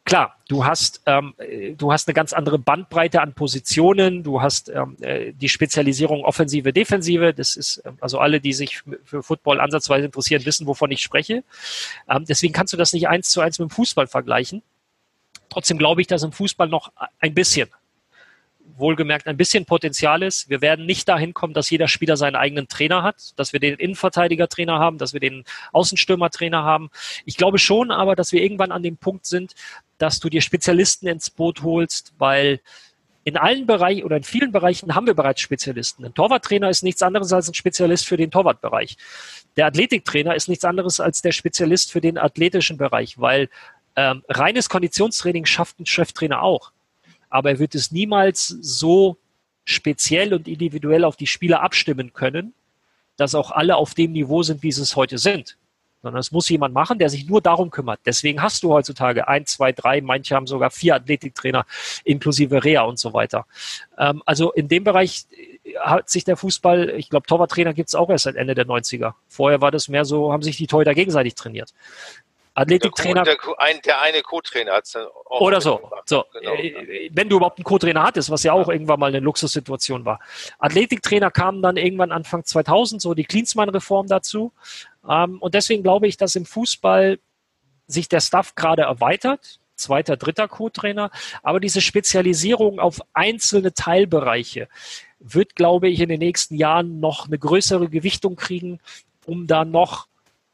klar, 0.05 0.37
du 0.49 0.65
hast, 0.65 1.03
ähm, 1.07 1.35
du 1.77 1.93
hast 1.93 2.09
eine 2.09 2.15
ganz 2.15 2.33
andere 2.33 2.59
Bandbreite 2.59 3.21
an 3.21 3.35
Positionen, 3.35 4.23
du 4.23 4.43
hast 4.43 4.69
ähm, 4.69 4.97
äh, 5.01 5.33
die 5.33 5.49
Spezialisierung 5.49 6.25
Offensive, 6.25 6.73
Defensive. 6.73 7.33
Das 7.35 7.57
ist, 7.57 7.83
ähm, 7.85 7.99
also 8.01 8.19
alle, 8.19 8.41
die 8.41 8.53
sich 8.53 8.83
für 9.05 9.23
Football 9.23 9.61
ansatzweise 9.61 10.07
interessieren, 10.07 10.45
wissen, 10.45 10.67
wovon 10.67 10.91
ich 10.91 11.01
spreche. 11.01 11.45
Ähm, 12.09 12.25
deswegen 12.29 12.53
kannst 12.53 12.73
du 12.73 12.77
das 12.77 12.93
nicht 12.93 13.09
eins 13.09 13.31
zu 13.31 13.41
eins 13.41 13.59
mit 13.59 13.69
dem 13.69 13.73
Fußball 13.73 14.07
vergleichen. 14.07 14.63
Trotzdem 15.49 15.79
glaube 15.79 16.01
ich, 16.01 16.07
dass 16.07 16.23
im 16.23 16.33
Fußball 16.33 16.69
noch 16.69 16.93
ein 17.19 17.35
bisschen 17.35 17.69
wohlgemerkt 18.77 19.27
ein 19.27 19.37
bisschen 19.37 19.65
Potenzial 19.65 20.23
ist. 20.23 20.49
Wir 20.49 20.61
werden 20.61 20.87
nicht 20.87 21.09
dahin 21.09 21.35
kommen, 21.35 21.55
dass 21.55 21.71
jeder 21.71 21.89
Spieler 21.89 22.17
seinen 22.17 22.37
eigenen 22.37 22.69
Trainer 22.69 23.03
hat, 23.03 23.39
dass 23.39 23.53
wir 23.53 23.61
den 23.61 23.77
Innenverteidiger-Trainer 23.77 24.79
haben, 24.79 24.99
dass 24.99 25.13
wir 25.13 25.21
den 25.21 25.45
Außenstürmer-Trainer 25.73 26.63
haben. 26.63 26.91
Ich 27.25 27.37
glaube 27.37 27.59
schon 27.59 27.91
aber, 27.91 28.17
dass 28.17 28.33
wir 28.33 28.43
irgendwann 28.43 28.73
an 28.73 28.83
dem 28.83 28.97
Punkt 28.97 29.27
sind, 29.27 29.55
dass 29.99 30.21
du 30.21 30.29
dir 30.29 30.41
Spezialisten 30.41 31.07
ins 31.07 31.31
Boot 31.31 31.63
holst, 31.63 32.15
weil 32.19 32.61
in 33.25 33.37
allen 33.37 33.67
Bereichen 33.67 34.05
oder 34.05 34.17
in 34.17 34.25
vielen 34.25 34.51
Bereichen 34.51 34.95
haben 34.95 35.07
wir 35.07 35.15
bereits 35.15 35.41
Spezialisten. 35.41 36.05
Ein 36.05 36.15
Torwarttrainer 36.15 36.71
ist 36.71 36.83
nichts 36.83 37.03
anderes 37.03 37.33
als 37.33 37.49
ein 37.49 37.55
Spezialist 37.55 38.07
für 38.07 38.17
den 38.17 38.31
Torwartbereich. 38.31 38.97
Der 39.57 39.67
Athletiktrainer 39.67 40.35
ist 40.35 40.49
nichts 40.49 40.65
anderes 40.65 41.01
als 41.01 41.21
der 41.21 41.33
Spezialist 41.33 41.93
für 41.93 42.01
den 42.01 42.17
athletischen 42.17 42.79
Bereich, 42.79 43.21
weil 43.21 43.49
ähm, 43.97 44.23
reines 44.29 44.69
Konditionstraining 44.69 45.45
schafft 45.45 45.81
ein 45.81 45.87
Cheftrainer 45.87 46.43
auch 46.43 46.73
aber 47.31 47.51
er 47.51 47.59
wird 47.59 47.75
es 47.75 47.91
niemals 47.91 48.49
so 48.49 49.17
speziell 49.65 50.35
und 50.35 50.49
individuell 50.49 51.05
auf 51.05 51.17
die 51.17 51.27
Spieler 51.27 51.63
abstimmen 51.63 52.13
können, 52.13 52.55
dass 53.17 53.35
auch 53.35 53.51
alle 53.51 53.77
auf 53.77 53.95
dem 53.95 54.13
Niveau 54.13 54.43
sind, 54.43 54.63
wie 54.63 54.73
sie 54.73 54.83
es 54.83 54.97
heute 54.97 55.19
sind. 55.19 55.57
Sondern 56.03 56.21
es 56.21 56.33
muss 56.33 56.49
jemand 56.49 56.73
machen, 56.73 56.99
der 56.99 57.11
sich 57.11 57.29
nur 57.29 57.43
darum 57.43 57.71
kümmert. 57.71 58.01
Deswegen 58.07 58.41
hast 58.41 58.63
du 58.63 58.73
heutzutage 58.73 59.29
ein, 59.29 59.45
zwei, 59.45 59.71
drei, 59.71 60.01
manche 60.01 60.35
haben 60.35 60.47
sogar 60.47 60.71
vier 60.71 60.95
Athletiktrainer 60.95 61.67
inklusive 62.05 62.65
Rea 62.65 62.83
und 62.83 62.99
so 62.99 63.13
weiter. 63.13 63.47
Ähm, 63.99 64.23
also 64.25 64.51
in 64.53 64.69
dem 64.69 64.83
Bereich 64.83 65.27
hat 65.79 66.09
sich 66.09 66.25
der 66.25 66.39
Fußball, 66.39 66.91
ich 66.91 67.11
glaube, 67.11 67.27
Torwarttrainer 67.27 67.75
gibt 67.75 67.89
es 67.91 67.95
auch 67.95 68.09
erst 68.09 68.25
seit 68.25 68.37
Ende 68.37 68.55
der 68.55 68.67
90er. 68.67 69.13
Vorher 69.29 69.61
war 69.61 69.71
das 69.71 69.89
mehr 69.89 70.07
so, 70.07 70.33
haben 70.33 70.43
sich 70.43 70.57
die 70.57 70.67
Torhüter 70.67 70.95
gegenseitig 70.95 71.35
trainiert. 71.35 71.75
Athletiktrainer. 72.61 73.23
Der, 73.23 73.39
ein, 73.57 73.81
der 73.85 74.03
eine 74.03 74.21
Co-Trainer 74.21 74.73
hat 74.73 74.85
es 74.85 74.93
dann 74.93 75.07
auch. 75.07 75.41
Oder 75.41 75.61
so. 75.63 75.81
so. 76.05 76.25
Genau. 76.33 76.55
Äh, 76.55 77.11
wenn 77.13 77.29
du 77.29 77.37
überhaupt 77.37 77.59
einen 77.59 77.65
Co-Trainer 77.65 78.03
hattest, 78.03 78.31
was 78.31 78.43
ja 78.43 78.53
auch 78.53 78.69
ja. 78.69 78.75
irgendwann 78.75 79.01
mal 79.01 79.07
eine 79.07 79.21
Luxussituation 79.21 80.05
war. 80.05 80.21
Athletiktrainer 80.59 81.31
kamen 81.31 81.63
dann 81.63 81.79
irgendwann 81.79 82.13
Anfang 82.13 82.45
2000, 82.45 83.01
so 83.01 83.15
die 83.15 83.25
Klinsmann-Reform 83.25 84.09
dazu. 84.09 84.53
Ähm, 85.09 85.39
und 85.39 85.55
deswegen 85.55 85.83
glaube 85.83 86.07
ich, 86.07 86.19
dass 86.19 86.37
im 86.37 86.45
Fußball 86.45 87.19
sich 87.87 88.09
der 88.09 88.21
Staff 88.21 88.55
gerade 88.55 88.83
erweitert. 88.83 89.59
Zweiter, 89.77 90.19
dritter 90.19 90.47
Co-Trainer. 90.47 91.11
Aber 91.43 91.61
diese 91.61 91.81
Spezialisierung 91.81 92.79
auf 92.79 93.01
einzelne 93.15 93.73
Teilbereiche 93.73 94.69
wird, 95.19 95.57
glaube 95.57 95.89
ich, 95.89 96.01
in 96.01 96.11
den 96.11 96.19
nächsten 96.19 96.57
Jahren 96.57 97.01
noch 97.01 97.27
eine 97.27 97.39
größere 97.39 97.89
Gewichtung 97.89 98.37
kriegen, 98.37 98.81
um 99.25 99.47
da 99.47 99.65
noch 99.65 100.10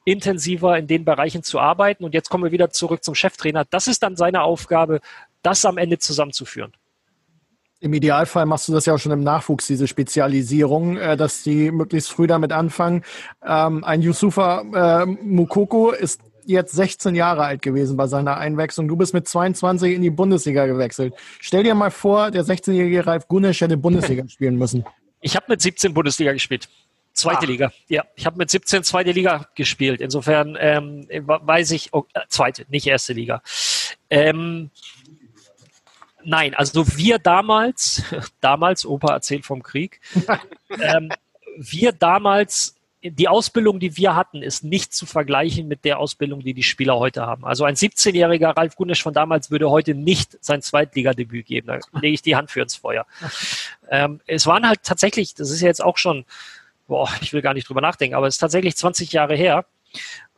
intensiver 0.07 0.79
in 0.79 0.87
den 0.87 1.05
Bereichen 1.05 1.43
zu 1.43 1.59
arbeiten. 1.59 2.05
Und 2.05 2.15
jetzt 2.15 2.31
kommen 2.31 2.45
wir 2.45 2.53
wieder 2.53 2.71
zurück 2.71 3.05
zum 3.05 3.15
Cheftrainer. 3.15 3.65
Das 3.69 3.89
ist 3.89 4.03
dann 4.03 4.17
seine 4.17 4.43
Aufgabe, 4.43 5.01
das 5.43 5.65
am 5.65 5.77
Ende 5.77 5.99
zusammenzuführen. 5.99 6.73
Im 7.81 7.93
Idealfall 7.93 8.47
machst 8.47 8.69
du 8.69 8.73
das 8.73 8.87
ja 8.87 8.95
auch 8.95 8.99
schon 8.99 9.13
im 9.13 9.23
Nachwuchs, 9.23 9.67
diese 9.67 9.87
Spezialisierung, 9.87 10.97
äh, 10.97 11.17
dass 11.17 11.43
die 11.43 11.71
möglichst 11.71 12.11
früh 12.11 12.27
damit 12.27 12.53
anfangen. 12.53 13.03
Ähm, 13.45 13.85
ein 13.85 14.01
Yusufa 14.01 15.03
äh, 15.03 15.07
Mukoko 15.07 15.91
ist 15.91 16.21
jetzt 16.47 16.73
16 16.73 17.15
Jahre 17.17 17.43
alt 17.43 17.61
gewesen 17.61 17.97
bei 17.97 18.07
seiner 18.07 18.39
Einwechslung. 18.39 18.89
Du 18.89 18.97
bist 18.97 19.13
mit 19.13 19.29
22 19.29 19.95
in 19.95 20.03
die 20.03 20.11
Bundesliga 20.11 20.67
gewechselt. 20.67 21.15
Stell 21.41 21.65
dir 21.65 21.75
mal 21.75 21.91
vor, 21.91 22.31
der 22.31 22.45
16-jährige 22.45 23.07
Ralf 23.07 23.27
Gunnisch 23.29 23.61
hätte 23.61 23.77
Bundesliga 23.77 24.27
spielen 24.29 24.57
müssen. 24.57 24.85
Ich 25.21 25.35
habe 25.35 25.47
mit 25.49 25.61
17 25.61 25.93
Bundesliga 25.93 26.33
gespielt. 26.33 26.69
Zweite 27.17 27.41
Ach. 27.45 27.49
Liga. 27.49 27.73
Ja, 27.89 28.05
ich 28.15 28.27
habe 28.27 28.37
mit 28.37 28.51
17 28.51 28.85
zweite 28.85 29.11
Liga 29.11 29.49
gespielt. 29.55 30.03
Insofern 30.03 30.55
ähm, 30.61 31.09
weiß 31.09 31.71
ich, 31.71 31.95
oh, 31.95 32.05
äh, 32.13 32.21
zweite, 32.29 32.67
nicht 32.69 32.87
erste 32.87 33.15
Liga. 33.15 33.43
Ähm, 34.11 34.71
nein, 36.23 36.55
also 36.55 36.87
wir 36.99 37.19
damals, 37.19 38.03
damals, 38.43 38.85
Opa 38.85 39.15
erzählt 39.15 39.47
vom 39.47 39.63
Krieg, 39.63 40.01
ähm, 40.83 41.11
wir 41.57 41.93
damals, 41.93 42.77
die 43.03 43.29
Ausbildung, 43.29 43.81
die 43.81 43.97
wir 43.97 44.15
hatten, 44.15 44.43
ist 44.43 44.63
nicht 44.63 44.93
zu 44.93 45.07
vergleichen 45.07 45.69
mit 45.69 45.87
der 45.87 45.99
Ausbildung, 45.99 46.41
die 46.41 46.53
die 46.53 46.63
Spieler 46.63 46.99
heute 46.99 47.23
haben. 47.23 47.47
Also 47.47 47.65
ein 47.65 47.77
17-jähriger 47.77 48.55
Ralf 48.55 48.77
Gunnisch 48.77 49.03
von 49.03 49.15
damals 49.15 49.51
würde 49.51 49.71
heute 49.71 49.95
nicht 49.95 50.37
sein 50.45 50.61
Zweitligadebüt 50.61 51.47
geben. 51.47 51.69
Da 51.69 51.79
lege 52.01 52.15
ich 52.15 52.23
die 52.23 52.37
Hand 52.37 52.51
für 52.51 52.61
ins 52.61 52.77
Feuer. 52.77 53.07
Ähm, 53.89 54.21
es 54.27 54.47
waren 54.47 54.69
halt 54.69 54.83
tatsächlich, 54.83 55.35
das 55.35 55.51
ist 55.51 55.63
ja 55.63 55.69
jetzt 55.69 55.83
auch 55.83 55.97
schon 55.97 56.27
boah, 56.87 57.11
ich 57.21 57.33
will 57.33 57.43
gar 57.43 57.55
nicht 57.55 57.69
drüber 57.69 57.81
nachdenken, 57.81 58.15
aber 58.15 58.27
es 58.27 58.37
ist 58.37 58.41
tatsächlich 58.41 58.77
20 58.77 59.13
Jahre 59.13 59.35
her. 59.37 59.67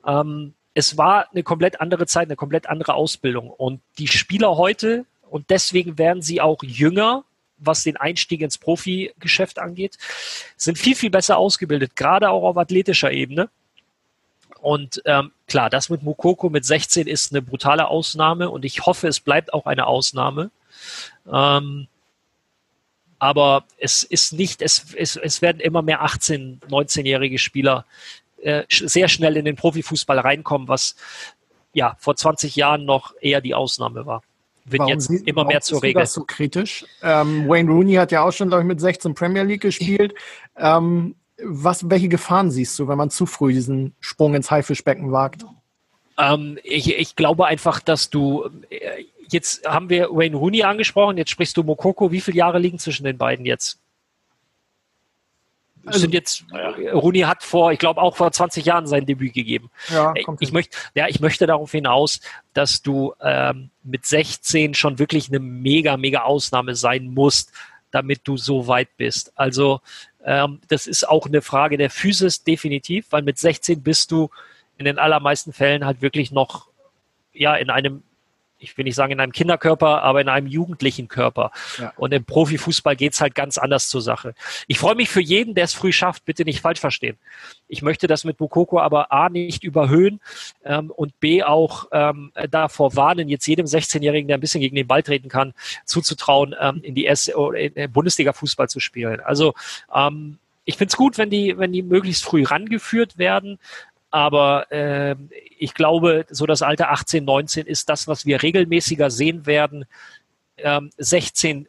Ähm, 0.07 0.55
es 0.75 0.97
war 0.97 1.29
eine 1.31 1.43
komplett 1.43 1.81
andere 1.81 2.07
Zeit, 2.07 2.29
eine 2.29 2.37
komplett 2.37 2.69
andere 2.69 2.95
Ausbildung. 2.95 3.51
Und 3.51 3.81
die 3.99 4.07
Spieler 4.07 4.57
heute, 4.57 5.05
und 5.29 5.51
deswegen 5.51 5.99
werden 5.99 6.23
sie 6.23 6.41
auch 6.41 6.63
jünger, 6.63 7.25
was 7.59 7.83
den 7.83 7.97
Einstieg 7.97 8.41
ins 8.41 8.59
Profigeschäft 8.59 9.59
angeht, 9.59 9.99
sind 10.57 10.79
viel, 10.79 10.95
viel 10.95 11.11
besser 11.11 11.37
ausgebildet, 11.37 11.97
gerade 11.97 12.31
auch 12.31 12.45
auf 12.45 12.57
athletischer 12.57 13.11
Ebene. 13.11 13.51
Und 14.61 15.03
ähm, 15.05 15.33
klar, 15.47 15.71
das 15.71 15.89
mit 15.89 16.03
Mukoko 16.03 16.51
mit 16.51 16.65
16 16.65 17.07
ist 17.07 17.33
eine 17.33 17.43
brutale 17.43 17.89
Ausnahme 17.89 18.51
und 18.51 18.65
ich 18.65 18.87
hoffe, 18.87 19.09
es 19.09 19.21
bleibt 19.21 19.53
auch 19.53 19.67
eine 19.67 19.87
Ausnahme. 19.87 20.51
Ähm, 21.31 21.89
aber 23.19 23.65
es 23.79 24.03
ist 24.03 24.33
nicht, 24.33 24.63
es, 24.63 24.95
es, 24.97 25.17
es 25.17 25.43
werden 25.43 25.61
immer 25.61 25.83
mehr 25.83 26.05
18-, 26.05 26.61
19-jährige 26.69 27.39
Spieler 27.39 27.85
äh, 28.43 28.65
sehr 28.69 29.09
schnell 29.09 29.37
in 29.37 29.45
den 29.45 29.57
Profifußball 29.57 30.19
reinkommen, 30.19 30.69
was 30.69 30.95
ja 31.73 31.97
vor 31.99 32.17
20 32.17 32.55
Jahren 32.57 32.85
noch 32.85 33.15
eher 33.21 33.41
die 33.41 33.55
Ausnahme 33.55 34.07
war. 34.07 34.23
Wird 34.65 34.81
warum 34.81 34.93
jetzt 34.93 35.09
sie, 35.09 35.17
immer 35.25 35.45
mehr 35.45 35.61
zur 35.61 35.83
Regel. 35.83 36.03
das 36.03 36.13
so 36.13 36.25
kritisch? 36.25 36.85
Ähm, 37.03 37.49
Wayne 37.49 37.71
Rooney 37.71 37.95
hat 37.95 38.13
ja 38.13 38.23
auch 38.23 38.33
schon, 38.33 38.49
glaube 38.49 38.63
ich, 38.63 38.69
mit 38.69 38.81
16 38.81 39.15
Premier 39.15 39.43
League 39.43 39.63
gespielt. 39.63 40.15
Ähm, 40.57 41.15
was, 41.43 41.89
welche 41.89 42.09
Gefahren 42.09 42.51
siehst 42.51 42.79
du, 42.79 42.89
wenn 42.89 42.99
man 42.99 43.11
zu 43.11 43.25
früh 43.25 43.53
diesen 43.53 43.95
Sprung 44.01 44.35
ins 44.35 44.51
Haifischbecken 44.51 45.13
wagt? 45.13 45.45
Ähm, 46.19 46.59
ich, 46.65 46.95
ich 46.97 47.17
glaube 47.17 47.47
einfach, 47.47 47.81
dass 47.81 48.11
du 48.11 48.51
äh, 48.71 49.05
jetzt 49.29 49.67
haben 49.67 49.89
wir 49.91 50.11
Wayne 50.11 50.37
Rooney 50.37 50.63
angesprochen, 50.63 51.17
jetzt 51.17 51.31
sprichst 51.31 51.57
du 51.57 51.63
Mokoko. 51.63 52.11
Wie 52.11 52.21
viele 52.21 52.39
Jahre 52.39 52.59
liegen 52.59 52.79
zwischen 52.79 53.05
den 53.05 53.19
beiden 53.19 53.45
jetzt? 53.47 53.79
Also, 55.87 56.01
sind 56.01 56.15
jetzt, 56.15 56.45
ja. 56.53 56.93
Rooney 56.93 57.21
hat 57.21 57.43
vor, 57.43 57.73
ich 57.73 57.79
glaube 57.79 58.01
auch 58.01 58.17
vor 58.17 58.31
20 58.31 58.65
Jahren 58.65 58.87
sein 58.87 59.07
Debüt 59.07 59.33
gegeben. 59.33 59.71
Ja, 59.89 60.13
ich, 60.41 60.53
möchte, 60.53 60.77
ja, 60.95 61.09
ich 61.09 61.21
möchte 61.21 61.47
darauf 61.47 61.71
hinaus, 61.71 62.21
dass 62.53 62.83
du 62.83 63.15
ähm, 63.23 63.71
mit 63.83 64.05
16 64.05 64.75
schon 64.75 64.99
wirklich 64.99 65.29
eine 65.29 65.41
mega, 65.41 65.97
mega 65.97 66.23
Ausnahme 66.23 66.75
sein 66.75 67.15
musst, 67.15 67.53
damit 67.91 68.21
du 68.25 68.37
so 68.37 68.67
weit 68.67 68.97
bist. 68.97 69.33
Also 69.37 69.81
ähm, 70.25 70.61
das 70.69 70.87
ist 70.87 71.09
auch 71.09 71.27
eine 71.27 71.43
Frage 71.43 71.79
der 71.79 71.91
Physis 71.91 72.45
definitiv, 72.45 73.07
weil 73.11 73.23
mit 73.23 73.39
16 73.39 73.83
bist 73.83 74.11
du 74.11 74.31
in 74.77 74.85
den 74.85 74.99
allermeisten 74.99 75.53
Fällen 75.53 75.85
halt 75.85 76.03
wirklich 76.03 76.31
noch 76.31 76.69
ja 77.33 77.55
in 77.57 77.71
einem 77.71 78.03
ich 78.59 78.77
will 78.77 78.85
nicht 78.85 78.95
sagen 78.95 79.13
in 79.13 79.21
einem 79.21 79.33
Kinderkörper, 79.33 80.03
aber 80.03 80.21
in 80.21 80.29
einem 80.29 80.47
jugendlichen 80.47 81.09
Körper. 81.09 81.53
Ja. 81.79 81.93
Und 81.97 82.13
im 82.13 82.25
Profifußball 82.25 82.97
geht's 82.97 83.21
halt 83.21 83.35
ganz 83.35 83.59
anders 83.59 83.89
zur 83.89 84.03
Sache. 84.03 84.35
Ich 84.67 84.79
freue 84.79 84.95
mich 84.95 85.09
für 85.09 85.21
jeden, 85.21 85.55
der 85.55 85.65
es 85.65 85.75
früh 85.75 85.93
schafft, 85.93 86.25
bitte 86.25 86.45
nicht 86.45 86.61
falsch 86.61 86.81
verstehen. 86.81 87.17
Ich 87.69 87.83
möchte 87.83 88.07
das 88.07 88.25
mit 88.25 88.37
Bukoko 88.37 88.81
aber 88.81 89.13
A 89.13 89.29
nicht 89.29 89.65
überhöhen 89.65 90.21
ähm, 90.65 90.91
und 90.91 91.19
B 91.21 91.43
auch 91.43 91.87
ähm, 91.93 92.33
davor 92.51 92.97
warnen, 92.97 93.29
jetzt 93.29 93.47
jedem 93.47 93.67
16-Jährigen, 93.67 94.29
der 94.29 94.39
ein 94.39 94.41
bisschen 94.41 94.61
gegen 94.61 94.77
den 94.77 94.87
Ball 94.87 95.03
treten 95.03 95.29
kann, 95.29 95.55
zuzutrauen, 95.85 96.55
ähm, 96.61 96.81
in 96.83 96.95
die 96.95 97.05
erste 97.05 97.33
in 97.57 97.93
Bundesliga-Fußball 97.93 98.69
zu 98.69 98.81
spielen. 98.81 99.21
Also 99.21 99.55
ähm, 99.95 100.39
ich 100.69 100.77
finde 100.77 100.91
es 100.91 100.97
gut, 100.99 101.17
wenn 101.17 101.31
die, 101.31 101.57
wenn 101.57 101.73
die 101.73 101.83
möglichst 101.83 102.25
früh 102.25 102.45
rangeführt 102.45 103.17
werden. 103.17 103.59
Aber 104.11 104.71
äh, 104.73 105.17
ich 105.59 105.75
glaube, 105.75 106.25
so 106.31 106.47
das 106.47 106.63
Alter 106.63 106.91
18, 106.91 107.25
19 107.25 107.67
ist 107.67 107.89
das, 107.89 108.09
was 108.09 108.25
wir 108.25 108.43
regelmäßiger 108.43 109.11
sehen 109.11 109.47
werden. 109.47 109.85
Ähm, 110.57 110.91
16 110.97 111.69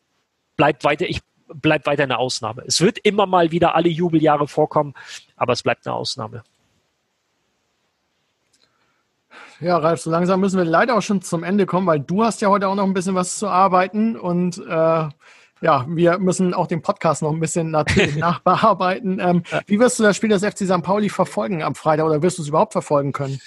bleibt 0.55 0.83
weiter, 0.83 1.05
ich 1.07 1.21
bleibt 1.53 1.85
weiter 1.85 2.03
eine 2.03 2.17
Ausnahme. 2.17 2.63
Es 2.65 2.81
wird 2.81 2.99
immer 2.99 3.25
mal 3.25 3.51
wieder 3.51 3.75
alle 3.75 3.89
Jubeljahre 3.89 4.47
vorkommen, 4.47 4.93
aber 5.35 5.53
es 5.53 5.63
bleibt 5.63 5.85
eine 5.87 5.95
Ausnahme. 5.95 6.43
Ja, 9.59 9.77
Ralf, 9.77 10.01
so 10.01 10.09
langsam 10.09 10.39
müssen 10.39 10.57
wir 10.57 10.63
leider 10.63 10.97
auch 10.97 11.01
schon 11.01 11.21
zum 11.21 11.43
Ende 11.43 11.65
kommen, 11.65 11.85
weil 11.85 11.99
du 11.99 12.23
hast 12.23 12.41
ja 12.41 12.47
heute 12.47 12.69
auch 12.69 12.75
noch 12.75 12.85
ein 12.85 12.93
bisschen 12.93 13.15
was 13.15 13.37
zu 13.37 13.47
arbeiten 13.47 14.15
und 14.15 14.57
äh, 14.57 15.09
ja, 15.61 15.85
wir 15.89 16.19
müssen 16.19 16.53
auch 16.53 16.67
den 16.67 16.81
Podcast 16.81 17.21
noch 17.21 17.31
ein 17.31 17.39
bisschen 17.39 17.71
natürlich 17.71 18.15
nachbearbeiten. 18.17 19.19
Ähm, 19.19 19.43
wie 19.67 19.79
wirst 19.79 19.99
du 19.99 20.03
das 20.03 20.15
Spiel 20.15 20.29
des 20.29 20.43
FC 20.43 20.59
St. 20.59 20.81
Pauli 20.81 21.09
verfolgen 21.09 21.63
am 21.63 21.75
Freitag 21.75 22.05
oder 22.05 22.21
wirst 22.21 22.37
du 22.37 22.41
es 22.41 22.47
überhaupt 22.47 22.73
verfolgen 22.73 23.11
können? 23.11 23.39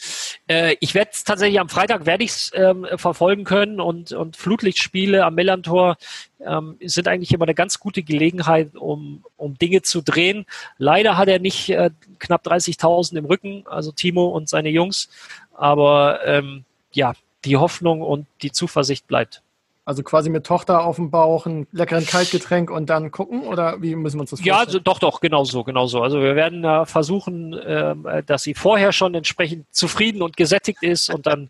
Äh, 0.48 0.76
ich 0.80 0.94
werde 0.94 1.10
es 1.12 1.24
tatsächlich 1.24 1.60
am 1.60 1.68
Freitag 1.68 2.06
werde 2.06 2.24
ich 2.24 2.30
es 2.30 2.50
ähm, 2.54 2.86
verfolgen 2.96 3.44
können 3.44 3.80
und, 3.80 4.12
und 4.12 4.36
Flutlichtspiele 4.36 5.24
am 5.24 5.34
Millantor 5.34 5.96
ähm, 6.40 6.76
sind 6.82 7.08
eigentlich 7.08 7.32
immer 7.32 7.44
eine 7.44 7.54
ganz 7.54 7.78
gute 7.78 8.02
Gelegenheit, 8.02 8.74
um, 8.76 9.24
um 9.36 9.56
Dinge 9.56 9.82
zu 9.82 10.02
drehen. 10.02 10.44
Leider 10.78 11.16
hat 11.16 11.28
er 11.28 11.38
nicht 11.38 11.70
äh, 11.70 11.90
knapp 12.18 12.46
30.000 12.46 13.16
im 13.16 13.24
Rücken, 13.24 13.64
also 13.66 13.92
Timo 13.92 14.26
und 14.26 14.48
seine 14.48 14.70
Jungs, 14.70 15.08
aber 15.54 16.20
ähm, 16.26 16.64
ja, 16.92 17.14
die 17.44 17.56
Hoffnung 17.56 18.02
und 18.02 18.26
die 18.42 18.52
Zuversicht 18.52 19.06
bleibt. 19.06 19.42
Also 19.84 20.04
quasi 20.04 20.30
mit 20.30 20.46
Tochter 20.46 20.84
auf 20.84 20.96
dem 20.96 21.10
Bauch, 21.10 21.46
ein 21.46 21.66
leckeren 21.72 22.06
Kaltgetränk 22.06 22.70
und 22.70 22.86
dann 22.86 23.10
gucken 23.10 23.42
oder 23.42 23.82
wie 23.82 23.96
müssen 23.96 24.18
wir 24.18 24.20
uns 24.20 24.30
das 24.30 24.38
vorstellen? 24.38 24.56
Ja, 24.56 24.60
also, 24.60 24.78
doch, 24.78 25.00
doch, 25.00 25.20
genau 25.20 25.42
so, 25.42 25.64
genau 25.64 25.86
so. 25.86 26.02
Also 26.02 26.20
wir 26.20 26.36
werden 26.36 26.64
äh, 26.64 26.86
versuchen, 26.86 27.54
äh, 27.54 28.22
dass 28.22 28.44
sie 28.44 28.54
vorher 28.54 28.92
schon 28.92 29.14
entsprechend 29.14 29.66
zufrieden 29.74 30.22
und 30.22 30.36
gesättigt 30.36 30.84
ist 30.84 31.10
und 31.10 31.26
dann 31.26 31.48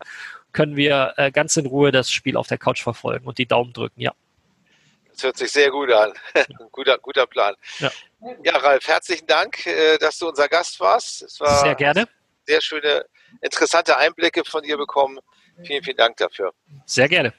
können 0.51 0.75
wir 0.75 1.13
äh, 1.17 1.31
ganz 1.31 1.57
in 1.57 1.67
Ruhe 1.67 1.91
das 1.91 2.09
Spiel 2.11 2.35
auf 2.35 2.47
der 2.47 2.57
Couch 2.57 2.81
verfolgen 2.81 3.27
und 3.27 3.37
die 3.37 3.45
Daumen 3.45 3.71
drücken, 3.71 4.01
ja. 4.01 4.13
Das 5.11 5.23
hört 5.23 5.37
sich 5.37 5.51
sehr 5.51 5.69
gut 5.69 5.91
an. 5.91 6.13
guter, 6.71 6.97
guter 6.97 7.27
Plan. 7.27 7.53
Ja. 7.77 7.91
ja, 8.43 8.57
Ralf, 8.57 8.87
herzlichen 8.87 9.27
Dank, 9.27 9.63
äh, 9.67 9.99
dass 9.99 10.17
du 10.17 10.29
unser 10.29 10.47
Gast 10.47 10.79
warst. 10.79 11.21
Es 11.21 11.39
war 11.39 11.61
sehr 11.61 11.75
gerne. 11.75 12.07
Sehr 12.47 12.61
schöne, 12.61 13.05
interessante 13.41 13.95
Einblicke 13.95 14.43
von 14.43 14.63
dir 14.63 14.77
bekommen. 14.77 15.19
Vielen, 15.63 15.83
vielen 15.83 15.97
Dank 15.97 16.17
dafür. 16.17 16.51
Sehr 16.85 17.07
gerne. 17.07 17.31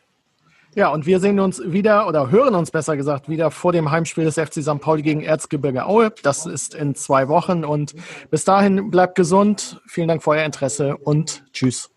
Ja, 0.74 0.88
und 0.88 1.06
wir 1.06 1.20
sehen 1.20 1.38
uns 1.38 1.62
wieder 1.64 2.08
oder 2.08 2.30
hören 2.30 2.54
uns 2.56 2.72
besser 2.72 2.96
gesagt 2.96 3.28
wieder 3.28 3.52
vor 3.52 3.72
dem 3.72 3.92
Heimspiel 3.92 4.24
des 4.24 4.34
FC 4.34 4.54
St. 4.62 4.80
Pauli 4.80 5.02
gegen 5.02 5.22
Erzgebirge 5.22 5.86
Aue. 5.86 6.12
Das 6.22 6.46
ist 6.46 6.74
in 6.74 6.96
zwei 6.96 7.28
Wochen 7.28 7.64
und 7.64 7.94
bis 8.30 8.44
dahin 8.44 8.90
bleibt 8.90 9.14
gesund. 9.14 9.80
Vielen 9.86 10.08
Dank 10.08 10.22
für 10.22 10.30
euer 10.30 10.44
Interesse 10.44 10.96
und 10.96 11.44
tschüss. 11.52 11.90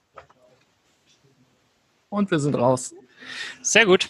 Und 2.10 2.30
wir 2.30 2.40
sind 2.40 2.56
raus. 2.56 2.94
Sehr 3.62 3.86
gut. 3.86 4.10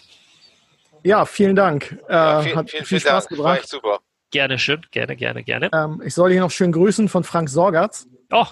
Ja, 1.02 1.24
vielen 1.24 1.56
Dank. 1.56 1.98
Ja, 2.08 2.42
viel, 2.42 2.56
hat 2.56 2.70
viel, 2.70 2.84
viel 2.84 3.00
Spaß 3.00 3.28
Dank. 3.28 3.36
gebracht. 3.36 3.68
super. 3.68 4.00
Gerne 4.30 4.58
schön, 4.58 4.82
gerne, 4.90 5.16
gerne, 5.16 5.42
gerne. 5.42 5.70
Ähm, 5.72 6.02
ich 6.04 6.14
soll 6.14 6.30
hier 6.30 6.40
noch 6.40 6.50
schön 6.50 6.72
grüßen 6.72 7.08
von 7.08 7.24
Frank 7.24 7.48
Sorgatz. 7.48 8.06
Oh, 8.30 8.46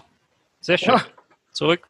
sehr 0.61 0.79
schön. 0.79 0.95
Ja. 0.95 1.05
Zurück. 1.53 1.83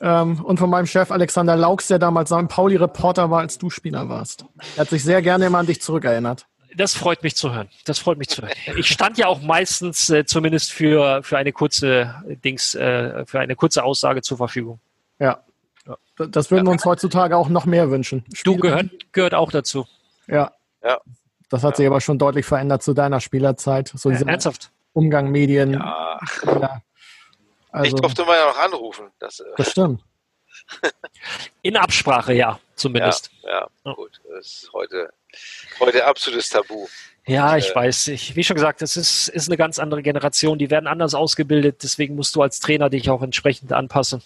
Ähm, 0.00 0.44
und 0.44 0.58
von 0.58 0.70
meinem 0.70 0.86
Chef 0.86 1.10
Alexander 1.10 1.56
Laux, 1.56 1.86
der 1.88 1.98
damals 1.98 2.30
St. 2.30 2.48
Pauli-Reporter 2.48 3.30
war, 3.30 3.40
als 3.40 3.58
du 3.58 3.70
Spieler 3.70 4.08
warst. 4.08 4.44
Er 4.76 4.82
hat 4.82 4.90
sich 4.90 5.02
sehr 5.02 5.22
gerne 5.22 5.46
immer 5.46 5.58
an 5.58 5.66
dich 5.66 5.80
zurückerinnert. 5.82 6.46
Das 6.76 6.94
freut 6.94 7.22
mich 7.22 7.34
zu 7.34 7.52
hören. 7.52 7.68
Das 7.86 7.98
freut 7.98 8.18
mich 8.18 8.28
zu 8.28 8.42
hören. 8.42 8.52
Ich 8.76 8.88
stand 8.88 9.18
ja 9.18 9.26
auch 9.26 9.40
meistens 9.40 10.10
äh, 10.10 10.24
zumindest 10.24 10.72
für, 10.72 11.22
für 11.22 11.38
eine 11.38 11.52
kurze 11.52 12.14
Dings, 12.44 12.74
äh, 12.74 13.24
für 13.26 13.40
eine 13.40 13.56
kurze 13.56 13.82
Aussage 13.82 14.22
zur 14.22 14.36
Verfügung. 14.36 14.78
Ja. 15.18 15.40
Das 16.16 16.50
würden 16.50 16.66
wir 16.66 16.72
uns 16.72 16.84
heutzutage 16.84 17.36
auch 17.36 17.48
noch 17.48 17.64
mehr 17.64 17.90
wünschen. 17.90 18.24
Spiele 18.34 18.56
du 18.56 18.60
gehört, 18.60 18.90
gehört 19.12 19.34
auch 19.34 19.50
dazu. 19.50 19.86
Ja. 20.26 20.52
ja. 20.84 20.98
Das 21.48 21.64
hat 21.64 21.76
sich 21.76 21.86
aber 21.86 22.00
schon 22.00 22.18
deutlich 22.18 22.44
verändert 22.44 22.82
zu 22.82 22.92
deiner 22.92 23.20
Spielerzeit. 23.20 23.92
So 23.94 24.10
ja, 24.10 24.20
ernsthaft? 24.20 24.70
Umgang, 24.92 25.30
Medien. 25.30 25.74
Ja. 25.74 26.20
Also, 27.70 27.96
ich 27.96 28.00
durfte 28.00 28.24
mal 28.24 28.36
ja 28.36 28.46
noch 28.46 28.58
anrufen. 28.58 29.10
Das, 29.18 29.40
äh, 29.40 29.44
das 29.56 29.70
stimmt. 29.70 30.02
In 31.62 31.76
Absprache, 31.76 32.32
ja, 32.32 32.58
zumindest. 32.74 33.30
Ja, 33.42 33.68
ja, 33.84 33.92
gut. 33.92 34.20
Das 34.28 34.46
ist 34.46 34.70
heute, 34.72 35.12
heute 35.80 36.04
absolutes 36.04 36.48
Tabu. 36.48 36.86
Ja, 37.26 37.56
ich 37.56 37.70
äh, 37.70 37.74
weiß. 37.74 38.08
Ich, 38.08 38.36
wie 38.36 38.44
schon 38.44 38.56
gesagt, 38.56 38.80
das 38.80 38.96
ist, 38.96 39.28
ist 39.28 39.48
eine 39.48 39.56
ganz 39.56 39.78
andere 39.78 40.02
Generation. 40.02 40.58
Die 40.58 40.70
werden 40.70 40.86
anders 40.86 41.14
ausgebildet. 41.14 41.82
Deswegen 41.82 42.14
musst 42.16 42.34
du 42.34 42.42
als 42.42 42.58
Trainer 42.60 42.88
dich 42.88 43.10
auch 43.10 43.22
entsprechend 43.22 43.72
anpassen. 43.72 44.22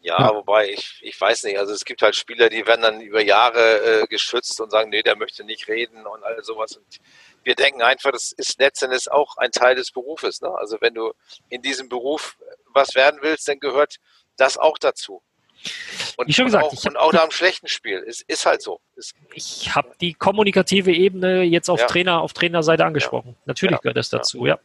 Ja, 0.00 0.18
ja, 0.18 0.34
wobei 0.34 0.70
ich, 0.70 1.00
ich 1.02 1.20
weiß 1.20 1.42
nicht, 1.44 1.58
also 1.58 1.72
es 1.72 1.84
gibt 1.84 2.02
halt 2.02 2.16
Spieler, 2.16 2.48
die 2.48 2.66
werden 2.66 2.82
dann 2.82 3.00
über 3.00 3.20
Jahre 3.20 4.02
äh, 4.02 4.06
geschützt 4.06 4.60
und 4.60 4.70
sagen, 4.70 4.90
nee, 4.90 5.02
der 5.02 5.16
möchte 5.16 5.44
nicht 5.44 5.68
reden 5.68 6.06
und 6.06 6.24
all 6.24 6.42
sowas. 6.42 6.76
Und 6.76 7.00
wir 7.44 7.54
denken 7.54 7.82
einfach, 7.82 8.12
das 8.12 8.32
ist 8.32 8.58
letztendlich 8.58 9.10
auch 9.10 9.36
ein 9.36 9.50
Teil 9.50 9.74
des 9.74 9.90
Berufes. 9.90 10.40
Ne? 10.40 10.50
Also 10.50 10.78
wenn 10.80 10.94
du 10.94 11.12
in 11.48 11.62
diesem 11.62 11.88
Beruf 11.88 12.36
was 12.74 12.94
werden 12.94 13.20
willst, 13.22 13.48
dann 13.48 13.58
gehört 13.60 13.96
das 14.36 14.58
auch 14.58 14.78
dazu. 14.78 15.22
Und, 16.16 16.28
Wie 16.28 16.32
schon 16.32 16.46
gesagt, 16.46 16.64
auch, 16.64 16.84
und 16.84 16.96
auch 16.96 17.12
nach 17.12 17.22
einem 17.22 17.30
schlechten 17.30 17.68
Spiel. 17.68 18.04
Es 18.06 18.20
ist 18.20 18.46
halt 18.46 18.62
so. 18.62 18.80
Es 18.96 19.12
ich 19.34 19.74
habe 19.74 19.90
die 20.00 20.14
kommunikative 20.14 20.92
Ebene 20.92 21.42
jetzt 21.42 21.68
auf 21.68 21.80
ja. 21.80 21.86
Trainer, 21.86 22.20
auf 22.20 22.32
Trainerseite 22.32 22.84
angesprochen. 22.84 23.30
Ja. 23.30 23.42
Natürlich 23.46 23.72
ja. 23.72 23.78
gehört 23.78 23.96
das 23.96 24.08
dazu, 24.08 24.46
ja. 24.46 24.58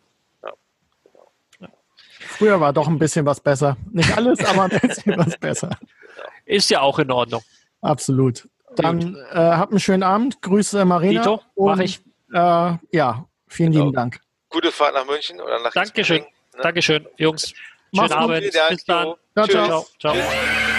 Früher 2.20 2.60
war 2.60 2.74
doch 2.74 2.88
ein 2.88 2.98
bisschen 2.98 3.26
was 3.26 3.40
besser. 3.40 3.78
Nicht 3.92 4.16
alles, 4.18 4.44
aber 4.44 4.64
ein 4.64 4.70
bisschen 4.82 5.18
was 5.18 5.38
besser. 5.38 5.78
Ist 6.46 6.70
ja 6.70 6.82
auch 6.82 6.98
in 7.00 7.12
Ordnung. 7.12 7.44
Absolut. 7.82 8.48
Dann 8.76 9.16
äh, 9.32 9.36
habt 9.36 9.72
einen 9.72 9.80
schönen 9.80 10.04
Abend. 10.04 10.42
Grüße 10.42 10.84
Marina. 10.86 11.22
Dito, 11.22 11.42
mach 11.56 11.80
ich. 11.80 12.02
Äh, 12.34 12.78
ja, 12.92 13.26
vielen 13.48 13.72
genau. 13.72 13.86
lieben 13.86 13.96
Dank. 13.96 14.20
Gute 14.50 14.72
Fahrt 14.72 14.94
nach 14.94 15.06
München 15.06 15.40
oder 15.40 15.60
nach 15.60 15.72
Dankeschön. 15.72 16.22
Ne? 16.22 16.62
Dankeschön, 16.62 17.08
Jungs. 17.18 17.54
Schönen 17.96 18.12
Abend. 18.12 18.42
Bis 18.70 18.86
dann. 18.86 19.14
Ciao, 19.34 19.48
ciao. 19.48 19.86
ciao. 20.00 20.14
ciao. 20.14 20.73